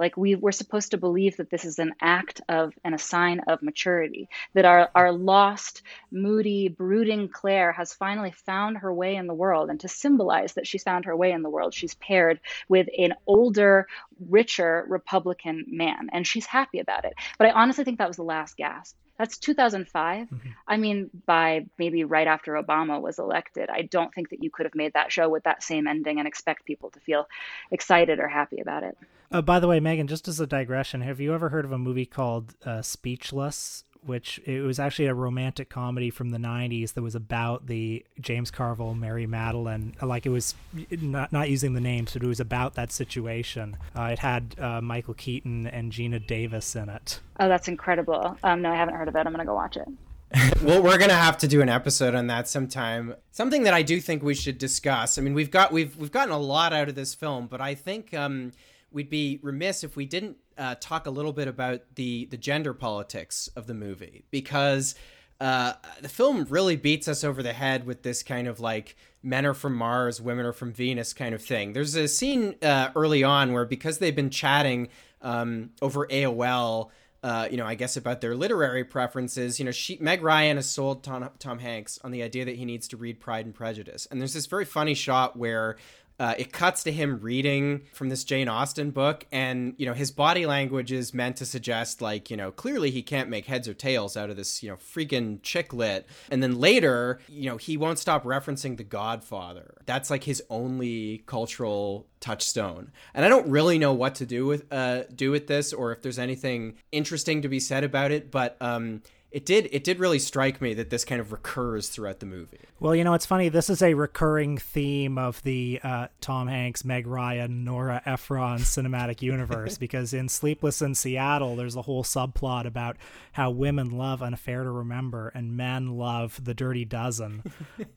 Like 0.00 0.16
we 0.16 0.34
we're 0.34 0.50
supposed 0.50 0.92
to 0.92 0.96
believe 0.96 1.36
that 1.36 1.50
this 1.50 1.66
is 1.66 1.78
an 1.78 1.92
act 2.00 2.40
of 2.48 2.72
and 2.82 2.94
a 2.94 2.98
sign 2.98 3.40
of 3.40 3.62
maturity. 3.62 4.30
That 4.54 4.64
our, 4.64 4.90
our 4.94 5.12
lost, 5.12 5.82
moody, 6.10 6.68
brooding 6.68 7.28
Claire 7.28 7.70
has 7.72 7.92
finally 7.92 8.30
found 8.30 8.78
her 8.78 8.92
way 8.92 9.16
in 9.16 9.26
the 9.26 9.34
world. 9.34 9.68
And 9.68 9.78
to 9.80 9.88
symbolize 9.88 10.54
that 10.54 10.66
she's 10.66 10.84
found 10.84 11.04
her 11.04 11.14
way 11.14 11.32
in 11.32 11.42
the 11.42 11.50
world, 11.50 11.74
she's 11.74 11.94
paired 11.94 12.40
with 12.66 12.88
an 12.96 13.12
older, 13.26 13.86
richer 14.18 14.86
Republican 14.88 15.66
man. 15.68 16.08
And 16.12 16.26
she's 16.26 16.46
happy 16.46 16.78
about 16.78 17.04
it. 17.04 17.12
But 17.36 17.48
I 17.48 17.50
honestly 17.50 17.84
think 17.84 17.98
that 17.98 18.08
was 18.08 18.16
the 18.16 18.22
last 18.22 18.56
gasp. 18.56 18.96
That's 19.20 19.36
2005. 19.36 20.28
Mm-hmm. 20.28 20.48
I 20.66 20.76
mean, 20.78 21.10
by 21.26 21.66
maybe 21.76 22.04
right 22.04 22.26
after 22.26 22.54
Obama 22.54 22.98
was 22.98 23.18
elected, 23.18 23.68
I 23.68 23.82
don't 23.82 24.14
think 24.14 24.30
that 24.30 24.42
you 24.42 24.48
could 24.50 24.64
have 24.64 24.74
made 24.74 24.94
that 24.94 25.12
show 25.12 25.28
with 25.28 25.42
that 25.42 25.62
same 25.62 25.86
ending 25.86 26.18
and 26.18 26.26
expect 26.26 26.64
people 26.64 26.88
to 26.92 27.00
feel 27.00 27.28
excited 27.70 28.18
or 28.18 28.28
happy 28.28 28.60
about 28.62 28.82
it. 28.82 28.96
Uh, 29.30 29.42
by 29.42 29.60
the 29.60 29.68
way, 29.68 29.78
Meagan, 29.78 30.06
just 30.06 30.26
as 30.26 30.40
a 30.40 30.46
digression, 30.46 31.02
have 31.02 31.20
you 31.20 31.34
ever 31.34 31.50
heard 31.50 31.66
of 31.66 31.72
a 31.72 31.76
movie 31.76 32.06
called 32.06 32.54
uh, 32.64 32.80
Speechless? 32.80 33.84
Which 34.04 34.40
it 34.46 34.62
was 34.62 34.78
actually 34.78 35.06
a 35.06 35.14
romantic 35.14 35.68
comedy 35.68 36.10
from 36.10 36.30
the 36.30 36.38
90s 36.38 36.94
that 36.94 37.02
was 37.02 37.14
about 37.14 37.66
the 37.66 38.04
James 38.20 38.50
Carville, 38.50 38.94
Mary 38.94 39.26
Matalin. 39.26 40.00
Like 40.02 40.24
it 40.24 40.30
was 40.30 40.54
not, 40.90 41.32
not 41.32 41.50
using 41.50 41.74
the 41.74 41.80
names, 41.80 42.14
but 42.14 42.22
it 42.22 42.26
was 42.26 42.40
about 42.40 42.74
that 42.74 42.92
situation. 42.92 43.76
Uh, 43.96 44.04
it 44.04 44.18
had 44.18 44.56
uh, 44.58 44.80
Michael 44.80 45.14
Keaton 45.14 45.66
and 45.66 45.92
Geena 45.92 46.26
Davis 46.26 46.74
in 46.74 46.88
it. 46.88 47.20
Oh, 47.38 47.48
that's 47.48 47.68
incredible. 47.68 48.38
Um, 48.42 48.62
no, 48.62 48.70
I 48.70 48.76
haven't 48.76 48.94
heard 48.94 49.08
of 49.08 49.16
it. 49.16 49.18
I'm 49.18 49.32
going 49.32 49.38
to 49.38 49.44
go 49.44 49.54
watch 49.54 49.76
it. 49.76 49.88
well, 50.62 50.80
we're 50.80 50.98
gonna 50.98 51.12
have 51.12 51.38
to 51.38 51.48
do 51.48 51.60
an 51.60 51.68
episode 51.68 52.14
on 52.14 52.28
that 52.28 52.46
sometime. 52.46 53.16
Something 53.32 53.64
that 53.64 53.74
I 53.74 53.82
do 53.82 54.00
think 54.00 54.22
we 54.22 54.34
should 54.34 54.58
discuss. 54.58 55.18
I 55.18 55.22
mean, 55.22 55.34
we've 55.34 55.50
got 55.50 55.72
we've 55.72 55.96
we've 55.96 56.12
gotten 56.12 56.32
a 56.32 56.38
lot 56.38 56.72
out 56.72 56.88
of 56.88 56.94
this 56.94 57.14
film, 57.14 57.48
but 57.48 57.60
I 57.60 57.74
think 57.74 58.14
um, 58.14 58.52
we'd 58.92 59.10
be 59.10 59.40
remiss 59.42 59.82
if 59.82 59.96
we 59.96 60.06
didn't 60.06 60.36
uh, 60.60 60.74
talk 60.78 61.06
a 61.06 61.10
little 61.10 61.32
bit 61.32 61.48
about 61.48 61.80
the 61.94 62.26
the 62.26 62.36
gender 62.36 62.74
politics 62.74 63.48
of 63.56 63.66
the 63.66 63.74
movie 63.74 64.24
because 64.30 64.94
uh, 65.40 65.72
the 66.02 66.08
film 66.08 66.46
really 66.50 66.76
beats 66.76 67.08
us 67.08 67.24
over 67.24 67.42
the 67.42 67.54
head 67.54 67.86
with 67.86 68.02
this 68.02 68.22
kind 68.22 68.46
of 68.46 68.60
like 68.60 68.94
men 69.22 69.46
are 69.46 69.54
from 69.54 69.74
Mars, 69.74 70.20
women 70.20 70.44
are 70.44 70.52
from 70.52 70.72
Venus 70.72 71.14
kind 71.14 71.34
of 71.34 71.42
thing. 71.42 71.72
There's 71.72 71.94
a 71.94 72.06
scene 72.06 72.56
uh, 72.62 72.90
early 72.94 73.24
on 73.24 73.54
where 73.54 73.64
because 73.64 73.98
they've 73.98 74.14
been 74.14 74.30
chatting 74.30 74.88
um, 75.22 75.70
over 75.80 76.06
AOL. 76.06 76.90
Uh, 77.22 77.46
you 77.50 77.58
know, 77.58 77.66
I 77.66 77.74
guess 77.74 77.98
about 77.98 78.22
their 78.22 78.34
literary 78.34 78.82
preferences. 78.82 79.58
You 79.58 79.66
know, 79.66 79.72
she, 79.72 79.98
Meg 80.00 80.22
Ryan 80.22 80.56
has 80.56 80.70
sold 80.70 81.04
Tom, 81.04 81.28
Tom 81.38 81.58
Hanks 81.58 81.98
on 82.02 82.12
the 82.12 82.22
idea 82.22 82.46
that 82.46 82.56
he 82.56 82.64
needs 82.64 82.88
to 82.88 82.96
read 82.96 83.20
Pride 83.20 83.44
and 83.44 83.54
Prejudice, 83.54 84.06
and 84.10 84.20
there's 84.20 84.32
this 84.32 84.46
very 84.46 84.64
funny 84.64 84.94
shot 84.94 85.36
where 85.36 85.76
uh, 86.20 86.34
it 86.36 86.52
cuts 86.52 86.82
to 86.82 86.92
him 86.92 87.18
reading 87.22 87.80
from 87.94 88.10
this 88.10 88.24
Jane 88.24 88.46
Austen 88.46 88.90
book, 88.90 89.26
and 89.32 89.72
you 89.78 89.86
know 89.86 89.94
his 89.94 90.10
body 90.10 90.44
language 90.44 90.92
is 90.92 91.14
meant 91.14 91.36
to 91.36 91.46
suggest 91.46 92.02
like 92.02 92.30
you 92.30 92.36
know 92.36 92.52
clearly 92.52 92.90
he 92.90 93.02
can't 93.02 93.30
make 93.30 93.46
heads 93.46 93.66
or 93.66 93.72
tails 93.72 94.18
out 94.18 94.28
of 94.28 94.36
this 94.36 94.62
you 94.62 94.68
know 94.68 94.76
freaking 94.76 95.42
chick 95.42 95.72
lit. 95.72 96.06
And 96.30 96.42
then 96.42 96.60
later, 96.60 97.20
you 97.26 97.48
know 97.48 97.56
he 97.56 97.78
won't 97.78 97.98
stop 97.98 98.24
referencing 98.24 98.76
The 98.76 98.84
Godfather. 98.84 99.78
That's 99.86 100.10
like 100.10 100.24
his 100.24 100.42
only 100.50 101.22
cultural 101.24 102.06
touchstone. 102.20 102.92
And 103.14 103.24
I 103.24 103.30
don't 103.30 103.48
really 103.48 103.78
know 103.78 103.94
what 103.94 104.16
to 104.16 104.26
do 104.26 104.44
with 104.44 104.70
uh, 104.70 105.04
do 105.14 105.30
with 105.30 105.46
this, 105.46 105.72
or 105.72 105.90
if 105.90 106.02
there's 106.02 106.18
anything 106.18 106.74
interesting 106.92 107.40
to 107.40 107.48
be 107.48 107.60
said 107.60 107.82
about 107.82 108.10
it, 108.10 108.30
but. 108.30 108.58
Um, 108.60 109.00
it 109.30 109.46
did 109.46 109.68
it 109.70 109.84
did 109.84 110.00
really 110.00 110.18
strike 110.18 110.60
me 110.60 110.74
that 110.74 110.90
this 110.90 111.04
kind 111.04 111.20
of 111.20 111.30
recurs 111.30 111.88
throughout 111.88 112.18
the 112.18 112.26
movie. 112.26 112.58
Well, 112.80 112.96
you 112.96 113.04
know, 113.04 113.14
it's 113.14 113.26
funny. 113.26 113.48
This 113.48 113.70
is 113.70 113.82
a 113.82 113.94
recurring 113.94 114.58
theme 114.58 115.18
of 115.18 115.42
the 115.42 115.80
uh, 115.84 116.08
Tom 116.20 116.48
Hanks, 116.48 116.84
Meg 116.84 117.06
Ryan, 117.06 117.62
Nora 117.62 118.02
Ephron 118.06 118.60
cinematic 118.60 119.22
universe 119.22 119.78
because 119.78 120.12
in 120.12 120.28
Sleepless 120.28 120.82
in 120.82 120.94
Seattle, 120.94 121.56
there's 121.56 121.76
a 121.76 121.82
whole 121.82 122.02
subplot 122.02 122.66
about 122.66 122.96
how 123.32 123.50
women 123.50 123.90
love 123.90 124.22
An 124.22 124.34
Affair 124.34 124.64
to 124.64 124.70
Remember 124.70 125.28
and 125.28 125.56
men 125.56 125.96
love 125.96 126.42
The 126.42 126.54
Dirty 126.54 126.84
Dozen. 126.84 127.44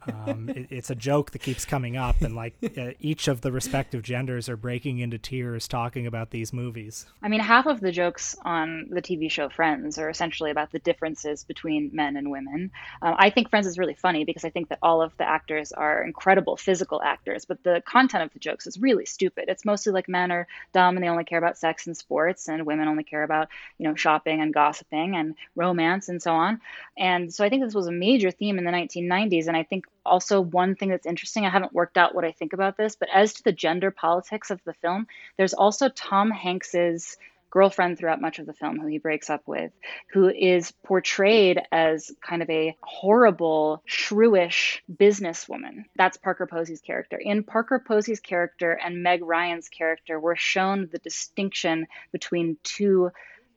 Um, 0.06 0.50
it, 0.56 0.68
it's 0.70 0.90
a 0.90 0.96
joke 0.96 1.32
that 1.32 1.40
keeps 1.40 1.66
coming 1.66 1.98
up, 1.98 2.22
and 2.22 2.36
like 2.36 2.56
uh, 2.78 2.92
each 3.00 3.28
of 3.28 3.42
the 3.42 3.52
respective 3.52 4.04
genders 4.04 4.50
are 4.50 4.58
breaking 4.58 5.00
into 5.00 5.18
tears 5.18 5.68
talking 5.68 6.06
about 6.06 6.30
these 6.30 6.54
movies. 6.54 7.08
I 7.24 7.30
mean, 7.30 7.40
half 7.40 7.66
of 7.66 7.80
the 7.80 7.92
jokes 7.92 8.36
on 8.44 8.88
the 8.92 9.02
TV 9.02 9.32
show 9.32 9.50
Friends 9.50 9.98
are 9.98 10.10
essentially 10.10 10.52
about 10.52 10.72
the 10.72 10.80
difference 10.80 11.23
differences 11.24 11.46
between 11.46 11.90
men 11.94 12.16
and 12.16 12.30
women. 12.30 12.72
Um, 13.02 13.16
I 13.18 13.30
think 13.30 13.50
Friends 13.50 13.68
is 13.68 13.78
really 13.78 13.94
funny 13.94 14.26
because 14.26 14.46
I 14.46 14.50
think 14.50 14.70
that 14.70 14.80
all 14.82 15.02
of 15.02 15.16
the 15.18 15.28
actors 15.28 15.72
are 15.72 16.04
incredible 16.04 16.58
physical 16.58 17.02
actors, 17.02 17.46
but 17.46 17.64
the 17.64 17.82
content 17.86 18.24
of 18.24 18.34
the 18.34 18.40
jokes 18.40 18.68
is 18.68 18.80
really 18.80 19.06
stupid. 19.06 19.46
It's 19.48 19.66
mostly 19.66 19.94
like 19.94 20.08
men 20.10 20.32
are 20.32 20.48
dumb 20.74 20.96
and 20.96 21.04
they 21.04 21.10
only 21.10 21.24
care 21.24 21.38
about 21.38 21.58
sex 21.58 21.88
and 21.88 21.96
sports, 21.96 22.48
and 22.48 22.66
women 22.66 22.88
only 22.88 23.04
care 23.04 23.24
about 23.24 23.50
you 23.78 23.88
know 23.88 23.96
shopping 23.96 24.42
and 24.42 24.54
gossiping 24.54 25.16
and 25.16 25.36
romance 25.56 26.10
and 26.10 26.22
so 26.22 26.34
on. 26.34 26.62
And 26.98 27.34
so 27.34 27.44
I 27.44 27.50
think 27.50 27.64
this 27.64 27.76
was 27.76 27.88
a 27.88 27.92
major 27.92 28.32
theme 28.32 28.58
in 28.58 28.66
the 28.66 28.72
1990s, 28.72 29.48
and 29.48 29.58
I 29.58 29.64
think 29.64 29.86
also 30.06 30.42
one 30.42 30.76
thing 30.76 30.90
that's 30.90 31.06
interesting. 31.08 31.46
I 31.46 31.50
haven't 31.50 31.74
worked 31.74 31.98
out 31.98 32.16
what 32.16 32.26
I 32.26 32.32
think 32.32 32.54
about 32.54 32.78
this, 32.78 32.96
but 32.96 33.10
as 33.14 33.34
to 33.34 33.44
the 33.44 33.52
gender 33.52 33.92
politics 33.92 34.52
of 34.52 34.62
the 34.66 34.74
film, 34.74 35.08
there's 35.38 35.54
also 35.54 35.90
Tom 35.90 36.32
Hanks's 36.32 37.18
girlfriend 37.54 38.00
throughout 38.00 38.20
much 38.20 38.40
of 38.40 38.48
the 38.48 38.54
film 38.54 38.80
who 38.80 38.88
he 38.88 38.98
breaks 38.98 39.30
up 39.30 39.44
with, 39.46 39.72
who 40.12 40.28
is 40.28 40.72
portrayed 40.84 41.62
as 41.72 42.12
kind 42.20 42.42
of 42.42 42.50
a 42.50 42.76
horrible, 42.82 43.84
shrewish 43.88 44.82
businesswoman. 44.92 45.86
That's 45.96 46.18
Parker 46.18 46.48
Posey's 46.48 46.82
character. 46.82 47.16
In 47.16 47.44
Parker 47.44 47.78
Posey's 47.88 48.20
character 48.20 48.72
and 48.72 49.04
Meg 49.04 49.22
Ryan's 49.24 49.70
character, 49.70 50.20
we're 50.20 50.36
shown 50.36 50.90
the 50.92 50.98
distinction 50.98 51.86
between 52.12 52.58
two 52.64 53.12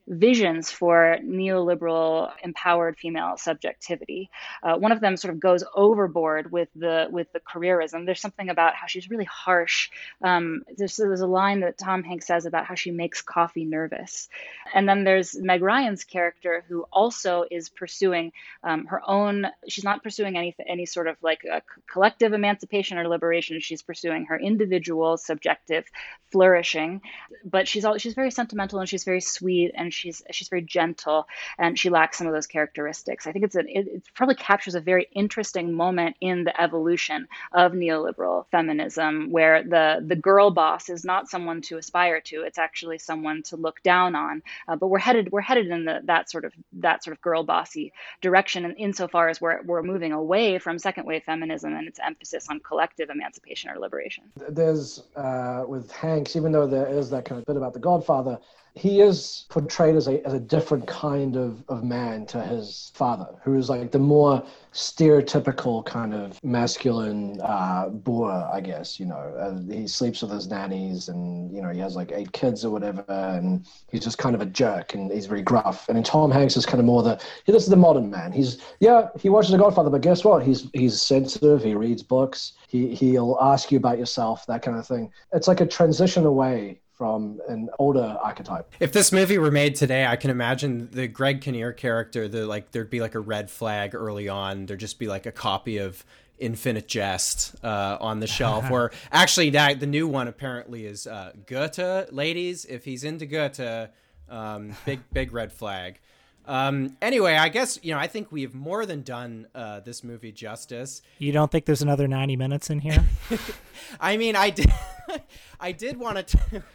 visions 0.07 0.71
for 0.71 1.19
neoliberal 1.23 2.31
empowered 2.43 2.97
female 2.97 3.37
subjectivity. 3.37 4.31
Uh, 4.63 4.77
one 4.77 4.93
of 4.93 5.01
them 5.01 5.17
sort 5.17 5.35
of 5.35 5.41
goes 5.41 5.65
overboard 5.75 6.53
with 6.53 6.69
the 6.77 7.09
with 7.11 7.33
the 7.33 7.41
careerism. 7.41 8.07
There's 8.07 8.21
something 8.21 8.49
about 8.49 8.75
how 8.75 8.87
she's 8.87 9.11
really 9.11 9.25
harsh. 9.25 9.91
Um, 10.23 10.63
there's, 10.77 10.97
there's 10.97 11.21
a 11.21 11.27
line 11.27 11.61
that 11.61 11.79
Tom 11.79 12.05
Hanks 12.05 12.27
says 12.27 12.47
about 12.47 12.67
how 12.67 12.75
she 12.75 12.91
makes 12.91 13.21
coffee 13.21 13.65
nervous, 13.65 14.29
and 14.75 14.89
then 14.89 15.05
there's 15.05 15.37
Meg 15.37 15.63
Ryan's 15.63 16.05
character 16.05 16.65
who 16.69 16.85
also 16.93 17.45
is 17.51 17.69
pursuing 17.69 18.33
um, 18.63 18.87
her 18.87 19.03
own. 19.07 19.47
She's 19.69 19.85
not 19.85 20.03
pursuing 20.03 20.37
any 20.37 20.55
any 20.67 20.87
sort 20.87 21.09
of 21.09 21.17
like 21.23 21.41
collective 21.91 22.33
emancipation 22.33 22.99
or 22.99 23.09
liberation. 23.09 23.61
She's 23.61 23.83
pursuing 23.83 24.27
her 24.27 24.39
individual 24.39 25.17
subjective 25.17 25.85
flourishing, 26.31 27.01
but 27.45 27.67
she's 27.67 27.85
all 27.85 27.99
she's 27.99 28.15
very 28.15 28.31
sentimental 28.31 28.79
and 28.79 28.89
she's 28.89 29.05
very 29.05 29.21
sweet 29.21 29.73
and 29.75 29.93
she's 29.97 30.23
she's 30.31 30.49
very 30.49 30.63
gentle 30.63 31.27
and 31.59 31.79
she 31.79 31.91
lacks 31.91 32.19
some 32.19 32.27
of 32.27 32.33
those 32.33 32.47
characteristics. 32.47 33.27
I 33.27 33.33
think 33.33 33.45
it's 33.45 33.57
a, 33.57 33.61
it, 33.61 33.89
it 33.89 34.03
probably 34.15 34.35
captures 34.35 34.75
a 34.75 34.81
very 34.81 35.09
interesting 35.13 35.73
moment 35.73 36.17
in 36.21 36.45
the 36.45 36.61
evolution 36.61 37.29
of 37.53 37.73
neoliberal 37.73 38.47
feminism, 38.51 39.31
where 39.31 39.63
the 39.63 40.05
the 40.07 40.17
girl 40.17 40.51
boss 40.51 40.89
is 40.89 41.05
not 41.05 41.29
someone 41.29 41.63
to 41.63 41.79
aspire 41.79 42.21
to; 42.21 42.43
it's 42.43 42.59
actually 42.59 42.99
someone 42.99 43.43
to 43.45 43.57
look 43.57 43.83
down 43.83 44.15
on. 44.15 44.43
Uh, 44.69 44.77
but 44.77 44.89
we're 44.89 44.99
headed 44.99 45.33
we're 45.33 45.41
headed 45.41 45.67
in 45.69 45.85
the, 45.85 46.01
that 46.05 46.31
sort 46.31 46.45
of 46.45 46.53
that 46.75 47.03
sort 47.03 47.17
of 47.17 47.21
girl 47.23 47.43
bossy 47.43 47.93
direction, 48.21 48.65
in, 48.65 48.73
insofar 48.75 49.29
as 49.29 49.41
we're 49.41 49.63
we're 49.63 49.83
moving 49.83 50.13
away 50.13 50.59
from 50.59 50.79
second 50.79 51.07
wave 51.07 51.25
feminism 51.25 51.75
and 51.75 51.89
its 51.89 51.99
emphasis 52.05 52.47
on 52.51 52.61
collective 52.61 53.11
emancipation 53.11 53.71
or 53.71 53.79
liberation. 53.79 54.25
There's 54.49 55.03
uh, 55.17 55.65
with 55.67 55.91
Hanks, 55.91 56.37
even 56.37 56.53
though 56.53 56.67
there 56.67 56.89
is 56.89 57.11
that 57.11 57.25
kind 57.25 57.39
of 57.39 57.47
bit 57.47 57.57
about 57.57 57.73
the 57.73 57.81
Godfather 57.81 58.39
he 58.77 59.01
is 59.01 59.47
portrayed 59.49 59.97
as 59.97 60.07
a, 60.07 60.25
as 60.27 60.35
a 60.35 60.39
different 60.39 60.87
kind 60.87 61.35
of, 61.35 61.65
of 61.71 61.83
man 61.83 62.27
to 62.27 62.43
his 62.43 62.93
father, 62.95 63.27
who 63.43 63.57
is 63.57 63.71
like 63.71 63.91
the 63.91 63.99
more 63.99 64.45
stereotypical 64.75 65.83
kind 65.87 66.13
of 66.13 66.39
masculine 66.45 67.41
uh, 67.43 67.89
boor, 67.89 68.31
I 68.31 68.61
guess. 68.61 69.01
You 69.01 69.07
know, 69.07 69.17
uh, 69.17 69.73
he 69.73 69.89
sleeps 69.89 70.21
with 70.21 70.31
his 70.31 70.49
nannies 70.49 71.09
and, 71.09 71.51
you 71.57 71.63
know, 71.63 71.71
he 71.71 71.79
has 71.79 71.97
like 71.97 72.13
eight 72.13 72.33
kids 72.33 72.67
or 72.67 72.71
whatever, 72.71 73.03
and 73.09 73.67
he's 73.91 74.05
just 74.05 74.19
kind 74.19 74.35
of 74.35 74.43
a 74.43 74.47
jerk 74.47 74.93
and 74.93 75.11
he's 75.11 75.25
very 75.25 75.43
gruff. 75.43 75.89
And 75.89 75.97
then 75.97 76.05
Tom 76.05 76.31
Hanks 76.31 76.59
is 76.59 76.67
kind 76.67 76.79
of 76.79 76.85
more 76.85 77.03
the, 77.03 77.19
this 77.47 77.63
is 77.63 77.71
the 77.71 77.77
modern 77.77 78.11
man. 78.11 78.31
He's, 78.31 78.61
yeah, 78.81 79.09
he 79.19 79.31
watches 79.31 79.53
The 79.53 79.59
Godfather, 79.59 79.89
but 79.89 80.03
guess 80.03 80.23
what? 80.23 80.43
He's, 80.43 80.69
he's 80.75 81.01
sensitive, 81.01 81.63
he 81.63 81.75
reads 81.75 82.03
books, 82.03 82.53
he, 82.69 82.95
he'll 82.95 83.39
ask 83.41 83.73
you 83.73 83.79
about 83.79 83.99
yourself, 83.99 84.45
that 84.49 84.61
kind 84.61 84.77
of 84.77 84.87
thing. 84.87 85.11
It's 85.33 85.49
like 85.49 85.63
a 85.63 85.67
transition 85.67 86.27
away 86.27 86.81
from 86.97 87.41
an 87.49 87.69
older 87.79 88.17
archetype. 88.23 88.73
If 88.81 88.93
this 88.93 89.13
movie 89.13 89.39
were 89.39 89.51
made 89.51 89.75
today, 89.75 90.07
I 90.07 90.17
can 90.17 90.31
imagine 90.31 90.89
the 90.91 91.07
Greg 91.07 91.43
Kinnear 91.43 91.73
character. 91.73 92.27
The 92.27 92.47
like, 92.47 92.73
there'd 92.73 92.91
be 92.91 93.01
like 93.01 93.15
a 93.15 93.21
red 93.21 93.51
flag 93.51 93.95
early 93.95 94.29
on. 94.29 94.67
There'd 94.67 94.81
just 94.81 94.99
be 94.99 95.07
like 95.07 95.27
a 95.27 95.33
copy 95.33 95.77
of 95.77 96.05
Infinite 96.39 96.89
Jest 96.89 97.55
uh, 97.63 97.99
on 98.01 98.21
the 98.21 98.27
shelf. 98.27 98.71
or 98.71 98.93
actually, 99.13 99.51
that 99.51 99.81
the 99.81 99.87
new 99.87 100.09
one 100.09 100.29
apparently 100.29 100.87
is 100.87 101.07
uh, 101.07 101.33
Goethe. 101.47 102.13
Ladies, 102.13 102.65
if 102.65 102.85
he's 102.85 103.05
into 103.05 103.27
Goethe, 103.27 103.91
um, 104.29 104.75
big 104.85 105.01
big 105.13 105.33
red 105.33 105.53
flag. 105.53 106.01
Um, 106.47 106.97
anyway, 107.03 107.35
I 107.35 107.49
guess 107.49 107.79
you 107.83 107.93
know 107.93 107.99
I 107.99 108.07
think 108.07 108.31
we've 108.31 108.55
more 108.55 108.87
than 108.87 109.03
done 109.03 109.49
uh, 109.55 109.81
this 109.81 110.05
movie 110.05 110.33
justice. 110.33 111.03
You 111.19 111.33
don't 111.33 111.51
think 111.51 111.65
there's 111.65 111.83
another 111.83 112.07
ninety 112.07 112.37
minutes 112.37 112.71
in 112.71 112.79
here? 112.79 113.05
I 114.01 114.17
mean, 114.17 114.37
I 114.37 114.51
did. 114.51 114.73
I 115.61 115.73
did 115.73 115.99
want 115.99 116.27
to. 116.29 116.63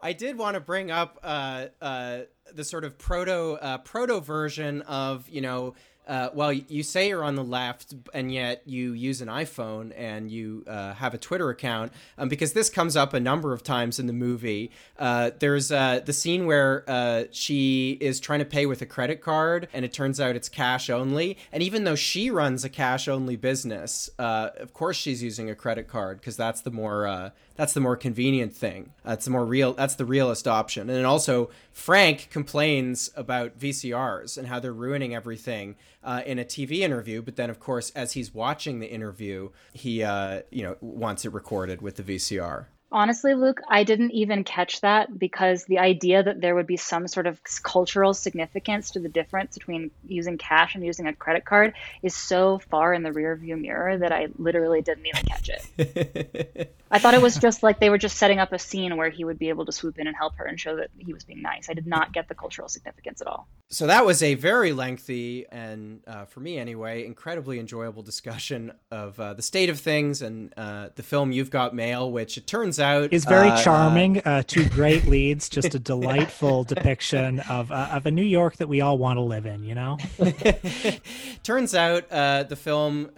I 0.00 0.12
did 0.12 0.36
want 0.36 0.54
to 0.54 0.60
bring 0.60 0.90
up 0.90 1.18
uh, 1.22 1.66
uh, 1.80 2.18
the 2.52 2.62
sort 2.62 2.84
of 2.84 2.98
proto 2.98 3.52
uh, 3.52 3.78
proto 3.78 4.20
version 4.20 4.82
of 4.82 5.28
you 5.30 5.40
know 5.40 5.74
uh, 6.06 6.28
well, 6.34 6.52
you 6.52 6.82
say 6.82 7.08
you're 7.08 7.24
on 7.24 7.34
the 7.34 7.42
left, 7.42 7.94
and 8.12 8.30
yet 8.30 8.60
you 8.66 8.92
use 8.92 9.22
an 9.22 9.28
iPhone 9.28 9.90
and 9.96 10.30
you 10.30 10.62
uh, 10.66 10.92
have 10.92 11.14
a 11.14 11.18
Twitter 11.18 11.48
account, 11.48 11.94
um, 12.18 12.28
because 12.28 12.52
this 12.52 12.68
comes 12.68 12.94
up 12.94 13.14
a 13.14 13.20
number 13.20 13.54
of 13.54 13.62
times 13.62 13.98
in 13.98 14.06
the 14.06 14.12
movie. 14.12 14.70
Uh, 14.98 15.30
there's 15.38 15.68
the 15.68 16.12
scene 16.12 16.44
where 16.44 17.26
she 17.32 17.96
is 18.02 18.20
trying 18.20 18.40
to 18.40 18.44
pay 18.44 18.66
with 18.66 18.82
a 18.82 18.86
credit 18.86 19.22
card, 19.22 19.66
and 19.72 19.82
it 19.82 19.94
turns 19.94 20.20
out 20.20 20.36
it's 20.36 20.50
cash 20.50 20.90
only. 20.90 21.38
And 21.50 21.62
even 21.62 21.84
though 21.84 21.96
she 21.96 22.28
runs 22.28 22.66
a 22.66 22.68
cash 22.68 23.08
only 23.08 23.36
business, 23.36 24.10
of 24.18 24.74
course 24.74 24.98
she's 24.98 25.22
using 25.22 25.48
a 25.48 25.54
credit 25.54 25.88
card 25.88 26.20
because 26.20 26.36
that's 26.36 26.60
the 26.60 26.70
more 26.70 27.32
that's 27.56 27.72
the 27.72 27.80
more 27.80 27.96
convenient 27.96 28.54
thing. 28.54 28.92
That's 29.04 29.24
the 29.24 29.30
more 29.30 29.44
real. 29.44 29.74
That's 29.74 29.94
the 29.94 30.04
realist 30.04 30.48
option. 30.48 30.90
And 30.90 31.06
also, 31.06 31.50
Frank 31.72 32.28
complains 32.30 33.10
about 33.16 33.58
VCRs 33.58 34.36
and 34.36 34.48
how 34.48 34.58
they're 34.58 34.72
ruining 34.72 35.14
everything 35.14 35.76
uh, 36.02 36.22
in 36.26 36.38
a 36.38 36.44
TV 36.44 36.80
interview. 36.80 37.22
But 37.22 37.36
then, 37.36 37.50
of 37.50 37.60
course, 37.60 37.90
as 37.90 38.12
he's 38.12 38.34
watching 38.34 38.80
the 38.80 38.88
interview, 38.88 39.50
he 39.72 40.02
uh, 40.02 40.42
you 40.50 40.62
know 40.62 40.76
wants 40.80 41.24
it 41.24 41.32
recorded 41.32 41.80
with 41.80 41.96
the 41.96 42.02
VCR. 42.02 42.66
Honestly, 42.92 43.34
Luke, 43.34 43.60
I 43.68 43.82
didn't 43.82 44.12
even 44.12 44.44
catch 44.44 44.80
that 44.82 45.18
because 45.18 45.64
the 45.64 45.80
idea 45.80 46.22
that 46.22 46.40
there 46.40 46.54
would 46.54 46.66
be 46.66 46.76
some 46.76 47.08
sort 47.08 47.26
of 47.26 47.40
cultural 47.62 48.14
significance 48.14 48.92
to 48.92 49.00
the 49.00 49.08
difference 49.08 49.58
between 49.58 49.90
using 50.06 50.38
cash 50.38 50.74
and 50.74 50.84
using 50.84 51.08
a 51.08 51.12
credit 51.12 51.44
card 51.44 51.74
is 52.02 52.14
so 52.14 52.60
far 52.70 52.94
in 52.94 53.02
the 53.02 53.10
rearview 53.10 53.60
mirror 53.60 53.98
that 53.98 54.12
I 54.12 54.28
literally 54.38 54.80
didn't 54.80 55.06
even 55.06 55.24
catch 55.24 55.48
it. 55.48 56.76
I 56.90 57.00
thought 57.00 57.14
it 57.14 57.22
was 57.22 57.36
just 57.36 57.64
like 57.64 57.80
they 57.80 57.90
were 57.90 57.98
just 57.98 58.16
setting 58.16 58.38
up 58.38 58.52
a 58.52 58.58
scene 58.58 58.96
where 58.96 59.10
he 59.10 59.24
would 59.24 59.38
be 59.38 59.48
able 59.48 59.64
to 59.66 59.72
swoop 59.72 59.98
in 59.98 60.06
and 60.06 60.16
help 60.16 60.36
her 60.36 60.44
and 60.44 60.60
show 60.60 60.76
that 60.76 60.90
he 60.96 61.12
was 61.12 61.24
being 61.24 61.42
nice. 61.42 61.68
I 61.68 61.74
did 61.74 61.88
not 61.88 62.12
get 62.12 62.28
the 62.28 62.36
cultural 62.36 62.68
significance 62.68 63.20
at 63.20 63.26
all. 63.26 63.48
So 63.70 63.86
that 63.88 64.06
was 64.06 64.22
a 64.22 64.34
very 64.34 64.72
lengthy 64.72 65.46
and, 65.50 66.00
uh, 66.06 66.26
for 66.26 66.40
me 66.40 66.58
anyway, 66.58 67.04
incredibly 67.04 67.58
enjoyable 67.58 68.02
discussion 68.02 68.72
of 68.90 69.18
uh, 69.18 69.34
the 69.34 69.42
state 69.42 69.68
of 69.68 69.80
things 69.80 70.22
and 70.22 70.52
uh, 70.56 70.90
the 70.94 71.02
film 71.02 71.32
You've 71.32 71.50
Got 71.50 71.74
Mail, 71.74 72.12
which 72.12 72.36
it 72.36 72.46
turns 72.46 72.78
out 72.78 73.12
is 73.12 73.24
very 73.24 73.48
uh, 73.48 73.62
charming. 73.62 74.20
Uh, 74.20 74.42
two 74.46 74.68
great 74.68 75.06
leads, 75.06 75.48
just 75.48 75.74
a 75.74 75.78
delightful 75.80 76.62
depiction 76.64 77.40
of 77.40 77.72
uh, 77.72 77.88
of 77.92 78.06
a 78.06 78.10
New 78.10 78.22
York 78.22 78.56
that 78.58 78.68
we 78.68 78.80
all 78.80 78.98
want 78.98 79.16
to 79.16 79.22
live 79.22 79.46
in. 79.46 79.64
You 79.64 79.74
know. 79.74 79.98
turns 81.42 81.74
out 81.74 82.08
the 82.10 82.56
film 82.56 83.10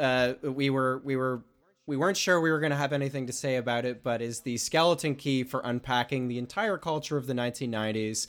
we 0.42 0.70
were 0.70 1.02
we 1.04 1.16
were 1.16 1.42
we 1.86 1.96
weren't 1.96 2.16
sure 2.16 2.40
we 2.40 2.50
were 2.50 2.58
going 2.58 2.70
to 2.70 2.76
have 2.76 2.92
anything 2.92 3.26
to 3.28 3.32
say 3.32 3.56
about 3.56 3.84
it, 3.84 4.02
but 4.02 4.20
is 4.20 4.40
the 4.40 4.56
skeleton 4.56 5.14
key 5.14 5.44
for 5.44 5.60
unpacking 5.64 6.28
the 6.28 6.38
entire 6.38 6.78
culture 6.78 7.16
of 7.16 7.26
the 7.26 7.32
1990s. 7.32 8.26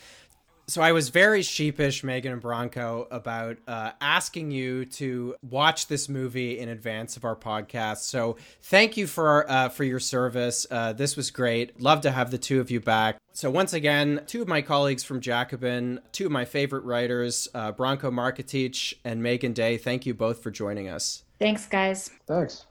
So 0.70 0.82
I 0.82 0.92
was 0.92 1.08
very 1.08 1.44
sheepish, 1.44 2.04
Meagan 2.04 2.34
and 2.34 2.42
Branko, 2.42 3.08
about 3.10 3.56
uh, 3.70 3.92
asking 4.02 4.52
you 4.52 4.84
to 4.86 5.36
watch 5.42 5.88
this 5.88 6.10
movie 6.10 6.60
in 6.60 6.68
advance 6.68 7.16
of 7.16 7.24
our 7.24 7.38
podcast. 7.38 8.00
So 8.00 8.36
thank 8.64 8.98
you 8.98 9.08
for 9.08 9.50
uh, 9.50 9.70
for 9.70 9.86
your 9.86 10.02
service. 10.02 10.68
Uh, 10.70 10.92
this 10.92 11.16
was 11.16 11.32
great. 11.32 11.80
Love 11.80 12.02
to 12.02 12.12
have 12.12 12.32
the 12.32 12.38
two 12.38 12.60
of 12.60 12.70
you 12.70 12.82
back. 12.82 13.18
So 13.32 13.50
once 13.50 13.72
again, 13.72 14.24
two 14.28 14.42
of 14.42 14.50
my 14.50 14.62
colleagues 14.62 15.06
from 15.06 15.22
Jacobin, 15.22 16.02
two 16.12 16.26
of 16.26 16.34
my 16.34 16.44
favorite 16.44 16.84
writers, 16.84 17.48
uh, 17.54 17.72
Branko 17.72 18.12
Marcetic 18.12 18.96
and 19.06 19.24
Meagan 19.24 19.54
Day. 19.54 19.78
Thank 19.78 20.06
you 20.06 20.14
both 20.14 20.44
for 20.44 20.52
joining 20.52 20.90
us. 20.90 21.24
Thanks, 21.40 21.66
guys. 21.66 22.10
Thanks. 22.28 22.66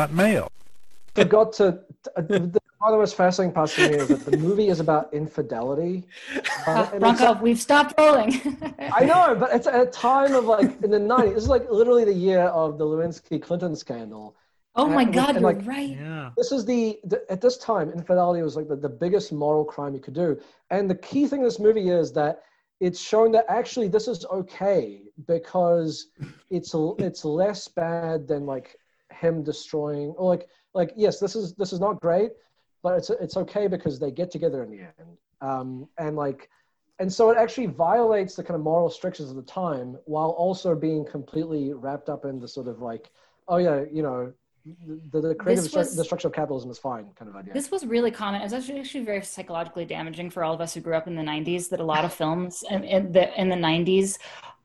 Got 0.00 0.12
mail. 0.14 0.50
forgot 1.14 1.52
to. 1.54 1.78
uh, 2.16 2.22
the, 2.22 2.38
the, 2.38 2.60
one 2.78 2.90
of 2.90 2.92
the 2.92 2.98
most 2.98 3.14
fascinating 3.14 3.52
parts 3.52 3.74
to 3.74 3.86
me 3.86 3.96
is 3.96 4.08
that 4.08 4.24
the 4.24 4.38
movie 4.38 4.68
is 4.68 4.80
about 4.80 5.12
infidelity. 5.12 6.04
Uh, 6.66 6.88
and 6.94 7.02
it's- 7.02 7.20
Branko, 7.20 7.42
we've 7.42 7.60
stopped 7.60 7.92
rolling. 7.98 8.40
I 8.78 9.04
know, 9.04 9.36
but 9.38 9.54
it's 9.54 9.66
at 9.66 9.78
a 9.78 9.90
time 9.90 10.34
of 10.34 10.46
like 10.46 10.82
in 10.82 10.90
the 10.90 10.98
90s. 10.98 11.34
This 11.34 11.42
is 11.42 11.48
like 11.50 11.70
literally 11.70 12.06
the 12.06 12.14
year 12.14 12.44
of 12.44 12.78
the 12.78 12.86
Lewinsky 12.86 13.42
Clinton 13.42 13.76
scandal. 13.76 14.34
oh 14.74 14.86
my 14.86 15.04
God, 15.04 15.36
and, 15.36 15.40
you're 15.42 15.52
like, 15.52 15.66
right. 15.66 15.90
Yeah. 15.90 16.30
This 16.38 16.50
is 16.50 16.64
the, 16.64 16.98
the 17.04 17.22
at 17.30 17.42
this 17.42 17.58
time, 17.58 17.90
infidelity 17.90 18.40
was 18.40 18.56
like 18.56 18.68
the, 18.68 18.76
the 18.76 18.88
biggest 18.88 19.32
moral 19.32 19.66
crime 19.66 19.92
you 19.92 20.00
could 20.00 20.14
do. 20.14 20.40
And 20.70 20.88
the 20.88 20.94
key 20.94 21.26
thing 21.26 21.40
in 21.40 21.44
this 21.44 21.58
movie 21.58 21.90
is 21.90 22.10
that 22.14 22.44
it's 22.80 22.98
showing 22.98 23.32
that 23.32 23.44
actually 23.50 23.88
this 23.88 24.08
is 24.08 24.24
okay 24.32 25.02
because 25.26 26.06
it's 26.48 26.74
it's 26.98 27.26
less 27.26 27.68
bad 27.68 28.26
than 28.26 28.46
like 28.46 28.79
him 29.20 29.42
destroying 29.42 30.10
or 30.16 30.28
like 30.28 30.48
like 30.74 30.92
yes, 30.96 31.18
this 31.18 31.34
is 31.36 31.54
this 31.54 31.72
is 31.72 31.80
not 31.80 32.00
great, 32.00 32.30
but 32.82 32.96
it's 32.98 33.10
it's 33.10 33.36
okay 33.36 33.66
because 33.66 33.98
they 33.98 34.10
get 34.10 34.30
together 34.30 34.62
in 34.62 34.70
the 34.70 34.80
end. 34.80 35.16
Um, 35.40 35.88
and 35.98 36.16
like 36.16 36.48
and 36.98 37.12
so 37.12 37.30
it 37.30 37.38
actually 37.38 37.66
violates 37.66 38.36
the 38.36 38.44
kind 38.44 38.56
of 38.56 38.62
moral 38.62 38.90
strictures 38.90 39.30
of 39.30 39.36
the 39.36 39.42
time 39.42 39.98
while 40.04 40.30
also 40.30 40.74
being 40.74 41.04
completely 41.04 41.72
wrapped 41.72 42.08
up 42.08 42.24
in 42.24 42.38
the 42.38 42.46
sort 42.46 42.68
of 42.68 42.80
like 42.80 43.10
oh 43.48 43.56
yeah 43.56 43.84
you 43.90 44.02
know 44.02 44.32
the, 45.10 45.20
the 45.22 45.34
creative 45.34 45.64
This 45.64 45.72
destru- 45.72 45.78
was- 45.78 45.96
destruction 45.96 46.28
of 46.28 46.34
capitalism 46.34 46.70
is 46.70 46.78
fine 46.78 47.06
kind 47.18 47.30
of 47.30 47.36
idea 47.36 47.54
This 47.54 47.70
was 47.70 47.86
really 47.86 48.10
common. 48.10 48.42
It 48.42 48.44
was 48.44 48.52
actually, 48.52 48.80
actually 48.80 49.04
very 49.04 49.22
psychologically 49.22 49.86
damaging 49.86 50.28
for 50.28 50.44
all 50.44 50.52
of 50.52 50.60
us 50.60 50.74
who 50.74 50.80
grew 50.80 50.94
up 50.94 51.06
in 51.06 51.16
the 51.16 51.22
90s 51.22 51.70
that 51.70 51.80
a 51.80 51.84
lot 51.84 52.04
of 52.04 52.12
films 52.22 52.62
in, 52.70 52.84
in, 52.84 53.12
the, 53.12 53.40
in 53.40 53.48
the 53.48 53.56
90s 53.56 54.18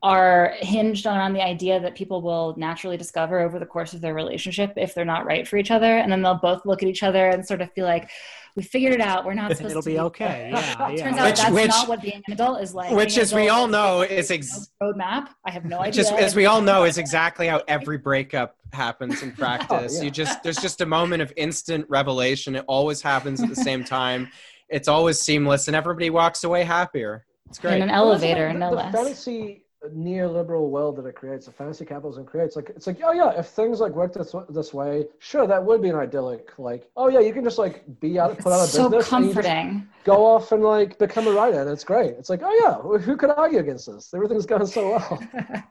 are 0.03 0.53
hinged 0.59 1.07
on, 1.07 1.17
on 1.17 1.33
the 1.33 1.41
idea 1.41 1.79
that 1.79 1.95
people 1.95 2.21
will 2.21 2.53
naturally 2.57 2.95
discover 2.97 3.39
over 3.39 3.57
the 3.57 3.65
course 3.65 3.93
of 3.93 4.01
their 4.01 4.13
relationship 4.13 4.73
if 4.77 4.93
they're 4.93 5.03
not 5.05 5.25
right 5.25 5.47
for 5.47 5.57
each 5.57 5.71
other. 5.71 5.97
And 5.97 6.11
then 6.11 6.21
they'll 6.21 6.35
both 6.35 6.65
look 6.65 6.83
at 6.83 6.89
each 6.89 7.01
other 7.01 7.27
and 7.29 7.45
sort 7.45 7.61
of 7.61 7.71
feel 7.73 7.85
like, 7.85 8.09
we 8.55 8.63
figured 8.63 8.93
it 8.93 9.01
out. 9.01 9.25
We're 9.25 9.33
not 9.33 9.51
supposed 9.57 9.71
It'll 9.71 9.81
to 9.81 9.89
be 9.89 9.99
okay. 9.99 10.49
Yeah, 10.53 10.87
It 10.89 10.97
yeah. 10.99 11.03
turns 11.03 11.17
out 11.17 11.25
Which- 11.25 11.37
that's 11.39 11.51
which- 11.51 11.67
not 11.67 11.87
what 11.89 12.01
being 12.01 12.21
an 12.27 12.33
adult 12.33 12.61
is 12.61 12.73
like. 12.73 12.91
which 12.95 13.09
Being 13.15 13.19
as 13.21 13.33
we 13.33 13.49
all 13.49 13.67
know 13.67 13.97
like, 13.97 14.11
is 14.11 14.29
no 14.29 14.35
ex- 14.35 14.69
roadmap. 14.81 15.27
I 15.43 15.51
have 15.51 15.65
no 15.65 15.79
idea. 15.79 15.91
just 15.91 16.13
as 16.13 16.35
we 16.37 16.45
all 16.45 16.61
know 16.61 16.83
is 16.85 16.97
exactly 16.97 17.47
how 17.47 17.61
every 17.67 17.97
breakup 17.97 18.55
happens 18.71 19.21
in 19.23 19.31
oh, 19.31 19.37
practice 19.37 19.97
yeah. 19.97 20.03
you 20.03 20.11
just 20.11 20.41
there's 20.43 20.57
just 20.57 20.79
a 20.81 20.85
moment 20.85 21.21
of 21.21 21.31
instant 21.37 21.85
revelation 21.89 22.55
it 22.55 22.63
always 22.67 23.01
happens 23.01 23.41
at 23.41 23.47
the 23.49 23.55
same 23.55 23.83
time 23.85 24.27
it's 24.69 24.87
always 24.89 25.17
seamless 25.19 25.67
and 25.67 25.75
everybody 25.77 26.09
walks 26.09 26.43
away 26.43 26.63
happier 26.63 27.25
it's 27.47 27.59
great 27.59 27.75
in 27.75 27.83
an 27.83 27.89
Well, 27.89 28.05
the 28.05 28.11
elevator, 28.27 28.49
thing, 28.49 28.59
no 28.59 28.69
the, 28.71 28.75
less. 28.75 28.91
the 28.91 28.97
fantasy 28.97 29.64
neoliberal 29.89 30.69
world 30.69 30.95
that 30.95 31.05
it 31.05 31.15
creates 31.15 31.45
the 31.45 31.51
fantasy 31.51 31.85
capitalism 31.85 32.25
creates 32.25 32.55
like 32.55 32.69
it's 32.69 32.87
like 32.87 32.97
oh 33.03 33.11
yeah 33.11 33.31
if 33.37 33.47
things 33.47 33.79
like 33.79 33.91
work 33.93 34.13
this, 34.13 34.35
this 34.49 34.73
way 34.73 35.05
sure 35.19 35.47
that 35.47 35.63
would 35.63 35.81
be 35.81 35.89
an 35.89 35.95
idyllic 35.95 36.51
like 36.57 36.89
oh 36.97 37.09
yeah 37.09 37.19
you 37.19 37.33
can 37.33 37.43
just 37.43 37.57
like 37.57 37.83
be 37.99 38.19
out 38.19 38.37
put 38.37 38.51
out 38.51 38.61
of 38.61 38.69
so 38.69 38.89
business 38.89 38.91
you 38.91 38.99
just 38.99 39.09
comforting. 39.09 39.87
go 40.03 40.25
off 40.25 40.51
and 40.51 40.63
like 40.63 40.97
become 40.99 41.27
a 41.27 41.31
writer 41.31 41.61
and 41.61 41.69
it's 41.69 41.83
great. 41.83 42.11
It's 42.11 42.29
like 42.29 42.41
oh 42.43 42.53
yeah 42.61 42.99
who 42.99 43.17
could 43.17 43.31
argue 43.31 43.59
against 43.59 43.87
this? 43.87 44.13
Everything's 44.13 44.45
going 44.45 44.65
so 44.65 44.91
well 44.91 45.23